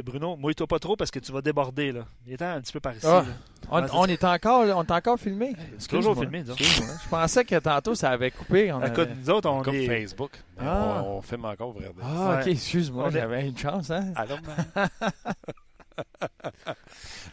Bruno, 0.03 0.37
mouille-toi 0.37 0.65
pas 0.65 0.79
trop 0.79 0.95
parce 0.95 1.11
que 1.11 1.19
tu 1.19 1.31
vas 1.33 1.41
déborder. 1.41 1.91
Là. 1.91 2.05
Il 2.25 2.33
est 2.33 2.41
un 2.41 2.61
petit 2.61 2.71
peu 2.71 2.79
par 2.79 2.95
ici. 2.95 3.05
Ah. 3.05 3.25
On, 3.69 3.85
c'est 3.85 3.93
on 3.93 4.05
est 4.05 4.23
encore, 4.23 4.61
on 4.77 4.83
est 4.83 4.91
encore 4.91 5.19
filmé. 5.19 5.53
C'est 5.77 5.89
toujours 5.89 6.17
filmé. 6.17 6.43
Je 6.47 7.09
pensais 7.09 7.43
que 7.43 7.59
tantôt, 7.59 7.95
ça 7.95 8.11
avait 8.11 8.31
coupé. 8.31 8.71
On 8.71 8.81
Écoute, 8.81 8.99
avait- 8.99 9.15
nous 9.15 9.29
autres, 9.29 9.49
on 9.49 9.61
Comme 9.61 9.75
est. 9.75 9.87
Facebook. 9.87 10.31
Ah. 10.57 11.03
On, 11.05 11.17
on 11.17 11.21
filme 11.21 11.45
encore, 11.45 11.73
vrai. 11.73 11.91
Ah, 12.01 12.39
ok, 12.41 12.47
excuse-moi, 12.47 13.05
On 13.05 13.09
est- 13.09 13.13
j'avais 13.13 13.45
une 13.49 13.57
chance, 13.57 13.91
hein? 13.91 14.13
Allô, 14.15 14.35
man? 14.45 14.89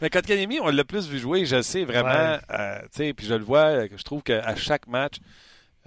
Mais 0.01 0.09
Kotkaniemi, 0.09 0.59
on 0.59 0.69
l'a 0.69 0.83
plus 0.83 1.07
vu 1.07 1.19
jouer, 1.19 1.45
je 1.45 1.61
sais 1.61 1.85
vraiment. 1.85 2.09
Ouais. 2.09 2.39
euh, 2.51 2.81
tu 2.83 2.87
sais, 2.93 3.13
puis 3.13 3.25
je 3.27 3.33
le 3.35 3.43
vois, 3.43 3.59
euh, 3.67 3.87
je 3.95 4.03
trouve 4.03 4.23
qu'à 4.23 4.55
chaque 4.55 4.87
match, 4.87 5.17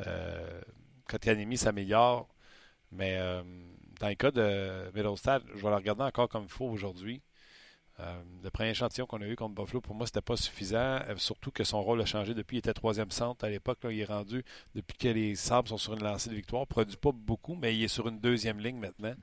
euh, 0.06 0.60
Kotkaniemi 1.08 1.58
s'améliore. 1.58 2.26
Mais 2.90 3.16
euh, 3.18 3.42
dans 3.98 4.08
le 4.08 4.14
cas 4.14 4.30
de 4.30 4.90
Middlestad, 4.94 5.42
je 5.54 5.62
vais 5.62 5.70
le 5.70 5.76
regarder 5.76 6.02
encore 6.02 6.28
comme 6.28 6.44
il 6.44 6.48
faut 6.48 6.66
aujourd'hui. 6.66 7.22
Euh, 8.00 8.22
le 8.44 8.50
premier 8.50 8.70
échantillon 8.70 9.06
qu'on 9.06 9.20
a 9.20 9.26
eu 9.26 9.34
contre 9.34 9.54
Buffalo, 9.60 9.80
pour 9.80 9.94
moi, 9.94 10.06
c'était 10.06 10.20
pas 10.20 10.36
suffisant. 10.36 11.00
euh, 11.08 11.16
surtout 11.16 11.50
que 11.50 11.64
son 11.64 11.82
rôle 11.82 12.00
a 12.00 12.06
changé 12.06 12.32
depuis. 12.32 12.56
Il 12.56 12.60
était 12.60 12.72
troisième 12.72 13.10
centre 13.10 13.44
à 13.44 13.50
l'époque. 13.50 13.78
Il 13.84 13.98
est 13.98 14.04
rendu, 14.04 14.44
depuis 14.74 14.96
que 14.96 15.08
les 15.08 15.34
Sabres 15.34 15.68
sont 15.68 15.78
sur 15.78 15.94
une 15.94 16.04
lancée 16.04 16.30
de 16.30 16.34
victoire, 16.36 16.66
produit 16.66 16.96
pas 16.96 17.10
beaucoup, 17.12 17.56
mais 17.56 17.76
il 17.76 17.82
est 17.82 17.88
sur 17.88 18.06
une 18.08 18.20
deuxième 18.20 18.60
ligne 18.60 18.78
maintenant. 18.78 19.14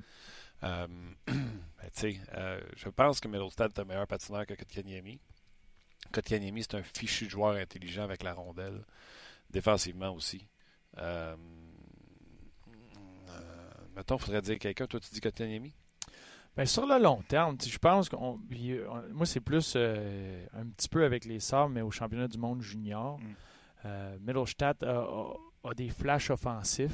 Euh, 0.63 0.87
ben, 1.27 2.59
je 2.75 2.89
pense 2.89 3.19
que 3.21 3.27
Middlestad 3.29 3.71
est 3.71 3.79
un 3.79 3.85
meilleur 3.85 4.07
patineur 4.07 4.45
que 4.45 4.55
Kotkaniemi. 4.55 5.19
Kotkaniemi, 6.11 6.63
c'est 6.63 6.75
un 6.75 6.83
fichu 6.83 7.29
joueur 7.29 7.55
intelligent 7.55 8.03
avec 8.03 8.23
la 8.23 8.33
rondelle, 8.33 8.83
défensivement 9.49 10.13
aussi. 10.13 10.47
Euh, 13.95 13.99
euh, 13.99 14.01
mettons, 14.01 14.15
il 14.17 14.21
faudrait 14.21 14.41
dire 14.41 14.59
quelqu'un. 14.59 14.87
Toi, 14.87 14.99
tu 14.99 15.09
dis 15.13 15.21
Kotkaniemi? 15.21 15.73
Ben, 16.57 16.65
sur 16.65 16.85
le 16.85 17.01
long 17.01 17.21
terme, 17.27 17.57
je 17.65 17.77
pense 17.77 18.07
qu'on. 18.09 18.39
euh, 18.53 18.87
Moi, 19.13 19.25
c'est 19.25 19.41
plus 19.41 19.73
euh, 19.75 20.45
un 20.53 20.65
petit 20.67 20.87
peu 20.87 21.03
avec 21.03 21.25
les 21.25 21.39
Sabres, 21.41 21.69
mais 21.69 21.81
au 21.81 21.91
championnat 21.91 22.27
du 22.27 22.37
monde 22.37 22.61
junior. 22.61 23.19
Mm. 23.19 23.23
Euh, 23.85 24.17
Middlestadt 24.21 24.81
a, 24.83 24.99
a- 25.01 25.33
a 25.69 25.73
des 25.73 25.89
flashs 25.89 26.29
offensifs. 26.29 26.93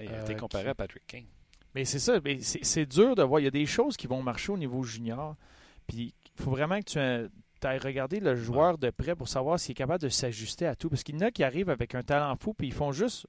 Il 0.00 0.08
a 0.08 0.12
Euh, 0.12 0.22
été 0.22 0.36
comparé 0.36 0.64
qui- 0.64 0.70
à 0.70 0.74
Patrick 0.74 1.06
King. 1.06 1.26
Mais 1.74 1.84
c'est 1.84 1.98
ça, 1.98 2.18
c'est 2.40 2.64
c'est 2.64 2.86
dur 2.86 3.14
de 3.16 3.22
voir. 3.22 3.40
Il 3.40 3.44
y 3.44 3.48
a 3.48 3.50
des 3.52 3.66
choses 3.66 3.96
qui 3.96 4.06
vont 4.06 4.22
marcher 4.22 4.52
au 4.52 4.56
niveau 4.58 4.82
junior. 4.82 5.36
Puis 5.86 6.14
il 6.36 6.42
faut 6.42 6.50
vraiment 6.52 6.78
que 6.80 6.84
tu 7.60 7.66
ailles 7.66 7.78
regarder 7.78 8.20
le 8.20 8.36
joueur 8.36 8.78
de 8.78 8.90
près 8.90 9.14
pour 9.16 9.28
savoir 9.28 9.58
s'il 9.58 9.72
est 9.72 9.74
capable 9.74 10.02
de 10.02 10.08
s'ajuster 10.08 10.66
à 10.66 10.74
tout. 10.76 10.88
Parce 10.88 11.02
qu'il 11.02 11.16
y 11.16 11.18
en 11.18 11.26
a 11.26 11.30
qui 11.30 11.42
arrivent 11.44 11.70
avec 11.70 11.94
un 11.94 12.02
talent 12.02 12.34
fou, 12.36 12.54
puis 12.54 12.68
ils 12.68 12.72
font 12.72 12.92
juste 12.92 13.26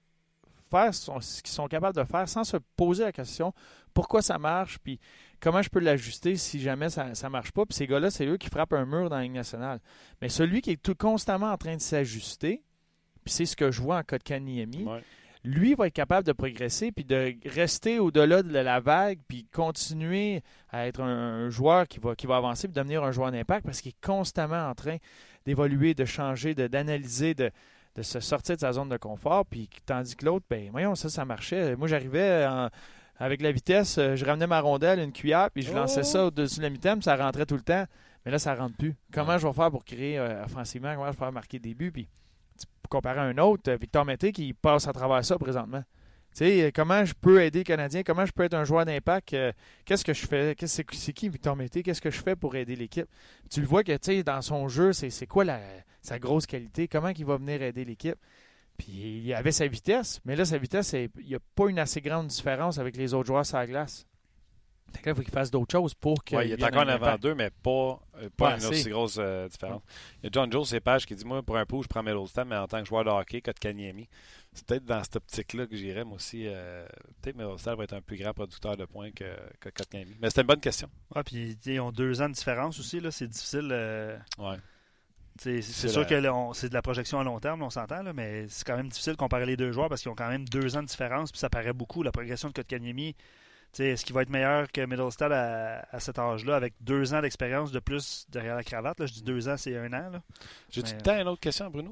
faire 0.72 0.94
ce 0.94 1.42
qu'ils 1.42 1.52
sont 1.52 1.68
capables 1.68 1.96
de 1.96 2.04
faire 2.04 2.28
sans 2.28 2.44
se 2.44 2.58
poser 2.76 3.04
la 3.04 3.12
question 3.12 3.54
pourquoi 3.94 4.22
ça 4.22 4.38
marche, 4.40 4.80
puis 4.80 5.00
comment 5.42 5.62
je 5.62 5.70
peux 5.70 5.80
l'ajuster 5.82 6.38
si 6.38 6.62
jamais 6.62 6.90
ça 6.90 7.08
ne 7.12 7.30
marche 7.30 7.52
pas. 7.52 7.66
Puis 7.66 7.76
ces 7.76 7.88
gars-là, 7.88 8.10
c'est 8.10 8.26
eux 8.26 8.38
qui 8.38 8.48
frappent 8.50 8.72
un 8.74 8.86
mur 8.86 9.10
dans 9.10 9.18
la 9.18 9.24
Ligue 9.24 9.34
nationale. 9.34 9.80
Mais 10.22 10.30
celui 10.30 10.62
qui 10.62 10.72
est 10.72 10.82
tout 10.82 10.96
constamment 10.96 11.52
en 11.52 11.58
train 11.58 11.76
de 11.76 11.82
s'ajuster, 11.82 12.64
puis 13.26 13.34
c'est 13.34 13.46
ce 13.46 13.56
que 13.58 13.70
je 13.70 13.82
vois 13.82 13.98
en 13.98 14.04
cas 14.04 14.18
de 14.18 14.24
Kaniemi, 14.24 14.86
Ouais. 14.86 15.04
lui 15.44 15.74
va 15.76 15.88
être 15.88 15.94
capable 15.94 16.26
de 16.26 16.32
progresser 16.32 16.94
puis 16.94 17.04
de 17.04 17.36
rester 17.46 18.00
au-delà 18.00 18.44
de 18.44 18.54
la 18.58 18.80
vague 18.80 19.20
puis 19.28 19.46
continuer 19.52 20.42
à 20.70 20.88
être 20.88 21.02
un, 21.02 21.46
un 21.46 21.50
joueur 21.50 21.86
qui 21.88 22.00
va, 22.00 22.16
qui 22.16 22.28
va 22.28 22.38
avancer 22.38 22.68
puis 22.70 22.74
devenir 22.76 23.04
un 23.04 23.12
joueur 23.12 23.32
d'impact 23.34 23.66
parce 23.66 23.82
qu'il 23.82 23.90
est 23.90 24.06
constamment 24.06 24.70
en 24.70 24.74
train 24.76 24.98
d'évoluer, 25.46 25.94
de 25.96 26.06
changer, 26.06 26.56
de- 26.56 26.68
d'analyser, 26.68 27.34
de, 27.34 27.52
de 27.96 28.02
se 28.02 28.20
sortir 28.20 28.56
de 28.56 28.62
sa 28.62 28.72
zone 28.74 28.90
de 28.90 28.98
confort. 28.98 29.46
Puis 29.46 29.70
tandis 29.86 30.16
que 30.16 30.26
l'autre, 30.26 30.46
ben 30.50 30.70
voyons, 30.72 30.96
ça, 30.96 31.10
ça 31.10 31.26
marchait. 31.26 31.76
Moi, 31.76 31.88
j'arrivais 31.88 32.46
en- 32.46 32.70
avec 33.18 33.42
la 33.42 33.52
vitesse, 33.52 33.98
euh, 34.00 34.16
je 34.16 34.26
ramenais 34.26 34.48
ma 34.48 34.60
rondelle, 34.62 35.00
une 35.00 35.12
cuillère, 35.12 35.52
puis 35.52 35.62
je 35.64 35.72
lançais 35.74 36.00
Oh! 36.02 36.04
ça 36.04 36.26
au-dessus 36.26 36.58
de 36.58 36.64
la 36.64 36.70
mi-temps, 36.72 37.00
ça 37.02 37.16
rentrait 37.16 37.46
tout 37.46 37.56
le 37.56 37.62
temps. 37.62 37.86
Mais 38.26 38.32
là, 38.32 38.40
ça 38.40 38.56
rentre 38.56 38.76
plus. 38.78 38.96
Comment 39.14 39.34
Ouais. 39.34 39.40
je 39.40 39.48
vais 39.48 39.54
faire 39.54 39.70
pour 39.72 39.84
créer 39.86 40.18
euh, 40.18 40.44
offensivement? 40.46 40.94
Comment 40.94 41.08
je 41.08 41.12
vais 41.12 41.18
faire 41.18 41.32
marquer 41.32 41.60
des 41.60 41.74
buts? 41.76 41.92
Puis, 41.92 42.08
comparer 42.90 43.20
à 43.20 43.24
un 43.24 43.38
autre, 43.38 43.72
euh, 43.72 43.78
Victor 43.80 44.06
Mété 44.06 44.32
qui 44.32 44.54
passe 44.54 44.88
à 44.88 44.94
travers 44.94 45.24
ça 45.24 45.38
présentement. 45.38 45.82
Tu 46.34 46.38
sais, 46.46 46.62
euh, 46.64 46.72
comment 46.74 47.04
je 47.06 47.14
peux 47.14 47.42
aider 47.42 47.60
le 47.60 47.64
Canadien? 47.64 48.04
Comment 48.04 48.26
je 48.26 48.32
peux 48.32 48.44
être 48.44 48.54
un 48.54 48.64
joueur 48.64 48.86
d'impact? 48.86 49.34
Euh, 49.34 49.52
Qu'est-ce 49.86 50.04
que 50.06 50.14
je 50.14 50.26
fais? 50.26 50.56
Qu'est-ce- 50.56 50.76
C'est 50.78 50.86
c'est 50.96 51.14
qui 51.14 51.30
Victor 51.30 51.56
Mété? 51.56 51.84
Qu'est-ce 51.84 52.02
que 52.02 52.10
je 52.12 52.22
fais 52.22 52.36
pour 52.36 52.56
aider 52.56 52.76
l'équipe? 52.76 53.08
Tu 53.50 53.60
le 53.62 53.68
vois 53.68 53.84
que, 53.84 53.92
tu 53.94 53.98
sais, 54.02 54.24
dans 54.24 54.42
son 54.42 54.68
jeu, 54.68 54.94
c'est 54.94 55.10
c'est 55.10 55.28
quoi 55.28 55.44
la, 55.46 55.60
sa 56.02 56.20
grosse 56.20 56.46
qualité? 56.46 56.88
Comment 56.88 57.10
il 57.10 57.26
va 57.26 57.38
venir 57.38 57.62
aider 57.62 57.86
l'équipe? 57.86 58.18
Puis 58.78 59.22
il 59.24 59.34
avait 59.34 59.52
sa 59.52 59.68
vitesse, 59.68 60.20
mais 60.26 60.36
là, 60.36 60.46
sa 60.46 60.58
vitesse, 60.58 60.88
c'est- 60.88 61.10
il 61.20 61.28
n'y 61.28 61.36
a 61.36 61.40
pas 61.56 61.68
une 61.70 61.80
assez 61.80 62.02
grande 62.02 62.28
différence 62.28 62.78
avec 62.80 62.96
les 62.98 63.14
autres 63.14 63.28
joueurs 63.28 63.46
sur 63.46 63.58
la 63.58 63.68
glace. 63.68 64.08
Fait 64.94 65.00
que 65.02 65.06
là, 65.06 65.14
il 65.14 65.16
faut 65.16 65.22
qu'il 65.22 65.32
fasse 65.34 65.52
d'autres 65.52 65.72
choses 65.72 65.94
pour 65.94 66.22
qu'il 66.24 66.36
Ouais, 66.38 66.50
il 66.50 66.52
est 66.52 66.64
encore 66.66 66.80
en 66.82 66.88
un 66.88 66.96
avant 66.96 67.16
d'eux, 67.18 67.34
mais 67.34 67.50
pas, 67.50 68.02
euh, 68.18 68.30
Pas 68.36 68.48
pas 68.48 68.50
une 68.52 68.56
assez. 68.58 68.68
aussi 68.68 68.90
grosse 68.90 69.16
euh, 69.20 69.48
différence. 69.48 69.82
Il 70.22 70.26
y 70.26 70.28
a 70.28 70.30
John 70.34 70.52
Joe, 70.52 70.68
c'est 70.68 70.82
page 70.82 71.06
qui 71.06 71.16
dit 71.16 71.24
Moi, 71.24 71.42
pour 71.44 71.56
un 71.56 71.64
coup, 71.66 71.82
je 71.82 71.88
prends 71.88 72.04
Middlestam, 72.04 72.50
mais 72.50 72.58
en 72.58 72.68
tant 72.68 72.82
que 72.82 72.90
joueur 72.90 73.06
de 73.06 73.10
hockey, 73.10 73.40
Kotkaniemi. 73.42 74.10
C'est 74.52 74.66
peut-être 74.66 74.84
dans 74.84 75.02
cette 75.02 75.16
optique-là 75.16 75.66
que 75.68 75.78
j'irais, 75.78 76.04
moi 76.04 76.16
aussi. 76.18 76.44
euh, 76.46 76.86
peut-être 77.22 77.38
Middlestam 77.38 77.78
va 77.78 77.86
être 77.86 77.94
un 77.94 78.02
plus 78.02 78.18
grand 78.18 78.34
producteur 78.34 78.76
de 78.76 78.84
points 78.84 79.12
que, 79.12 79.34
que 79.62 79.70
Kotkaniemi. 79.70 80.18
Mais 80.20 80.28
c'était 80.30 80.42
une 80.42 80.48
bonne 80.48 80.60
question. 80.60 80.90
Ouais, 81.16 81.24
puis 81.24 81.56
tu 81.56 81.70
sais, 81.70 81.74
ils 81.76 81.80
ont 81.80 81.94
deux 81.94 82.22
ans 82.22 82.28
de 82.28 82.34
différence 82.34 82.78
aussi. 82.78 83.00
là. 83.00 83.12
C'est 83.12 83.28
difficile. 83.28 83.70
euh, 83.72 84.18
Ouais. 84.40 84.58
C'est 85.40 85.62
sûr 85.62 86.02
la- 86.02 86.06
que 86.06 86.54
c'est 86.54 86.70
de 86.70 86.74
la 86.74 86.82
projection 86.82 87.20
à 87.20 87.24
long 87.24 87.40
terme, 87.40 87.62
on 87.64 87.70
s'entend, 87.70 88.04
là, 88.04 88.14
mais 88.14 88.46
c'est 88.50 88.66
quand 88.66 88.78
même 88.78 88.90
difficile 88.90 89.14
de 89.14 89.18
comparer 89.18 89.46
les 89.46 89.58
deux 89.58 89.72
joueurs 89.72 89.90
parce 89.90 90.02
qu'ils 90.02 90.12
ont 90.12 90.16
quand 90.16 90.30
même 90.30 90.48
deux 90.48 90.76
ans 90.78 90.82
de 90.84 90.88
différence, 90.88 91.32
puis 91.32 91.40
ça 91.40 91.50
paraît 91.50 91.74
beaucoup. 91.74 92.04
La 92.04 92.12
progression 92.12 92.50
de 92.50 92.54
Kotkaniemi, 92.54 93.16
est-ce 93.80 94.04
qu'il 94.06 94.14
va 94.14 94.22
être 94.24 94.30
meilleur 94.30 94.72
que 94.72 94.82
Middlestad 94.86 95.32
à, 95.32 95.86
à 95.92 96.00
cet 96.00 96.20
âge-là, 96.20 96.56
avec 96.58 96.74
deux 96.82 97.14
ans 97.14 97.22
d'expérience 97.22 97.72
de 97.72 97.80
plus 97.80 98.26
derrière 98.30 98.56
la 98.56 98.64
cravate? 98.64 99.00
Là, 99.00 99.06
je 99.06 99.14
dis 99.14 99.24
deux 99.24 99.48
ans, 99.50 99.56
c'est 99.58 99.76
un 99.78 99.92
an. 99.94 100.12
J'ai-tu 100.70 100.94
le 100.96 101.02
temps 101.02 101.20
une 101.20 101.28
autre 101.28 101.40
question, 101.42 101.70
Bruno? 101.70 101.92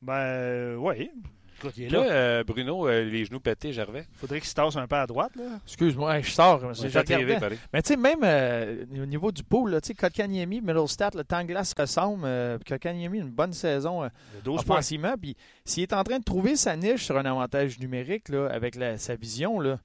Ben, 0.00 0.12
euh, 0.14 0.76
oui. 0.76 1.10
Écoute, 1.58 1.72
il 1.76 1.84
est 1.84 1.88
Toi, 1.88 2.04
là. 2.04 2.10
euh, 2.12 2.44
Bruno, 2.44 2.86
euh, 2.88 3.04
les 3.04 3.24
genoux 3.24 3.40
pétés, 3.40 3.72
Gervais. 3.72 4.06
faudrait 4.14 4.40
qu'il 4.40 4.48
se 4.48 4.54
tasse 4.54 4.76
un 4.76 4.86
peu 4.86 4.96
à 4.96 5.06
droite. 5.06 5.34
Là. 5.36 5.58
Excuse-moi, 5.66 6.20
je 6.20 6.30
sors. 6.30 6.60
c'est- 6.74 6.82
Ouais, 6.84 6.88
je 6.90 6.98
regardais. 6.98 7.38
buddy. 7.40 7.60
Mais 7.72 7.82
tu 7.82 7.88
sais, 7.88 7.96
même 7.96 8.20
euh, 8.22 8.84
au 9.02 9.06
niveau 9.06 9.32
du 9.32 9.42
pool, 9.42 9.70
là, 9.70 9.80
tu 9.80 9.88
sais, 9.88 9.94
Kotkaniemi, 9.94 10.60
Middlestat, 10.60 11.10
le 11.14 11.24
temps 11.24 11.40
de 11.42 11.46
glace 11.46 11.72
ressemble. 11.78 12.24
Euh, 12.26 12.58
Kotkaniemi, 12.66 13.18
une 13.18 13.30
bonne 13.30 13.52
saison 13.52 14.04
euh, 14.04 14.08
Il 14.34 14.38
a 14.38 14.40
12 14.42 14.62
points. 14.64 14.74
offensivement. 14.76 15.14
Puis 15.20 15.34
s'il 15.64 15.82
est 15.84 15.92
en 15.92 16.04
train 16.04 16.18
de 16.18 16.24
trouver 16.24 16.56
sa 16.56 16.76
niche 16.76 17.04
sur 17.04 17.16
un 17.16 17.24
avantage 17.24 17.78
numérique, 17.78 18.28
là, 18.28 18.48
avec 18.48 18.74
la- 18.74 18.98
sa 18.98 19.14
vision, 19.16 19.58
là, 19.60 19.78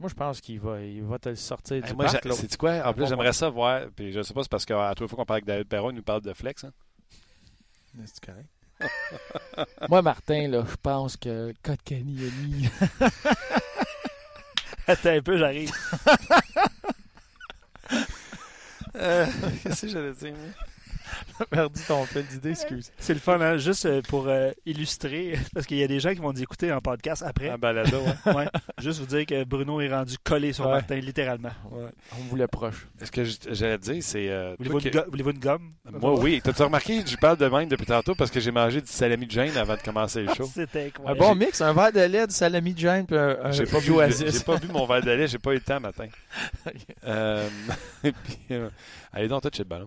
moi, 0.00 0.08
je 0.08 0.14
pense 0.14 0.40
qu'il 0.40 0.60
va, 0.60 0.80
il 0.80 1.02
va 1.02 1.18
te 1.18 1.28
le 1.28 1.34
sortir 1.34 1.80
du 1.82 1.88
Hey, 1.88 1.94
moi, 1.96 2.04
parc, 2.06 2.32
c'est 2.32 2.56
quoi? 2.56 2.82
En 2.86 2.92
plus, 2.92 3.06
j'aimerais 3.08 3.32
ça 3.32 3.48
voir. 3.50 3.82
Puis 3.96 4.12
je 4.12 4.22
sais 4.22 4.32
pas, 4.34 4.42
c'est 4.42 4.50
parce 4.50 4.64
qu'à 4.64 4.92
tous 4.96 5.04
les 5.04 5.08
fois 5.08 5.16
qu'on 5.16 5.24
parle 5.24 5.38
avec 5.38 5.44
David 5.46 5.66
Perron, 5.68 5.90
il 5.90 5.96
nous 5.96 6.02
parle 6.02 6.22
de 6.22 6.32
flex. 6.32 6.64
Hein? 6.64 6.72
C'est 8.04 8.24
correct. 8.24 8.48
Moi, 9.88 10.02
Martin, 10.02 10.48
là, 10.48 10.64
je 10.68 10.76
pense 10.76 11.16
que 11.16 11.52
Kotkaniemi... 11.62 12.68
Attends 14.86 15.10
un 15.10 15.20
peu, 15.20 15.38
j'arrive. 15.38 15.70
Euh, 18.96 19.26
Qu'est-ce 19.62 19.82
que 19.82 19.88
j'allais 19.88 20.12
dire? 20.12 20.34
perdu 21.50 21.80
ton 21.86 22.04
fil 22.04 22.24
d'idée, 22.26 22.50
excuse. 22.50 22.90
C'est 22.98 23.14
le 23.14 23.20
fun, 23.20 23.40
hein? 23.40 23.56
juste 23.58 23.86
euh, 23.86 24.02
pour 24.08 24.26
euh, 24.28 24.50
illustrer, 24.66 25.38
parce 25.54 25.66
qu'il 25.66 25.76
y 25.78 25.82
a 25.82 25.88
des 25.88 26.00
gens 26.00 26.10
qui 26.12 26.20
vont 26.20 26.32
nous 26.32 26.42
écouter 26.42 26.72
en 26.72 26.80
podcast 26.80 27.22
après. 27.26 27.50
En 27.50 27.58
balado, 27.58 27.96
ouais. 27.98 28.32
Ouais. 28.34 28.48
Juste 28.78 29.00
vous 29.00 29.06
dire 29.06 29.26
que 29.26 29.44
Bruno 29.44 29.80
est 29.80 29.92
rendu 29.92 30.16
collé 30.22 30.52
sur 30.52 30.66
Ouais. 30.66 30.72
Martin, 30.72 30.96
littéralement. 30.96 31.50
On 31.72 32.22
voulait 32.30 32.46
proche. 32.46 32.86
Ce 33.02 33.10
que 33.10 33.24
j'allais 33.50 33.78
dire, 33.78 34.02
c'est. 34.02 34.28
euh, 34.28 34.54
Voulez-vous 34.58 34.80
une, 35.30 35.38
go- 35.40 35.40
gomme? 35.40 35.70
Moi, 36.00 36.18
oui. 36.20 36.40
T'as-tu 36.42 36.62
remarqué, 36.62 37.02
je 37.06 37.16
parle 37.16 37.36
de 37.38 37.46
même 37.46 37.68
depuis 37.68 37.86
tantôt 37.86 38.14
parce 38.14 38.30
que 38.30 38.40
j'ai 38.40 38.50
mangé 38.50 38.80
du 38.80 38.86
salami 38.90 39.26
de 39.26 39.30
Jane 39.30 39.56
avant 39.56 39.74
de 39.76 39.80
commencer 39.82 40.22
le 40.22 40.32
show. 40.34 40.44
C'était 40.52 40.82
Un 40.82 40.86
incroyable. 40.88 41.18
bon 41.20 41.34
mix, 41.34 41.60
un 41.60 41.72
verre 41.72 41.92
de 41.92 42.00
lait, 42.00 42.26
du 42.26 42.34
salami 42.34 42.74
de 42.74 42.78
Jane, 42.78 43.06
puis 43.06 43.16
un, 43.16 43.38
un 43.44 43.50
J'ai 43.52 43.64
pas, 43.66 43.80
bu, 43.80 43.92
mon 44.72 44.86
verre 44.86 45.02
de 45.02 45.10
lait, 45.10 45.26
j'ai 45.28 45.38
pas 45.38 45.50
eu 45.52 45.54
le 45.54 45.60
temps 45.60 45.80
matin. 45.80 46.06
Euh, 47.06 47.48
et 48.04 48.12
puis, 48.12 48.38
euh, 48.52 48.68
allez 49.12 49.28
donc, 49.28 49.42
toucher 49.42 49.62
le 49.62 49.68
ballon. 49.68 49.86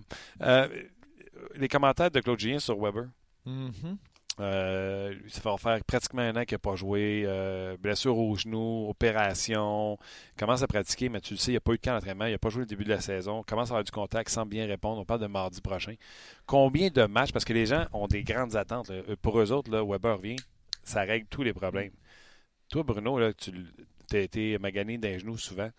Les 1.56 1.68
commentaires 1.68 2.10
de 2.10 2.20
Claude 2.20 2.38
Julien 2.38 2.58
sur 2.58 2.78
Weber. 2.80 3.06
Mhm. 3.44 3.98
Euh, 4.40 5.14
ça 5.28 5.40
va 5.50 5.58
faire 5.58 5.84
pratiquement 5.84 6.22
un 6.22 6.34
an 6.36 6.44
qu'il 6.44 6.54
n'a 6.54 6.58
pas 6.58 6.74
joué. 6.74 7.24
Euh, 7.26 7.76
blessure 7.78 8.16
au 8.16 8.34
genou, 8.34 8.88
opération. 8.88 9.98
Commence 10.38 10.62
à 10.62 10.66
pratiquer, 10.66 11.10
mais 11.10 11.20
tu 11.20 11.34
le 11.34 11.38
sais, 11.38 11.50
il 11.52 11.54
n'a 11.54 11.60
pas 11.60 11.72
eu 11.72 11.76
de 11.76 11.82
camp 11.82 11.92
d'entraînement. 11.94 12.24
Il 12.24 12.32
n'a 12.32 12.38
pas 12.38 12.48
joué 12.48 12.60
le 12.60 12.66
début 12.66 12.84
de 12.84 12.88
la 12.90 13.00
saison. 13.00 13.42
Commence 13.42 13.68
à 13.68 13.72
avoir 13.72 13.84
du 13.84 13.90
contact 13.90 14.30
sans 14.30 14.46
bien 14.46 14.66
répondre. 14.66 15.00
On 15.00 15.04
parle 15.04 15.20
de 15.20 15.26
mardi 15.26 15.60
prochain. 15.60 15.94
Combien 16.46 16.88
de 16.88 17.04
matchs 17.04 17.32
Parce 17.32 17.44
que 17.44 17.52
les 17.52 17.66
gens 17.66 17.84
ont 17.92 18.06
des 18.06 18.22
grandes 18.24 18.56
attentes. 18.56 18.88
là. 18.88 19.02
Euh, 19.08 19.16
Pour 19.20 19.38
eux 19.38 19.52
autres, 19.52 19.70
là, 19.70 19.84
Weber 19.84 20.16
revient. 20.16 20.36
Ça 20.82 21.02
règle 21.02 21.26
tous 21.28 21.42
les 21.42 21.52
problèmes. 21.52 21.92
Toi, 22.70 22.82
Bruno, 22.84 23.18
là, 23.18 23.32
tu 23.34 23.52
as 24.12 24.18
été 24.18 24.58
magané 24.58 24.96
d'un 24.96 25.18
genou 25.18 25.36
souvent. 25.36 25.70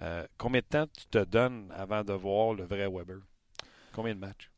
Euh, 0.00 0.26
combien 0.38 0.60
de 0.60 0.66
temps 0.66 0.86
tu 0.88 1.06
te 1.06 1.22
donnes 1.24 1.72
avant 1.76 2.02
de 2.02 2.12
voir 2.12 2.54
le 2.54 2.64
vrai 2.64 2.88
Weber? 2.90 3.18
Combien 3.92 4.14
de 4.14 4.20
matchs? 4.20 4.50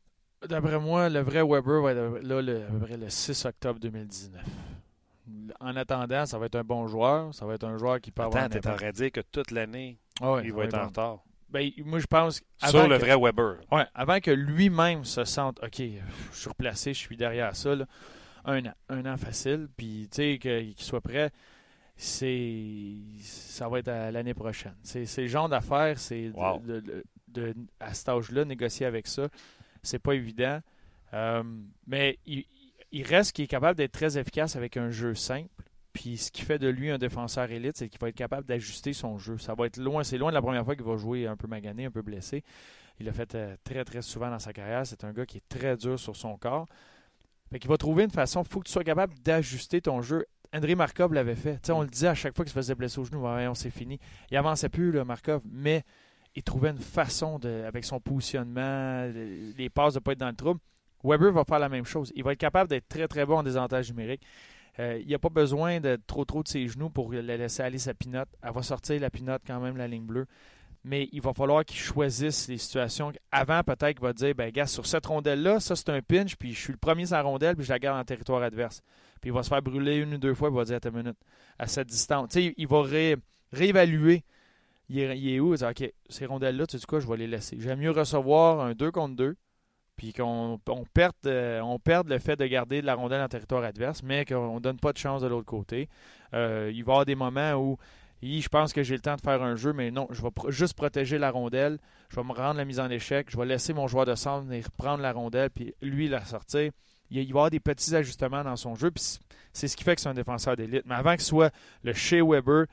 D'après 0.47 0.79
moi, 0.79 1.09
le 1.09 1.19
vrai 1.21 1.41
Weber 1.43 1.81
va 1.81 1.91
être 1.91 2.19
là 2.23 2.41
le, 2.41 2.63
à 2.65 2.67
peu 2.71 2.79
près 2.79 2.97
le 2.97 3.09
6 3.09 3.45
octobre 3.45 3.79
2019. 3.79 4.41
En 5.59 5.75
attendant, 5.75 6.25
ça 6.25 6.37
va 6.37 6.45
être 6.45 6.55
un 6.55 6.63
bon 6.63 6.87
joueur. 6.87 7.33
Ça 7.33 7.45
va 7.45 7.55
être 7.55 7.63
un 7.63 7.77
joueur 7.77 7.99
qui 7.99 8.11
peut 8.11 8.21
avoir 8.21 8.43
Attends, 8.43 8.59
t'es 8.59 8.67
en 8.69 8.75
train 8.75 8.87
de 8.89 8.95
dire 8.95 9.11
que 9.11 9.21
toute 9.21 9.51
l'année, 9.51 9.97
Ah 10.21 10.39
il 10.43 10.53
va 10.53 10.65
être 10.65 10.75
en 10.77 10.87
retard. 10.87 11.19
Ben, 11.49 11.71
moi, 11.85 11.99
je 11.99 12.05
pense. 12.05 12.41
Sur 12.63 12.87
le 12.87 12.97
que- 12.97 13.03
vrai 13.03 13.15
Weber. 13.17 13.57
Ouais, 13.71 13.85
avant 13.95 14.19
que 14.19 14.31
lui-même 14.31 15.03
se 15.05 15.23
sente, 15.23 15.59
OK, 15.63 15.77
je 15.79 16.37
suis 16.37 16.49
replacé, 16.49 16.93
je 16.93 16.99
suis 16.99 17.17
derrière 17.17 17.55
ça, 17.55 17.75
là, 17.75 17.85
un 18.43 18.65
an, 18.65 18.73
un 18.89 19.05
an 19.05 19.17
facile, 19.17 19.67
puis 19.75 20.07
tu 20.11 20.15
sais, 20.17 20.37
qu'il 20.39 20.75
soit 20.77 21.01
prêt, 21.01 21.31
c'est 21.95 22.93
ça 23.21 23.67
va 23.69 23.79
être 23.79 23.87
à 23.87 24.11
l'année 24.11 24.33
prochaine. 24.33 24.75
C'est 24.83 25.05
le 25.17 25.27
genre 25.27 25.49
d'affaires, 25.49 25.97
c'est 25.97 26.29
de- 26.29 26.33
Wow. 26.35 26.59
de, 26.59 26.79
de- 26.81 27.03
de- 27.29 27.55
à 27.79 27.93
cet 27.93 28.09
âge-là, 28.09 28.45
négocier 28.45 28.85
avec 28.85 29.07
ça, 29.07 29.27
c'est 29.85 29.99
pas 29.99 30.13
évident. 30.13 30.59
Euh, 31.13 31.43
mais 31.87 32.19
il, 32.25 33.03
reste 33.03 33.33
qu'il 33.33 33.45
est 33.45 33.47
capable 33.47 33.77
d'être 33.77 33.91
très 33.91 34.17
efficace 34.17 34.55
avec 34.55 34.77
un 34.77 34.89
jeu 34.89 35.15
simple. 35.15 35.49
Puis 35.93 36.17
ce 36.17 36.31
qui 36.31 36.41
fait 36.41 36.59
de 36.59 36.67
lui 36.67 36.89
un 36.89 36.97
défenseur 36.97 37.49
élite, 37.51 37.77
c'est 37.77 37.87
qu'il 37.87 37.99
va 37.99 38.09
être 38.09 38.15
capable 38.15 38.45
d'ajuster 38.45 38.91
son 38.91 39.17
jeu. 39.17 39.37
Ça 39.37 39.53
va 39.55 39.65
être 39.65 39.77
loin, 39.77 40.03
c'est 40.03 40.17
loin 40.17 40.29
de 40.29 40.35
la 40.35 40.41
première 40.41 40.65
fois 40.65 40.75
qu'il 40.75 40.85
va 40.85 40.97
jouer 40.97 41.25
un 41.25 41.37
peu 41.37 41.47
magané, 41.47 41.85
un 41.85 41.91
peu 41.91 42.01
blessé. 42.01 42.43
Il 42.99 43.05
l'a 43.05 43.13
fait 43.13 43.33
euh, 43.35 43.55
très 43.63 43.85
très 43.85 44.01
souvent 44.01 44.29
dans 44.29 44.39
sa 44.39 44.51
carrière. 44.51 44.85
C'est 44.85 45.03
un 45.03 45.13
gars 45.13 45.25
qui 45.25 45.37
est 45.37 45.49
très 45.49 45.77
dur 45.77 45.97
sur 45.99 46.15
son 46.15 46.37
corps. 46.37 46.67
Fait 47.51 47.59
qu'il 47.59 47.69
va 47.69 47.77
trouver 47.77 48.03
une 48.03 48.11
façon. 48.11 48.43
Il 48.43 48.49
faut 48.49 48.59
que 48.59 48.67
tu 48.67 48.73
sois 48.73 48.83
capable 48.83 49.13
d'ajuster 49.19 49.81
ton 49.81 50.01
jeu. 50.01 50.25
André 50.53 50.75
Markov 50.75 51.13
l'avait 51.13 51.35
fait. 51.35 51.69
On 51.69 51.81
le 51.81 51.87
disait 51.87 52.07
à 52.07 52.15
chaque 52.15 52.35
fois 52.35 52.45
qu'il 52.45 52.51
se 52.51 52.57
faisait 52.57 52.75
blesser 52.75 52.99
au 52.99 53.05
genou, 53.05 53.25
on 53.25 53.53
c'est 53.53 53.69
fini. 53.69 53.99
Il 54.31 54.37
avançait 54.37 54.69
plus, 54.69 54.91
le 54.91 55.03
Markov, 55.03 55.41
mais 55.49 55.83
il 56.35 56.43
trouvait 56.43 56.69
une 56.69 56.79
façon 56.79 57.39
de, 57.39 57.63
avec 57.65 57.85
son 57.85 57.99
positionnement, 57.99 59.09
les 59.57 59.69
passes 59.69 59.93
de 59.93 59.99
ne 59.99 60.03
pas 60.03 60.11
être 60.11 60.19
dans 60.19 60.29
le 60.29 60.35
trouble. 60.35 60.59
Weber 61.03 61.31
va 61.31 61.43
faire 61.45 61.59
la 61.59 61.69
même 61.69 61.85
chose. 61.85 62.11
Il 62.15 62.23
va 62.23 62.33
être 62.33 62.39
capable 62.39 62.69
d'être 62.69 62.87
très 62.87 63.07
très 63.07 63.25
bon 63.25 63.37
en 63.37 63.43
désavantage 63.43 63.89
numérique. 63.89 64.21
Euh, 64.79 64.97
il 64.99 65.07
n'y 65.07 65.13
a 65.13 65.19
pas 65.19 65.29
besoin 65.29 65.79
de 65.79 65.97
trop 66.07 66.25
trop 66.25 66.43
de 66.43 66.47
ses 66.47 66.67
genoux 66.67 66.89
pour 66.89 67.13
la 67.13 67.21
laisser 67.37 67.63
aller 67.63 67.77
sa 67.77 67.93
pinote. 67.93 68.27
Elle 68.41 68.51
va 68.51 68.61
sortir 68.61 68.99
la 68.99 69.09
pinote 69.09 69.43
quand 69.47 69.59
même, 69.59 69.77
la 69.77 69.87
ligne 69.87 70.05
bleue. 70.05 70.25
Mais 70.83 71.07
il 71.13 71.21
va 71.21 71.33
falloir 71.33 71.63
qu'il 71.63 71.77
choisisse 71.77 72.47
les 72.47 72.57
situations. 72.57 73.11
Avant, 73.31 73.63
peut-être 73.63 73.93
qu'il 73.93 74.01
va 74.01 74.13
dire 74.13 74.35
ben 74.35 74.51
gars, 74.51 74.67
sur 74.67 74.85
cette 74.85 75.05
rondelle-là, 75.05 75.59
ça 75.59 75.75
c'est 75.75 75.89
un 75.89 76.01
pinch, 76.01 76.35
puis 76.35 76.53
je 76.53 76.59
suis 76.59 76.73
le 76.73 76.77
premier 76.77 77.05
sur 77.05 77.15
la 77.15 77.23
rondelle, 77.23 77.55
puis 77.55 77.65
je 77.65 77.71
la 77.71 77.79
garde 77.79 77.99
en 77.99 78.03
territoire 78.03 78.43
adverse. 78.43 78.81
Puis 79.21 79.29
il 79.29 79.33
va 79.33 79.41
se 79.41 79.49
faire 79.49 79.61
brûler 79.61 79.97
une 79.97 80.15
ou 80.15 80.17
deux 80.17 80.33
fois, 80.33 80.49
puis 80.49 80.55
il 80.55 80.59
va 80.59 80.65
dire 80.65 80.75
attends 80.75 80.89
une 80.89 80.97
minute, 80.97 81.17
à 81.57 81.67
cette 81.67 81.87
distance. 81.87 82.29
Tu 82.29 82.41
sais, 82.41 82.53
il 82.57 82.67
va 82.67 82.81
ré- 82.81 83.15
réévaluer. 83.51 84.23
Il 84.89 84.99
est, 84.99 85.39
où? 85.39 85.53
Il 85.53 85.57
dire, 85.57 85.69
OK, 85.69 85.93
ces 86.09 86.25
rondelles-là, 86.25 86.67
tu 86.67 86.77
sais 86.77 86.85
quoi, 86.85 86.99
je 86.99 87.07
vais 87.07 87.17
les 87.17 87.27
laisser. 87.27 87.57
J'aime 87.59 87.79
mieux 87.79 87.91
recevoir 87.91 88.61
un 88.61 88.73
2 88.73 88.91
contre 88.91 89.15
2, 89.15 89.35
puis 89.95 90.13
qu'on 90.13 90.59
on 90.67 90.85
perde, 90.93 91.15
euh, 91.25 91.59
on 91.61 91.79
perde 91.79 92.09
le 92.09 92.19
fait 92.19 92.35
de 92.35 92.45
garder 92.45 92.81
de 92.81 92.85
la 92.85 92.95
rondelle 92.95 93.21
en 93.21 93.27
territoire 93.27 93.63
adverse, 93.63 94.03
mais 94.03 94.25
qu'on 94.25 94.55
ne 94.55 94.59
donne 94.59 94.79
pas 94.79 94.93
de 94.93 94.97
chance 94.97 95.21
de 95.21 95.27
l'autre 95.27 95.45
côté. 95.45 95.89
Euh, 96.33 96.69
il 96.73 96.83
va 96.83 96.91
y 96.91 96.93
avoir 96.93 97.05
des 97.05 97.15
moments 97.15 97.53
où 97.53 97.77
je 98.21 98.47
pense 98.47 98.73
que 98.73 98.83
j'ai 98.83 98.95
le 98.95 99.01
temps 99.01 99.15
de 99.15 99.21
faire 99.21 99.41
un 99.43 99.55
jeu, 99.55 99.73
mais 99.73 99.91
non, 99.91 100.07
je 100.11 100.21
vais 100.21 100.29
juste 100.49 100.73
protéger 100.75 101.17
la 101.17 101.31
rondelle. 101.31 101.77
Je 102.09 102.15
vais 102.15 102.23
me 102.23 102.33
rendre 102.33 102.57
la 102.57 102.65
mise 102.65 102.79
en 102.79 102.89
échec. 102.89 103.29
Je 103.29 103.37
vais 103.37 103.45
laisser 103.45 103.73
mon 103.73 103.87
joueur 103.87 104.05
de 104.05 104.15
centre 104.15 104.45
venir 104.45 104.69
prendre 104.77 105.01
la 105.01 105.11
rondelle, 105.11 105.49
puis 105.49 105.73
lui 105.81 106.07
la 106.07 106.23
sortir. 106.25 106.71
Il, 107.11 107.17
va 107.17 107.23
y 107.23 107.29
avoir 107.29 107.49
des 107.51 107.59
petits 107.59 107.95
ajustements 107.95 108.43
dans 108.43 108.55
son 108.55 108.75
jeu, 108.75 108.89
puis 108.89 109.03
c'est- 109.53 109.67
ce 109.67 109.77
qui 109.77 109.83
fait 109.83 109.95
que 109.95 110.01
c'est 110.01 110.09
un 110.09 110.13
défenseur 110.15 110.55
d'élite. 110.55 110.83
Mais 110.85 110.95
avant 110.95 111.11
qu'il 111.11 111.21
soit 111.21 111.53
le 111.83 111.93
chez 111.93 112.21
Weber 112.21 112.65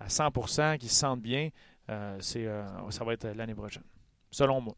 à 0.00 0.08
100%, 0.08 0.78
qu'il 0.78 0.88
se 0.90 0.96
sente 0.96 1.20
bien, 1.20 1.50
euh, 1.90 2.16
c'est, 2.20 2.46
euh, 2.46 2.66
ça 2.90 3.04
va 3.04 3.12
être 3.14 3.26
l'année 3.28 3.54
prochaine, 3.54 3.84
selon 4.30 4.60
moi. 4.60 4.74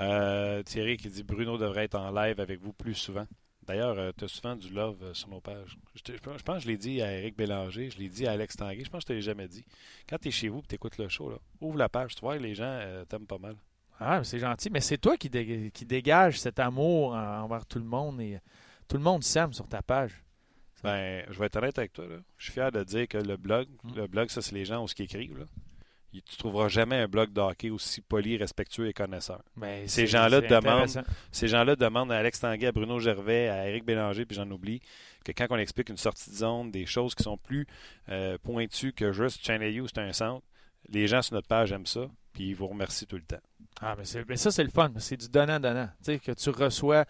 Euh, 0.00 0.62
Thierry 0.62 0.96
qui 0.96 1.08
dit 1.08 1.22
Bruno 1.22 1.58
devrait 1.58 1.84
être 1.84 1.96
en 1.98 2.10
live 2.12 2.38
avec 2.40 2.60
vous 2.60 2.72
plus 2.72 2.94
souvent. 2.94 3.26
D'ailleurs, 3.66 4.14
tu 4.14 4.24
as 4.24 4.28
souvent 4.28 4.56
du 4.56 4.70
love 4.70 5.12
sur 5.12 5.28
nos 5.28 5.40
pages. 5.40 5.76
Je, 5.94 6.02
te- 6.02 6.12
je 6.12 6.18
pense 6.42 6.56
que 6.58 6.62
je 6.62 6.68
l'ai 6.68 6.78
dit 6.78 7.02
à 7.02 7.12
Eric 7.12 7.36
Bélanger, 7.36 7.90
je 7.90 7.98
l'ai 7.98 8.08
dit 8.08 8.26
à 8.26 8.32
Alex 8.32 8.56
Tanguay, 8.56 8.82
je 8.84 8.88
pense 8.90 9.04
que 9.04 9.12
je 9.12 9.18
ne 9.18 9.20
te 9.20 9.26
l'ai 9.26 9.32
jamais 9.32 9.48
dit. 9.48 9.64
Quand 10.08 10.16
tu 10.18 10.28
es 10.28 10.30
chez 10.30 10.48
vous 10.48 10.60
et 10.60 10.66
tu 10.68 10.74
écoutes 10.76 10.96
le 10.96 11.08
show, 11.08 11.28
là, 11.30 11.36
ouvre 11.60 11.76
la 11.76 11.88
page, 11.90 12.14
tu 12.14 12.20
vois 12.22 12.38
les 12.38 12.54
gens 12.54 12.80
t'aiment 13.08 13.26
pas 13.26 13.38
mal. 13.38 13.56
Ah, 14.00 14.22
c'est 14.24 14.38
gentil, 14.38 14.70
mais 14.70 14.80
c'est 14.80 14.96
toi 14.98 15.16
qui, 15.16 15.28
dé- 15.28 15.70
qui 15.74 15.84
dégage 15.84 16.38
cet 16.40 16.60
amour 16.60 17.12
en- 17.14 17.40
envers 17.42 17.66
tout 17.66 17.78
le 17.78 17.84
monde 17.84 18.20
et 18.22 18.38
tout 18.86 18.96
le 18.96 19.02
monde 19.02 19.22
s'aime 19.24 19.52
sur 19.52 19.66
ta 19.68 19.82
page. 19.82 20.12
Ben, 20.84 21.24
je 21.30 21.38
vais 21.38 21.46
être 21.46 21.56
honnête 21.56 21.78
avec 21.78 21.92
toi. 21.92 22.06
Là. 22.06 22.16
Je 22.36 22.44
suis 22.44 22.52
fier 22.52 22.70
de 22.72 22.82
dire 22.84 23.08
que 23.08 23.18
le 23.18 23.36
blog, 23.36 23.66
Mm. 23.84 23.96
le 23.96 24.06
blog, 24.06 24.28
ça, 24.30 24.42
c'est 24.42 24.54
les 24.54 24.64
gens 24.64 24.82
où 24.82 24.88
ce 24.88 24.94
qu'ils 24.94 25.06
écrivent. 25.06 25.38
Là. 25.38 25.44
Tu 26.12 26.36
trouveras 26.38 26.68
jamais 26.68 26.96
un 26.96 27.06
blog 27.06 27.32
de 27.32 27.40
hockey 27.40 27.70
aussi 27.70 28.00
poli, 28.00 28.36
respectueux 28.38 28.88
et 28.88 28.92
connaisseur. 28.92 29.42
Ben, 29.56 29.86
Ces 29.86 30.06
gens-là 30.06 30.40
demandent-. 30.40 31.04
Ces 31.30 31.48
gens-là 31.48 31.76
demandent 31.76 32.10
à 32.10 32.16
Alex 32.18 32.40
Tanguay, 32.40 32.66
à 32.66 32.72
Bruno 32.72 32.98
Gervais, 32.98 33.48
à 33.48 33.68
Eric 33.68 33.84
Bélanger, 33.84 34.24
puis 34.24 34.34
j'en 34.34 34.50
oublie, 34.50 34.80
que 35.24 35.32
quand 35.32 35.46
on 35.50 35.58
explique 35.58 35.90
une 35.90 35.96
sortie 35.98 36.30
de 36.30 36.34
zone, 36.36 36.70
des 36.70 36.86
choses 36.86 37.14
qui 37.14 37.22
sont 37.22 37.36
plus 37.36 37.66
euh, 38.08 38.38
pointues 38.38 38.92
que 38.94 39.12
juste 39.12 39.44
Channel 39.44 39.82
c'est 39.86 39.98
un 39.98 40.12
centre, 40.12 40.44
les 40.88 41.06
gens 41.06 41.20
sur 41.22 41.34
notre 41.34 41.46
page 41.48 41.72
aiment 41.72 41.86
ça, 41.86 42.08
puis 42.32 42.48
ils 42.48 42.54
vous 42.54 42.66
remercient 42.68 43.06
tout 43.06 43.16
le 43.16 43.22
temps. 43.22 43.40
Ah, 43.80 43.94
mais, 43.96 44.04
mais 44.28 44.36
ça, 44.36 44.50
c'est 44.50 44.64
le 44.64 44.70
fun. 44.70 44.90
C'est 44.98 45.16
du 45.18 45.28
donnant-donnant. 45.28 45.88
Tu 46.02 46.12
sais, 46.14 46.18
que 46.18 46.32
tu 46.32 46.50
reçois, 46.50 47.04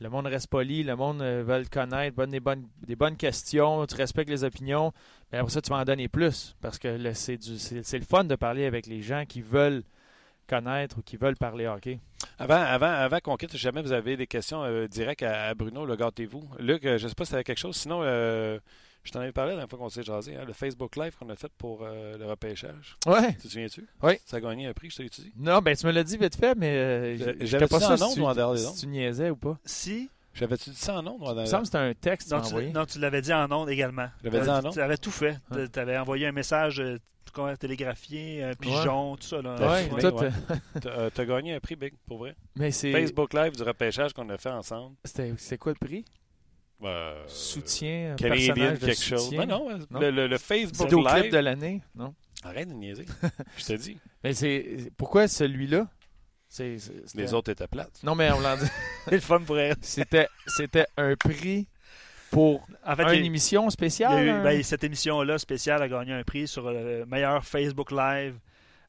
le 0.00 0.10
monde 0.10 0.26
reste 0.26 0.48
poli, 0.48 0.82
le 0.82 0.94
monde 0.96 1.22
euh, 1.22 1.42
veut 1.46 1.58
le 1.58 1.64
connaître, 1.64 2.14
bonne- 2.16 2.30
des, 2.30 2.40
bonnes, 2.40 2.66
des 2.86 2.96
bonnes 2.96 3.16
questions, 3.16 3.86
tu 3.86 3.94
respectes 3.94 4.30
les 4.30 4.44
opinions. 4.44 4.92
Mais 5.32 5.38
après 5.38 5.50
ça, 5.52 5.62
tu 5.62 5.70
vas 5.70 5.76
en 5.76 5.84
donner 5.84 6.08
plus. 6.08 6.54
Parce 6.60 6.78
que 6.78 7.12
c'est, 7.14 7.38
le 7.38 8.04
fun 8.04 8.24
de 8.24 8.36
parler 8.36 8.66
avec 8.66 8.86
les 8.86 9.02
gens 9.02 9.24
qui 9.26 9.40
veulent 9.40 9.82
connaître 10.46 10.98
ou 10.98 11.02
qui 11.02 11.16
veulent 11.16 11.36
parler 11.36 11.66
hockey. 11.66 11.98
Avant, 12.38 12.54
avant, 12.60 12.86
avant 12.86 13.18
qu'on 13.18 13.36
quitte, 13.36 13.52
si 13.52 13.58
jamais 13.58 13.82
vous 13.82 13.92
avez 13.92 14.16
des 14.16 14.26
questions 14.26 14.62
euh, 14.62 14.86
directes 14.86 15.22
à, 15.22 15.54
Bruno, 15.54 15.84
le 15.84 15.96
gâtez-vous. 15.96 16.48
Luc, 16.58 16.84
euh, 16.84 16.98
je 16.98 17.04
ne 17.04 17.08
sais 17.08 17.14
pas 17.14 17.24
si 17.24 17.30
tu 17.30 17.34
avais 17.34 17.44
quelque 17.44 17.58
chose, 17.58 17.76
sinon 17.76 18.00
euh, 18.02 18.58
je 19.06 19.12
t'en 19.12 19.20
avais 19.20 19.32
parlé 19.32 19.50
la 19.50 19.56
dernière 19.56 19.70
fois 19.70 19.78
qu'on 19.78 19.88
s'est 19.88 20.02
jasé, 20.02 20.36
hein, 20.36 20.44
le 20.46 20.52
Facebook 20.52 20.96
Live 20.96 21.16
qu'on 21.18 21.28
a 21.30 21.36
fait 21.36 21.50
pour 21.56 21.82
euh, 21.82 22.16
le 22.18 22.26
repêchage. 22.26 22.96
Ouais. 23.06 23.32
Tu 23.34 23.42
te 23.42 23.48
souviens-tu? 23.48 23.86
Oui. 24.02 24.14
Ça 24.24 24.36
a 24.36 24.40
gagné 24.40 24.66
un 24.66 24.72
prix, 24.72 24.90
je 24.90 24.96
t'ai 24.96 25.04
utilisé. 25.04 25.32
Non, 25.36 25.60
ben 25.60 25.76
tu 25.76 25.86
me 25.86 25.92
l'as 25.92 26.04
dit 26.04 26.16
vite 26.16 26.36
fait, 26.36 26.54
mais 26.54 26.76
euh, 26.76 27.16
Euh, 27.20 27.34
j'avais 27.40 27.66
pas 27.66 27.78
dit 27.78 27.84
sûr 27.84 27.92
en 27.92 28.06
ondes 28.06 28.12
si, 28.12 28.20
ou 28.20 28.24
en 28.24 28.34
dehors 28.34 28.54
des 28.54 28.60
tu, 28.60 28.66
si 28.66 28.80
tu 28.80 28.86
niaisais 28.88 29.30
ou 29.30 29.36
pas. 29.36 29.58
Si. 29.64 30.10
J'avais-tu 30.34 30.70
dit 30.70 30.76
ça 30.76 30.96
en 30.98 31.06
ondes 31.06 31.22
Il 31.22 31.40
me 31.40 31.46
semble 31.46 31.62
que 31.62 31.66
c'était 31.66 31.78
un 31.78 31.94
texte 31.94 32.30
Non 32.30 32.42
tu 32.42 32.54
tu, 32.54 32.72
non, 32.72 32.84
tu 32.84 32.98
l'avais 32.98 33.22
dit 33.22 33.32
en 33.32 33.50
ondes 33.50 33.70
également. 33.70 34.08
Je 34.22 34.28
l'avais 34.28 34.44
dit 34.44 34.50
en 34.50 34.64
ondes? 34.64 34.72
Tu 34.72 34.80
avais 34.80 34.98
tout 34.98 35.10
fait. 35.10 35.38
Ouais. 35.50 35.68
Tu 35.68 35.78
avais 35.78 35.96
envoyé 35.96 36.26
un 36.26 36.32
message 36.32 36.80
euh, 36.80 36.98
comment, 37.36 37.54
télégraphié, 37.56 38.42
un 38.42 38.54
pigeon, 38.54 39.16
tout 39.16 39.26
ça. 39.26 39.42
Là. 39.42 39.54
Ouais, 39.56 39.88
euh, 40.04 40.30
euh, 40.86 41.10
t'as 41.12 41.24
gagné 41.24 41.54
un 41.54 41.60
prix, 41.60 41.76
Big, 41.76 41.94
pour 42.06 42.18
vrai. 42.18 42.34
mais 42.56 42.70
c'est, 42.70 42.92
Facebook 42.92 43.34
Live 43.34 43.56
du 43.56 43.62
repêchage 43.62 44.12
qu'on 44.12 44.28
a 44.30 44.38
fait 44.38 44.50
ensemble. 44.50 44.96
c'était, 45.04 45.34
c'est 45.36 45.58
quoi 45.58 45.72
le 45.72 45.86
prix? 45.86 46.04
Euh, 46.82 47.24
Soutien, 47.26 48.12
un 48.12 48.16
Canadian 48.16 48.54
personnage 48.54 48.78
de 48.80 48.86
quelque 48.86 49.02
chose. 49.02 49.24
soutien. 49.24 49.46
Non, 49.46 49.68
non, 49.70 49.78
Non? 49.90 50.00
Le, 50.00 50.10
le- 50.10 50.26
le 50.26 50.38
Facebook 50.38 50.90
Live. 50.92 51.32
de 51.32 51.38
l'année, 51.38 51.82
non? 51.94 52.14
Arrête 52.44 52.68
de 52.68 52.74
niaiser. 52.74 53.06
je 53.56 53.64
te 53.64 53.72
dis. 53.72 53.96
Mais 54.22 54.34
c'est 54.34 54.90
pourquoi 54.96 55.26
celui-là? 55.26 55.88
C'est 56.48 56.78
c'est- 56.78 56.92
c'était- 57.06 57.22
Les 57.22 57.34
autres 57.34 57.50
étaient 57.50 57.66
plates. 57.66 58.00
Non, 58.02 58.14
mais 58.14 58.30
on 58.30 58.40
l'a 58.40 58.56
dit. 58.56 58.66
C'est 59.06 59.14
le 59.14 59.20
fun 59.20 59.40
pour 59.40 59.58
elle. 59.58 59.74
C'était 59.80 60.28
c'était 60.46 60.86
un 60.96 61.16
prix 61.16 61.66
pour 62.30 62.66
En 62.84 62.94
fait, 62.94 63.18
une 63.18 63.24
émission 63.24 63.62
il 63.62 63.64
y 63.64 63.68
a 63.68 63.70
spéciale. 63.70 64.24
eu- 64.26 64.42
ben, 64.42 64.62
cette 64.62 64.84
émission-là 64.84 65.38
spéciale 65.38 65.80
a 65.82 65.88
gagné 65.88 66.12
un 66.12 66.22
prix 66.24 66.46
sur 66.46 66.70
le 66.70 67.06
meilleur 67.06 67.44
Facebook 67.44 67.90
Live 67.90 68.34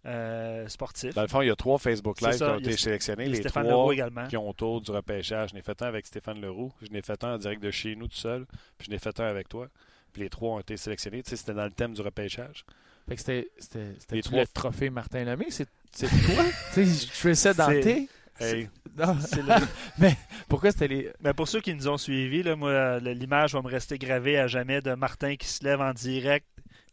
euh, 0.08 0.68
sportif. 0.68 1.14
Dans 1.14 1.22
le 1.22 1.28
fond, 1.28 1.42
il 1.42 1.48
y 1.48 1.52
a 1.52 1.56
trois 1.56 1.78
Facebook 1.78 2.22
Live 2.22 2.32
ça, 2.34 2.46
qui 2.48 2.52
ont 2.54 2.60
été 2.60 2.78
sélectionnés. 2.78 3.26
Les 3.28 3.36
Stéphane 3.42 3.64
trois 3.66 3.74
Leroux 3.78 3.92
également. 3.92 4.28
qui 4.28 4.38
ont 4.38 4.50
autour 4.50 4.82
du 4.82 4.92
repêchage. 4.92 5.50
Je 5.50 5.56
n'ai 5.56 5.62
fait 5.62 5.82
un 5.82 5.88
avec 5.88 6.06
Stéphane 6.06 6.40
Leroux. 6.42 6.72
Je 6.82 6.90
n'ai 6.92 7.02
fait 7.02 7.22
un 7.24 7.36
en 7.36 7.38
direct 7.38 7.62
de 7.62 7.72
chez 7.72 7.96
nous 7.96 8.08
tout 8.08 8.16
seul. 8.16 8.46
Puis 8.78 8.86
je 8.88 8.92
n'ai 8.92 9.00
fait 9.00 9.20
un 9.20 9.26
avec 9.26 9.50
toi. 9.50 9.68
Puis 10.14 10.22
les 10.24 10.30
trois 10.30 10.56
ont 10.56 10.60
été 10.60 10.78
sélectionnés. 10.78 11.22
Tu 11.24 11.32
sais, 11.32 11.36
c'était 11.36 11.54
dans 11.54 11.66
le 11.66 11.72
thème 11.72 11.94
du 11.94 12.02
repêchage. 12.02 12.66
Fait 13.08 13.16
que 13.16 13.22
c'était 13.22 13.48
c'était 13.60 14.22
trois- 14.22 14.42
le 14.42 14.48
trophée 14.48 14.90
Martin 14.90 15.24
Lemay, 15.24 15.46
c'est 15.50 15.68
c'est 15.92 16.08
toi? 16.08 16.44
tu 16.74 16.86
sais, 16.86 17.08
je 17.08 17.12
fais 17.12 17.36
ça 17.36 17.54
dans 17.54 17.68
tes. 17.68 18.10
Hey, 18.40 18.70
Non. 18.98 19.18
C'est 19.20 19.42
le- 19.42 20.10
Pourquoi 20.48 20.72
c'était 20.72 20.88
les 20.88 21.10
Ben, 21.22 21.34
pour 21.34 21.48
ceux 21.48 21.60
qui 21.62 21.74
nous 21.74 21.88
ont 21.88 21.98
suivis, 21.98 22.44
là, 22.44 22.56
moi, 22.56 23.00
l'image 23.00 23.54
va 23.54 23.62
me 23.64 23.68
rester 23.68 23.98
gravée 23.98 24.38
à 24.38 24.46
jamais 24.48 24.80
de 24.82 24.94
Martin 24.94 25.36
qui 25.38 25.48
se 25.48 25.64
lève 25.64 25.82
en 25.82 25.92
direct 25.94 26.46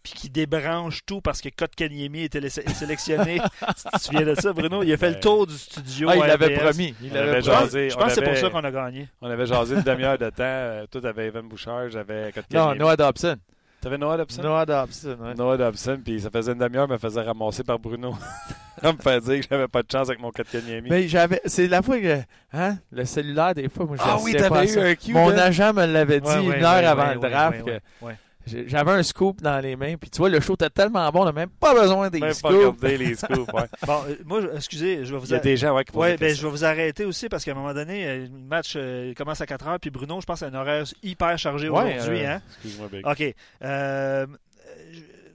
puis 0.05 0.13
qui 0.13 0.31
débranche 0.31 1.01
tout 1.05 1.21
parce 1.21 1.41
que 1.41 1.49
Kotkaniemi 1.49 2.23
était 2.25 2.39
lé- 2.39 2.49
sélectionné. 2.51 3.41
tu 3.61 3.99
te 3.99 3.99
souviens 4.01 4.23
de 4.27 4.35
ça, 4.37 4.53
Bruno? 4.53 4.83
Il 4.85 4.93
a 4.93 4.97
fait 4.97 5.11
le 5.11 5.19
tour 5.19 5.47
du 5.47 5.55
studio. 5.59 6.09
Ah, 6.13 6.17
il 6.17 6.21
l'avait 6.27 6.51
promis, 6.57 6.95
il 7.03 7.17
avait 7.17 7.41
Je 7.43 7.47
pense, 7.47 7.57
promis. 7.57 7.65
jasé. 7.71 7.91
je 7.91 7.95
pense 7.97 8.05
que 8.05 8.11
c'est 8.13 8.21
pour 8.21 8.31
avait- 8.33 8.41
ça 8.41 8.51
qu'on 8.51 8.65
a 8.65 8.71
gagné. 8.71 9.09
on 9.21 9.29
avait 9.31 9.47
jasé 9.47 9.75
une 9.75 9.83
demi-heure 9.83 10.19
de 10.19 10.29
temps. 10.31 10.35
Euh, 10.45 10.87
Toi, 10.91 11.01
t'avais 11.01 11.27
Evan 11.27 11.49
Bouchard, 11.49 11.89
j'avais 11.91 12.27
Non, 12.27 12.31
Kotkaniemi. 12.33 12.79
Noah 12.79 12.97
Dobson. 12.97 13.37
T'avais 13.81 13.99
Noah 13.99 14.17
Dobson? 14.17 14.43
Noah 14.43 14.65
Dobson, 14.65 15.17
ouais. 15.21 15.35
Noah 15.35 15.57
Dobson, 15.59 16.01
puis 16.03 16.19
ça 16.21 16.31
faisait 16.31 16.53
une 16.53 16.59
demi-heure, 16.59 16.89
me 16.89 16.97
faisait 16.97 17.21
ramasser 17.21 17.65
par 17.65 17.79
Bruno. 17.79 18.15
On 18.83 18.93
me 18.95 18.99
fait 18.99 19.21
dire 19.21 19.41
que 19.41 19.47
j'avais 19.51 19.69
pas 19.69 19.83
de 19.83 19.89
chance 19.91 20.09
avec 20.09 20.21
mon 20.21 20.31
Kotkaniemi. 20.31 20.89
Mais 20.91 21.07
j'avais 21.09 21.41
c'est 21.45 21.67
la 21.69 21.83
fois 21.83 21.99
que 22.01 22.19
hein, 22.55 22.77
le 22.93 23.05
cellulaire 23.05 23.55
des 23.55 23.69
fois 23.69 23.85
moi 23.87 23.97
je 23.97 24.03
Ah 24.05 24.17
oui, 24.23 24.35
t'avais 24.35 24.65
eu 24.65 24.69
ça. 24.69 24.81
un 24.83 24.95
cue 24.95 25.13
Mon 25.13 25.29
de- 25.31 25.35
agent 25.37 25.73
me 25.75 25.85
l'avait 25.87 26.21
dit 26.21 26.27
Ouais, 26.29 26.39
ouais, 26.39 26.59
une 26.59 26.65
heure 26.65 26.75
ouais, 26.77 26.85
avant 26.87 27.09
ouais, 27.09 27.15
le 27.15 27.21
draft 27.21 27.63
ouais, 27.63 27.81
que 28.01 28.05
ouais. 28.07 28.17
J'ai- 28.34 28.34
J'avais 28.47 28.91
un 28.93 29.03
scoop 29.03 29.41
dans 29.41 29.59
les 29.61 29.75
mains, 29.77 29.95
puis 29.97 30.11
tu 30.11 30.19
vois, 30.19 30.29
le 30.29 30.39
show 30.41 30.55
était 30.55 30.69
tellement 30.71 31.11
bon, 31.11 31.23
on 31.23 31.25
n'a 31.25 31.33
même 31.33 31.49
pas 31.49 31.75
besoin 31.75 32.11
des 32.11 32.21
Même 32.21 32.29
pas 32.29 32.35
scoops. 32.35 32.55
regarder 32.55 32.99
les 32.99 33.15
scoops, 33.17 33.53
ouais. 33.53 33.63
Bon, 33.87 34.01
euh, 34.09 34.17
moi, 34.25 34.41
excusez, 34.55 35.05
je 35.05 35.13
vais 35.15 35.19
vous 35.19 35.27
Il 35.27 35.33
y 35.33 35.35
a 35.35 35.39
des 35.39 35.57
gens 35.57 35.75
ouais, 35.75 35.85
qui 35.85 35.97
Ouais, 35.97 36.17
ben, 36.19 36.35
je 36.35 36.43
vais 36.43 36.51
vous 36.51 36.65
arrêter 36.65 37.05
aussi 37.07 37.29
parce 37.29 37.45
qu'à 37.45 37.53
un 37.53 37.55
moment 37.55 37.73
donné, 37.73 38.07
euh, 38.07 38.27
le 38.27 38.47
match 38.47 38.75
euh, 38.77 39.07
il 39.09 39.15
commence 39.15 39.41
à 39.41 39.47
4 39.47 39.67
heures, 39.69 39.81
puis 39.81 39.91
Bruno, 39.91 40.21
je 40.21 40.27
pense, 40.27 40.43
a 40.43 40.47
un 40.47 40.55
horaire 40.55 40.85
hyper 41.03 41.39
chargé 41.39 41.69
Ouais, 41.71 41.97
aujourd'hui. 41.97 42.25
euh, 42.25 42.35
hein? 42.35 42.43
Excuse-moi, 42.63 42.89
Big. 42.93 43.07
OK. 43.07 43.35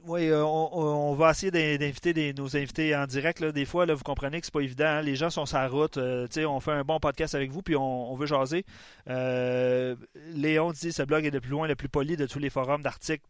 Oui, 0.06 0.28
euh, 0.30 0.44
on, 0.44 1.14
va 1.14 1.32
essayer 1.32 1.52
d'in- 1.52 1.78
d'inviter 1.78 2.34
nos 2.34 2.56
invités 2.56 2.96
en 2.96 3.06
direct. 3.06 3.44
Des 3.44 3.66
fois, 3.66 3.86
vous 3.86 4.04
comprenez 4.04 4.40
que 4.40 4.46
c'est 4.46 4.54
pas 4.54 4.62
évident. 4.62 4.86
hein. 4.86 5.02
Les 5.02 5.16
gens 5.16 5.30
sont 5.30 5.46
sur 5.46 5.58
la 5.58 5.68
route. 5.68 5.98
euh, 5.98 6.28
on 6.48 6.60
fait 6.60 6.72
un 6.72 6.84
bon 6.84 7.00
podcast 7.00 7.36
avec 7.36 7.52
vous, 7.52 7.62
puis 7.62 7.76
on, 7.76 8.16
veut 8.16 8.26
jaser. 8.26 8.66
Euh, 9.10 9.96
Léon 10.34 10.72
dit 10.72 10.92
ce 10.92 11.04
blog 11.04 11.26
est 11.26 11.32
le 11.32 11.42
plus 11.42 11.52
loin, 11.52 11.68
le 11.68 11.76
plus 11.76 11.90
poli 11.90 12.16
de 12.18 12.26
tous 12.26 12.40
les 12.40 12.50
forums 12.50 12.82
d'articles 12.82 13.24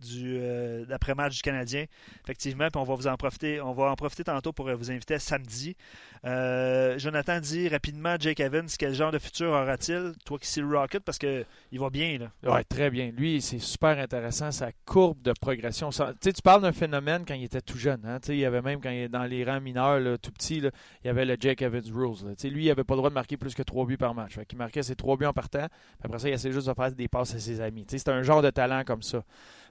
d'après-match 0.87 1.35
du 1.37 1.41
Canadien. 1.41 1.85
Effectivement, 2.23 2.67
puis 2.71 2.79
on 2.81 2.85
va 2.85 2.95
vous 2.95 3.07
en 3.07 3.17
profiter. 3.17 3.61
On 3.61 3.73
va 3.73 3.91
en 3.91 3.95
profiter 3.95 4.23
tantôt 4.23 4.53
pour 4.53 4.69
vous 4.73 4.91
inviter 4.91 5.19
samedi. 5.19 5.75
Jonathan 6.23 7.39
dit 7.39 7.67
rapidement 7.69 8.15
Jake 8.19 8.39
Evans, 8.39 8.67
quel 8.77 8.93
genre 8.93 9.11
de 9.11 9.19
futur 9.19 9.49
aura-t-il? 9.49 10.13
Toi 10.25 10.37
qui 10.39 10.47
sais 10.47 10.61
le 10.61 10.67
Rocket, 10.77 11.03
parce 11.03 11.17
que 11.17 11.45
il 11.71 11.79
va 11.79 11.89
bien 11.89 12.17
là. 12.19 12.31
Très 12.69 12.89
bien. 12.89 13.11
Lui, 13.15 13.41
c'est 13.41 13.59
super 13.59 13.97
intéressant, 13.97 14.51
sa 14.51 14.71
courbe 14.85 15.21
de 15.21 15.33
progression. 15.39 15.89
Tu 15.89 15.97
sais, 16.21 16.33
tu 16.33 16.41
parles 16.41 16.58
d'un 16.61 16.71
phénomène 16.71 17.23
quand 17.27 17.33
il 17.33 17.43
était 17.43 17.61
tout 17.61 17.77
jeune. 17.77 18.01
Hein? 18.05 18.19
Il 18.27 18.35
y 18.35 18.45
avait 18.45 18.61
même 18.61 18.79
quand 18.81 18.89
il 18.89 18.99
est 18.99 19.09
dans 19.09 19.23
les 19.23 19.43
rangs 19.43 19.61
mineurs, 19.61 20.19
tout 20.19 20.31
petit, 20.31 20.57
il 20.57 20.71
y 21.05 21.09
avait 21.09 21.25
le 21.25 21.35
Jake 21.39 21.61
Evans 21.61 21.83
Rules. 21.93 22.35
Lui, 22.43 22.65
il 22.65 22.67
n'avait 22.67 22.83
pas 22.83 22.93
le 22.93 22.97
droit 22.97 23.09
de 23.09 23.15
marquer 23.15 23.37
plus 23.37 23.55
que 23.55 23.63
3 23.63 23.85
buts 23.85 23.97
par 23.97 24.13
match. 24.13 24.37
Il 24.51 24.57
marquait 24.57 24.83
ses 24.83 24.95
3 24.95 25.17
buts 25.17 25.25
en 25.25 25.33
partant. 25.33 25.67
Après 26.03 26.19
ça, 26.19 26.29
il 26.29 26.33
essayait 26.33 26.53
juste 26.53 26.67
de 26.67 26.73
faire 26.73 26.91
des 26.91 27.07
passes 27.07 27.35
à 27.35 27.39
ses 27.39 27.61
amis. 27.61 27.85
C'était 27.87 28.11
un 28.11 28.23
genre 28.23 28.41
de 28.41 28.49
talent 28.49 28.83
comme 28.85 29.01
ça. 29.01 29.23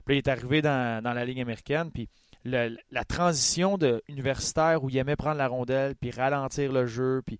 Puis 0.05 0.15
il 0.15 0.17
est 0.19 0.27
arrivé 0.27 0.61
dans, 0.61 1.01
la 1.03 1.25
Ligue 1.25 1.41
américaine. 1.41 1.91
Puis 1.91 2.09
la 2.43 3.03
transition 3.07 3.77
de 3.77 4.01
universitaire 4.07 4.83
où 4.83 4.89
il 4.89 4.97
aimait 4.97 5.15
prendre 5.15 5.37
la 5.37 5.47
rondelle, 5.47 5.95
puis 5.95 6.11
ralentir 6.11 6.71
le 6.71 6.85
jeu, 6.85 7.21
puis 7.25 7.39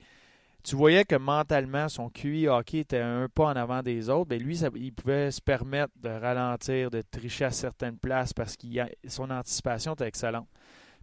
tu 0.63 0.75
voyais 0.75 1.05
que 1.05 1.15
mentalement, 1.15 1.87
son 1.89 2.09
QI 2.09 2.47
hockey 2.47 2.79
était 2.79 2.99
un 2.99 3.27
pas 3.29 3.45
en 3.45 3.55
avant 3.55 3.81
des 3.81 4.09
autres. 4.09 4.27
Mais 4.29 4.39
lui, 4.39 4.57
ça- 4.57 4.69
il 4.75 4.93
pouvait 4.93 5.31
se 5.31 5.41
permettre 5.41 5.93
de 5.97 6.09
ralentir, 6.09 6.91
de 6.91 7.01
tricher 7.01 7.45
à 7.45 7.51
certaines 7.51 7.97
places 7.97 8.33
parce 8.33 8.55
que 8.57 8.67
son 9.07 9.29
anticipation 9.31 9.93
était 9.93 10.07
excellente. 10.07 10.47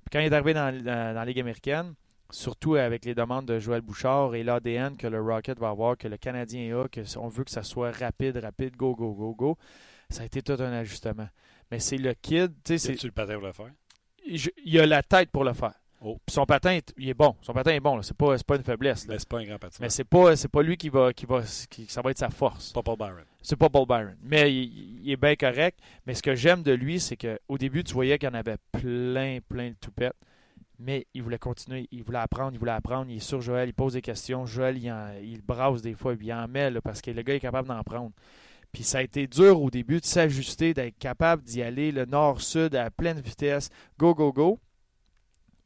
Puis 0.05 0.11
quand 0.13 0.21
il 0.21 0.27
est 0.27 0.33
arrivé 0.35 0.55
dans, 0.55 0.73
dans- 0.77 0.85
dans 0.85 1.15
la 1.15 1.25
Ligue 1.25 1.41
américaine, 1.41 1.95
surtout 2.31 2.75
avec 2.75 3.05
les 3.05 3.15
demandes 3.15 3.47
de 3.47 3.59
Joël 3.59 3.81
Bouchard 3.83 4.35
et 4.35 4.43
l'ADN 4.43 4.97
que 4.97 5.07
le 5.07 5.21
Rocket 5.21 5.59
va 5.59 5.71
avoir, 5.71 5.97
que 5.97 6.09
le 6.09 6.17
Canadien 6.17 6.79
a, 6.79 6.89
que 6.89 7.01
on 7.19 7.29
veut 7.29 7.45
que 7.45 7.51
ça 7.51 7.63
soit 7.63 7.93
rapide, 7.93 8.37
rapide, 8.37 8.77
go, 8.77 8.95
go, 8.95 9.13
go, 9.15 9.35
go, 9.35 9.59
ça 10.11 10.23
a 10.23 10.27
été 10.27 10.43
tout 10.43 10.53
un 10.61 10.73
ajustement. 10.73 11.29
Mais 11.71 11.79
c'est 11.81 11.99
le 11.99 12.15
kid, 12.15 12.53
tu 12.65 12.79
sais, 12.79 12.79
c'est 12.79 12.95
tu 12.97 13.07
le 13.07 13.13
patin 13.13 13.35
pour 13.35 13.47
le 13.47 13.53
faire? 13.53 13.71
je- 14.29 14.51
il 14.65 14.79
a 14.81 14.87
la 14.87 15.03
tête 15.03 15.31
pour 15.31 15.45
le 15.45 15.53
faire. 15.53 15.75
Oh. 16.09 16.19
Puis 16.25 16.33
son 16.35 16.47
patin, 16.47 16.71
est- 16.71 16.95
il 16.97 17.09
est 17.09 17.15
bon. 17.15 17.35
Son 17.43 17.53
patin 17.53 17.73
est 17.73 17.81
bon. 17.81 18.01
C'est 18.03 18.17
pas, 18.17 18.37
pas 18.39 18.57
une 18.57 18.63
faiblesse. 18.63 19.07
là. 19.09 19.15
Mais 19.15 19.19
c'est 19.19 19.29
pas 19.29 19.39
un 19.41 19.45
grand 19.45 19.59
patin. 19.59 19.79
Mais 19.81 19.91
c'est 19.91 20.05
pas, 20.05 20.37
c'est 20.37 20.49
pas 20.49 20.63
lui 20.63 20.77
qui 20.77 20.89
va, 20.89 21.13
qui 21.13 21.27
va, 21.27 21.43
qui, 21.69 21.87
ça 21.89 22.01
va 22.03 22.11
être 22.13 22.19
sa 22.19 22.31
force. 22.31 22.73
pas 22.73 22.83
Paul 22.83 22.97
Byron. 22.97 23.25
C'est 23.43 23.57
pas 23.57 23.69
Paul 23.69 23.87
Byron. 23.87 24.17
Mais 24.23 24.55
il, 24.55 25.01
il 25.03 25.11
est 25.11 25.17
bien 25.17 25.35
correct. 25.35 25.79
Mais 26.07 26.15
ce 26.15 26.23
que 26.23 26.35
j'aime 26.37 26.63
de 26.63 26.73
lui, 26.73 27.01
c'est 27.01 27.17
qu'au 27.17 27.59
début, 27.59 27.83
tu 27.83 27.93
voyais 27.95 28.19
qu'il 28.19 28.29
y 28.29 28.33
en 28.33 28.35
avait 28.35 28.57
plein, 28.73 29.39
plein 29.49 29.71
de 29.71 29.77
toupettes. 29.81 30.15
Mais 30.79 31.07
il 31.15 31.23
voulait 31.23 31.39
continuer. 31.39 31.89
Il 31.91 32.03
voulait 32.05 32.19
apprendre, 32.19 32.53
il 32.53 32.59
voulait 32.59 32.71
apprendre. 32.73 33.11
Il 33.11 33.17
est 33.17 33.21
sur 33.21 33.41
Joël, 33.41 33.69
il 33.69 33.73
pose 33.75 33.95
des 33.95 34.03
questions. 34.03 34.47
Joël, 34.47 34.77
il, 34.79 34.93
en- 34.93 35.13
il 35.23 35.41
brasse 35.43 35.83
des 35.83 35.95
fois, 35.95 36.15
il 36.21 36.33
en 36.33 36.47
met 36.47 36.71
là, 36.71 36.81
parce 36.81 37.01
que 37.01 37.11
le 37.11 37.23
gars 37.23 37.35
est 37.35 37.41
capable 37.41 37.67
d'en 37.69 37.83
prendre. 37.83 38.13
Puis 38.73 38.83
ça 38.85 38.99
a 38.99 39.03
été 39.03 39.27
dur 39.27 39.63
au 39.63 39.71
début 39.71 40.01
de 40.01 40.05
s'ajuster, 40.05 40.75
d'être 40.75 40.99
capable 40.99 41.43
d'y 41.43 41.63
aller 41.63 41.91
le 41.93 42.05
nord-sud 42.05 42.75
à 42.75 42.91
pleine 42.91 43.19
vitesse. 43.21 43.71
Go, 43.99 44.15
go, 44.15 44.33
go. 44.33 44.61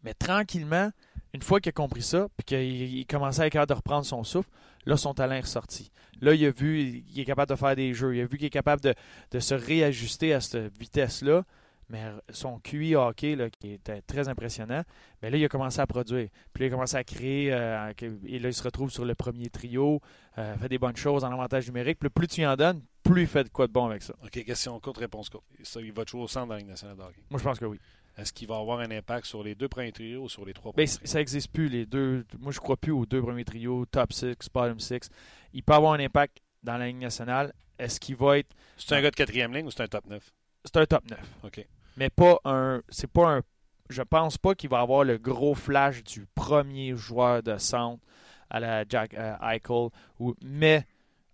Mais 0.03 0.15
tranquillement, 0.15 0.91
une 1.35 1.43
fois 1.43 1.61
qu'il 1.61 1.71
a 1.71 1.73
compris 1.73 2.03
ça, 2.03 2.29
puis 2.37 2.45
qu'il 2.45 2.99
il 2.99 3.07
commençait 3.07 3.43
à 3.43 3.47
être 3.47 3.53
capable 3.53 3.69
de 3.71 3.75
reprendre 3.77 4.05
son 4.05 4.25
souffle, 4.25 4.51
là, 4.87 4.97
son 4.97 5.15
talent 5.15 5.35
est 5.35 5.41
ressorti. 5.41 5.91
Là, 6.21 6.35
il 6.35 6.45
a 6.45 6.51
vu 6.51 7.03
qu'il 7.07 7.21
est 7.21 7.25
capable 7.25 7.51
de 7.51 7.57
faire 7.57 7.77
des 7.77 7.95
jeux. 7.95 8.17
Il 8.17 8.21
a 8.21 8.27
vu 8.27 8.37
qu'il 8.37 8.47
est 8.47 8.51
capable 8.51 8.83
de, 8.83 8.95
de 9.31 9.39
se 9.41 9.55
réajuster 9.55 10.35
à 10.35 10.41
cette 10.41 10.77
vitesse-là. 10.79 11.45
Mais 11.89 12.05
son 12.29 12.61
QI 12.61 12.95
hockey, 12.95 13.35
là, 13.35 13.51
qui 13.51 13.73
était 13.73 14.01
très 14.03 14.29
impressionnant, 14.29 14.83
mais 15.21 15.29
là, 15.29 15.37
il 15.37 15.45
a 15.45 15.49
commencé 15.49 15.81
à 15.81 15.89
produire. 15.89 16.29
Puis 16.53 16.63
là, 16.63 16.67
il 16.67 16.69
a 16.69 16.71
commencé 16.77 16.97
à 16.97 17.03
créer. 17.03 17.53
euh, 17.53 17.93
et 18.27 18.39
là, 18.39 18.49
il 18.49 18.55
se 18.55 18.63
retrouve 18.63 18.91
sur 18.91 19.05
le 19.05 19.17
premier 19.17 19.51
trio, 19.51 20.01
euh, 20.39 20.57
fait 20.57 20.69
des 20.69 20.79
bonnes 20.79 20.97
choses 20.97 21.25
en 21.25 21.33
avantage 21.33 21.67
numérique. 21.67 21.99
Puis 21.99 22.09
plus 22.09 22.29
tu 22.29 22.43
y 22.43 22.47
en 22.47 22.55
donnes, 22.55 22.81
plus 23.03 23.23
il 23.23 23.27
fait 23.27 23.43
de 23.43 23.49
quoi 23.49 23.67
de 23.67 23.73
bon 23.73 23.87
avec 23.87 24.03
ça. 24.03 24.15
OK, 24.23 24.45
question 24.45 24.79
courte, 24.79 24.99
réponse 24.99 25.31
courte. 25.31 25.45
Ça, 25.65 25.81
il 25.81 25.93
va 25.93 26.05
toujours 26.05 26.23
au 26.23 26.29
centre 26.29 26.47
dans 26.47 26.55
la 26.55 26.61
Ligue 26.61 26.69
nationale 26.69 26.97
de 26.97 27.03
hockey. 27.03 27.23
Moi, 27.29 27.41
je 27.41 27.45
pense 27.45 27.59
que 27.59 27.65
oui. 27.65 27.81
Est-ce 28.17 28.33
qu'il 28.33 28.49
va 28.49 28.57
avoir 28.59 28.81
un 28.81 28.91
impact 28.91 29.27
sur 29.27 29.43
les 29.43 29.55
deux 29.55 29.69
premiers 29.69 29.93
trios 29.93 30.25
ou 30.25 30.29
sur 30.29 30.45
les 30.45 30.53
trois 30.53 30.73
Ben, 30.73 30.87
premiers 30.87 31.07
ça 31.07 31.19
n'existe 31.19 31.51
plus, 31.53 31.69
les 31.69 31.87
deux. 31.87 32.25
Moi, 32.39 32.53
je 32.53 32.59
crois 32.59 32.77
plus 32.77 32.93
aux 32.93 33.07
deux 33.07 33.23
premiers 33.23 33.45
trios, 33.45 33.87
top 33.87 34.13
6, 34.13 34.35
bottom 34.53 34.79
6. 34.79 35.09
Il 35.53 35.63
peut 35.63 35.73
avoir 35.73 35.93
un 35.93 36.01
impact 36.01 36.39
dans 36.63 36.77
la 36.77 36.87
Ligue 36.87 36.99
nationale. 36.99 37.53
Est-ce 37.79 37.99
qu'il 37.99 38.17
va 38.17 38.39
être. 38.39 38.55
C'est 38.77 38.95
un 38.95 39.01
gars 39.01 39.11
de 39.11 39.17
quatrième 39.17 39.55
ligne 39.55 39.67
ou 39.67 39.71
c'est 39.71 39.83
un 39.83 39.89
top 39.89 40.07
9? 40.07 40.33
C'est 40.65 40.77
un 40.77 40.87
top 40.87 41.09
9. 41.11 41.19
OK. 41.45 41.67
Mais 41.97 42.11
pas 42.11 42.39
un. 42.45 42.83
C'est 42.89 43.11
pas 43.11 43.37
un. 43.37 43.43
Je 43.89 44.03
pense 44.03 44.39
pas 44.39 44.55
qu'il 44.55 44.69
va 44.69 44.81
avoir 44.81 45.05
le 45.05 45.19
gros 45.19 45.55
flash 45.55 46.05
du 46.05 46.27
premier 46.35 46.95
joueur 46.95 47.43
de 47.43 47.57
centre 47.59 48.05
à 48.51 48.61
la 48.61 48.85
Jack 48.89 49.15
euh, 49.15 49.35
Eichel, 49.43 49.89
ou, 50.19 50.35
mais 50.43 50.85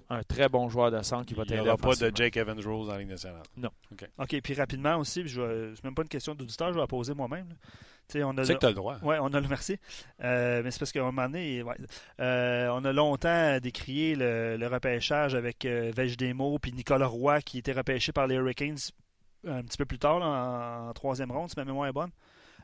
un 0.08 0.22
très 0.22 0.48
bon 0.48 0.68
joueur 0.68 0.90
de 0.90 1.02
centre 1.02 1.26
qui 1.26 1.34
va 1.34 1.42
Il 1.44 1.50
n'y 1.52 1.56
t'aider 1.58 1.68
aura 1.68 1.76
pas 1.76 1.94
de. 1.96 2.12
Jake 2.14 2.36
Evans 2.36 2.60
Rose 2.64 2.86
dans 2.88 2.92
la 2.94 3.00
Ligue 3.00 3.08
nationale. 3.10 3.42
OK, 4.18 4.40
puis 4.42 4.54
rapidement 4.54 4.96
aussi, 4.96 5.26
je 5.26 5.40
vais- 5.40 5.74
c'est 5.74 5.84
même 5.84 5.94
pas 5.94 6.02
une 6.02 6.08
question 6.08 6.34
d'auditeur, 6.34 6.68
je 6.68 6.74
vais 6.74 6.80
la 6.80 6.86
poser 6.86 7.14
moi-même. 7.14 7.48
Tu 8.08 8.20
sais, 8.20 8.54
que 8.54 8.58
tu 8.60 8.66
as 8.66 8.68
le 8.68 8.74
droit. 8.74 8.98
Oui, 9.02 9.16
on 9.20 9.34
a 9.34 9.40
le 9.40 9.48
merci. 9.48 9.78
Euh, 10.22 10.62
mais 10.62 10.70
c'est 10.70 10.78
parce 10.78 10.92
qu'à 10.92 11.00
un 11.00 11.06
moment 11.06 11.24
donné, 11.24 11.60
ouais, 11.64 11.74
euh, 12.20 12.68
on 12.72 12.84
a 12.84 12.92
longtemps 12.92 13.58
décrié 13.58 14.14
le, 14.14 14.56
le 14.56 14.66
repêchage 14.68 15.34
avec 15.34 15.64
euh, 15.64 15.90
Demo 16.16 16.56
puis 16.60 16.72
Nicolas 16.72 17.08
Roy 17.08 17.40
qui 17.40 17.58
était 17.58 17.72
repêché 17.72 18.12
par 18.12 18.28
les 18.28 18.36
Hurricanes 18.36 18.76
un 19.44 19.62
petit 19.64 19.76
peu 19.76 19.86
plus 19.86 19.98
tard, 19.98 20.20
là, 20.20 20.26
en, 20.26 20.88
en 20.88 20.92
troisième 20.92 21.32
ronde, 21.32 21.48
si 21.50 21.54
ma 21.56 21.64
mémoire 21.64 21.88
est 21.88 21.92
bonne. 21.92 22.10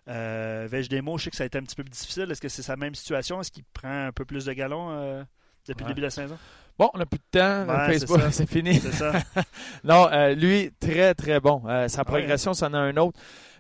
Euh, 0.09 0.69
Demo, 0.89 1.19
je 1.19 1.25
sais 1.25 1.31
que 1.31 1.37
ça 1.37 1.43
a 1.43 1.47
été 1.47 1.59
un 1.59 1.63
petit 1.63 1.77
peu 1.77 1.83
plus 1.85 1.91
difficile. 1.91 2.31
Est-ce 2.31 2.41
que 2.41 2.49
c'est 2.49 2.63
sa 2.63 2.77
même 2.77 2.95
situation? 2.95 3.41
Est-ce 3.41 3.51
qu'il 3.51 3.65
prend 3.65 4.07
un 4.07 4.13
peu 4.13 4.25
plus 4.25 4.45
de 4.45 4.53
galons 4.53 4.91
euh, 4.93 5.25
depuis 5.69 5.83
Ouais. 5.85 5.89
le 5.89 5.95
début 5.95 6.01
de 6.01 6.07
la 6.07 6.11
saison? 6.11 6.39
Bon, 6.79 6.91
on 6.95 6.99
n'a 6.99 7.07
plus 7.07 7.19
de 7.19 7.39
temps. 7.39 7.67
Ouais, 7.69 7.93
Facebook, 7.93 8.21
c'est 8.31 8.33
ça. 8.33 8.47
fini. 8.47 8.75
C'est 8.81 8.93
ça. 8.93 9.13
non, 9.85 10.09
euh, 10.11 10.35
lui, 10.35 10.71
très, 10.81 11.15
très 11.15 11.39
bon. 11.41 11.63
Euh, 11.67 11.87
sa 11.89 12.01
Ouais. 12.01 12.05
progression, 12.05 12.55
c'en 12.55 12.73
a 12.73 12.79
un 12.79 12.97
autre. 12.97 13.19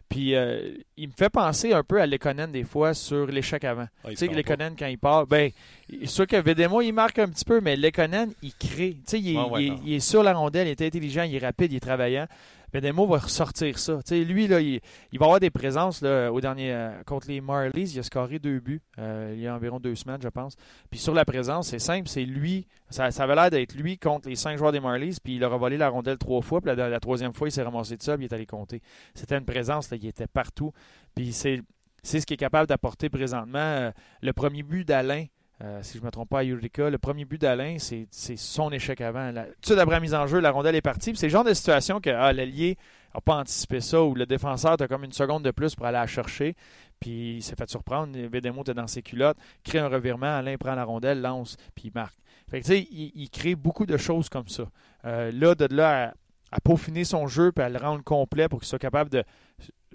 Puis, 0.09 0.35
euh, 0.35 0.73
il 0.99 1.09
me 1.09 1.13
fait 1.17 1.31
penser 1.31 1.73
un 1.73 1.83
peu 1.83 1.99
à 2.01 2.07
Lekonen 2.07 2.53
des 2.53 2.65
fois 2.65 2.93
sur 2.93 3.27
l'échec 3.27 3.65
avant. 3.65 3.87
Ah, 4.05 4.11
Tu 4.11 4.17
sais, 4.17 4.27
Lekonen, 4.27 4.75
quand 4.79 4.87
il 4.87 4.99
part, 4.99 5.27
ben, 5.27 5.51
c'est 5.89 6.07
sûr 6.07 6.27
que 6.27 6.37
Vedemo, 6.37 6.83
il 6.83 6.93
marque 6.93 7.19
un 7.19 7.29
petit 7.29 7.47
peu, 7.47 7.61
mais 7.63 7.77
Lekonen, 7.77 8.31
il 8.43 8.53
crée. 8.55 8.95
Tu 8.97 9.03
sais, 9.07 9.21
il, 9.21 9.35
est- 9.35 9.39
Ouais, 9.39 9.49
ouais, 9.51 9.63
il 9.63 9.67
est- 9.67 9.71
non. 9.71 9.81
il 9.87 9.93
est 9.95 10.01
sur 10.01 10.23
la 10.23 10.35
rondelle, 10.35 10.67
il 10.67 10.71
est 10.73 10.83
intelligent, 10.83 11.23
il 11.23 11.35
est 11.35 11.39
rapide, 11.39 11.73
il 11.73 11.77
est 11.77 11.81
travaillant. 11.81 12.27
Vedemo 12.73 13.07
va 13.07 13.19
ressortir 13.19 13.79
ça. 13.79 13.99
Lui, 14.11 14.47
là, 14.47 14.61
il, 14.61 14.81
il 15.13 15.19
va 15.19 15.27
avoir 15.27 15.41
des 15.41 15.51
présences 15.51 16.01
là, 16.03 16.33
au 16.33 16.41
dernier, 16.41 16.73
euh, 16.73 17.03
contre 17.05 17.29
les 17.29 17.41
Marlies. 17.41 17.93
Il 17.95 17.99
a 17.99 18.03
scoré 18.03 18.39
deux 18.39 18.61
buts 18.61 18.83
euh, 18.99 19.33
il 19.35 19.41
y 19.41 19.47
a 19.47 19.55
environ 19.55 19.81
deux 19.81 19.95
semaines, 19.95 20.21
je 20.23 20.29
pense. 20.29 20.57
Puis 20.91 21.01
sur 21.01 21.15
la 21.15 21.25
présence, 21.25 21.69
c'est 21.69 21.79
simple, 21.79 22.09
c'est 22.09 22.25
lui. 22.25 22.67
Ça, 22.91 23.11
ça 23.11 23.25
avait 23.25 23.35
l'air 23.35 23.51
d'être 23.51 23.75
lui 23.75 23.99
contre 23.99 24.29
les 24.29 24.37
cinq 24.37 24.59
joueurs 24.59 24.73
des 24.73 24.81
Marlies, 24.81 25.17
puis 25.23 25.37
il 25.37 25.45
a 25.45 25.49
volé 25.49 25.77
la 25.77 25.89
rondelle 25.89 26.19
trois 26.19 26.43
fois. 26.43 26.61
Puis 26.61 26.75
la, 26.75 27.01
troisième 27.01 27.33
fois, 27.33 27.49
il 27.49 27.53
s'est 27.53 27.63
ramassé 27.63 27.97
de 27.97 28.03
ça, 28.03 28.17
puis 28.17 28.27
il 28.27 28.31
est 28.31 28.35
allé 28.35 28.47
compter. 28.47 28.83
C'était 29.15 29.37
une 29.37 29.45
présence, 29.45 29.91
là, 29.91 29.97
il 30.01 30.07
était 30.07 30.27
partout. 30.27 30.73
Puis 31.15 31.33
c'est 31.33 31.63
c'est 32.05 32.19
ce 32.19 32.27
qu'il 32.27 32.35
est 32.35 32.39
capable 32.39 32.67
d'apporter 32.67 33.09
présentement. 33.09 33.59
Euh, 33.59 33.93
le 34.23 34.33
premier 34.33 34.65
but 34.65 34.87
d'Alain, 34.87 35.27
euh, 35.63 35.81
si 35.83 35.99
je 35.99 36.03
ne 36.03 36.07
me 36.07 36.11
trompe 36.11 36.29
pas 36.29 36.41
à 36.41 36.45
Eureka, 36.45 36.91
le 36.91 36.99
premier 36.99 37.25
but 37.25 37.41
d'Alain, 37.41 37.77
c'est 37.79 38.37
son 38.37 38.73
échec 38.73 39.01
avant. 39.01 39.31
La, 39.31 39.45
tout 39.45 39.75
de 39.75 39.81
suite 39.81 40.01
mise 40.01 40.15
en 40.15 40.27
jeu, 40.27 40.41
la 40.41 40.51
rondelle 40.51 40.75
est 40.75 40.83
partie. 40.83 41.15
C'est 41.15 41.27
le 41.27 41.33
genre 41.33 41.45
de 41.45 41.55
situation 41.55 42.01
que 42.01 42.11
ah, 42.11 42.33
l'allié 42.33 42.77
n'a 43.15 43.21
pas 43.21 43.37
anticipé 43.37 43.81
ça 43.81 44.03
ou 44.03 44.15
le 44.15 44.27
défenseur 44.27 44.81
a 44.81 44.89
comme 44.89 45.05
une 45.05 45.13
seconde 45.13 45.45
de 45.45 45.53
plus 45.53 45.77
pour 45.77 45.87
aller 45.87 45.99
la 45.99 46.07
chercher. 46.07 46.57
Puis 46.99 47.37
il 47.37 47.43
s'est 47.43 47.55
fait 47.55 47.71
surprendre. 47.71 48.19
Vedemo 48.19 48.63
était 48.63 48.75
dans 48.75 48.89
ses 48.89 49.03
culottes, 49.03 49.37
crée 49.63 49.79
un 49.79 49.89
revirement, 49.89 50.39
Alain 50.39 50.57
prend 50.57 50.75
la 50.75 50.85
rondelle, 50.85 51.21
lance, 51.21 51.57
puis 51.75 51.89
il 51.89 51.93
marque. 51.95 52.17
Fait 52.51 52.61
que, 52.61 52.73
il, 52.73 53.13
il 53.15 53.31
crée 53.31 53.55
beaucoup 53.55 53.87
de 53.87 53.97
choses 53.97 54.29
comme 54.29 54.49
ça. 54.49 54.65
Euh, 55.05 55.31
là, 55.33 55.55
de 55.55 55.73
là 55.73 56.09
à, 56.09 56.13
à 56.53 56.61
peaufiner 56.61 57.05
son 57.05 57.27
jeu 57.27 57.53
puis 57.53 57.65
à 57.65 57.69
le 57.69 57.79
rendre 57.79 58.05
complet 58.05 58.49
pour 58.49 58.61
qu'il 58.61 58.69
soit 58.69 58.79
capable 58.79 59.11
de 59.11 59.25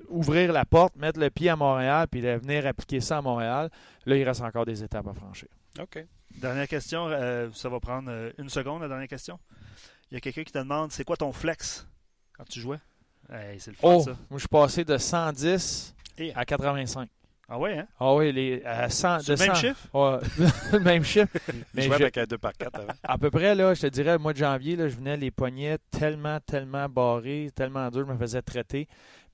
ouvrir 0.10 0.52
la 0.54 0.66
porte, 0.66 0.96
mettre 0.96 1.20
le 1.20 1.30
pied 1.30 1.50
à 1.50 1.56
Montréal, 1.56 2.08
puis 2.10 2.22
de 2.22 2.30
venir 2.30 2.66
appliquer 2.66 3.00
ça 3.02 3.18
à 3.18 3.22
Montréal, 3.22 3.70
là, 4.06 4.16
il 4.16 4.24
reste 4.24 4.42
encore 4.42 4.66
des 4.66 4.84
étapes 4.84 5.08
à 5.08 5.14
franchir. 5.14 5.48
OK. 5.80 6.06
Dernière 6.36 6.68
question, 6.68 7.08
euh, 7.10 7.50
ça 7.54 7.70
va 7.70 7.80
prendre 7.80 8.10
euh, 8.12 8.32
une 8.38 8.50
seconde, 8.50 8.82
la 8.82 8.88
dernière 8.88 9.08
question. 9.08 9.40
Il 10.12 10.16
y 10.16 10.18
a 10.18 10.22
quelqu'un 10.22 10.44
qui 10.44 10.52
te 10.54 10.58
demande 10.60 10.92
c'est 10.92 11.04
quoi 11.04 11.18
ton 11.18 11.32
flex 11.32 11.88
quand 12.34 12.46
tu 12.46 12.60
jouais? 12.60 12.80
Hey, 13.32 13.60
C'est 13.60 13.72
le 13.72 13.78
fun, 13.78 13.96
Oh, 13.96 14.02
ça. 14.02 14.12
moi, 14.12 14.18
je 14.34 14.40
suis 14.40 14.48
passé 14.48 14.86
de 14.86 14.98
110 14.98 15.96
Et- 16.18 16.34
à 16.36 16.46
85. 16.46 17.10
Ah 17.50 17.58
ouais, 17.58 17.78
hein? 17.78 17.88
Ah 18.00 18.14
oui, 18.14 18.32
les, 18.34 18.62
à 18.66 18.90
100, 18.90 19.20
C'est 19.20 19.36
de 19.36 19.40
le 19.40 19.46
même 19.48 19.56
100. 19.56 19.62
chiffre? 19.62 19.88
Ouais, 19.94 20.20
le 20.74 20.80
même 20.84 21.04
chiffre. 21.04 21.32
Mais 21.48 21.54
Mais 21.76 21.82
je 21.84 21.88
jouais 21.88 21.98
je- 21.98 22.04
avec 22.04 22.18
un 22.18 22.24
2 22.26 22.38
par 22.38 22.54
4 22.54 22.76
avant. 22.80 22.94
à 23.04 23.18
peu 23.18 23.32
près, 23.32 23.56
là, 23.56 23.74
je 23.74 23.82
te 23.82 23.88
dirais, 23.88 24.12
le 24.14 24.18
mois 24.20 24.34
de 24.34 24.38
janvier, 24.38 24.76
là, 24.76 24.90
je 24.90 24.96
venais 24.98 25.16
les 25.18 25.32
poignets 25.32 25.78
tellement, 25.92 26.40
tellement 26.42 26.88
barrés, 26.90 27.50
tellement 27.56 27.90
durs, 27.90 28.06
je 28.06 28.12
me 28.14 28.18
faisais 28.18 28.42
traiter. 28.42 28.88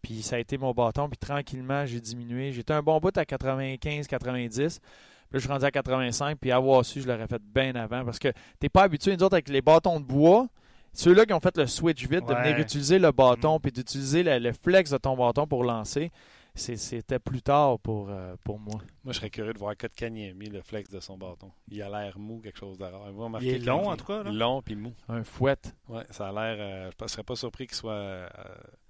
Puis 0.03 0.21
ça 0.21 0.35
a 0.35 0.39
été 0.39 0.57
mon 0.59 0.71
bâton. 0.73 1.09
Puis 1.09 1.17
tranquillement, 1.17 1.85
j'ai 1.87 1.99
diminué. 1.99 2.51
J'étais 2.51 2.73
un 2.73 2.83
bon 2.83 2.99
bout 2.99 3.17
à 3.17 3.25
95, 3.25 4.05
90. 4.07 4.79
Puis 4.79 4.89
là, 5.31 5.39
je 5.39 5.39
suis 5.39 5.49
rendu 5.49 5.65
à 5.65 5.71
85. 5.71 6.37
Puis 6.39 6.51
avoir 6.51 6.85
su, 6.85 7.01
je 7.01 7.07
l'aurais 7.07 7.25
fait 7.27 7.41
bien 7.41 7.73
avant. 7.75 8.05
Parce 8.05 8.19
que 8.19 8.27
t'es 8.59 8.69
pas 8.69 8.83
habitué, 8.83 9.15
nous 9.17 9.23
autres, 9.23 9.33
avec 9.35 9.49
les 9.49 9.61
bâtons 9.61 9.99
de 9.99 10.05
bois, 10.05 10.47
ceux-là 10.91 11.25
qui 11.25 11.33
ont 11.33 11.39
fait 11.39 11.57
le 11.57 11.65
switch 11.65 12.01
vite, 12.07 12.27
de 12.27 12.33
venir 12.35 12.59
utiliser 12.59 12.99
le 12.99 13.11
bâton 13.11 13.55
Mm. 13.57 13.61
puis 13.61 13.71
d'utiliser 13.71 14.21
le, 14.23 14.37
le 14.37 14.51
flex 14.53 14.91
de 14.91 14.97
ton 14.97 15.15
bâton 15.17 15.47
pour 15.47 15.63
lancer, 15.63 16.11
c'était 16.53 17.17
plus 17.17 17.41
tard 17.41 17.79
pour, 17.79 18.09
euh, 18.11 18.35
pour 18.43 18.59
moi. 18.59 18.75
Moi, 19.03 19.11
je 19.11 19.13
serais 19.13 19.31
curieux 19.31 19.53
de 19.53 19.57
voir 19.57 19.75
Kotkaniemi, 19.75 20.49
le 20.49 20.61
flex 20.61 20.87
de 20.91 20.99
son 20.99 21.17
bâton. 21.17 21.51
Il 21.67 21.81
a 21.81 21.89
l'air 21.89 22.19
mou, 22.19 22.41
quelque 22.43 22.59
chose 22.59 22.77
de 22.77 22.83
rare. 22.83 23.07
Il 23.41 23.47
est 23.49 23.57
long, 23.59 23.89
en 23.89 23.95
tout 23.97 24.05
cas, 24.05 24.21
là. 24.21 24.29
Long 24.31 24.61
puis 24.61 24.75
mou. 24.75 24.93
Un 25.09 25.23
fouet, 25.23 25.55
Ouais, 25.89 26.03
ça 26.11 26.27
a 26.27 26.31
l'air. 26.31 26.57
euh, 26.59 26.91
je 26.99 27.03
ne 27.05 27.07
serais 27.07 27.23
pas 27.23 27.35
surpris 27.35 27.65
qu'il 27.65 27.75
soit. 27.75 27.91
euh, 27.93 28.27
85, 28.27 28.82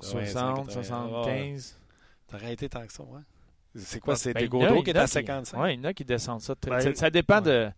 60, 0.00 0.66
80. 0.68 0.72
75. 0.82 1.78
Ça 2.30 2.36
aurait 2.36 2.52
été 2.52 2.68
tant 2.68 2.86
que 2.86 2.92
ça, 2.92 3.02
ouais. 3.04 3.20
C'est 3.76 4.00
quoi, 4.00 4.14
c'est 4.16 4.32
Ben, 4.32 4.40
des 4.40 4.46
il 4.46 4.52
y 4.52 4.56
en 4.56 4.60
a- 4.60 4.68
Godot 4.68 4.80
il 4.80 4.84
qui 4.84 4.90
est 4.90 4.96
à 4.96 5.06
55? 5.06 5.60
Oui, 5.60 5.74
il 5.74 5.78
y 5.78 5.80
en 5.80 5.84
a 5.84 5.92
qui 5.92 6.04
descendent 6.04 6.40
ça. 6.40 6.54
Ben, 6.66 6.80
ça, 6.80 6.94
ça 6.94 7.10
dépend 7.10 7.42
ouais. 7.42 7.72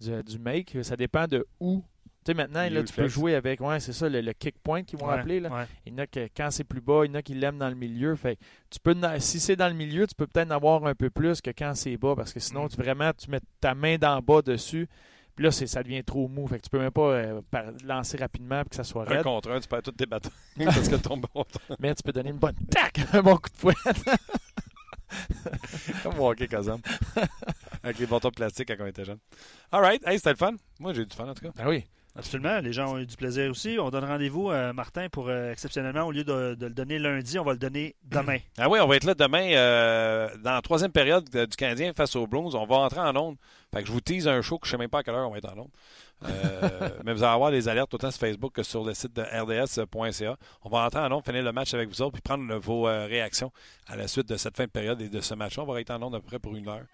de, 0.00 0.20
du, 0.20 0.22
du 0.24 0.38
make, 0.38 0.76
ça 0.82 0.96
dépend 0.96 1.26
de 1.26 1.46
où. 1.60 1.84
Tu 2.24 2.32
sais, 2.32 2.34
maintenant, 2.34 2.68
là, 2.68 2.82
tu 2.82 2.92
peux 2.92 3.08
jouer 3.08 3.34
avec, 3.34 3.60
ouais, 3.62 3.80
c'est 3.80 3.94
ça, 3.94 4.06
le, 4.08 4.20
le 4.20 4.32
kick 4.34 4.58
point 4.62 4.82
qu'ils 4.82 4.98
vont 4.98 5.06
Ouais, 5.08 5.14
appeler. 5.18 5.40
Là. 5.40 5.48
ouais. 5.50 5.64
Il 5.86 5.92
y 5.92 5.96
en 5.96 5.98
a 6.00 6.06
que 6.06 6.28
quand 6.36 6.50
c'est 6.50 6.64
plus 6.64 6.82
bas, 6.82 7.02
il 7.04 7.08
y 7.08 7.12
en 7.12 7.14
a 7.14 7.22
qui 7.22 7.32
l'aiment 7.34 7.56
dans 7.58 7.68
le 7.70 7.74
milieu. 7.76 8.14
Fait 8.16 8.38
tu 8.68 8.78
peux, 8.80 8.94
si 9.18 9.40
c'est 9.40 9.56
dans 9.56 9.68
le 9.68 9.74
milieu, 9.74 10.06
tu 10.06 10.14
peux 10.14 10.26
peut-être 10.26 10.48
en 10.48 10.54
avoir 10.56 10.84
un 10.84 10.94
peu 10.94 11.08
plus 11.10 11.40
que 11.40 11.50
quand 11.50 11.72
c'est 11.74 11.96
bas, 11.96 12.14
parce 12.16 12.32
que 12.34 12.40
sinon, 12.40 12.64
Mm. 12.64 12.68
tu, 12.70 12.76
vraiment, 12.76 13.10
tu 13.16 13.30
mets 13.30 13.40
ta 13.60 13.74
main 13.74 13.96
d'en 13.96 14.20
bas 14.20 14.42
dessus, 14.42 14.86
puis 15.36 15.44
là, 15.44 15.50
ça 15.50 15.82
devient 15.82 16.02
trop 16.04 16.28
mou. 16.28 16.46
Fait 16.46 16.58
que 16.58 16.64
tu 16.64 16.70
peux 16.70 16.78
même 16.78 16.90
pas 16.90 17.12
euh, 17.12 17.40
par- 17.50 17.64
lancer 17.84 18.16
rapidement 18.16 18.60
pour 18.62 18.70
que 18.70 18.76
ça 18.76 18.84
soit 18.84 19.02
Un 19.10 19.14
raide, 19.14 19.22
contre 19.22 19.50
un, 19.50 19.60
tu 19.60 19.68
perds 19.68 19.82
tous 19.82 19.92
tes 19.92 20.06
bâtons. 20.06 20.30
Parce 20.64 20.88
que 20.88 20.96
ton 20.96 21.20
mais 21.78 21.94
tu 21.94 22.02
peux 22.02 22.12
donner 22.12 22.30
une 22.30 22.38
bonne 22.38 22.56
tac, 22.70 23.00
un 23.12 23.22
bon 23.22 23.36
coup 23.36 23.48
de 23.50 23.56
fouet. 23.56 23.74
Comme 26.02 26.18
hockey 26.20 26.46
Kazam. 26.48 26.80
Avec 27.82 27.98
les 27.98 28.06
bâtons 28.06 28.28
de 28.28 28.34
plastique 28.34 28.68
quand 28.68 28.84
on 28.84 28.86
était 28.86 29.04
jeune. 29.04 29.18
All 29.72 29.80
right. 29.80 30.06
Hey, 30.06 30.18
c'était 30.18 30.30
le 30.30 30.36
fun. 30.36 30.54
Moi, 30.78 30.92
j'ai 30.92 31.02
eu 31.02 31.06
du 31.06 31.16
fun 31.16 31.28
en 31.28 31.34
tout 31.34 31.44
cas. 31.44 31.52
Ah 31.58 31.68
oui. 31.68 31.84
Absolument, 32.20 32.60
les 32.60 32.74
gens 32.74 32.92
ont 32.92 32.98
eu 32.98 33.06
du 33.06 33.16
plaisir 33.16 33.50
aussi. 33.50 33.78
On 33.80 33.88
donne 33.88 34.04
rendez-vous, 34.04 34.50
euh, 34.50 34.74
Martin, 34.74 35.08
pour 35.08 35.30
euh, 35.30 35.52
exceptionnellement, 35.52 36.02
au 36.02 36.12
lieu 36.12 36.22
de, 36.22 36.54
le 36.60 36.68
donner 36.68 36.98
lundi, 36.98 37.38
on 37.38 37.44
va 37.44 37.52
le 37.52 37.58
donner 37.58 37.96
demain. 38.04 38.36
Ah 38.58 38.68
oui, 38.68 38.78
on 38.78 38.86
va 38.86 38.96
être 38.96 39.04
là 39.04 39.14
demain 39.14 39.52
euh, 39.54 40.28
dans 40.44 40.52
la 40.52 40.60
troisième 40.60 40.92
période 40.92 41.26
de- 41.30 41.46
du 41.46 41.56
Canadien 41.56 41.94
face 41.94 42.14
aux 42.16 42.26
Blues. 42.26 42.54
On 42.54 42.66
va 42.66 42.76
entrer 42.76 43.00
en 43.00 43.16
onde. 43.16 43.36
Fait 43.72 43.80
que 43.80 43.88
je 43.88 43.92
vous 43.92 44.02
tease 44.02 44.28
un 44.28 44.42
show 44.42 44.58
que 44.58 44.66
je 44.66 44.72
ne 44.72 44.76
sais 44.76 44.82
même 44.82 44.90
pas 44.90 44.98
à 44.98 45.02
quelle 45.02 45.14
heure 45.14 45.28
on 45.28 45.32
va 45.32 45.38
être 45.38 45.50
en 45.50 45.60
onde. 45.60 45.70
Mais 47.04 47.14
vous 47.14 47.22
allez 47.22 47.32
avoir 47.32 47.50
des 47.50 47.68
alertes 47.68 47.94
autant 47.94 48.10
sur 48.10 48.20
Facebook 48.20 48.52
que 48.52 48.62
sur 48.62 48.84
le 48.84 48.92
site 48.92 49.16
de 49.16 49.22
rds.ca. 49.22 50.36
On 50.62 50.68
va 50.68 50.84
entrer 50.84 51.00
en 51.00 51.10
onde, 51.10 51.24
finir 51.24 51.42
le 51.42 51.52
match 51.52 51.72
avec 51.72 51.88
vous 51.88 52.02
autres, 52.02 52.12
puis 52.12 52.20
prendre 52.20 52.54
vos 52.56 52.82
réactions 52.82 53.50
à 53.88 53.96
la 53.96 54.06
suite 54.08 54.28
de 54.28 54.36
cette 54.36 54.58
fin 54.58 54.64
de 54.64 54.70
période 54.70 55.00
et 55.00 55.08
de 55.08 55.20
ce 55.22 55.32
match-là. 55.32 55.62
On 55.62 55.72
va 55.72 55.80
être 55.80 55.90
en 55.90 56.02
onde 56.02 56.16
à 56.16 56.20
peu 56.20 56.26
près 56.26 56.38
pour 56.38 56.54
une 56.54 56.68
heure. 56.68 56.84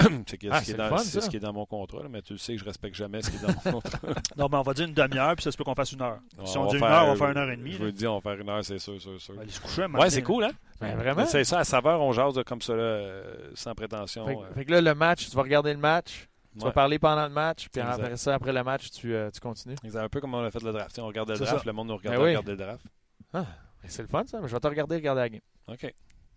c'est 0.26 0.38
Ah, 0.50 0.60
ce, 0.60 0.64
qui 0.64 0.70
est 0.70 0.72
c'est 0.72 0.74
dans, 0.74 0.84
le 0.84 0.90
fun, 0.90 0.98
c'est 0.98 1.10
ça. 1.10 1.20
ce 1.20 1.30
qui 1.30 1.36
est 1.36 1.40
dans 1.40 1.52
mon 1.52 1.66
contrat, 1.66 2.02
là, 2.02 2.08
mais 2.10 2.22
tu 2.22 2.32
le 2.32 2.38
sais 2.38 2.54
que 2.54 2.60
je 2.60 2.64
respecte 2.64 2.94
jamais 2.96 3.22
ce 3.22 3.30
qui 3.30 3.36
est 3.36 3.40
dans 3.46 3.48
mon 3.72 3.72
contrat. 3.80 3.98
Non, 4.36 4.48
mais 4.50 4.56
on 4.58 4.62
va 4.62 4.74
dire 4.74 4.86
une 4.86 4.94
demi-heure, 4.94 5.34
puis 5.36 5.42
ça 5.44 5.52
se 5.52 5.56
peut 5.56 5.64
qu'on 5.64 5.74
fasse 5.74 5.92
une 5.92 6.02
heure. 6.02 6.18
si 6.44 6.56
on 6.58 6.66
dit 6.66 6.76
une 6.76 6.82
heure, 6.84 7.06
on 7.06 7.14
va 7.14 7.16
faire 7.16 7.30
une 7.30 7.38
heure 7.38 7.50
et 7.50 7.56
demie. 7.56 7.72
Je 7.72 7.84
le 7.84 7.92
dis, 7.92 8.06
on 8.06 8.18
va 8.18 8.20
faire 8.32 8.40
une 8.40 8.48
heure, 8.48 8.64
c'est 8.64 8.78
sûr, 8.78 9.00
sûr, 9.00 9.20
sûr. 9.20 9.34
On 9.34 9.36
va 9.36 9.42
aller 9.42 9.50
se 9.52 9.60
coucher, 9.60 9.86
Ouais, 9.86 10.10
c'est 10.10 10.22
cool, 10.22 10.44
hein? 10.44 10.50
Ben, 10.80 10.96
vraiment. 10.96 11.26
C'est 11.26 11.44
ça, 11.44 11.58
à 11.60 11.64
saveur, 11.64 12.00
on 12.00 12.12
jase 12.12 12.40
comme 12.46 12.62
ça, 12.62 12.74
là, 12.74 12.82
euh, 12.82 13.50
sans 13.54 13.74
prétention. 13.74 14.26
Fait, 14.26 14.34
que- 14.34 14.40
euh, 14.40 14.54
fait 14.54 14.64
que 14.64 14.70
là, 14.72 14.80
le 14.80 14.94
match, 14.94 15.28
tu 15.28 15.36
vas 15.36 15.42
regarder 15.42 15.72
le 15.74 15.78
match, 15.80 16.26
tu 16.58 16.64
vas 16.64 16.72
parler 16.72 16.98
pendant 16.98 17.24
le 17.26 17.32
match, 17.32 17.68
puis 17.70 17.80
après 17.80 18.16
ça, 18.16 18.34
après 18.34 18.52
le 18.52 18.62
match, 18.64 18.90
tu, 18.90 19.14
euh, 19.14 19.30
tu 19.30 19.40
continues. 19.40 19.76
C'est 19.84 19.96
un 19.96 20.08
peu 20.08 20.20
comme 20.20 20.34
on 20.34 20.42
a 20.44 20.50
fait 20.50 20.62
le 20.62 20.72
draft. 20.72 20.98
On 20.98 21.06
regardait 21.06 21.32
le 21.34 21.38
C'est 21.38 21.44
draft, 21.44 21.58
ça. 21.58 21.62
le 21.66 21.72
monde 21.72 21.88
nous 21.88 21.96
regardait 21.96 22.18
Ben 22.18 22.24
oui. 22.24 22.30
regarder 22.30 22.50
le 22.52 22.56
draft. 22.56 22.84
Ah, 23.32 23.40
ben, 23.82 23.88
c'est 23.88 24.02
le 24.02 24.08
fun, 24.08 24.24
ça. 24.26 24.40
Mais 24.40 24.48
je 24.48 24.52
vais 24.54 24.60
te 24.60 24.66
regarder 24.66 24.96
regarder 24.96 25.20
la 25.20 25.28
game. 25.28 25.40
OK. 25.68 25.94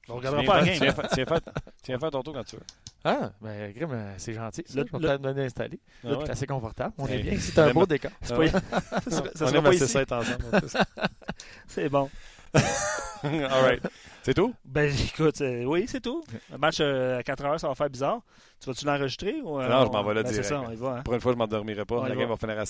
On 0.10 0.16
regardera 0.16 0.42
Tu 0.42 0.48
pas 0.48 0.58
la 0.58 0.64
viens 0.64 0.74
game. 0.74 0.82
viens 0.84 0.94
faire- 0.94 2.12
ton 2.12 2.22
tour 2.24 2.34
quand 2.34 2.44
tu 2.44 2.56
veux. 2.58 2.62
Ah, 3.06 3.32
ben, 3.42 3.72
Grim, 3.74 3.90
euh, 3.94 4.14
c'est 4.18 4.34
gentil. 4.34 4.64
Ça. 4.66 4.80
Le- 4.82 4.86
je 4.88 4.92
vais 4.92 5.00
peut-être 5.00 5.22
me. 5.22 5.34
Ah 6.06 6.08
ouais. 6.08 6.24
C'est 6.26 6.32
assez 6.32 6.48
confortable. 6.48 6.94
On 6.98 7.08
est 7.08 7.20
bien. 7.20 7.38
C'est 7.40 7.58
un 7.60 7.72
beau 7.72 7.86
décor. 7.86 8.12
C'est 8.22 8.34
Ah 8.34 8.36
pas- 8.38 8.42
ouais. 8.42 8.50
ça 8.50 8.60
sera- 9.12 9.30
ça 9.34 9.46
on 9.46 9.62
pas 9.62 9.72
ensemble. 10.12 10.46
C'est 11.68 11.90
bon. 11.90 12.10
All 13.24 13.64
right. 13.64 13.82
C'est 14.24 14.34
tout? 14.34 14.54
Ben 14.66 14.94
écoute, 14.94 15.42
euh, 15.42 15.64
oui, 15.66 15.86
c'est 15.88 16.00
tout. 16.02 16.24
Un 16.54 16.58
match 16.58 16.78
euh, 16.82 17.20
à 17.20 17.24
4 17.24 17.44
heures, 17.46 17.60
ça 17.60 17.68
va 17.68 17.76
faire 17.76 17.90
bizarre. 17.90 18.20
Tu 18.60 18.68
vas-tu 18.70 18.86
l'enregistrer? 18.86 19.36
Ou, 19.44 19.60
euh, 19.60 19.68
Non, 19.68 19.86
je 19.86 19.92
m'en 19.92 20.04
vais 20.04 20.14
là 20.14 20.24
ben, 20.24 20.28
C'est 20.30 20.34
direct. 20.42 20.50
ça, 20.50 20.62
on 20.62 20.72
y 20.72 20.76
va. 20.76 20.98
hein. 20.98 21.02
Pour 21.04 21.14
une 21.14 21.22
fois, 21.22 21.32
je 21.32 21.36
ne 21.36 21.40
m'endormirai 21.40 21.86
pas. 21.86 21.96
On 21.96 22.04
La 22.04 22.10
va. 22.10 22.16
game 22.16 22.30
va 22.30 22.38
finir 22.38 22.60
à 22.60 22.66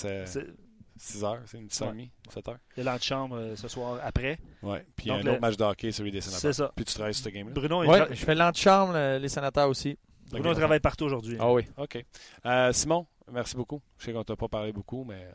6 0.97 1.17
C'est- 1.19 1.23
heures. 1.25 1.41
C'est 1.45 1.57
une 1.57 1.69
6 1.69 1.81
Ouais. 1.83 1.87
h 1.87 1.91
30 2.23 2.33
7 2.33 2.47
heures. 2.49 2.57
Il 2.77 2.83
y 2.83 2.87
a 2.87 2.91
l'antichambre 2.91 3.35
euh, 3.35 3.55
ce 3.55 3.67
soir 3.67 3.99
après. 4.03 4.37
Ouais. 4.61 4.85
Puis 4.95 5.07
Donc, 5.07 5.19
un 5.19 5.23
le- 5.23 5.31
autre 5.31 5.41
match 5.41 5.57
de 5.57 5.63
hockey, 5.63 5.91
celui 5.91 6.11
des 6.11 6.21
sénateurs. 6.21 6.39
C'est 6.41 6.53
ça. 6.53 6.71
Puis 6.75 6.85
tu 6.85 6.93
travailles 6.93 7.13
sur 7.13 7.23
cette 7.23 7.33
game-là? 7.33 7.53
Bruno, 7.53 7.83
il 7.83 7.89
Oui, 7.89 7.97
tra- 7.97 8.07
je 8.13 8.25
fais 8.25 8.35
l'antichambre, 8.35 8.93
le- 8.93 9.17
les 9.19 9.29
sénateurs 9.29 9.69
aussi. 9.69 9.97
Bruno 10.31 10.53
travaille 10.53 10.79
partout 10.79 11.05
aujourd'hui. 11.05 11.37
Ah 11.39 11.51
oui. 11.51 11.63
OK. 11.77 12.03
Euh, 12.45 12.73
Simon, 12.73 13.05
merci 13.31 13.55
beaucoup. 13.55 13.81
Je 13.97 14.05
sais 14.05 14.13
qu'on 14.13 14.23
t'a 14.23 14.35
pas 14.35 14.47
parlé 14.47 14.71
beaucoup, 14.73 15.03
mais 15.03 15.25
euh, 15.25 15.31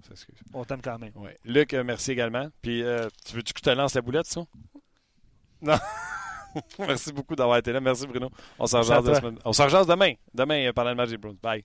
on 0.00 0.02
s'excuse. 0.08 0.36
On 0.52 0.64
t'aime 0.64 0.82
quand 0.82 0.98
même. 0.98 1.12
Ouais. 1.16 1.38
Luc, 1.44 1.72
euh, 1.74 1.84
merci 1.84 2.12
également. 2.12 2.48
Puis, 2.60 2.82
euh, 2.82 3.08
tu 3.24 3.34
veux-tu 3.36 3.52
que 3.54 3.60
je 3.60 3.70
te 3.70 3.70
lance 3.70 3.94
la 3.94 4.02
boulette, 4.02 4.26
ça? 4.26 4.42
Non. 5.62 5.78
merci 6.78 7.12
beaucoup 7.12 7.34
d'avoir 7.34 7.56
été 7.58 7.72
là. 7.72 7.80
Merci, 7.80 8.06
Bruno. 8.06 8.28
On 8.58 8.66
s'en 8.66 8.80
rejase 8.80 9.86
demain. 9.86 10.14
Demain, 10.34 10.66
euh, 10.68 10.72
pendant 10.72 10.90
le 10.90 10.96
match 10.96 11.08
des 11.10 11.16
Bruins. 11.16 11.36
Bye. 11.42 11.64